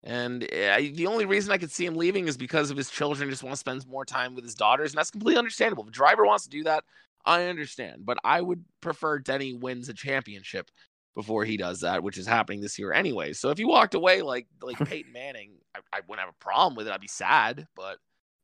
And 0.03 0.47
eh, 0.51 0.73
I, 0.73 0.87
the 0.89 1.07
only 1.07 1.25
reason 1.25 1.51
I 1.51 1.57
could 1.57 1.71
see 1.71 1.85
him 1.85 1.95
leaving 1.95 2.27
is 2.27 2.37
because 2.37 2.71
of 2.71 2.77
his 2.77 2.89
children 2.89 3.29
just 3.29 3.43
want 3.43 3.53
to 3.53 3.59
spend 3.59 3.87
more 3.87 4.05
time 4.05 4.33
with 4.33 4.43
his 4.43 4.55
daughters, 4.55 4.91
and 4.91 4.97
that's 4.97 5.11
completely 5.11 5.37
understandable. 5.37 5.83
If 5.83 5.89
a 5.89 5.93
driver 5.93 6.25
wants 6.25 6.45
to 6.45 6.49
do 6.49 6.63
that, 6.63 6.83
I 7.25 7.45
understand. 7.45 8.05
But 8.05 8.17
I 8.23 8.41
would 8.41 8.63
prefer 8.81 9.19
Denny 9.19 9.53
wins 9.53 9.89
a 9.89 9.93
championship 9.93 10.71
before 11.15 11.45
he 11.45 11.57
does 11.57 11.81
that, 11.81 12.01
which 12.01 12.17
is 12.17 12.25
happening 12.25 12.61
this 12.61 12.79
year 12.79 12.93
anyway. 12.93 13.33
So 13.33 13.49
if 13.49 13.57
he 13.57 13.65
walked 13.65 13.93
away 13.93 14.21
like 14.21 14.47
like 14.61 14.77
Peyton 14.87 15.11
Manning, 15.11 15.51
I, 15.75 15.79
I 15.93 15.99
wouldn't 16.07 16.25
have 16.25 16.33
a 16.33 16.43
problem 16.43 16.75
with 16.75 16.87
it. 16.87 16.93
I'd 16.93 17.01
be 17.01 17.07
sad, 17.07 17.67
but 17.75 17.97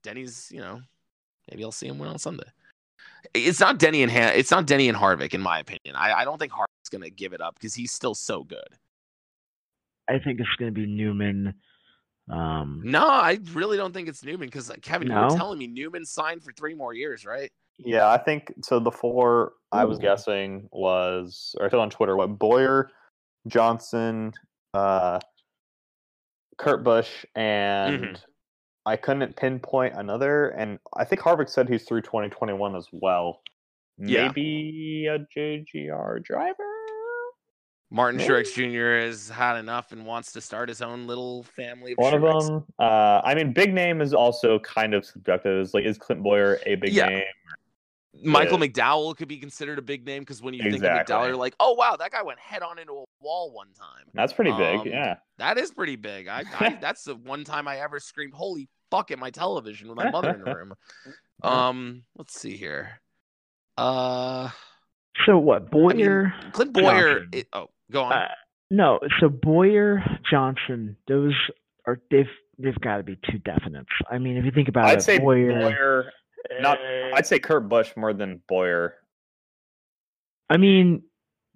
Denny's, 0.03 0.49
you 0.51 0.59
know, 0.59 0.81
maybe 1.49 1.63
I'll 1.63 1.71
see 1.71 1.87
him 1.87 1.97
win 1.97 2.09
on 2.09 2.19
Sunday. 2.19 2.47
It's 3.33 3.59
not 3.59 3.79
Denny 3.79 4.03
and 4.03 4.11
Han- 4.11 4.33
it's 4.35 4.51
not 4.51 4.67
Denny 4.67 4.89
and 4.89 4.97
Harvick, 4.97 5.33
in 5.33 5.41
my 5.41 5.59
opinion. 5.59 5.95
I, 5.95 6.19
I 6.19 6.25
don't 6.25 6.37
think 6.37 6.51
Harvick's 6.51 6.89
gonna 6.91 7.09
give 7.09 7.33
it 7.33 7.41
up 7.41 7.55
because 7.55 7.73
he's 7.73 7.91
still 7.91 8.15
so 8.15 8.43
good. 8.43 8.77
I 10.09 10.19
think 10.19 10.39
it's 10.39 10.55
going 10.57 10.73
to 10.73 10.79
be 10.79 10.85
Newman. 10.85 11.53
Um, 12.29 12.81
no, 12.83 13.07
I 13.07 13.39
really 13.53 13.77
don't 13.77 13.93
think 13.93 14.09
it's 14.09 14.23
Newman 14.23 14.47
because 14.47 14.69
uh, 14.69 14.75
Kevin, 14.81 15.07
no? 15.07 15.15
you 15.15 15.27
were 15.27 15.37
telling 15.37 15.59
me 15.59 15.67
Newman 15.67 16.05
signed 16.05 16.43
for 16.43 16.51
three 16.53 16.73
more 16.73 16.93
years, 16.93 17.25
right? 17.25 17.51
Yeah, 17.77 18.09
I 18.09 18.17
think 18.17 18.51
so. 18.63 18.79
The 18.79 18.91
four 18.91 19.43
Ooh. 19.43 19.51
I 19.71 19.85
was 19.85 19.99
guessing 19.99 20.67
was, 20.71 21.55
or 21.59 21.67
I 21.67 21.69
saw 21.69 21.79
on 21.79 21.89
Twitter, 21.89 22.15
what 22.15 22.39
Bowyer, 22.39 22.89
Johnson, 23.47 24.33
uh, 24.73 25.19
Kurt 26.57 26.83
Busch, 26.83 27.25
and 27.35 28.03
mm-hmm. 28.03 28.15
I 28.85 28.95
couldn't 28.95 29.35
pinpoint 29.35 29.95
another. 29.95 30.49
And 30.49 30.79
I 30.95 31.05
think 31.05 31.21
Harvick 31.21 31.49
said 31.49 31.69
he's 31.69 31.83
through 31.83 32.01
2021 32.01 32.75
as 32.75 32.87
well. 32.91 33.41
Yeah. 33.99 34.27
Maybe 34.27 35.07
a 35.07 35.19
JGR 35.37 36.23
driver. 36.23 36.76
Martin 37.89 38.17
Maybe. 38.17 38.33
Truex 38.33 38.53
Jr. 38.53 39.05
has 39.05 39.29
had 39.29 39.57
enough 39.57 39.91
and 39.93 40.05
wants 40.05 40.33
to 40.33 40.41
start 40.41 40.67
his 40.67 40.81
own 40.81 41.07
little 41.07 41.43
family 41.43 41.93
of 41.93 41.97
One 41.97 42.13
Truex. 42.13 42.35
of 42.35 42.45
them, 42.45 42.65
uh, 42.79 43.21
I 43.23 43.33
mean, 43.33 43.53
big 43.53 43.73
name 43.73 44.01
is 44.01 44.13
also 44.13 44.59
kind 44.59 44.93
of 44.93 45.05
subjective. 45.05 45.61
Is 45.61 45.73
like, 45.73 45.85
is 45.85 45.97
Clint 45.97 46.21
Bowyer 46.21 46.59
a 46.65 46.75
big 46.75 46.91
yeah. 46.91 47.07
name? 47.07 47.23
Michael 48.23 48.59
yeah. 48.59 48.67
McDowell 48.67 49.15
could 49.15 49.27
be 49.27 49.37
considered 49.37 49.77
a 49.77 49.81
big 49.81 50.05
name 50.05 50.23
because 50.23 50.41
when 50.41 50.53
you 50.53 50.61
exactly. 50.63 50.79
think 50.89 50.99
of 51.01 51.07
McDowell, 51.07 51.27
you're 51.27 51.35
like, 51.35 51.55
oh 51.59 51.73
wow, 51.73 51.95
that 51.97 52.11
guy 52.11 52.21
went 52.23 52.39
head 52.39 52.61
on 52.61 52.79
into 52.79 52.93
a 52.93 53.05
wall 53.21 53.51
one 53.51 53.67
time. 53.73 54.05
That's 54.13 54.33
pretty 54.33 54.51
big, 54.51 54.79
um, 54.79 54.87
yeah. 54.87 55.15
That 55.37 55.57
is 55.57 55.71
pretty 55.71 55.95
big. 55.95 56.27
I, 56.27 56.43
I 56.59 56.77
that's 56.81 57.03
the 57.03 57.15
one 57.15 57.43
time 57.43 57.67
I 57.67 57.79
ever 57.79 57.99
screamed, 57.99 58.33
"Holy 58.33 58.67
fuck!" 58.91 59.11
at 59.11 59.19
my 59.19 59.29
television 59.29 59.87
with 59.87 59.97
my 59.97 60.09
mother 60.09 60.31
in 60.33 60.43
the 60.43 60.55
room. 60.55 60.73
Um, 61.43 62.03
let's 62.17 62.39
see 62.39 62.57
here. 62.57 62.99
Uh, 63.77 64.49
so 65.25 65.37
what? 65.37 65.69
Bowyer, 65.69 66.33
I 66.35 66.43
mean, 66.43 66.51
Clint 66.51 66.73
Bowyer. 66.73 67.25
It, 67.31 67.47
oh, 67.53 67.67
Go 67.91 68.03
on. 68.03 68.13
Uh, 68.13 68.27
no, 68.69 68.99
so 69.19 69.29
Bowyer 69.29 70.03
Johnson, 70.29 70.97
those 71.07 71.33
are 71.85 71.99
they've 72.11 72.25
they've 72.59 72.79
got 72.79 72.97
to 72.97 73.03
be 73.03 73.17
two 73.29 73.39
definites. 73.39 73.85
I 74.09 74.17
mean, 74.17 74.37
if 74.37 74.45
you 74.45 74.51
think 74.51 74.67
about 74.67 74.85
I'd 74.85 74.99
it, 74.99 75.03
say 75.03 75.19
Bowyer, 75.19 75.51
Bowyer 75.51 76.11
not. 76.59 76.79
Uh, 76.79 77.15
I'd 77.15 77.25
say 77.25 77.39
Kurt 77.39 77.69
Busch 77.69 77.95
more 77.95 78.13
than 78.13 78.41
Bowyer. 78.47 78.95
I 80.49 80.57
mean, 80.57 81.03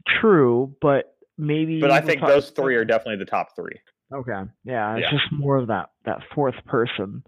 true, 0.08 0.76
but 0.82 1.16
maybe. 1.38 1.80
But 1.82 1.92
I 1.92 2.02
think 2.02 2.22
those 2.22 2.50
three 2.50 2.76
are 2.76 2.86
definitely 2.86 3.18
the 3.18 3.30
top 3.30 3.56
three. 3.56 3.80
Okay, 4.14 4.50
yeah, 4.66 4.96
it's 4.96 5.06
yeah. 5.06 5.12
just 5.12 5.32
more 5.32 5.58
of 5.58 5.68
that 5.68 5.90
that 6.06 6.20
fourth 6.34 6.56
person. 6.66 7.24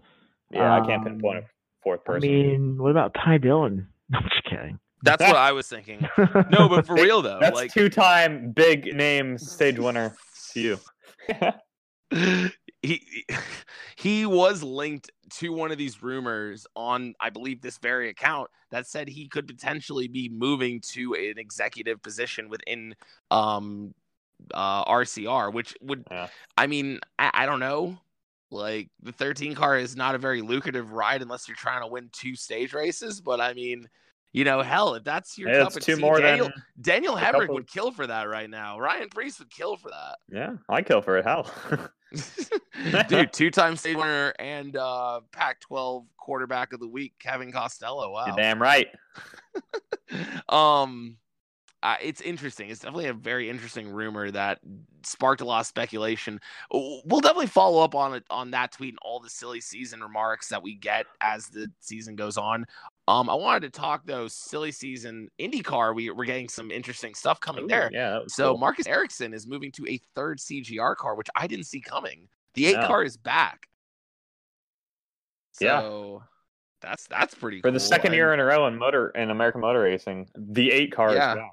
Yeah, 0.50 0.76
um, 0.76 0.82
I 0.82 0.86
can't 0.86 1.04
pinpoint 1.04 1.36
a 1.36 1.40
um, 1.40 1.46
fourth 1.82 2.04
person. 2.04 2.28
I 2.28 2.32
mean, 2.32 2.78
what 2.78 2.90
about 2.90 3.14
Ty 3.14 3.38
Dillon? 3.38 3.88
I'm 4.14 4.22
just 4.22 4.44
kidding. 4.44 4.78
That's 5.04 5.22
what 5.22 5.36
I 5.36 5.52
was 5.52 5.68
thinking. 5.68 6.08
No, 6.50 6.68
but 6.68 6.86
for 6.86 6.94
real 6.94 7.20
though, 7.20 7.38
that's 7.40 7.54
like 7.54 7.72
two-time 7.72 8.52
big 8.52 8.94
name 8.94 9.36
stage 9.38 9.78
winner 9.78 10.14
to 10.52 10.60
you. 10.60 10.80
he 12.82 13.26
he 13.96 14.26
was 14.26 14.62
linked 14.62 15.10
to 15.30 15.52
one 15.52 15.72
of 15.72 15.78
these 15.78 16.02
rumors 16.02 16.66
on 16.76 17.14
I 17.20 17.30
believe 17.30 17.60
this 17.60 17.78
very 17.78 18.08
account 18.08 18.50
that 18.70 18.86
said 18.86 19.08
he 19.08 19.28
could 19.28 19.46
potentially 19.46 20.08
be 20.08 20.28
moving 20.28 20.80
to 20.92 21.14
an 21.14 21.38
executive 21.38 22.02
position 22.02 22.48
within 22.48 22.94
um 23.30 23.94
uh 24.52 24.84
RCR 24.84 25.52
which 25.52 25.74
would 25.80 26.04
yeah. 26.10 26.28
I 26.58 26.66
mean 26.66 27.00
I, 27.18 27.30
I 27.32 27.46
don't 27.46 27.60
know 27.60 27.98
like 28.50 28.88
the 29.02 29.12
13 29.12 29.54
car 29.54 29.78
is 29.78 29.96
not 29.96 30.14
a 30.14 30.18
very 30.18 30.42
lucrative 30.42 30.92
ride 30.92 31.22
unless 31.22 31.48
you're 31.48 31.56
trying 31.56 31.80
to 31.80 31.88
win 31.88 32.10
two 32.12 32.36
stage 32.36 32.74
races 32.74 33.20
but 33.20 33.40
I 33.40 33.54
mean 33.54 33.88
you 34.34 34.42
know, 34.42 34.62
hell, 34.62 34.96
if 34.96 35.04
that's 35.04 35.38
your 35.38 35.48
hey, 35.48 35.60
cup 35.60 35.72
two 35.74 35.94
tea, 35.94 36.00
more 36.00 36.20
Daniel, 36.20 36.48
than 36.48 36.64
Daniel 36.80 37.14
Hemric 37.14 37.48
would 37.48 37.68
kill 37.68 37.92
for 37.92 38.04
that 38.08 38.24
right 38.24 38.50
now. 38.50 38.80
Ryan 38.80 39.08
Preece 39.08 39.38
would 39.38 39.48
kill 39.48 39.76
for 39.76 39.90
that. 39.90 40.16
Yeah, 40.28 40.54
I 40.68 40.82
kill 40.82 41.00
for 41.02 41.16
it. 41.18 41.24
Hell, 41.24 41.48
dude, 43.08 43.32
two-time 43.32 43.76
state 43.76 43.96
winner 43.96 44.34
and 44.40 44.76
uh, 44.76 45.20
Pac-12 45.30 46.06
quarterback 46.18 46.72
of 46.72 46.80
the 46.80 46.88
week, 46.88 47.14
Kevin 47.20 47.52
Costello. 47.52 48.10
Wow, 48.10 48.26
You're 48.26 48.36
damn 48.36 48.60
right. 48.60 48.88
um, 50.48 51.16
uh, 51.84 51.96
it's 52.02 52.20
interesting. 52.22 52.70
It's 52.70 52.80
definitely 52.80 53.08
a 53.08 53.14
very 53.14 53.48
interesting 53.48 53.88
rumor 53.88 54.30
that 54.32 54.58
sparked 55.04 55.42
a 55.42 55.44
lot 55.44 55.60
of 55.60 55.66
speculation. 55.66 56.40
We'll 56.72 57.20
definitely 57.20 57.46
follow 57.46 57.84
up 57.84 57.94
on 57.94 58.14
it 58.14 58.24
on 58.30 58.50
that 58.52 58.72
tweet 58.72 58.94
and 58.94 58.98
all 59.02 59.20
the 59.20 59.28
silly 59.28 59.60
season 59.60 60.00
remarks 60.00 60.48
that 60.48 60.62
we 60.62 60.74
get 60.74 61.04
as 61.20 61.46
the 61.48 61.70
season 61.80 62.16
goes 62.16 62.38
on. 62.38 62.64
Um, 63.06 63.28
I 63.28 63.34
wanted 63.34 63.72
to 63.72 63.78
talk 63.78 64.06
though, 64.06 64.28
silly 64.28 64.72
season 64.72 65.28
IndyCar. 65.38 65.94
We 65.94 66.10
we're 66.10 66.24
getting 66.24 66.48
some 66.48 66.70
interesting 66.70 67.14
stuff 67.14 67.38
coming 67.38 67.64
Ooh, 67.64 67.68
there. 67.68 67.90
Yeah. 67.92 68.20
So 68.28 68.52
cool. 68.52 68.58
Marcus 68.58 68.86
Ericsson 68.86 69.34
is 69.34 69.46
moving 69.46 69.70
to 69.72 69.86
a 69.86 70.00
third 70.14 70.38
CGR 70.38 70.96
car, 70.96 71.14
which 71.14 71.28
I 71.36 71.46
didn't 71.46 71.66
see 71.66 71.80
coming. 71.80 72.28
The 72.54 72.66
eight 72.66 72.86
car 72.86 73.02
is 73.02 73.16
back. 73.16 73.68
So 75.52 76.22
yeah. 76.22 76.88
that's 76.88 77.06
that's 77.08 77.34
pretty 77.34 77.60
for 77.60 77.68
cool. 77.68 77.72
the 77.72 77.80
second 77.80 78.08
and, 78.08 78.14
year 78.14 78.32
in 78.32 78.40
a 78.40 78.44
row 78.44 78.66
in 78.66 78.78
motor 78.78 79.10
in 79.10 79.30
American 79.30 79.60
Motor 79.60 79.82
Racing. 79.82 80.28
The 80.34 80.70
eight 80.70 80.92
car 80.92 81.14
yeah. 81.14 81.32
is 81.32 81.36
back. 81.36 81.50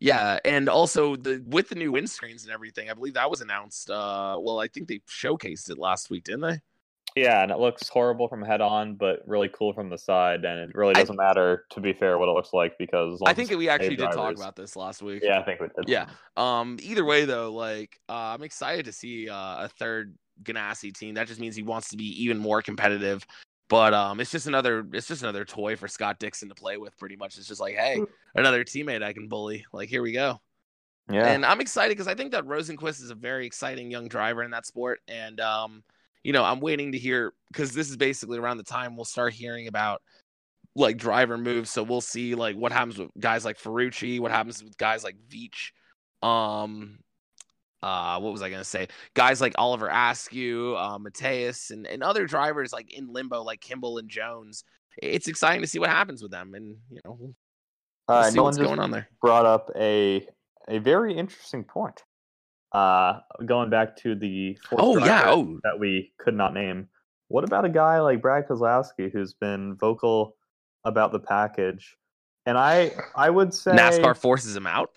Yeah, 0.00 0.38
and 0.44 0.68
also 0.68 1.16
the 1.16 1.42
with 1.46 1.68
the 1.68 1.74
new 1.74 1.90
windscreens 1.90 2.44
and 2.44 2.52
everything, 2.52 2.88
I 2.88 2.94
believe 2.94 3.14
that 3.14 3.28
was 3.28 3.40
announced. 3.40 3.90
Uh, 3.90 4.38
well, 4.40 4.60
I 4.60 4.68
think 4.68 4.86
they 4.86 5.00
showcased 5.08 5.70
it 5.70 5.78
last 5.78 6.08
week, 6.08 6.24
didn't 6.24 6.42
they? 6.42 6.60
Yeah, 7.18 7.42
and 7.42 7.50
it 7.50 7.58
looks 7.58 7.88
horrible 7.88 8.28
from 8.28 8.42
head 8.42 8.60
on, 8.60 8.94
but 8.94 9.20
really 9.26 9.48
cool 9.48 9.72
from 9.72 9.90
the 9.90 9.98
side. 9.98 10.44
And 10.44 10.60
it 10.60 10.70
really 10.74 10.94
doesn't 10.94 11.16
matter, 11.16 11.64
to 11.70 11.80
be 11.80 11.92
fair, 11.92 12.18
what 12.18 12.28
it 12.28 12.32
looks 12.32 12.52
like 12.52 12.78
because 12.78 13.20
I 13.26 13.34
think 13.34 13.50
we 13.50 13.68
actually 13.68 13.96
did 13.96 14.12
talk 14.12 14.36
about 14.36 14.56
this 14.56 14.76
last 14.76 15.02
week. 15.02 15.22
Yeah, 15.24 15.40
I 15.40 15.44
think 15.44 15.60
we 15.60 15.68
did. 15.68 15.88
Yeah. 15.88 16.06
Um. 16.36 16.78
Either 16.80 17.04
way, 17.04 17.24
though, 17.24 17.52
like 17.52 17.98
uh, 18.08 18.34
I'm 18.34 18.42
excited 18.42 18.84
to 18.86 18.92
see 18.92 19.28
uh, 19.28 19.64
a 19.64 19.70
third 19.78 20.14
Ganassi 20.42 20.96
team. 20.96 21.14
That 21.14 21.26
just 21.26 21.40
means 21.40 21.56
he 21.56 21.62
wants 21.62 21.88
to 21.90 21.96
be 21.96 22.24
even 22.24 22.38
more 22.38 22.62
competitive. 22.62 23.26
But 23.68 23.92
um, 23.92 24.18
it's 24.20 24.30
just 24.30 24.46
another 24.46 24.86
it's 24.92 25.06
just 25.06 25.22
another 25.22 25.44
toy 25.44 25.76
for 25.76 25.88
Scott 25.88 26.18
Dixon 26.18 26.48
to 26.48 26.54
play 26.54 26.78
with. 26.78 26.96
Pretty 26.96 27.16
much, 27.16 27.36
it's 27.36 27.48
just 27.48 27.60
like, 27.60 27.74
hey, 27.74 28.00
another 28.34 28.64
teammate 28.64 29.02
I 29.02 29.12
can 29.12 29.28
bully. 29.28 29.66
Like, 29.72 29.88
here 29.88 30.02
we 30.02 30.12
go. 30.12 30.40
yeah. 31.10 31.26
And 31.26 31.44
I'm 31.44 31.60
excited 31.60 31.90
because 31.90 32.08
I 32.08 32.14
think 32.14 32.32
that 32.32 32.44
Rosenqvist 32.44 33.02
is 33.02 33.10
a 33.10 33.14
very 33.14 33.46
exciting 33.46 33.90
young 33.90 34.08
driver 34.08 34.42
in 34.42 34.52
that 34.52 34.64
sport. 34.64 35.00
And 35.06 35.38
um, 35.40 35.82
you 36.28 36.34
know, 36.34 36.44
I'm 36.44 36.60
waiting 36.60 36.92
to 36.92 36.98
hear 36.98 37.32
because 37.50 37.72
this 37.72 37.88
is 37.88 37.96
basically 37.96 38.38
around 38.38 38.58
the 38.58 38.62
time 38.62 38.96
we'll 38.96 39.06
start 39.06 39.32
hearing 39.32 39.66
about 39.66 40.02
like 40.76 40.98
driver 40.98 41.38
moves. 41.38 41.70
So 41.70 41.82
we'll 41.82 42.02
see 42.02 42.34
like 42.34 42.54
what 42.54 42.70
happens 42.70 42.98
with 42.98 43.08
guys 43.18 43.46
like 43.46 43.58
Ferrucci, 43.58 44.20
what 44.20 44.30
happens 44.30 44.62
with 44.62 44.76
guys 44.76 45.02
like 45.02 45.16
Veach. 45.30 45.70
Um 46.22 46.98
uh 47.82 48.20
what 48.20 48.30
was 48.30 48.42
I 48.42 48.50
gonna 48.50 48.62
say? 48.62 48.88
Guys 49.14 49.40
like 49.40 49.54
Oliver 49.56 49.88
Askew, 49.88 50.74
uh 50.76 50.98
Matheus, 50.98 51.70
and, 51.70 51.86
and 51.86 52.02
other 52.02 52.26
drivers 52.26 52.74
like 52.74 52.92
in 52.92 53.10
limbo, 53.10 53.42
like 53.42 53.62
Kimball 53.62 53.96
and 53.96 54.10
Jones. 54.10 54.64
It's 55.02 55.28
exciting 55.28 55.62
to 55.62 55.66
see 55.66 55.78
what 55.78 55.88
happens 55.88 56.20
with 56.20 56.30
them 56.30 56.52
and 56.54 56.76
you 56.90 57.00
know 57.06 57.16
we'll 57.18 57.34
Uh, 58.06 58.24
see 58.24 58.36
no 58.36 58.42
what's 58.42 58.58
one 58.58 58.66
going 58.66 58.80
on 58.80 58.90
there. 58.90 59.08
brought 59.22 59.46
up 59.46 59.70
a 59.76 60.28
a 60.68 60.76
very 60.76 61.16
interesting 61.16 61.64
point. 61.64 62.02
Uh, 62.72 63.20
going 63.46 63.70
back 63.70 63.96
to 63.96 64.14
the 64.14 64.58
Oh 64.72 64.98
yeah, 64.98 65.24
oh 65.26 65.58
that 65.64 65.78
we 65.78 66.12
could 66.18 66.34
not 66.34 66.52
name. 66.52 66.88
What 67.28 67.44
about 67.44 67.64
a 67.64 67.68
guy 67.68 68.00
like 68.00 68.20
Brad 68.20 68.46
Keselowski 68.46 69.10
who's 69.10 69.34
been 69.34 69.74
vocal 69.76 70.36
about 70.84 71.12
the 71.12 71.18
package? 71.18 71.96
And 72.46 72.58
I 72.58 72.92
I 73.14 73.30
would 73.30 73.54
say 73.54 73.72
NASCAR 73.72 74.16
forces 74.16 74.54
him 74.56 74.66
out. 74.66 74.90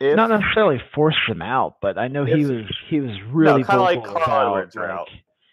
if, 0.00 0.16
Not 0.16 0.30
necessarily 0.30 0.80
force 0.94 1.16
him 1.26 1.42
out, 1.42 1.76
but 1.80 1.98
I 1.98 2.08
know 2.08 2.24
he 2.24 2.44
was 2.44 2.64
he 2.88 3.00
was 3.00 3.16
really 3.30 3.64
kinda 3.64 3.80
like 3.82 3.98
about, 3.98 4.74
like- 4.74 4.90
out. 4.90 5.08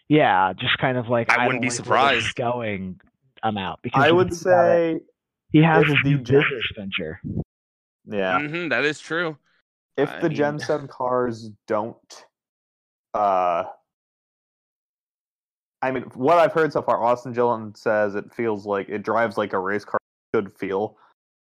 Yeah, 0.08 0.52
just 0.52 0.78
kind 0.78 0.98
of 0.98 1.08
like 1.08 1.30
I 1.30 1.44
I, 1.44 1.46
wouldn't 1.46 1.62
be 1.62 1.68
like 1.68 1.78
where 1.78 1.84
surprised. 1.84 2.36
Going, 2.36 3.00
I'm 3.42 3.58
out 3.58 3.80
because 3.82 4.04
I 4.04 4.12
would 4.12 4.28
think 4.28 4.40
it, 4.40 4.44
say 4.44 5.00
he 5.50 5.62
has 5.62 5.84
his 5.86 5.96
the 6.02 6.10
new 6.10 6.18
business 6.18 6.64
venture. 6.76 7.20
yeah. 8.04 8.38
hmm 8.40 8.68
that 8.68 8.84
is 8.84 9.00
true. 9.00 9.36
If 9.96 10.10
I 10.10 10.20
the 10.20 10.28
mean- 10.28 10.36
Gen 10.36 10.58
7 10.58 10.88
cars 10.88 11.50
don't 11.66 12.24
uh 13.14 13.64
I 15.82 15.90
mean 15.90 16.04
what 16.14 16.38
I've 16.38 16.52
heard 16.52 16.72
so 16.72 16.82
far, 16.82 17.02
Austin 17.02 17.32
Dillon 17.32 17.74
says 17.74 18.14
it 18.14 18.32
feels 18.32 18.66
like 18.66 18.88
it 18.88 19.02
drives 19.02 19.36
like 19.36 19.52
a 19.52 19.58
race 19.58 19.84
car 19.84 19.98
should 20.34 20.56
feel. 20.58 20.96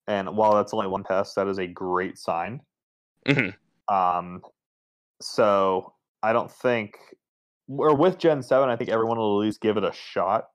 And 0.06 0.36
while 0.36 0.54
that's 0.54 0.72
only 0.74 0.86
one 0.88 1.04
test, 1.04 1.34
that 1.36 1.46
is 1.48 1.58
a 1.58 1.66
great 1.66 2.18
sign. 2.18 2.60
Mhm. 3.26 3.54
Um 3.88 4.42
so 5.20 5.94
I 6.22 6.32
don't 6.32 6.50
think 6.50 6.98
or 7.68 7.94
with 7.94 8.18
Gen 8.18 8.42
7, 8.42 8.68
I 8.70 8.76
think 8.76 8.88
everyone 8.90 9.18
will 9.18 9.40
at 9.40 9.44
least 9.44 9.60
give 9.60 9.76
it 9.76 9.84
a 9.84 9.92
shot 9.92 10.48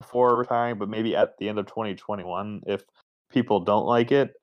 before 0.00 0.36
retiring, 0.36 0.78
but 0.78 0.88
maybe 0.88 1.16
at 1.16 1.36
the 1.38 1.48
end 1.48 1.58
of 1.58 1.66
2021, 1.66 2.62
if 2.66 2.82
people 3.30 3.60
don't 3.60 3.86
like 3.86 4.12
it, 4.12 4.34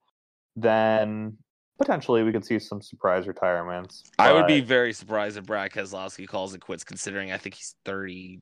then 0.56 1.38
potentially 1.78 2.24
we 2.24 2.32
could 2.32 2.46
see 2.46 2.60
some 2.60 2.82
surprise 2.82 3.28
retirements. 3.28 4.04
I 4.18 4.32
would 4.34 4.48
be 4.48 4.62
very 4.62 4.94
surprised 4.94 5.38
if 5.38 5.46
Brad 5.46 5.72
Keselowski 5.72 6.28
calls 6.28 6.54
it 6.54 6.62
quits, 6.62 6.84
considering 6.84 7.32
I 7.32 7.38
think 7.38 7.56
he's 7.56 7.76
thirty. 7.86 8.42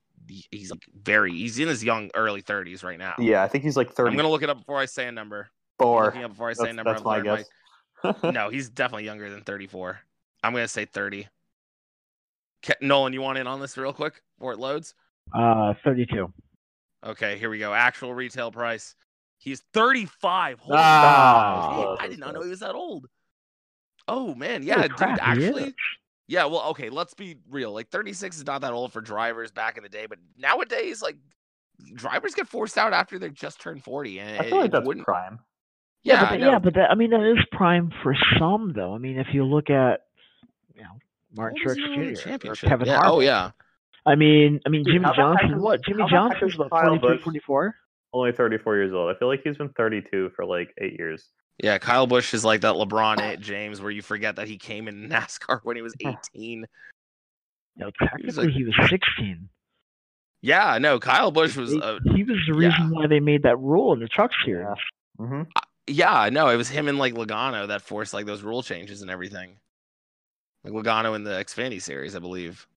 He's 0.51 0.71
like 0.71 0.85
very. 1.01 1.31
He's 1.31 1.59
in 1.59 1.67
his 1.67 1.83
young 1.83 2.09
early 2.15 2.41
thirties 2.41 2.83
right 2.83 2.97
now. 2.97 3.15
Yeah, 3.19 3.43
I 3.43 3.47
think 3.47 3.63
he's 3.63 3.77
like 3.77 3.91
thirty. 3.91 4.09
I'm 4.11 4.15
gonna 4.15 4.29
look 4.29 4.43
it 4.43 4.49
up 4.49 4.59
before 4.59 4.79
I 4.79 4.85
say 4.85 5.07
a 5.07 5.11
number. 5.11 5.49
I'm 5.79 5.87
looking 6.05 6.23
up 6.23 6.31
before 6.31 6.49
I 6.49 6.53
say 6.53 6.69
a 6.69 6.73
number. 6.73 6.91
that's 6.91 7.01
I'm 7.01 7.05
my 7.05 7.17
learning 7.17 7.45
guess. 8.03 8.23
no, 8.33 8.49
he's 8.49 8.69
definitely 8.69 9.05
younger 9.05 9.29
than 9.29 9.41
34. 9.41 9.99
I'm 10.43 10.53
gonna 10.53 10.67
say 10.67 10.85
30. 10.85 11.27
Ke- 12.65 12.81
Nolan, 12.81 13.13
you 13.13 13.21
want 13.21 13.37
in 13.37 13.47
on 13.47 13.59
this 13.59 13.77
real 13.77 13.93
quick 13.93 14.21
before 14.37 14.53
it 14.53 14.59
loads? 14.59 14.93
Uh, 15.33 15.73
32. 15.83 16.31
Okay, 17.05 17.37
here 17.37 17.49
we 17.49 17.59
go. 17.59 17.73
Actual 17.73 18.13
retail 18.13 18.51
price. 18.51 18.95
He's 19.37 19.61
35. 19.73 20.59
Holy 20.59 20.77
Ah, 20.79 21.69
shit, 21.69 21.85
close, 21.85 21.97
I 21.99 22.07
did 22.07 22.19
not 22.19 22.33
know 22.33 22.41
he 22.43 22.49
was 22.49 22.61
that 22.61 22.75
old. 22.75 23.07
Oh 24.07 24.35
man, 24.35 24.63
yeah, 24.63 24.87
crap, 24.87 25.17
dude. 25.17 25.19
he 25.39 25.45
Actually, 25.45 25.63
is. 25.69 25.73
yeah. 26.27 26.45
Well, 26.45 26.63
okay. 26.71 26.89
Let's 26.89 27.13
be 27.13 27.37
real. 27.49 27.71
Like 27.71 27.89
36 27.89 28.37
is 28.37 28.45
not 28.45 28.61
that 28.61 28.73
old 28.73 28.91
for 28.91 29.01
drivers 29.01 29.51
back 29.51 29.77
in 29.77 29.83
the 29.83 29.89
day, 29.89 30.05
but 30.07 30.19
nowadays, 30.37 31.01
like 31.01 31.17
drivers 31.95 32.33
get 32.35 32.47
forced 32.47 32.77
out 32.77 32.93
after 32.93 33.17
they 33.17 33.29
just 33.29 33.61
turned 33.61 33.83
40, 33.83 34.19
and 34.19 34.39
I 34.41 34.49
feel 34.49 34.57
like 34.59 34.71
that's 34.71 34.85
wouldn't. 34.85 35.05
prime. 35.05 35.39
Yeah, 36.03 36.19
but 36.21 36.33
I 36.33 36.37
that- 36.37 36.45
yeah, 36.51 36.59
but 36.59 36.73
that, 36.75 36.91
I 36.91 36.95
mean 36.95 37.11
that 37.11 37.23
is 37.31 37.37
prime 37.51 37.91
for 38.03 38.13
some 38.37 38.73
though. 38.75 38.93
I 38.93 38.97
mean, 38.97 39.17
if 39.17 39.27
you 39.33 39.45
look 39.45 39.69
at 39.69 40.01
you 40.75 40.83
know 40.83 40.89
Martin 41.35 41.59
How 41.63 41.71
Truex 41.71 41.75
he 41.75 41.81
when 41.81 41.91
he 41.91 41.97
won 41.99 42.07
the 42.07 42.13
Jr. 42.13 42.19
or 42.19 42.23
championship? 42.29 42.69
Kevin 42.69 42.87
Yeah, 42.87 42.97
oh, 42.97 43.01
Harvick. 43.01 43.09
Oh 43.13 43.19
yeah. 43.21 43.51
I 44.05 44.15
mean, 44.15 44.59
I 44.65 44.69
mean 44.69 44.83
Dude, 44.83 44.95
Jimmie 44.95 45.05
how 45.05 45.13
Johnson. 45.13 45.61
What 45.61 45.81
Jimmie 45.85 46.03
Johnson's 46.09 46.51
Hector 46.51 46.63
about 46.65 46.71
Kyle 46.71 46.99
22, 46.99 47.23
24. 47.23 47.75
Only 48.11 48.31
34 48.33 48.75
years 48.75 48.93
old. 48.93 49.15
I 49.15 49.17
feel 49.17 49.29
like 49.29 49.41
he's 49.43 49.55
been 49.57 49.69
32 49.69 50.31
for 50.35 50.45
like 50.45 50.73
eight 50.79 50.99
years. 50.99 51.29
Yeah, 51.61 51.77
Kyle 51.77 52.07
Busch 52.07 52.33
is 52.33 52.43
like 52.43 52.61
that 52.61 52.73
LeBron 52.75 53.19
eh, 53.19 53.35
James 53.35 53.79
where 53.81 53.91
you 53.91 54.01
forget 54.01 54.35
that 54.37 54.47
he 54.47 54.57
came 54.57 54.87
in 54.87 55.07
NASCAR 55.09 55.59
when 55.63 55.75
he 55.75 55.81
was 55.81 55.93
18. 56.35 56.65
No, 57.75 57.85
was 57.85 57.93
technically 57.99 58.45
like- 58.45 58.53
he 58.55 58.63
was 58.63 58.75
16. 58.89 59.49
Yeah, 60.41 60.77
no, 60.77 60.99
Kyle 60.99 61.31
Busch 61.31 61.55
was 61.55 61.71
He, 61.71 61.81
uh, 61.81 61.99
he 62.13 62.23
was 62.23 62.37
the 62.47 62.53
reason 62.53 62.89
why 62.89 63.07
they 63.07 63.21
made 63.21 63.43
that 63.43 63.55
rule 63.57 63.93
in 63.93 63.99
the 63.99 64.09
truck 64.09 64.31
series. 64.43 64.67
Mm-hmm. 65.17 65.43
yeah, 65.87 66.27
no, 66.33 66.49
it 66.49 66.57
was 66.57 66.67
him 66.67 66.89
and 66.89 66.97
like 66.97 67.13
Logano 67.13 67.67
that 67.67 67.81
forced 67.81 68.13
like 68.13 68.25
those 68.25 68.41
rule 68.41 68.61
changes 68.61 69.01
and 69.01 69.09
everything. 69.09 69.57
Like 70.65 70.73
Logano 70.73 71.15
in 71.15 71.23
the 71.23 71.31
Xfinity 71.31 71.81
series, 71.81 72.13
I 72.15 72.19
believe. 72.19 72.67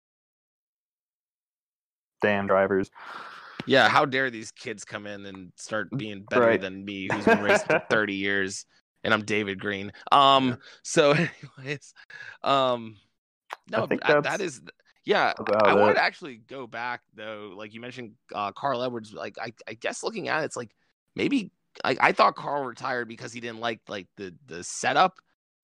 Damn 2.23 2.47
drivers. 2.47 2.91
Yeah, 3.67 3.89
how 3.89 4.05
dare 4.05 4.31
these 4.31 4.51
kids 4.53 4.85
come 4.85 5.07
in 5.07 5.27
and 5.27 5.53
start 5.57 5.89
being 5.97 6.25
better 6.29 6.43
Right. 6.47 6.61
than 6.61 6.85
me, 6.85 7.09
who's 7.13 7.25
been 7.25 7.43
racing 7.43 7.67
for 7.67 7.83
30 7.91 8.15
years, 8.15 8.65
and 9.05 9.13
I'm 9.13 9.25
David 9.25 9.59
Green. 9.61 9.93
Um, 10.13 10.59
so 10.83 11.11
anyways, 11.59 11.93
um, 12.43 12.97
no, 13.71 13.87
think 13.87 14.03
that- 14.03 14.23
that 14.23 14.39
that's 14.39 14.61
yeah. 15.05 15.33
I 15.63 15.75
wanted 15.75 15.93
it. 15.93 15.95
to 15.95 16.03
actually 16.03 16.37
go 16.49 16.67
back 16.67 17.01
though, 17.15 17.53
like 17.57 17.73
you 17.75 17.81
mentioned, 17.81 18.13
uh, 18.35 18.51
Carl 18.53 18.83
Edwards. 18.83 19.13
Like 19.13 19.37
I, 19.41 19.53
I 19.69 19.75
guess 19.75 20.03
looking 20.03 20.29
at 20.29 20.43
it, 20.43 20.47
it's 20.47 20.57
like 20.57 20.75
maybe 21.15 21.53
like 21.85 21.99
I 22.01 22.11
thought 22.13 22.35
Carl 22.35 22.65
retired 22.65 23.07
because 23.07 23.33
he 23.33 23.39
didn't 23.41 23.61
like 23.61 23.81
like 23.89 24.09
the 24.17 24.35
the 24.47 24.65
setup 24.65 25.19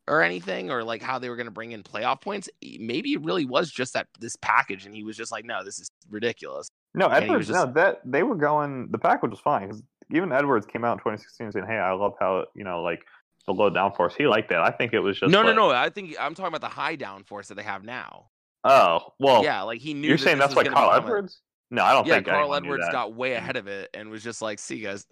or 0.07 0.23
anything, 0.23 0.71
or 0.71 0.85
like 0.85 1.03
how 1.03 1.19
they 1.19 1.29
were 1.29 1.37
going 1.37 1.47
to 1.47 1.53
bring 1.53 1.73
in 1.73 1.83
playoff 1.83 2.21
points. 2.21 2.49
Maybe 2.79 3.15
it 3.15 3.25
really 3.25 3.45
was 3.45 3.71
just 3.71 3.95
that 3.95 4.07
this 4.21 4.37
package, 4.37 4.87
and 4.87 4.95
he 4.95 5.03
was 5.03 5.17
just 5.17 5.33
like, 5.33 5.45
no, 5.45 5.65
this 5.65 5.81
is 5.81 5.91
ridiculous. 6.09 6.69
No, 6.95 7.07
Edwards. 7.07 7.49
just- 7.49 7.67
No, 7.67 7.73
that 7.73 8.01
they 8.05 8.23
were 8.23 8.35
going. 8.35 8.89
The 8.91 8.99
package 8.99 9.31
was 9.31 9.41
fine 9.41 9.69
because 9.69 9.83
even 10.11 10.33
Edwards 10.33 10.67
came 10.67 10.85
out 10.85 10.93
in 10.93 10.99
2016 10.99 11.53
saying, 11.53 11.67
"Hey, 11.67 11.79
I 11.79 11.93
love 11.93 12.15
how 12.21 12.45
you 12.55 12.65
know 12.65 12.83
like 12.83 13.03
the 13.47 13.53
low 13.53 13.71
downforce." 13.71 14.13
He 14.15 14.27
liked 14.27 14.51
that. 14.51 14.61
I 14.61 14.71
think 14.71 14.93
it 14.93 15.01
was 15.01 15.19
just 15.19 15.33
no, 15.33 15.43
no, 15.43 15.49
like- 15.49 15.57
no. 15.57 15.71
I 15.71 15.89
think 15.89 16.15
I'm 16.21 16.35
talking 16.35 16.55
about 16.55 16.61
the 16.61 16.75
high 16.75 16.97
downforce 16.97 17.49
that 17.49 17.55
they 17.55 17.63
have 17.63 17.85
now. 17.85 18.29
Oh 18.65 19.01
well, 19.19 19.43
yeah, 19.43 19.63
like 19.63 19.81
he 19.81 19.95
knew. 19.95 20.09
You're 20.09 20.17
that 20.17 20.25
saying 20.25 20.39
that's 20.39 20.55
like 20.55 20.71
Carl 20.71 20.93
Edwards? 20.93 21.41
No, 21.71 21.83
I 21.83 21.93
don't 21.93 22.07
yeah, 22.07 22.17
think 22.17 22.27
Carl 22.27 22.55
Edwards 22.55 22.85
got 22.93 23.15
way 23.15 23.33
ahead 23.33 23.57
of 23.57 23.67
it 23.67 23.89
and 23.95 24.11
was 24.11 24.23
just 24.23 24.43
like, 24.43 24.59
"See, 24.59 24.77
you 24.77 24.87
guys." 24.87 25.07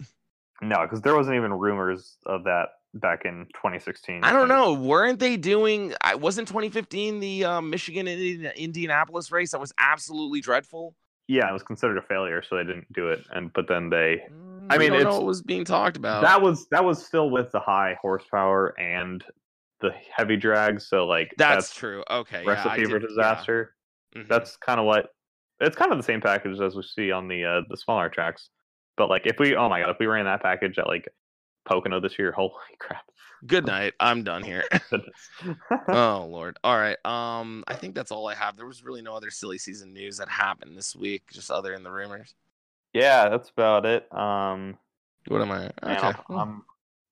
No, 0.63 0.83
because 0.83 1.01
there 1.01 1.17
wasn't 1.17 1.37
even 1.37 1.55
rumors 1.55 2.19
of 2.27 2.45
that 2.45 2.67
back 2.93 3.25
in 3.25 3.47
2016. 3.55 4.23
I 4.25 4.33
don't 4.33 4.49
know. 4.49 4.75
Weren't 4.75 5.19
they 5.19 5.39
doing? 5.39 5.95
I 6.03 6.17
wasn't 6.17 6.49
2015 6.49 7.21
the 7.21 7.45
um, 7.47 7.71
Michigan 7.71 8.07
Indianapolis 8.07 9.33
race 9.33 9.53
that 9.53 9.61
was 9.61 9.73
absolutely 9.79 10.43
dreadful. 10.43 10.95
Yeah, 11.31 11.49
it 11.49 11.53
was 11.53 11.63
considered 11.63 11.97
a 11.97 12.03
failure, 12.03 12.43
so 12.43 12.57
they 12.57 12.65
didn't 12.65 12.93
do 12.93 13.09
it. 13.11 13.25
And 13.31 13.53
but 13.53 13.69
then 13.69 13.89
they 13.89 14.27
I 14.69 14.79
mean, 14.79 14.93
it's- 14.93 15.15
what 15.15 15.25
was 15.25 15.43
being 15.43 15.65
talked 15.65 15.97
about. 15.97 16.23
that 16.23 16.43
was 16.43 16.67
that 16.73 16.85
was 16.85 17.07
still 17.07 17.31
with 17.31 17.53
the 17.53 17.61
high 17.61 17.97
horsepower 18.03 18.75
and 18.81 19.23
the 19.81 19.91
heavy 20.13 20.37
drag. 20.37 20.81
So 20.81 21.07
like 21.07 21.33
that's, 21.39 21.73
true. 21.73 22.03
Okay, 22.11 22.43
yeah, 22.45 22.51
recipe 22.51 22.85
for 22.85 22.99
did- 22.99 23.03
yeah. 23.03 23.09
disaster. 23.09 23.77
Mhm. 24.17 24.27
That's 24.29 24.57
kind 24.57 24.81
of 24.81 24.87
what 24.87 25.11
it's 25.61 25.77
kind 25.77 25.93
of 25.93 25.99
the 25.99 26.05
same 26.05 26.21
package 26.21 26.59
as 26.61 26.75
we 26.75 26.83
see 26.83 27.13
on 27.13 27.29
the 27.29 27.45
uh, 27.45 27.61
the 27.69 27.77
smaller 27.77 28.09
tracks. 28.09 28.51
But 28.97 29.09
like 29.09 29.25
if 29.25 29.39
we 29.39 29.55
oh 29.55 29.69
my 29.69 29.83
god, 29.83 29.91
if 29.91 29.99
we 30.01 30.07
ran 30.07 30.25
that 30.25 30.43
package 30.43 30.79
at 30.81 30.89
like 30.89 31.09
Pocono 31.65 32.01
this 32.01 32.19
year, 32.19 32.33
holy 32.37 32.53
crap. 32.79 33.05
Good 33.47 33.67
night. 33.75 33.95
I'm 34.01 34.23
done 34.25 34.43
here. 34.43 34.65
Oh 35.89 36.27
lord. 36.31 36.59
All 36.65 36.77
right. 36.77 36.97
Um, 37.05 37.65
I 37.67 37.75
think 37.75 37.95
that's 37.95 38.11
all 38.13 38.29
I 38.29 38.35
have. 38.35 38.57
There 38.57 38.67
was 38.67 38.85
really 38.85 39.03
no 39.03 39.15
other 39.15 39.31
silly 39.31 39.59
season 39.59 39.93
news 39.93 40.17
that 40.19 40.29
happened 40.29 40.77
this 40.77 40.95
week, 40.95 41.23
just 41.33 41.51
other 41.51 41.73
than 41.73 41.83
the 41.83 41.91
rumors. 41.91 42.35
yeah, 42.93 43.29
that's 43.29 43.51
about 43.51 43.87
it. 43.87 44.13
Um 44.15 44.79
What 45.29 45.41
am 45.43 45.53
I? 45.53 45.67
Okay. 45.83 46.13
I'm, 46.29 46.39
I'm 46.39 46.63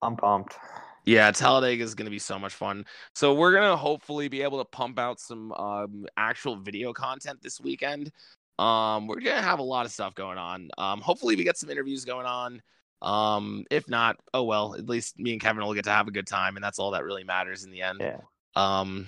I'm 0.03 0.17
pumped. 0.17 0.57
Yeah, 1.05 1.31
Talladega 1.31 1.83
is 1.83 1.95
going 1.95 2.05
to 2.05 2.11
be 2.11 2.19
so 2.19 2.39
much 2.39 2.53
fun. 2.53 2.85
So 3.15 3.33
we're 3.35 3.53
going 3.53 3.71
to 3.71 3.77
hopefully 3.77 4.29
be 4.29 4.43
able 4.43 4.59
to 4.59 4.65
pump 4.67 4.99
out 4.99 5.19
some 5.19 5.53
um, 5.53 6.05
actual 6.19 6.57
video 6.57 6.93
content 6.93 7.41
this 7.43 7.61
weekend. 7.63 8.13
Um, 8.59 9.07
we're 9.07 9.21
gonna 9.21 9.41
have 9.41 9.61
a 9.61 9.63
lot 9.63 9.87
of 9.87 9.93
stuff 9.93 10.15
going 10.15 10.37
on. 10.37 10.69
Um, 10.77 11.01
hopefully 11.01 11.35
we 11.37 11.45
get 11.45 11.57
some 11.57 11.71
interviews 11.71 12.05
going 12.05 12.27
on. 12.27 12.61
Um, 13.01 13.65
if 13.71 13.89
not, 13.89 14.17
oh 14.35 14.45
well, 14.45 14.75
at 14.75 14.89
least 14.89 15.19
me 15.19 15.33
and 15.33 15.41
Kevin 15.41 15.63
will 15.63 15.75
get 15.75 15.85
to 15.85 15.91
have 15.91 16.09
a 16.09 16.13
good 16.13 16.27
time, 16.27 16.57
and 16.57 16.65
that's 16.65 16.79
all 16.79 16.93
that 16.93 17.05
really 17.05 17.25
matters 17.25 17.65
in 17.65 17.71
the 17.71 17.83
end. 17.83 18.01
Yeah. 18.01 18.21
Um, 18.57 19.07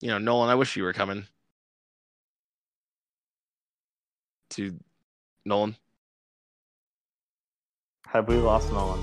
you 0.00 0.08
know, 0.08 0.18
Nolan, 0.18 0.50
I 0.50 0.54
wish 0.54 0.76
you 0.76 0.82
were 0.82 0.92
coming. 0.92 1.26
To 4.50 4.74
Nolan. 5.44 5.76
Have 8.06 8.26
we 8.26 8.36
lost 8.36 8.72
Nolan? 8.72 9.00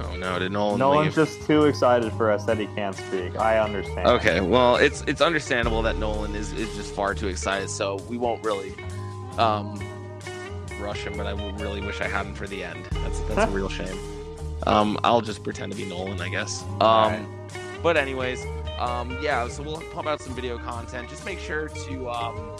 Oh 0.00 0.16
no, 0.16 0.38
did 0.38 0.52
Nolan 0.52 0.78
Nolan's 0.78 1.16
leave? 1.16 1.26
just 1.26 1.46
too 1.46 1.64
excited 1.64 2.12
for 2.12 2.30
us 2.30 2.44
that 2.44 2.58
he 2.58 2.66
can't 2.66 2.96
speak. 2.96 3.36
I 3.36 3.58
understand. 3.58 4.06
Okay, 4.06 4.40
well, 4.40 4.76
it's 4.76 5.02
it's 5.06 5.20
understandable 5.20 5.82
that 5.82 5.96
Nolan 5.96 6.34
is, 6.34 6.52
is 6.52 6.74
just 6.76 6.94
far 6.94 7.14
too 7.14 7.28
excited, 7.28 7.68
so 7.68 7.96
we 8.08 8.16
won't 8.16 8.44
really 8.44 8.74
um, 9.38 9.76
rush 10.84 11.04
him. 11.04 11.16
But 11.16 11.26
I 11.26 11.32
really 11.52 11.80
wish 11.80 12.00
I 12.00 12.08
had 12.08 12.26
him 12.26 12.34
for 12.34 12.46
the 12.46 12.62
end. 12.62 12.84
That's 12.92 13.20
that's 13.20 13.50
a 13.50 13.54
real 13.54 13.68
shame. 13.68 13.98
Um, 14.66 14.98
I'll 15.04 15.20
just 15.20 15.42
pretend 15.42 15.72
to 15.72 15.78
be 15.78 15.84
Nolan, 15.84 16.20
I 16.20 16.28
guess. 16.28 16.62
Um, 16.62 16.80
Alright. 16.80 17.26
but 17.82 17.96
anyways, 17.96 18.44
um, 18.78 19.18
yeah. 19.20 19.48
So 19.48 19.62
we'll 19.62 19.82
pump 19.92 20.06
out 20.06 20.20
some 20.20 20.34
video 20.34 20.58
content. 20.58 21.08
Just 21.08 21.24
make 21.24 21.38
sure 21.38 21.68
to. 21.68 22.10
Um, 22.10 22.56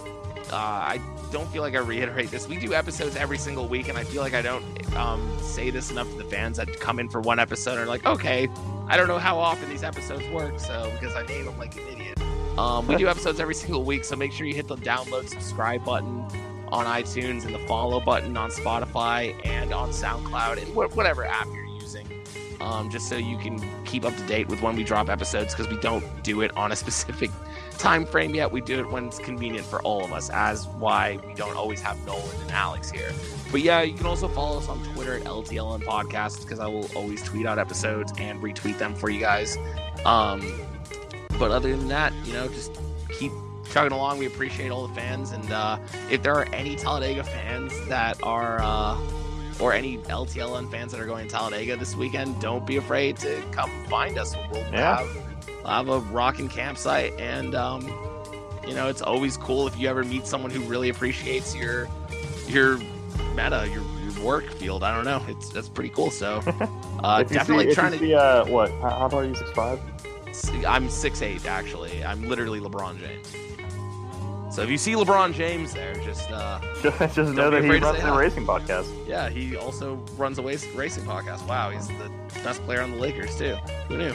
uh, 0.53 0.57
I 0.57 1.01
don't 1.33 1.49
feel 1.51 1.63
like 1.63 1.75
I 1.75 1.79
reiterate 1.79 2.31
this. 2.31 2.47
We 2.47 2.59
do 2.59 2.75
episodes 2.75 3.17
every 3.17 3.39
single 3.39 3.67
week, 3.67 3.89
and 3.89 3.97
I 3.97 4.05
feel 4.05 4.21
like 4.21 4.35
I 4.35 4.43
don't 4.43 4.95
um, 4.95 5.39
say 5.41 5.71
this 5.71 5.91
enough 5.91 6.09
to 6.11 6.17
the 6.19 6.25
fans 6.25 6.59
that 6.59 6.79
come 6.81 7.01
in 7.01 7.09
for 7.09 7.21
one 7.21 7.39
episode 7.39 7.73
and 7.73 7.81
are 7.81 7.87
like, 7.87 8.05
okay, 8.05 8.49
I 8.87 8.97
don't 8.99 9.09
know 9.09 9.19
how 9.19 9.39
often 9.39 9.71
these 9.71 9.83
episodes 9.83 10.29
work, 10.29 10.61
so 10.61 10.93
because 10.93 11.17
I 11.17 11.25
name 11.27 11.47
them 11.47 11.59
like 11.59 11.75
an 11.77 11.89
idiot. 11.89 12.21
Um, 12.59 12.87
we 12.87 12.97
do 12.97 13.09
episodes 13.15 13.41
every 13.41 13.55
single 13.55 13.85
week, 13.85 14.05
so 14.05 14.17
make 14.17 14.33
sure 14.33 14.47
you 14.47 14.55
hit 14.55 14.69
the 14.69 14.77
download, 14.77 15.29
subscribe 15.29 15.83
button 15.83 16.27
on 16.69 16.87
iTunes 16.87 17.45
and 17.45 17.55
the 17.55 17.59
follow 17.61 18.01
button 18.01 18.37
on 18.37 18.51
Spotify 18.51 19.35
and 19.47 19.73
on 19.73 19.91
SoundCloud 19.91 20.59
and 20.59 20.69
wh- 20.69 20.97
whatever 20.97 21.25
app 21.25 21.47
you're 21.47 21.65
using, 21.65 22.07
um, 22.61 22.91
just 22.91 23.09
so 23.09 23.17
you 23.17 23.37
can 23.39 23.61
keep 23.85 24.05
up 24.05 24.17
to 24.17 24.23
date 24.27 24.49
with 24.49 24.63
when 24.63 24.77
we 24.77 24.85
drop 24.85 25.09
episodes 25.09 25.55
because 25.55 25.71
we 25.71 25.81
don't 25.81 26.05
do 26.23 26.41
it 26.41 26.57
on 26.57 26.73
a 26.73 26.77
specific 26.85 27.31
time 27.79 28.07
frame 28.07 28.35
yet. 28.35 28.51
We 28.51 28.61
do 28.61 28.81
it 28.81 28.91
when 28.91 29.07
it's 29.07 29.19
convenient 29.19 29.67
for 29.67 29.83
all 29.83 30.05
of 30.05 30.13
us, 30.13 30.31
as 30.31 30.67
why 30.67 31.19
we 31.27 31.35
don't 31.35 31.57
always 31.57 31.81
have 31.83 32.05
Nolan 32.07 32.41
and 32.43 32.51
Alex 32.51 32.91
here. 32.91 33.13
But 33.51 33.63
yeah, 33.63 33.83
you 33.83 33.95
can 33.95 34.07
also 34.07 34.29
follow 34.29 34.59
us 34.59 34.69
on 34.69 34.83
Twitter 34.95 35.15
at 35.15 35.25
LTLN 35.25 35.85
Podcast 35.85 36.43
because 36.43 36.59
I 36.59 36.67
will 36.67 36.91
always 36.97 37.23
tweet 37.23 37.47
out 37.47 37.59
episodes 37.59 38.13
and 38.19 38.43
retweet 38.43 38.79
them 38.79 38.95
for 38.95 39.11
you 39.11 39.21
guys. 39.21 39.57
Um, 40.05 40.61
but 41.39 41.51
other 41.51 41.77
than 41.77 41.89
that, 41.89 42.13
you 42.25 42.33
know, 42.33 42.49
just 42.49 42.79
keep 43.19 43.33
chugging 43.75 43.93
along. 43.93 44.19
We 44.19 44.27
appreciate 44.27 44.71
all 44.71 44.87
the 44.87 44.95
fans, 44.95 45.33
and 45.33 45.51
uh, 45.51 45.79
if 46.09 46.23
there 46.23 46.33
are 46.35 46.45
any 46.55 46.77
Talladega 46.77 47.25
fans 47.25 47.73
that 47.89 48.17
are, 48.23 48.61
uh, 48.63 48.97
or 49.59 49.73
any 49.73 49.99
LTLN 49.99 50.71
fans 50.71 50.93
that 50.93 51.01
are 51.01 51.07
going 51.07 51.27
to 51.27 51.35
Talladega 51.35 51.77
this 51.77 51.97
weekend, 51.97 52.41
don't 52.41 52.65
be 52.65 52.77
afraid 52.77 53.17
to 53.19 53.43
come 53.51 53.71
find 53.87 54.17
us. 54.17 54.35
We'll 54.53 54.63
Yeah. 54.73 54.99
have, 54.99 55.17
we'll 55.49 55.67
have 55.67 55.89
a 55.89 55.99
rocking 55.99 56.49
campsite, 56.49 57.19
and 57.19 57.57
um, 57.57 57.83
you 58.67 58.75
know, 58.75 58.89
it's 58.89 59.03
always 59.03 59.37
cool 59.37 59.67
if 59.67 59.77
you 59.77 59.89
ever 59.89 60.05
meet 60.05 60.25
someone 60.29 60.53
who 60.53 60.61
really 60.61 60.89
appreciates 60.89 61.55
your 61.57 61.89
your 62.47 62.79
meta, 63.35 63.69
your, 63.73 63.83
your 64.05 64.25
work 64.25 64.49
field. 64.53 64.85
I 64.85 64.95
don't 64.95 65.05
know, 65.05 65.21
it's 65.29 65.49
that's 65.49 65.69
pretty 65.69 65.91
cool. 65.91 66.13
So, 66.13 66.43
uh, 67.03 67.25
definitely 67.25 67.71
see, 67.71 67.75
trying 67.75 67.93
to. 67.93 67.99
see, 67.99 68.15
uh, 68.15 68.45
what? 68.47 68.71
How, 68.81 68.91
how 68.91 69.09
tall 69.09 69.19
are 69.21 69.25
you? 69.25 69.35
Six 69.35 69.51
five. 69.51 69.81
I'm 70.65 70.89
six 70.89 71.23
eight 71.23 71.45
actually. 71.47 72.05
I'm 72.05 72.29
literally 72.29 72.61
LeBron 72.61 72.99
James. 73.01 73.35
So 74.55 74.63
if 74.63 74.71
you 74.71 74.79
see 74.79 74.93
LeBron 74.93 75.35
James 75.35 75.75
there, 75.75 75.95
just 75.97 76.31
uh, 76.31 76.61
Just, 76.81 76.99
just 77.17 77.33
know 77.35 77.51
that 77.51 77.65
he 77.65 77.71
runs 77.71 77.99
a 78.05 78.13
racing 78.17 78.47
podcast. 78.47 78.87
yeah, 79.05 79.29
he 79.29 79.57
also 79.57 79.97
runs 80.17 80.39
a 80.39 80.43
racing 80.43 80.73
podcast. 81.05 81.45
Wow, 81.49 81.71
he's 81.71 81.89
the 81.89 82.09
best 82.45 82.63
player 82.63 82.81
on 82.81 82.93
the 82.93 82.97
Lakers 82.99 83.37
too. 83.37 83.57
Who 83.89 83.97
knew? 83.99 84.15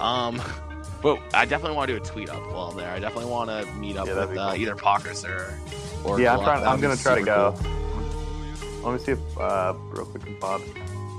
Um, 0.00 0.42
but 1.02 1.20
I 1.32 1.44
definitely 1.44 1.76
want 1.76 1.88
to 1.88 1.98
do 1.98 2.02
a 2.02 2.04
tweet 2.04 2.28
up 2.30 2.42
while 2.50 2.70
I'm 2.72 2.76
there. 2.76 2.90
I 2.90 2.98
definitely 2.98 3.30
want 3.30 3.48
to 3.48 3.64
meet 3.74 3.96
up 3.96 4.08
Yeah, 4.08 4.26
with 4.26 4.36
uh, 4.36 4.50
cool. 4.50 4.60
either 4.60 4.74
Pockrass 4.74 5.24
or 5.24 5.56
or 6.02 6.20
yeah, 6.20 6.36
I'm 6.36 6.42
trying. 6.42 6.66
I'm 6.66 6.80
gonna 6.80 6.96
try 6.96 7.14
to 7.20 7.22
go. 7.24 7.54
cool. 7.62 8.90
Let 8.90 8.98
me 8.98 9.04
see 9.04 9.12
if 9.12 9.38
uh, 9.38 9.72
real 9.90 10.04
quick 10.06 10.24
if 10.26 10.40
Bob 10.40 10.62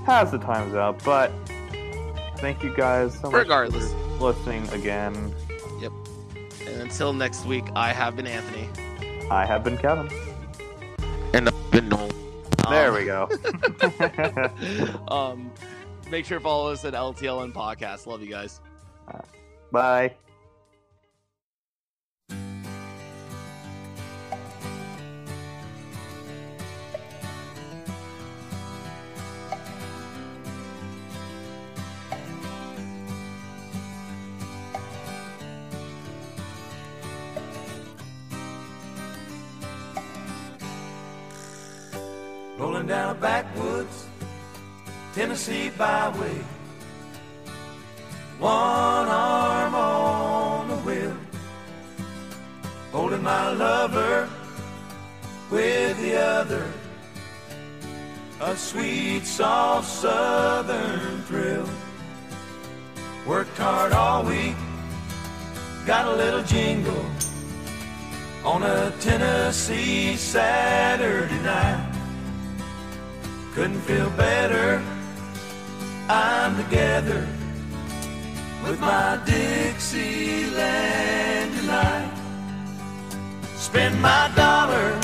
has 0.06 0.32
the 0.32 0.40
times 0.40 0.76
out. 0.76 1.02
But 1.06 1.32
thank 2.40 2.64
you 2.64 2.76
guys 2.76 3.14
so 3.18 3.32
much 3.32 3.34
Regardless, 3.34 3.94
for 4.18 4.34
listening 4.34 4.68
again. 4.70 5.34
And 6.68 6.82
until 6.82 7.14
next 7.14 7.46
week, 7.46 7.66
I 7.76 7.92
have 7.94 8.16
been 8.16 8.28
Anthony 8.28 8.70
I 9.32 9.46
have 9.46 9.64
been 9.64 9.78
Kevin. 9.78 10.10
and 11.34 11.48
I've 11.50 11.72
been 11.72 11.90
Noel. 11.90 12.10
There 12.70 12.90
Um, 12.90 12.96
we 12.96 13.06
go. 13.06 13.30
um, 15.08 15.52
make 16.10 16.26
sure 16.26 16.38
to 16.40 16.44
follow 16.44 16.72
us 16.72 16.84
at 16.86 16.94
LTLN 16.94 17.54
Podcast. 17.54 18.06
Love 18.08 18.22
you 18.22 18.30
guys. 18.30 18.60
Bye. 19.72 20.16
Rolling 42.68 42.88
down 42.88 43.16
a 43.16 43.20
backwoods 43.20 44.08
Tennessee 45.14 45.70
byway. 45.78 46.38
One 48.40 49.08
arm 49.08 49.74
on 49.74 50.68
the 50.68 50.76
wheel, 50.76 51.16
holding 52.92 53.24
my 53.24 53.52
lover 53.52 54.30
with 55.50 55.98
the 56.02 56.18
other. 56.18 56.66
A 58.42 58.56
sweet, 58.56 59.26
soft 59.26 59.88
southern 59.88 61.22
thrill. 61.24 61.70
Worked 63.26 63.58
hard 63.58 63.94
all 63.94 64.24
week, 64.24 64.58
got 65.86 66.06
a 66.06 66.16
little 66.16 66.44
jingle 66.44 67.06
on 68.44 68.64
a 68.64 68.92
Tennessee 69.00 70.18
Saturday 70.18 71.40
night. 71.40 71.87
Couldn't 73.58 73.82
feel 73.82 74.10
better. 74.12 74.80
I'm 76.08 76.56
together 76.58 77.28
with 78.64 78.80
my 78.80 79.20
Dixieland 79.26 80.56
tonight. 81.58 82.14
Spend 83.56 84.00
my 84.00 84.32
dollar, 84.36 84.96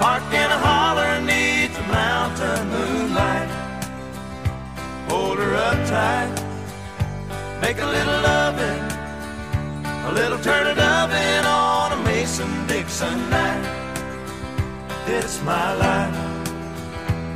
park 0.00 0.22
in 0.32 0.50
a 0.50 0.58
holler 0.58 1.20
neath 1.20 1.76
the 1.76 1.82
mountain 1.92 2.66
moonlight. 2.70 3.50
Hold 5.10 5.38
her 5.38 5.54
up 5.54 5.86
tight, 5.86 6.32
make 7.60 7.78
a 7.78 7.86
little 7.86 8.20
loving, 8.22 8.82
a 9.84 10.12
little 10.14 10.38
turtle 10.38 10.80
oven 10.80 11.44
on 11.44 11.92
a 11.92 11.96
Mason 12.04 12.66
Dixon 12.66 13.28
night. 13.28 13.66
It's 15.06 15.42
my 15.42 15.74
life 15.74 16.17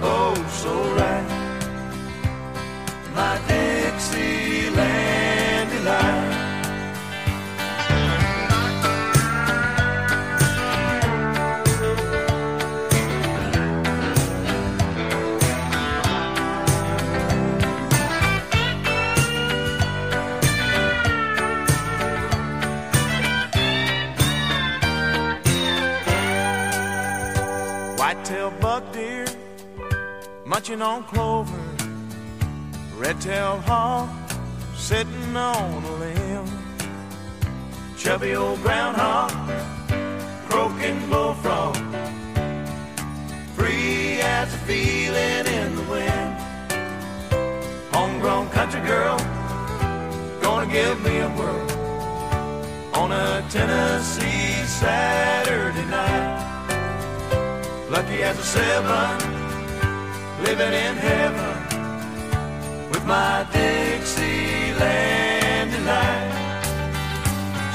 oh 0.02 0.34
so 0.50 0.72
right. 0.96 1.31
Munching 30.62 30.80
on 30.80 31.02
clover. 31.02 31.60
Red-tailed 32.96 33.62
hawk 33.62 34.08
sitting 34.76 35.36
on 35.36 35.82
a 35.82 35.92
limb. 35.96 36.46
Chubby 37.98 38.36
old 38.36 38.62
groundhog, 38.62 39.32
croaking 40.48 41.00
bullfrog. 41.10 41.74
Free 43.56 44.20
as 44.20 44.54
a 44.54 44.58
feeling 44.58 45.46
in 45.58 45.74
the 45.74 45.82
wind. 45.90 46.32
Homegrown 47.92 48.48
country 48.50 48.82
girl, 48.82 49.18
gonna 50.40 50.70
give 50.70 51.02
me 51.02 51.18
a 51.18 51.28
whirl 51.30 51.70
on 52.94 53.10
a 53.10 53.44
Tennessee 53.50 54.64
Saturday 54.64 55.86
night. 55.86 56.52
lucky 57.90 58.22
as 58.22 58.38
a 58.38 58.44
seven, 58.44 59.31
living 60.42 60.72
in 60.72 60.96
heaven 60.96 61.54
with 62.90 63.04
my 63.06 63.46
Dixieland 63.52 64.80
delight. 65.70 66.64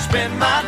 Spend 0.07 0.37
my 0.37 0.61